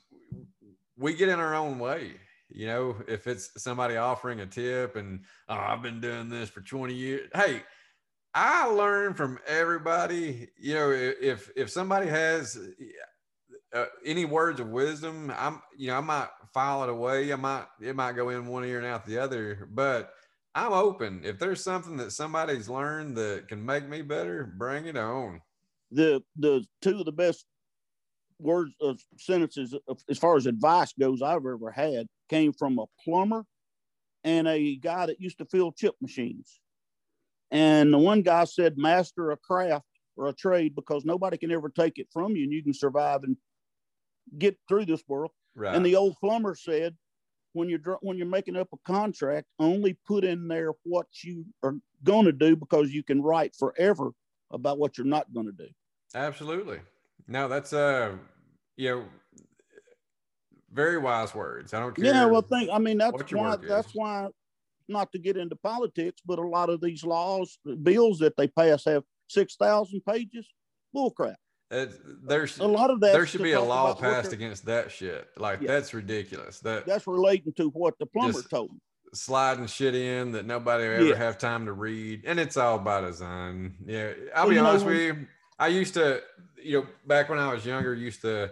we 0.96 1.14
get 1.14 1.28
in 1.28 1.40
our 1.40 1.54
own 1.54 1.78
way. 1.78 2.12
You 2.50 2.66
know, 2.66 2.96
if 3.08 3.26
it's 3.26 3.50
somebody 3.62 3.96
offering 3.96 4.40
a 4.40 4.46
tip 4.46 4.96
and 4.96 5.20
oh, 5.48 5.54
I've 5.54 5.82
been 5.82 6.00
doing 6.00 6.28
this 6.28 6.50
for 6.50 6.60
20 6.60 6.92
years. 6.92 7.30
Hey, 7.34 7.62
I 8.34 8.66
learn 8.66 9.14
from 9.14 9.38
everybody. 9.46 10.48
You 10.58 10.74
know, 10.74 10.90
if 10.90 11.50
if 11.56 11.70
somebody 11.70 12.08
has 12.08 12.58
uh, 13.72 13.84
any 14.04 14.24
words 14.24 14.60
of 14.60 14.68
wisdom, 14.68 15.32
I'm 15.36 15.62
you 15.76 15.88
know 15.88 15.96
I 15.96 16.00
might 16.00 16.28
file 16.52 16.82
it 16.82 16.88
away. 16.88 17.32
I 17.32 17.36
might 17.36 17.66
it 17.80 17.96
might 17.96 18.16
go 18.16 18.28
in 18.30 18.46
one 18.46 18.64
ear 18.64 18.78
and 18.78 18.86
out 18.86 19.06
the 19.06 19.18
other, 19.18 19.68
but 19.72 20.12
I'm 20.54 20.72
open. 20.72 21.22
If 21.24 21.38
there's 21.38 21.62
something 21.62 21.96
that 21.98 22.12
somebody's 22.12 22.68
learned 22.68 23.16
that 23.16 23.46
can 23.48 23.64
make 23.64 23.88
me 23.88 24.02
better, 24.02 24.44
bring 24.44 24.86
it 24.86 24.96
on. 24.96 25.40
The 25.92 26.22
the 26.36 26.64
two 26.82 26.98
of 27.00 27.04
the 27.04 27.12
best 27.12 27.44
words 28.38 28.74
of 28.80 29.00
sentences 29.18 29.74
as 30.08 30.18
far 30.18 30.36
as 30.36 30.46
advice 30.46 30.92
goes 30.98 31.22
I've 31.22 31.44
ever 31.44 31.70
had 31.70 32.06
came 32.28 32.52
from 32.52 32.78
a 32.78 32.86
plumber 33.04 33.44
and 34.24 34.48
a 34.48 34.76
guy 34.76 35.06
that 35.06 35.20
used 35.20 35.38
to 35.38 35.44
fill 35.44 35.72
chip 35.72 35.94
machines. 36.00 36.60
And 37.50 37.92
the 37.92 37.98
one 37.98 38.22
guy 38.22 38.44
said, 38.44 38.78
master 38.78 39.32
a 39.32 39.36
craft 39.36 39.86
or 40.16 40.28
a 40.28 40.32
trade 40.32 40.74
because 40.74 41.04
nobody 41.04 41.36
can 41.36 41.50
ever 41.50 41.68
take 41.68 41.98
it 41.98 42.08
from 42.12 42.36
you 42.36 42.44
and 42.44 42.52
you 42.52 42.62
can 42.62 42.74
survive 42.74 43.24
and 43.24 43.36
get 44.38 44.56
through 44.68 44.86
this 44.86 45.02
world. 45.08 45.32
Right. 45.54 45.74
And 45.74 45.84
the 45.84 45.96
old 45.96 46.16
plumber 46.20 46.54
said, 46.54 46.96
when 47.52 47.68
you're 47.68 47.98
when 48.02 48.16
you're 48.16 48.28
making 48.28 48.56
up 48.56 48.68
a 48.72 48.76
contract, 48.86 49.46
only 49.58 49.98
put 50.06 50.24
in 50.24 50.46
there 50.46 50.72
what 50.84 51.06
you 51.24 51.44
are 51.64 51.74
going 52.04 52.26
to 52.26 52.32
do 52.32 52.54
because 52.54 52.92
you 52.92 53.02
can 53.02 53.20
write 53.20 53.56
forever 53.58 54.12
about 54.52 54.78
what 54.78 54.96
you're 54.96 55.06
not 55.06 55.32
going 55.32 55.46
to 55.46 55.52
do. 55.52 55.68
Absolutely. 56.14 56.80
No, 57.28 57.48
that's 57.48 57.72
uh, 57.72 58.16
you 58.76 58.90
know, 58.90 59.04
very 60.72 60.98
wise 60.98 61.34
words. 61.34 61.74
I 61.74 61.80
don't 61.80 61.94
care. 61.94 62.04
Yeah, 62.04 62.24
well, 62.26 62.42
think 62.42 62.70
I 62.72 62.78
mean 62.78 62.98
that's 62.98 63.32
why 63.32 63.56
that's 63.56 63.94
why 63.94 64.28
not 64.88 65.12
to 65.12 65.18
get 65.18 65.36
into 65.36 65.56
politics, 65.56 66.20
but 66.26 66.38
a 66.38 66.46
lot 66.46 66.68
of 66.68 66.80
these 66.80 67.04
laws, 67.04 67.58
bills 67.82 68.18
that 68.18 68.36
they 68.36 68.48
pass 68.48 68.84
have 68.84 69.04
six 69.28 69.56
thousand 69.56 70.02
pages. 70.04 70.46
Bullcrap. 70.94 71.36
there's 71.70 72.58
a 72.58 72.66
lot 72.66 72.90
of 72.90 72.98
that. 73.00 73.12
There 73.12 73.26
should 73.26 73.42
be 73.42 73.52
a 73.52 73.60
law 73.60 73.94
passed 73.94 74.32
against 74.32 74.64
that 74.66 74.90
shit. 74.90 75.28
Like 75.36 75.60
yeah. 75.60 75.68
that's 75.68 75.94
ridiculous. 75.94 76.58
That 76.60 76.86
that's 76.86 77.06
relating 77.06 77.52
to 77.54 77.68
what 77.68 77.94
the 78.00 78.06
plumber 78.06 78.42
told 78.42 78.72
me. 78.72 78.78
Sliding 79.12 79.66
shit 79.66 79.94
in 79.94 80.32
that 80.32 80.46
nobody 80.46 80.84
ever 80.84 81.04
yeah. 81.04 81.14
have 81.16 81.38
time 81.38 81.66
to 81.66 81.72
read, 81.72 82.22
and 82.26 82.40
it's 82.40 82.56
all 82.56 82.78
by 82.78 83.00
design. 83.02 83.74
Yeah, 83.86 84.12
I'll 84.34 84.46
well, 84.46 84.54
be 84.54 84.58
honest 84.58 84.84
know, 84.84 84.90
with 84.90 85.00
you. 85.00 85.26
I 85.60 85.68
used 85.68 85.94
to, 85.94 86.22
you 86.60 86.80
know, 86.80 86.86
back 87.06 87.28
when 87.28 87.38
I 87.38 87.52
was 87.52 87.64
younger, 87.64 87.94
used 87.94 88.22
to, 88.22 88.50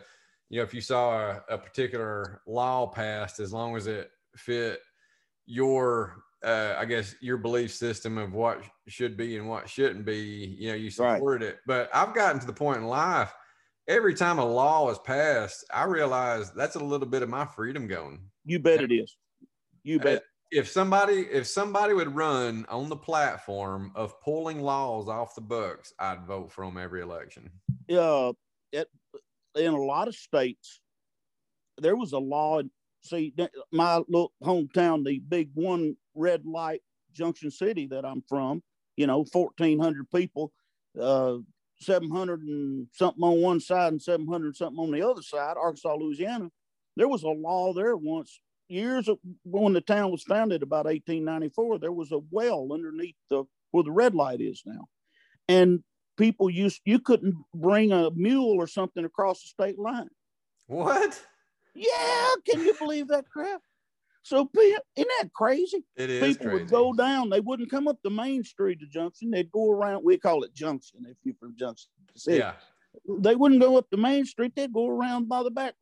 you 0.51 0.59
know, 0.59 0.63
if 0.63 0.73
you 0.73 0.81
saw 0.81 1.19
a, 1.19 1.43
a 1.49 1.59
particular 1.59 2.43
law 2.47 2.87
passed, 2.87 3.41
as 3.41 3.53
long 3.53 3.77
as 3.77 3.87
it 3.87 4.11
fit 4.37 4.81
your 5.47 6.23
uh, 6.45 6.77
I 6.79 6.85
guess 6.85 7.17
your 7.21 7.37
belief 7.37 7.75
system 7.75 8.17
of 8.17 8.33
what 8.33 8.63
should 8.87 9.17
be 9.17 9.39
and 9.39 9.49
what 9.49 9.69
shouldn't 9.69 10.05
be, 10.05 10.57
you 10.59 10.69
know, 10.69 10.77
you 10.77 10.91
supported 10.91 11.45
right. 11.45 11.55
it. 11.55 11.59
But 11.67 11.91
I've 11.93 12.15
gotten 12.15 12.41
to 12.41 12.47
the 12.47 12.53
point 12.53 12.79
in 12.79 12.87
life, 12.87 13.33
every 13.89 14.15
time 14.15 14.39
a 14.39 14.45
law 14.45 14.89
is 14.91 14.99
passed, 14.99 15.65
I 15.73 15.85
realize 15.85 16.53
that's 16.53 16.77
a 16.77 16.85
little 16.85 17.09
bit 17.09 17.23
of 17.23 17.29
my 17.29 17.45
freedom 17.45 17.89
going. 17.89 18.21
You 18.45 18.61
bet 18.61 18.83
it 18.83 18.93
is. 18.93 19.17
You 19.83 19.99
bet. 19.99 20.23
If 20.51 20.69
somebody, 20.69 21.27
if 21.31 21.47
somebody 21.47 21.93
would 21.93 22.15
run 22.15 22.65
on 22.69 22.89
the 22.89 22.97
platform 22.97 23.93
of 23.95 24.21
pulling 24.21 24.63
laws 24.63 25.09
off 25.09 25.35
the 25.35 25.43
books, 25.43 25.93
I'd 25.99 26.27
vote 26.27 26.51
for 26.51 26.65
them 26.65 26.79
every 26.79 27.03
election. 27.03 27.51
Yeah, 27.87 28.33
it, 28.73 28.89
in 29.55 29.75
a 29.75 29.83
lot 29.83 30.09
of 30.09 30.15
states, 30.15 30.81
there 31.77 31.97
was 31.97 32.13
a 32.13 32.19
law 32.19 32.63
see 33.03 33.35
my 33.73 33.97
little 34.09 34.33
hometown, 34.43 35.05
the 35.05 35.21
big 35.21 35.51
one 35.55 35.97
red 36.15 36.45
light 36.45 36.83
Junction 37.13 37.51
City 37.51 37.87
that 37.89 38.05
I'm 38.05 38.23
from, 38.29 38.63
you 38.97 39.07
know, 39.07 39.25
1,400 39.33 40.11
people, 40.11 40.53
uh, 41.01 41.37
700 41.81 42.43
and 42.43 42.87
something 42.93 43.23
on 43.23 43.41
one 43.41 43.61
side 43.61 43.93
and 43.93 44.03
700 44.03 44.57
something 44.57 44.79
on 44.79 44.91
the 44.91 45.09
other 45.09 45.23
side, 45.23 45.57
Arkansas, 45.57 45.95
Louisiana. 45.95 46.51
There 46.97 47.09
was 47.09 47.23
a 47.23 47.29
law 47.29 47.73
there 47.73 47.97
once, 47.97 48.41
years 48.69 49.09
of, 49.09 49.19
when 49.45 49.73
the 49.73 49.81
town 49.81 50.11
was 50.11 50.23
founded, 50.23 50.63
about 50.63 50.85
1894. 50.87 51.79
There 51.79 51.93
was 51.93 52.13
a 52.13 52.21
well 52.31 52.69
underneath 52.73 53.17
the 53.31 53.45
where 53.71 53.85
the 53.85 53.91
red 53.91 54.15
light 54.15 54.41
is 54.41 54.63
now, 54.65 54.87
and 55.49 55.83
people 56.17 56.51
used 56.51 56.81
you 56.85 56.99
couldn't 56.99 57.35
bring 57.55 57.93
a 57.93 58.11
mule 58.11 58.57
or 58.59 58.67
something 58.67 59.05
across 59.05 59.43
the 59.43 59.49
state 59.49 59.79
line. 59.79 60.09
What? 60.67 61.21
Yeah, 61.75 62.29
can 62.49 62.65
you 62.65 62.75
believe 62.79 63.09
that 63.09 63.29
crap? 63.31 63.61
So 64.23 64.51
isn't 64.55 64.83
that 64.97 65.31
crazy? 65.33 65.85
It 65.97 66.11
is. 66.11 66.21
People 66.21 66.51
crazy. 66.51 66.63
would 66.65 66.71
go 66.71 66.93
down. 66.93 67.31
They 67.31 67.41
wouldn't 67.41 67.71
come 67.71 67.89
up 67.89 67.99
the 68.03 68.11
main 68.11 68.45
street 68.45 68.83
of 68.83 68.91
Junction. 68.91 69.31
They'd 69.31 69.51
go 69.51 69.71
around. 69.71 70.05
We 70.05 70.19
call 70.19 70.43
it 70.43 70.55
Junction 70.55 71.07
if 71.09 71.17
you're 71.25 71.35
from 71.41 71.57
Junction. 71.57 71.89
City. 72.15 72.39
Yeah. 72.39 72.53
They 73.09 73.37
wouldn't 73.37 73.61
go 73.61 73.79
up 73.79 73.87
the 73.91 73.97
main 73.97 74.27
street. 74.27 74.53
They'd 74.55 74.73
go 74.73 74.89
around 74.89 75.29
by 75.29 75.43
the 75.43 75.51
back, 75.51 75.75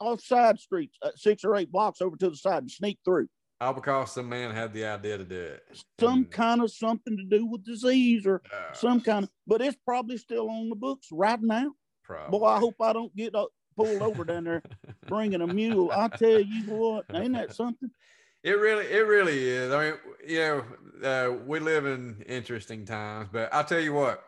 off 0.00 0.20
side 0.20 0.58
streets, 0.58 0.96
uh, 1.02 1.10
six 1.16 1.44
or 1.44 1.56
eight 1.56 1.70
blocks 1.70 2.00
over 2.00 2.16
to 2.16 2.30
the 2.30 2.36
side 2.36 2.62
and 2.62 2.70
sneak 2.70 2.98
through. 3.04 3.28
All 3.60 3.72
because 3.72 4.12
some 4.12 4.28
man 4.28 4.54
had 4.54 4.74
the 4.74 4.84
idea 4.84 5.16
to 5.16 5.24
do 5.24 5.40
it. 5.40 5.62
Some 5.98 6.14
and, 6.14 6.30
kind 6.30 6.60
of 6.60 6.70
something 6.70 7.16
to 7.16 7.24
do 7.24 7.46
with 7.46 7.64
disease 7.64 8.26
or 8.26 8.42
uh, 8.52 8.74
some 8.74 9.00
kind 9.00 9.24
of, 9.24 9.30
but 9.46 9.62
it's 9.62 9.78
probably 9.84 10.18
still 10.18 10.50
on 10.50 10.68
the 10.68 10.76
books 10.76 11.08
right 11.10 11.40
now. 11.40 11.72
Probably. 12.04 12.38
Boy, 12.38 12.46
I 12.46 12.58
hope 12.58 12.74
I 12.80 12.92
don't 12.92 13.14
get 13.16 13.34
pulled 13.76 14.02
over 14.02 14.24
down 14.24 14.44
there 14.44 14.62
bringing 15.08 15.40
a 15.40 15.46
mule. 15.46 15.90
I 15.90 16.08
tell 16.08 16.40
you 16.40 16.64
what, 16.64 17.06
ain't 17.14 17.32
that 17.32 17.54
something? 17.54 17.90
It 18.42 18.58
really, 18.58 18.86
it 18.86 19.06
really 19.06 19.48
is. 19.48 19.72
I 19.72 19.84
mean, 19.84 19.94
you 20.28 20.38
know, 20.38 20.64
uh, 21.02 21.36
we 21.46 21.58
live 21.58 21.86
in 21.86 22.22
interesting 22.28 22.84
times, 22.84 23.28
but 23.32 23.52
I'll 23.52 23.64
tell 23.64 23.80
you 23.80 23.94
what, 23.94 24.22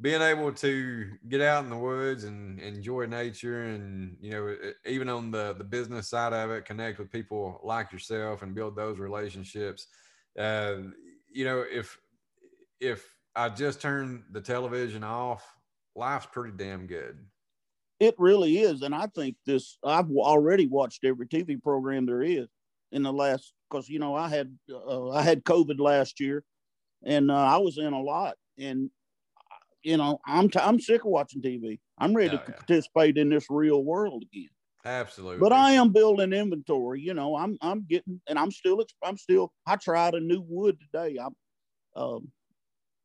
being 0.00 0.22
able 0.22 0.50
to 0.50 1.10
get 1.28 1.42
out 1.42 1.64
in 1.64 1.70
the 1.70 1.76
woods 1.76 2.24
and 2.24 2.58
enjoy 2.60 3.04
nature 3.04 3.64
and, 3.64 4.16
you 4.20 4.30
know, 4.30 4.56
even 4.86 5.08
on 5.10 5.30
the, 5.30 5.54
the 5.54 5.64
business 5.64 6.08
side 6.08 6.32
of 6.32 6.50
it, 6.50 6.64
connect 6.64 6.98
with 6.98 7.12
people 7.12 7.60
like 7.62 7.92
yourself 7.92 8.42
and 8.42 8.54
build 8.54 8.74
those 8.74 8.98
relationships. 8.98 9.88
Uh, 10.38 10.76
you 11.30 11.44
know, 11.44 11.64
if, 11.70 11.98
if 12.80 13.04
I 13.36 13.50
just 13.50 13.82
turn 13.82 14.24
the 14.30 14.40
television 14.40 15.04
off, 15.04 15.44
life's 15.94 16.26
pretty 16.32 16.56
damn 16.56 16.86
good. 16.86 17.18
It 17.98 18.14
really 18.16 18.58
is. 18.58 18.80
And 18.80 18.94
I 18.94 19.06
think 19.06 19.36
this, 19.44 19.76
I've 19.84 20.10
already 20.10 20.66
watched 20.66 21.04
every 21.04 21.26
TV 21.26 21.62
program 21.62 22.06
there 22.06 22.22
is 22.22 22.48
in 22.90 23.02
the 23.02 23.12
last, 23.12 23.52
because, 23.68 23.86
you 23.90 23.98
know, 23.98 24.14
I 24.14 24.30
had, 24.30 24.56
uh, 24.72 25.10
I 25.10 25.22
had 25.22 25.44
COVID 25.44 25.78
last 25.78 26.20
year 26.20 26.42
and 27.04 27.30
uh, 27.30 27.34
I 27.34 27.58
was 27.58 27.76
in 27.76 27.92
a 27.92 28.00
lot. 28.00 28.36
And, 28.58 28.90
you 29.82 29.96
know, 29.96 30.18
I'm, 30.26 30.48
t- 30.48 30.58
I'm 30.58 30.80
sick 30.80 31.04
of 31.04 31.10
watching 31.10 31.42
TV. 31.42 31.78
I'm 31.98 32.14
ready 32.14 32.36
oh, 32.36 32.38
to 32.38 32.44
yeah. 32.48 32.54
participate 32.54 33.16
in 33.16 33.30
this 33.30 33.46
real 33.48 33.82
world 33.82 34.24
again. 34.32 34.48
Absolutely. 34.84 35.38
But 35.38 35.52
I 35.52 35.72
am 35.72 35.92
building 35.92 36.32
inventory. 36.32 37.02
You 37.02 37.12
know, 37.12 37.36
I'm 37.36 37.58
I'm 37.60 37.84
getting, 37.88 38.18
and 38.26 38.38
I'm 38.38 38.50
still 38.50 38.82
I'm 39.04 39.18
still. 39.18 39.52
I 39.66 39.76
tried 39.76 40.14
a 40.14 40.20
new 40.20 40.42
wood 40.46 40.78
today. 40.80 41.18
I'm 41.18 41.34
um, 42.02 42.32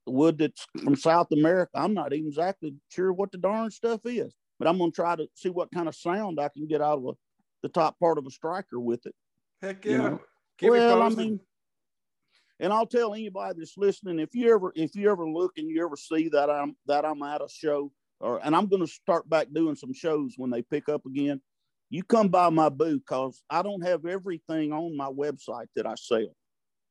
wood 0.05 0.37
that's 0.37 0.65
from 0.81 0.95
South 0.95 1.27
America. 1.33 1.71
I'm 1.75 1.93
not 1.93 2.13
even 2.13 2.27
exactly 2.27 2.75
sure 2.89 3.11
what 3.11 3.33
the 3.33 3.37
darn 3.39 3.71
stuff 3.71 3.99
is 4.05 4.33
but 4.59 4.67
I'm 4.67 4.77
going 4.77 4.91
to 4.91 4.95
try 4.95 5.15
to 5.15 5.27
see 5.35 5.49
what 5.49 5.71
kind 5.71 5.87
of 5.87 5.95
sound 5.95 6.39
I 6.39 6.49
can 6.49 6.67
get 6.67 6.81
out 6.81 6.99
of 6.99 7.05
a, 7.05 7.11
the 7.63 7.69
top 7.69 7.99
part 7.99 8.17
of 8.17 8.25
a 8.25 8.31
striker 8.31 8.79
with 8.79 9.05
it. 9.05 9.15
Heck 9.61 9.85
yeah. 9.85 9.91
You 9.91 9.97
know? 9.97 10.19
well, 10.63 11.01
I 11.01 11.09
mean, 11.09 11.39
and 12.59 12.71
I'll 12.71 12.85
tell 12.85 13.13
anybody 13.13 13.55
that's 13.57 13.77
listening, 13.77 14.19
if 14.19 14.33
you 14.33 14.53
ever, 14.53 14.71
if 14.75 14.95
you 14.95 15.11
ever 15.11 15.27
look 15.27 15.53
and 15.57 15.69
you 15.69 15.83
ever 15.83 15.95
see 15.95 16.29
that 16.29 16.49
I'm, 16.49 16.75
that 16.87 17.05
I'm 17.05 17.21
at 17.23 17.41
a 17.41 17.49
show 17.49 17.91
or, 18.19 18.39
and 18.43 18.55
I'm 18.55 18.67
going 18.67 18.81
to 18.81 18.87
start 18.87 19.29
back 19.29 19.47
doing 19.53 19.75
some 19.75 19.93
shows 19.93 20.35
when 20.37 20.49
they 20.49 20.61
pick 20.61 20.89
up 20.89 21.05
again, 21.05 21.41
you 21.89 22.03
come 22.03 22.29
by 22.29 22.49
my 22.49 22.69
booth 22.69 23.01
because 23.07 23.43
I 23.49 23.61
don't 23.61 23.85
have 23.85 24.05
everything 24.05 24.73
on 24.73 24.97
my 24.97 25.07
website 25.07 25.67
that 25.75 25.85
I 25.85 25.95
sell. 25.95 26.35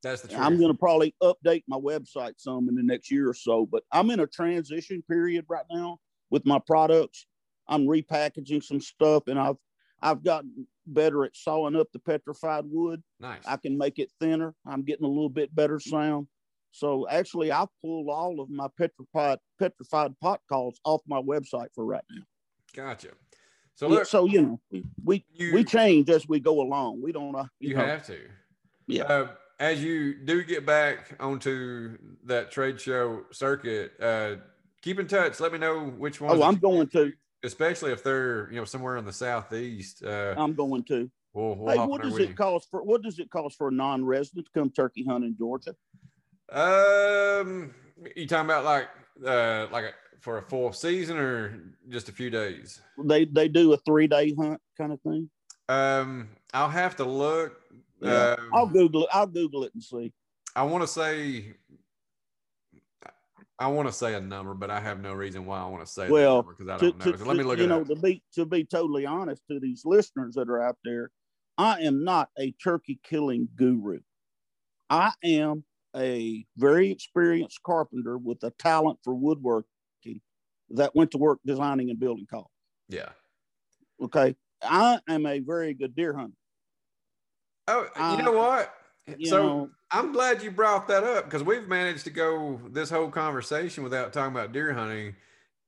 That's 0.02 0.20
the 0.22 0.28
truth. 0.28 0.40
I'm 0.40 0.58
going 0.58 0.70
to 0.70 0.78
probably 0.78 1.14
update 1.22 1.64
my 1.66 1.78
website 1.78 2.34
some 2.36 2.68
in 2.68 2.74
the 2.74 2.82
next 2.82 3.10
year 3.10 3.28
or 3.28 3.34
so, 3.34 3.66
but 3.66 3.82
I'm 3.90 4.10
in 4.10 4.20
a 4.20 4.26
transition 4.26 5.02
period 5.10 5.46
right 5.48 5.64
now 5.70 5.98
with 6.30 6.44
my 6.44 6.60
products. 6.66 7.26
I'm 7.68 7.86
repackaging 7.86 8.62
some 8.62 8.80
stuff, 8.80 9.24
and 9.28 9.38
I've 9.38 9.56
I've 10.02 10.22
gotten 10.22 10.66
better 10.86 11.24
at 11.24 11.36
sawing 11.36 11.76
up 11.76 11.88
the 11.92 11.98
petrified 11.98 12.64
wood. 12.66 13.02
Nice. 13.20 13.42
I 13.46 13.56
can 13.56 13.76
make 13.78 13.98
it 13.98 14.10
thinner. 14.20 14.54
I'm 14.66 14.82
getting 14.82 15.04
a 15.04 15.08
little 15.08 15.28
bit 15.28 15.54
better 15.54 15.80
sound. 15.80 16.28
So 16.70 17.06
actually, 17.08 17.52
I've 17.52 17.68
pulled 17.80 18.08
all 18.08 18.40
of 18.40 18.50
my 18.50 18.66
petrified 18.76 19.38
petrified 19.58 20.18
pot 20.20 20.40
calls 20.48 20.80
off 20.84 21.02
my 21.06 21.20
website 21.20 21.68
for 21.74 21.84
right 21.84 22.02
now. 22.10 22.22
Gotcha. 22.74 23.10
So 23.76 23.88
yeah, 23.88 24.02
so 24.04 24.26
you 24.26 24.42
know, 24.42 24.82
we 25.04 25.24
you, 25.32 25.52
we 25.54 25.64
change 25.64 26.10
as 26.10 26.28
we 26.28 26.40
go 26.40 26.60
along. 26.60 27.02
We 27.02 27.12
don't. 27.12 27.34
Uh, 27.34 27.44
you, 27.60 27.70
you 27.70 27.76
know, 27.76 27.84
have 27.84 28.06
to. 28.06 28.18
Yeah. 28.86 29.04
Uh, 29.04 29.28
as 29.60 29.82
you 29.82 30.14
do 30.14 30.42
get 30.42 30.66
back 30.66 31.16
onto 31.20 31.96
that 32.24 32.50
trade 32.50 32.80
show 32.80 33.22
circuit, 33.30 33.92
uh, 34.00 34.36
keep 34.82 34.98
in 34.98 35.06
touch. 35.06 35.40
Let 35.40 35.52
me 35.52 35.58
know 35.58 35.86
which 35.86 36.20
ones. 36.20 36.40
Oh, 36.40 36.42
I'm 36.42 36.56
going 36.56 36.88
to. 36.88 37.12
Especially 37.44 37.92
if 37.92 38.02
they're 38.02 38.50
you 38.50 38.56
know 38.56 38.64
somewhere 38.64 38.96
in 38.96 39.04
the 39.04 39.12
southeast. 39.12 40.02
Uh, 40.02 40.34
I'm 40.36 40.54
going 40.54 40.82
to. 40.84 41.10
We'll, 41.32 41.56
we'll 41.56 41.72
hey, 41.72 41.78
what 41.78 42.02
does 42.02 42.18
it 42.18 42.36
cost 42.36 42.68
for? 42.70 42.82
What 42.82 43.02
does 43.02 43.18
it 43.18 43.30
cost 43.30 43.58
for 43.58 43.68
a 43.68 43.72
non-resident 43.72 44.46
to 44.46 44.52
come 44.58 44.70
turkey 44.70 45.04
hunt 45.04 45.24
in 45.24 45.36
Georgia? 45.36 45.74
Um, 46.50 47.74
you 48.14 48.26
talking 48.26 48.44
about 48.44 48.64
like 48.64 48.88
uh 49.26 49.66
like 49.72 49.84
a, 49.84 49.92
for 50.20 50.38
a 50.38 50.42
full 50.42 50.72
season 50.72 51.16
or 51.16 51.60
just 51.88 52.08
a 52.08 52.12
few 52.12 52.30
days? 52.30 52.80
They 53.04 53.24
they 53.24 53.48
do 53.48 53.72
a 53.72 53.76
three 53.78 54.06
day 54.06 54.34
hunt 54.38 54.60
kind 54.78 54.92
of 54.92 55.00
thing. 55.02 55.28
Um, 55.68 56.28
I'll 56.52 56.68
have 56.68 56.96
to 56.96 57.04
look. 57.04 57.60
Yeah. 58.00 58.36
Um, 58.38 58.50
I'll 58.52 58.66
Google 58.66 59.04
it. 59.04 59.10
I'll 59.12 59.26
Google 59.26 59.64
it 59.64 59.72
and 59.74 59.82
see. 59.82 60.12
I 60.54 60.62
want 60.62 60.82
to 60.82 60.88
say. 60.88 61.54
I 63.58 63.68
want 63.68 63.88
to 63.88 63.92
say 63.92 64.14
a 64.14 64.20
number, 64.20 64.54
but 64.54 64.70
I 64.70 64.80
have 64.80 65.00
no 65.00 65.12
reason 65.12 65.46
why 65.46 65.60
I 65.60 65.66
want 65.66 65.86
to 65.86 65.90
say 65.90 66.10
well 66.10 66.42
because 66.42 66.68
I 66.68 66.76
don't 66.76 66.98
know. 66.98 67.12
to, 67.12 67.18
So 67.18 67.24
let 67.24 67.36
me 67.36 67.44
look 67.44 67.58
you 67.58 67.64
at 67.64 67.68
know 67.68 67.82
it. 67.82 67.88
to 67.88 67.96
be 67.96 68.22
to 68.34 68.44
be 68.44 68.64
totally 68.64 69.06
honest 69.06 69.42
to 69.50 69.60
these 69.60 69.82
listeners 69.84 70.34
that 70.34 70.48
are 70.48 70.60
out 70.60 70.76
there, 70.84 71.10
I 71.56 71.80
am 71.82 72.02
not 72.04 72.30
a 72.38 72.52
turkey 72.62 72.98
killing 73.04 73.48
guru. 73.54 74.00
I 74.90 75.12
am 75.22 75.64
a 75.96 76.44
very 76.56 76.90
experienced 76.90 77.62
carpenter 77.62 78.18
with 78.18 78.42
a 78.42 78.50
talent 78.58 78.98
for 79.04 79.14
woodworking 79.14 80.20
that 80.70 80.94
went 80.96 81.12
to 81.12 81.18
work 81.18 81.38
designing 81.46 81.90
and 81.90 82.00
building 82.00 82.26
calls. 82.28 82.50
Yeah. 82.88 83.10
Okay. 84.02 84.34
I 84.62 84.98
am 85.08 85.26
a 85.26 85.38
very 85.38 85.74
good 85.74 85.94
deer 85.94 86.14
hunter. 86.16 86.36
Oh, 87.68 87.86
you 88.16 88.22
know 88.22 88.32
what? 88.32 88.74
You 89.18 89.26
so 89.26 89.42
know, 89.46 89.70
I'm 89.90 90.12
glad 90.12 90.42
you 90.42 90.50
brought 90.50 90.88
that 90.88 91.04
up 91.04 91.24
because 91.24 91.42
we've 91.42 91.68
managed 91.68 92.04
to 92.04 92.10
go 92.10 92.60
this 92.70 92.88
whole 92.90 93.10
conversation 93.10 93.84
without 93.84 94.12
talking 94.12 94.34
about 94.34 94.52
deer 94.52 94.72
hunting. 94.72 95.14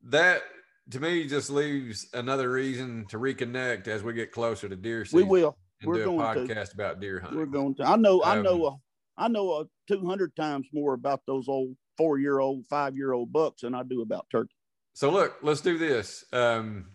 That 0.05 0.43
to 0.91 1.01
me 1.01 1.27
just 1.27 1.51
leaves 1.51 2.07
another 2.15 2.51
reason 2.51 3.07
to 3.11 3.19
reconnect 3.19 3.89
as 3.89 4.03
we 4.03 4.13
get 4.15 4.33
closer 4.33 4.69
to 4.69 4.77
deer 4.77 5.05
season. 5.05 5.19
we 5.29 5.41
will. 5.43 5.57
and 5.81 5.89
We're 5.89 5.97
do 5.97 6.03
a 6.03 6.05
going 6.35 6.47
to. 6.47 6.55
podcast 6.55 6.73
about 6.75 7.01
deer 7.01 7.21
hunting. 7.21 7.39
We're 7.39 7.47
going 7.47 7.75
to. 7.77 7.85
I 7.85 7.97
know. 7.97 8.23
I 8.23 8.37
Um, 8.39 8.43
know. 8.43 8.67
A, 8.67 8.77
I 9.19 9.29
know 9.29 9.53
a 9.61 9.65
200 9.89 10.35
times 10.37 10.67
more 10.73 10.95
about 10.95 11.21
those 11.27 11.49
old 11.49 11.75
four 11.97 12.19
year 12.19 12.39
old, 12.39 12.67
five 12.69 12.97
year 12.97 13.13
old 13.13 13.33
bucks 13.33 13.63
than 13.63 13.75
I 13.75 13.83
do 13.83 14.03
about 14.03 14.27
turkey. 14.31 14.55
So 14.95 15.11
look, 15.11 15.37
let's 15.43 15.61
do 15.61 15.77
this. 15.79 16.25
Um, 16.33 16.87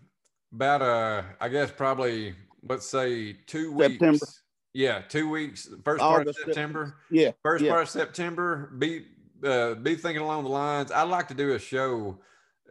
about 0.53 0.81
uh, 0.81 1.23
I 1.39 1.49
guess 1.49 1.71
probably 1.71 2.33
let's 2.67 2.87
say 2.87 3.33
two 3.45 3.71
weeks. 3.71 4.41
Yeah, 4.73 5.01
two 5.01 5.29
weeks. 5.29 5.69
First 5.83 6.01
part 6.01 6.21
August, 6.21 6.39
of 6.39 6.45
September. 6.45 6.95
Yeah. 7.09 7.31
First 7.43 7.63
yeah. 7.63 7.71
part 7.71 7.83
of 7.83 7.89
September. 7.89 8.71
Be 8.77 9.05
uh, 9.43 9.75
be 9.75 9.95
thinking 9.95 10.23
along 10.23 10.43
the 10.43 10.49
lines. 10.49 10.91
I'd 10.91 11.03
like 11.03 11.27
to 11.29 11.33
do 11.33 11.53
a 11.53 11.59
show 11.59 12.19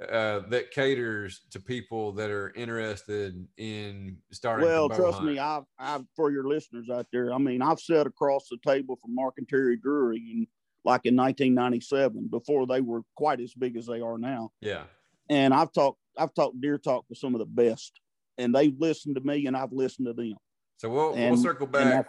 uh, 0.08 0.40
that 0.48 0.70
caters 0.70 1.42
to 1.50 1.60
people 1.60 2.12
that 2.12 2.30
are 2.30 2.52
interested 2.56 3.46
in 3.58 4.16
starting. 4.32 4.66
Well, 4.66 4.88
trust 4.88 5.18
hunt. 5.18 5.26
me, 5.26 5.38
I've, 5.38 5.64
I've 5.78 6.04
for 6.16 6.30
your 6.30 6.48
listeners 6.48 6.88
out 6.90 7.06
there. 7.12 7.32
I 7.32 7.38
mean, 7.38 7.60
I've 7.60 7.80
sat 7.80 8.06
across 8.06 8.48
the 8.48 8.56
table 8.66 8.96
from 8.96 9.14
Mark 9.14 9.34
and 9.36 9.48
Terry 9.48 9.76
Drury 9.76 10.18
in 10.18 10.46
like 10.84 11.04
in 11.04 11.14
1997 11.16 12.28
before 12.30 12.66
they 12.66 12.80
were 12.80 13.02
quite 13.14 13.40
as 13.40 13.52
big 13.52 13.76
as 13.76 13.86
they 13.86 14.00
are 14.00 14.16
now. 14.16 14.50
Yeah. 14.62 14.84
And 15.28 15.52
I've 15.52 15.72
talked, 15.72 15.98
I've 16.16 16.32
talked 16.32 16.60
deer 16.60 16.78
talk 16.78 17.04
with 17.08 17.18
some 17.18 17.34
of 17.34 17.38
the 17.38 17.46
best, 17.46 18.00
and 18.38 18.54
they've 18.54 18.74
listened 18.78 19.16
to 19.16 19.20
me, 19.20 19.46
and 19.46 19.56
I've 19.56 19.72
listened 19.72 20.06
to 20.06 20.14
them. 20.14 20.34
So 20.80 20.88
we'll 20.88 21.12
And, 21.12 21.34
we'll 21.34 21.42
circle 21.42 21.66
back 21.66 22.08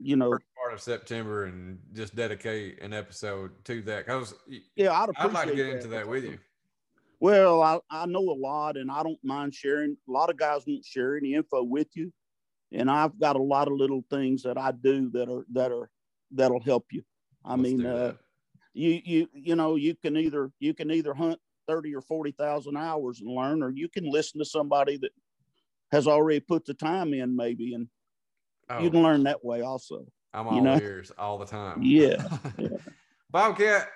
you 0.00 0.16
know, 0.16 0.30
part 0.30 0.74
of 0.74 0.80
September 0.80 1.44
and 1.44 1.78
just 1.92 2.16
dedicate 2.16 2.82
an 2.82 2.92
episode 2.92 3.52
to 3.66 3.82
that 3.82 4.04
because 4.04 4.34
yeah, 4.74 4.92
I'd 4.92 5.10
appreciate 5.10 5.26
I'd 5.26 5.32
like 5.32 5.48
to 5.48 5.54
get 5.54 5.68
into 5.68 5.88
that 5.88 6.08
with 6.08 6.24
you. 6.24 6.38
Well, 7.20 7.62
I, 7.62 7.78
I 7.88 8.06
know 8.06 8.18
a 8.18 8.34
lot 8.34 8.76
and 8.76 8.90
I 8.90 9.04
don't 9.04 9.22
mind 9.22 9.54
sharing. 9.54 9.96
A 10.08 10.10
lot 10.10 10.28
of 10.28 10.36
guys 10.36 10.62
won't 10.66 10.84
share 10.84 11.16
any 11.16 11.34
info 11.34 11.62
with 11.62 11.86
you. 11.94 12.12
And 12.72 12.90
I've 12.90 13.16
got 13.20 13.36
a 13.36 13.42
lot 13.42 13.68
of 13.68 13.74
little 13.74 14.02
things 14.10 14.42
that 14.42 14.58
I 14.58 14.72
do 14.72 15.08
that 15.10 15.28
are 15.28 15.46
that 15.52 15.70
are 15.70 15.88
that'll 16.32 16.64
help 16.64 16.86
you. 16.90 17.04
I 17.44 17.54
Let's 17.54 17.62
mean, 17.62 17.86
uh, 17.86 18.14
you 18.74 19.00
you 19.04 19.28
you 19.32 19.54
know, 19.54 19.76
you 19.76 19.94
can 19.94 20.16
either 20.16 20.50
you 20.58 20.74
can 20.74 20.90
either 20.90 21.14
hunt 21.14 21.38
30 21.68 21.94
or 21.94 22.00
40,000 22.00 22.76
hours 22.76 23.20
and 23.20 23.30
learn, 23.30 23.62
or 23.62 23.70
you 23.70 23.88
can 23.88 24.10
listen 24.10 24.40
to 24.40 24.44
somebody 24.44 24.96
that 24.96 25.12
has 25.92 26.08
already 26.08 26.40
put 26.40 26.64
the 26.64 26.74
time 26.74 27.14
in, 27.14 27.36
maybe, 27.36 27.74
and 27.74 27.86
Oh, 28.70 28.82
you 28.82 28.90
can 28.90 29.02
learn 29.02 29.24
that 29.24 29.44
way 29.44 29.62
also. 29.62 30.06
I'm 30.32 30.46
you 30.46 30.52
all 30.52 30.62
know? 30.62 30.76
ears 30.76 31.10
all 31.18 31.38
the 31.38 31.46
time. 31.46 31.82
Yeah, 31.82 32.22
yeah. 32.58 32.68
Bobcat, 33.30 33.88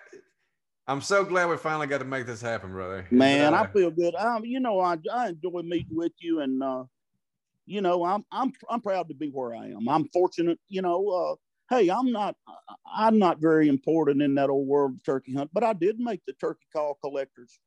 I'm 0.88 1.01
so 1.01 1.24
glad 1.24 1.48
we 1.48 1.56
finally 1.56 1.86
got 1.86 1.98
to 1.98 2.05
make 2.05 2.26
this 2.26 2.42
happen, 2.42 2.72
brother. 2.72 3.06
Man, 3.10 3.55
Uh, 3.55 3.62
I 3.62 3.66
feel 3.68 3.90
good. 3.90 4.14
Um, 4.16 4.44
you 4.44 4.59
know, 4.60 4.80
I, 4.80 4.96
I 5.12 5.28
enjoy 5.28 5.62
meeting 5.62 5.96
with 5.96 6.12
you, 6.18 6.40
and 6.40 6.62
uh, 6.62 6.84
you 7.66 7.80
know, 7.80 8.05
I'm 8.05 8.24
I'm 8.32 8.52
I'm 8.68 8.80
proud 8.80 9.09
to 9.09 9.14
be 9.14 9.28
where 9.28 9.55
I 9.55 9.68
am. 9.68 9.88
I'm 9.88 10.09
fortunate. 10.09 10.59
You 10.68 10.82
know, 10.82 11.09
uh, 11.09 11.74
hey, 11.74 11.88
I'm 11.88 12.10
not 12.10 12.34
I'm 12.92 13.18
not 13.18 13.38
very 13.38 13.68
important 13.68 14.22
in 14.22 14.34
that 14.34 14.51
old 14.51 14.66
world 14.66 14.94
of 14.94 15.05
turkey 15.05 15.34
hunt, 15.34 15.51
but 15.52 15.62
I 15.62 15.72
did 15.72 16.01
make 16.01 16.20
the 16.26 16.32
turkey 16.34 16.66
call 16.72 16.98
collectors 17.01 17.60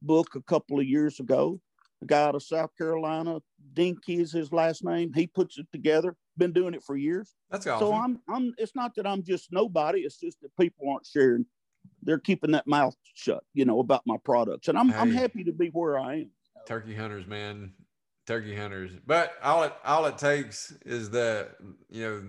book 0.00 0.34
a 0.34 0.42
couple 0.42 0.80
of 0.80 0.86
years 0.86 1.20
ago. 1.20 1.60
A 2.02 2.06
guy 2.06 2.22
out 2.22 2.34
of 2.34 2.42
South 2.42 2.70
Carolina, 2.76 3.40
Dinky 3.74 4.20
is 4.20 4.32
his 4.32 4.52
last 4.52 4.84
name. 4.84 5.12
He 5.12 5.26
puts 5.26 5.58
it 5.58 5.66
together. 5.72 6.16
Been 6.38 6.52
doing 6.52 6.74
it 6.74 6.82
for 6.82 6.96
years. 6.96 7.34
that's 7.50 7.66
awesome. 7.66 7.86
So 7.86 7.94
I'm 7.94 8.20
I'm. 8.28 8.54
It's 8.58 8.74
not 8.74 8.94
that 8.96 9.06
I'm 9.06 9.22
just 9.22 9.52
nobody. 9.52 10.00
It's 10.00 10.18
just 10.18 10.40
that 10.42 10.50
people 10.58 10.90
aren't 10.90 11.06
sharing. 11.06 11.46
They're 12.02 12.18
keeping 12.18 12.50
that 12.52 12.66
mouth 12.66 12.94
shut, 13.14 13.42
you 13.54 13.64
know, 13.64 13.80
about 13.80 14.02
my 14.06 14.16
products, 14.24 14.68
and 14.68 14.78
I'm 14.78 14.92
I'm 14.92 15.10
happy 15.10 15.44
to 15.44 15.52
be 15.52 15.68
where 15.68 15.98
I 15.98 16.14
am. 16.14 16.30
turkey 16.66 16.94
hunters, 16.94 17.26
man. 17.26 17.72
Turkey 18.26 18.56
hunters. 18.56 18.90
But 19.06 19.32
all 19.42 19.62
it 19.62 19.72
all 19.84 20.04
it 20.06 20.18
takes 20.18 20.72
is 20.84 21.10
that 21.10 21.56
you 21.88 22.02
know 22.02 22.22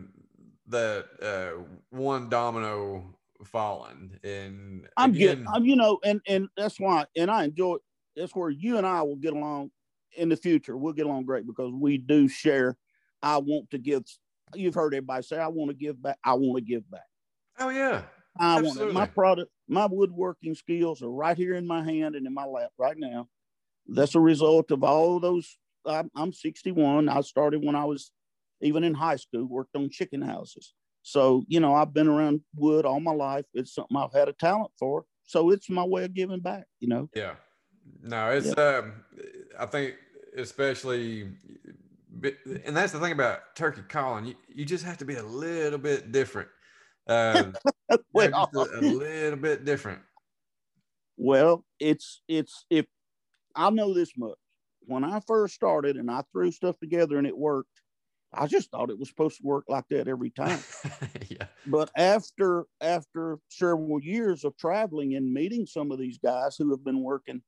that 0.67 1.05
uh, 1.21 1.63
one 1.89 2.29
domino 2.29 3.15
falling, 3.43 4.19
and 4.23 4.88
I'm 4.97 5.11
again, 5.11 5.19
getting, 5.19 5.45
I'm, 5.53 5.65
you 5.65 5.75
know, 5.75 5.99
and 6.03 6.21
and 6.27 6.47
that's 6.55 6.79
why, 6.79 7.05
and 7.15 7.31
I 7.31 7.45
enjoy. 7.45 7.77
That's 8.15 8.35
where 8.35 8.49
you 8.49 8.77
and 8.77 8.85
I 8.85 9.01
will 9.03 9.15
get 9.15 9.34
along 9.34 9.71
in 10.15 10.29
the 10.29 10.35
future. 10.35 10.75
We'll 10.75 10.93
get 10.93 11.05
along 11.05 11.25
great 11.25 11.45
because 11.45 11.71
we 11.73 11.97
do 11.97 12.27
share. 12.27 12.77
I 13.22 13.38
want 13.38 13.69
to 13.72 13.77
give. 13.77 14.03
You've 14.56 14.76
heard 14.76 14.94
everybody 14.94 15.23
say, 15.23 15.38
"I 15.38 15.48
want 15.48 15.72
to 15.72 15.76
give 15.76 16.02
back." 16.02 16.18
I 16.23 16.34
want 16.34 16.57
to 16.57 16.64
give 16.64 16.89
back. 16.89 17.02
oh 17.60 17.69
yeah, 17.69 18.03
I 18.39 18.61
want 18.61 18.94
my 18.94 19.06
product, 19.06 19.52
my 19.68 19.85
woodworking 19.85 20.56
skills 20.56 21.02
are 21.02 21.10
right 21.10 21.38
here 21.38 21.56
in 21.56 21.65
my 21.65 21.84
hand 21.84 22.15
and 22.15 22.26
in 22.26 22.34
my 22.34 22.45
lap 22.45 22.72
right 22.77 22.98
now. 22.98 23.27
That's 23.88 24.15
a 24.15 24.19
result 24.19 24.72
of 24.72 24.84
all 24.84 25.19
those. 25.19 25.57
I'm, 25.85 26.11
I'm 26.15 26.34
61. 26.34 27.10
I 27.10 27.22
started 27.22 27.64
when 27.64 27.76
I 27.76 27.85
was 27.85 28.11
even 28.61 28.84
in 28.84 28.94
high 28.94 29.15
school, 29.15 29.45
worked 29.45 29.76
on 29.76 29.89
chicken 29.89 30.22
houses. 30.22 30.73
So, 31.03 31.45
you 31.48 31.60
know, 31.60 31.73
I've 31.73 31.94
been 31.94 32.07
around 32.07 32.41
wood 32.56 32.85
all 32.85 32.99
my 32.99 33.14
life. 33.14 33.45
It's 33.53 33.73
something 33.73 33.95
I've 33.95 34.14
had 34.14 34.27
a 34.27 34.34
talent 34.34 34.72
for. 34.77 35.06
So 35.23 35.52
it's 35.52 35.69
my 35.69 35.84
way 35.84 36.03
of 36.03 36.14
giving 36.14 36.41
back, 36.41 36.65
you 36.80 36.88
know. 36.88 37.10
yeah. 37.14 37.35
No, 38.02 38.30
it's 38.31 38.57
um, 38.57 39.03
I 39.57 39.65
think 39.65 39.95
especially, 40.35 41.30
and 42.23 42.76
that's 42.76 42.94
the 42.94 42.99
thing 42.99 43.11
about 43.11 43.56
turkey 43.56 43.81
calling. 43.88 44.26
You 44.26 44.35
you 44.53 44.65
just 44.65 44.84
have 44.85 44.98
to 44.98 45.06
be 45.06 45.15
a 45.15 45.23
little 45.23 45.80
bit 45.80 46.11
different. 46.11 46.49
Um, 47.07 47.53
well, 48.14 48.49
a, 48.53 48.60
a 48.60 48.81
little 48.81 49.39
bit 49.39 49.65
different. 49.65 50.02
well, 51.18 51.64
it's 51.80 52.22
it's 52.27 52.65
if 52.69 52.85
I 53.56 53.69
know 53.69 53.94
this 53.94 54.11
much. 54.18 54.38
When 54.81 55.03
I 55.03 55.19
first 55.27 55.53
started 55.53 55.98
and 55.98 56.10
I 56.10 56.23
threw 56.31 56.49
stuff 56.49 56.80
together 56.80 57.18
and 57.18 57.27
it 57.27 57.38
worked, 57.38 57.81
I 58.34 58.48
just 58.48 58.72
thought 58.72 58.89
it 58.89 58.98
was 58.98 59.10
supposed 59.10 59.38
to 59.38 59.45
work 59.45 59.65
like 59.68 59.84
that 59.89 60.07
every 60.07 60.30
time. 60.38 60.60
yeah. 61.30 61.48
but 61.65 61.89
after 61.98 62.65
after 62.81 63.39
several 63.49 64.02
years 64.02 64.45
of 64.45 64.56
traveling 64.57 65.15
and 65.15 65.34
meeting 65.34 65.65
some 65.65 65.91
of 65.91 65.99
these 65.99 66.18
guys 66.18 66.56
who 66.57 66.69
have 66.72 66.85
been 66.85 67.02
working 67.02 67.41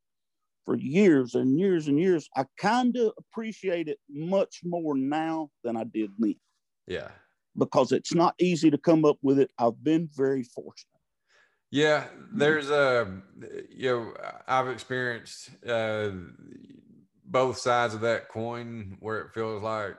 for 0.70 0.78
years 0.78 1.34
and 1.34 1.60
years 1.60 1.88
and 1.88 2.00
years, 2.00 2.30
I 2.38 2.46
kind 2.60 2.96
of 2.96 3.14
appreciate 3.18 3.88
it 3.88 3.98
much 4.08 4.60
more 4.64 4.96
now 4.96 5.50
than 5.64 5.76
I 5.76 5.84
did 5.84 6.12
then. 6.20 6.36
Yeah. 6.86 7.08
because 7.58 7.92
it's 7.92 8.14
not 8.14 8.36
easy 8.40 8.70
to 8.70 8.78
come 8.78 9.04
up 9.04 9.18
with 9.24 9.40
it. 9.40 9.52
I've 9.58 9.84
been 9.84 10.10
very 10.16 10.44
fortunate. 10.44 10.86
Yeah, 11.72 12.06
there's 12.32 12.70
a, 12.70 13.22
you 13.70 13.90
know, 13.90 14.14
I've 14.48 14.68
experienced 14.70 15.50
uh, 15.68 16.12
both 17.26 17.58
sides 17.58 17.96
of 17.96 18.02
that 18.02 18.30
coin 18.30 18.98
where 19.00 19.22
it 19.22 19.34
feels 19.34 19.64
like 19.64 19.98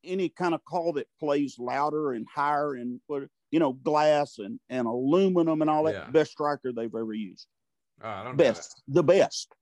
Any 0.03 0.31
kind 0.31 0.55
of 0.55 0.65
call 0.65 0.95
that 0.95 1.09
plays 1.19 1.57
louder 1.59 2.13
and 2.13 2.27
higher 2.33 2.75
and 2.75 3.01
you 3.51 3.59
know 3.59 3.73
glass 3.73 4.39
and 4.39 4.59
and 4.69 4.87
aluminum 4.87 5.61
and 5.61 5.71
all 5.71 5.85
that. 5.85 5.95
Yeah. 5.95 6.11
Best 6.11 6.33
striker 6.33 6.73
they've 6.73 6.95
ever 6.95 7.15
used. 7.15 7.47
Oh, 8.03 8.33
best, 8.35 8.83
the 8.89 9.03
best. 9.03 9.53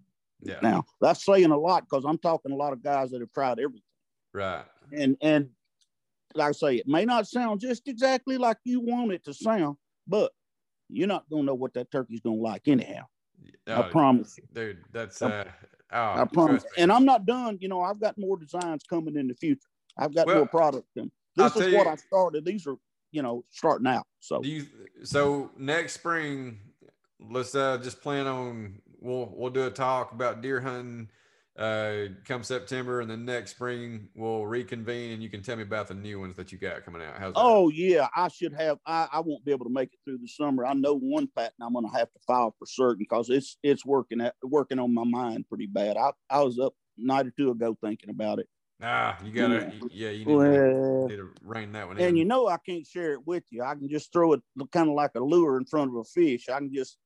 Yeah. 0.41 0.61
Now 0.63 0.85
that's 1.01 1.25
saying 1.25 1.51
a 1.51 1.59
lot 1.59 1.85
because 1.89 2.05
I'm 2.05 2.19
talking 2.19 2.53
a 2.53 2.57
lot 2.57 2.73
of 2.73 2.83
guys 2.83 3.11
that 3.11 3.21
have 3.21 3.33
tried 3.33 3.59
everything. 3.59 3.83
Right. 4.33 4.65
And 4.93 5.17
and 5.21 5.51
like 6.35 6.49
I 6.49 6.53
say, 6.53 6.77
it 6.77 6.87
may 6.87 7.05
not 7.05 7.27
sound 7.27 7.61
just 7.61 7.89
exactly 7.89 8.39
like 8.39 8.59
you 8.65 8.81
want 8.81 9.13
it 9.13 9.25
to 9.25 9.35
sound, 9.35 9.77
but 10.07 10.33
you're 10.89 11.09
not 11.09 11.29
gonna 11.31 11.45
know 11.45 11.55
what 11.55 11.75
that 11.75 11.91
turkey's 11.91 12.21
gonna 12.21 12.37
like 12.37 12.69
anyhow. 12.69 13.03
Oh, 13.67 13.83
I 13.83 13.83
promise 13.91 14.39
you, 14.39 14.45
dude. 14.53 14.79
That's 14.93 15.21
uh, 15.23 15.45
oh, 15.93 16.13
I 16.23 16.25
promise. 16.25 16.65
And 16.77 16.91
I'm 16.93 17.05
not 17.05 17.27
done. 17.27 17.59
You 17.61 17.69
know, 17.69 17.81
I've 17.81 18.01
got 18.01 18.19
more 18.19 18.37
designs 18.37 18.83
coming 18.89 19.17
in 19.17 19.29
the 19.29 19.35
future. 19.35 19.69
I've 19.97 20.15
got 20.15 20.27
well, 20.27 20.37
more 20.37 20.49
products. 20.49 20.91
And 20.97 21.11
this 21.37 21.57
I'll 21.57 21.63
is 21.63 21.75
what 21.75 21.87
you, 21.87 21.93
I 21.93 21.97
started. 21.97 22.45
These 22.45 22.67
are 22.67 22.77
you 23.13 23.23
know 23.23 23.45
starting 23.51 23.87
out. 23.87 24.07
So 24.21 24.43
you, 24.43 24.67
so 25.03 25.51
next 25.57 25.95
spring, 25.95 26.59
let's 27.21 27.55
uh 27.55 27.79
just 27.79 28.01
plan 28.01 28.27
on 28.27 28.81
we'll 29.01 29.33
we'll 29.35 29.51
do 29.51 29.67
a 29.67 29.71
talk 29.71 30.13
about 30.13 30.41
deer 30.41 30.61
hunting 30.61 31.09
uh, 31.59 32.07
come 32.25 32.45
September, 32.45 33.01
and 33.01 33.11
then 33.11 33.25
next 33.25 33.51
spring 33.51 34.09
we'll 34.15 34.47
reconvene, 34.47 35.13
and 35.13 35.23
you 35.23 35.29
can 35.29 35.43
tell 35.43 35.57
me 35.57 35.63
about 35.63 35.89
the 35.89 35.95
new 35.95 36.21
ones 36.21 36.37
that 36.37 36.53
you 36.53 36.59
got 36.59 36.85
coming 36.85 37.03
out. 37.03 37.15
How's 37.19 37.35
that? 37.35 37.41
Oh 37.41 37.69
yeah, 37.69 38.07
I 38.15 38.29
should 38.29 38.55
have. 38.55 38.79
I, 38.87 39.09
I 39.13 39.21
won't 39.21 39.45
be 39.45 39.51
able 39.51 39.67
to 39.67 39.73
make 39.73 39.93
it 39.93 39.99
through 40.05 40.19
the 40.19 40.29
summer. 40.29 40.65
I 40.65 40.75
know 40.75 40.97
one 40.97 41.29
patent 41.37 41.55
I'm 41.61 41.73
going 41.73 41.85
to 41.85 41.99
have 41.99 42.13
to 42.13 42.19
file 42.27 42.55
for 42.59 42.67
certain 42.67 42.99
because 42.99 43.29
it's 43.29 43.57
it's 43.63 43.85
working 43.85 44.21
at 44.21 44.35
working 44.43 44.79
on 44.79 44.95
my 44.95 45.05
mind 45.05 45.47
pretty 45.49 45.67
bad. 45.67 45.97
I 45.97 46.13
I 46.31 46.43
was 46.43 46.61
up 46.61 46.75
night 46.97 47.27
or 47.27 47.33
two 47.37 47.51
ago 47.51 47.77
thinking 47.83 48.11
about 48.11 48.39
it. 48.39 48.47
Ah, 48.81 49.19
you 49.25 49.33
gotta, 49.33 49.73
yeah, 49.73 49.89
yeah 49.91 50.11
you 50.11 50.25
need, 50.25 50.35
well, 50.37 50.53
to, 50.53 51.09
need 51.09 51.17
to 51.17 51.31
rein 51.43 51.73
that 51.73 51.89
one 51.89 51.99
in. 51.99 52.07
And 52.07 52.19
you 52.19 52.25
know, 52.25 52.47
I 52.47 52.59
can't 52.59 52.87
share 52.87 53.15
it 53.15 53.27
with 53.27 53.43
you. 53.51 53.65
I 53.65 53.75
can 53.75 53.89
just 53.89 54.13
throw 54.13 54.35
it 54.35 54.41
kind 54.73 54.89
of 54.89 54.95
like 54.95 55.11
a 55.17 55.21
lure 55.21 55.57
in 55.57 55.65
front 55.65 55.91
of 55.91 55.97
a 55.97 56.05
fish. 56.05 56.49
I 56.49 56.59
can 56.59 56.73
just 56.73 56.97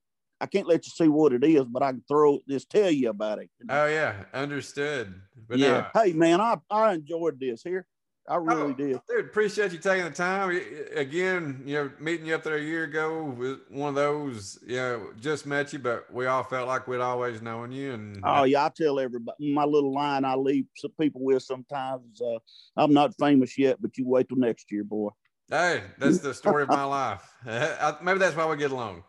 I 0.43 0.47
can't 0.47 0.66
let 0.66 0.85
you 0.85 0.90
see 0.90 1.06
what 1.06 1.32
it 1.32 1.44
is, 1.44 1.64
but 1.64 1.85
I 1.85 1.93
can 1.93 2.02
throw 2.09 2.40
just 2.48 2.69
tell 2.69 2.90
you 2.90 3.10
about 3.10 3.39
it. 3.39 3.48
Oh 3.69 3.86
yeah, 3.86 4.24
understood. 4.35 5.14
But 5.48 5.59
yeah, 5.59 5.89
hey 5.94 6.12
man, 6.14 6.40
I 6.40 6.56
I 6.69 6.94
enjoyed 6.94 7.39
this 7.39 7.62
here. 7.62 7.86
I 8.28 8.36
really 8.36 8.62
oh, 8.62 8.73
did. 8.73 9.01
Dude, 9.09 9.24
appreciate 9.27 9.73
you 9.73 9.78
taking 9.78 10.05
the 10.05 10.10
time. 10.10 10.51
Again, 10.94 11.62
you 11.64 11.74
know, 11.74 11.90
meeting 12.01 12.27
you 12.27 12.35
up 12.35 12.43
there 12.43 12.56
a 12.56 12.62
year 12.62 12.85
ago 12.85 13.24
was 13.24 13.59
one 13.69 13.90
of 13.90 13.94
those, 13.97 14.60
you 14.64 14.77
know, 14.77 15.09
just 15.20 15.44
met 15.44 15.73
you, 15.73 15.81
but 15.81 16.12
we 16.12 16.27
all 16.27 16.44
felt 16.44 16.69
like 16.69 16.86
we'd 16.86 17.01
always 17.01 17.43
known 17.43 17.73
you. 17.73 17.93
And 17.93 18.20
oh 18.24 18.44
yeah, 18.44 18.66
I 18.66 18.70
tell 18.77 18.98
everybody 18.98 19.52
my 19.52 19.64
little 19.64 19.93
line 19.93 20.24
I 20.24 20.35
leave 20.35 20.66
some 20.77 20.93
people 21.01 21.23
with 21.23 21.43
sometimes. 21.43 22.20
Uh, 22.20 22.39
I'm 22.77 22.93
not 22.93 23.14
famous 23.19 23.56
yet, 23.59 23.78
but 23.81 23.97
you 23.97 24.09
wait 24.09 24.28
till 24.28 24.39
next 24.39 24.70
year, 24.73 24.85
boy. 24.85 25.10
Hey, 25.48 25.82
that's 25.98 26.19
the 26.19 26.32
story 26.32 26.62
of 26.62 26.69
my 26.69 26.85
life. 26.85 27.28
Maybe 28.02 28.19
that's 28.19 28.36
why 28.36 28.47
we 28.47 28.56
get 28.56 28.70
along. 28.70 29.05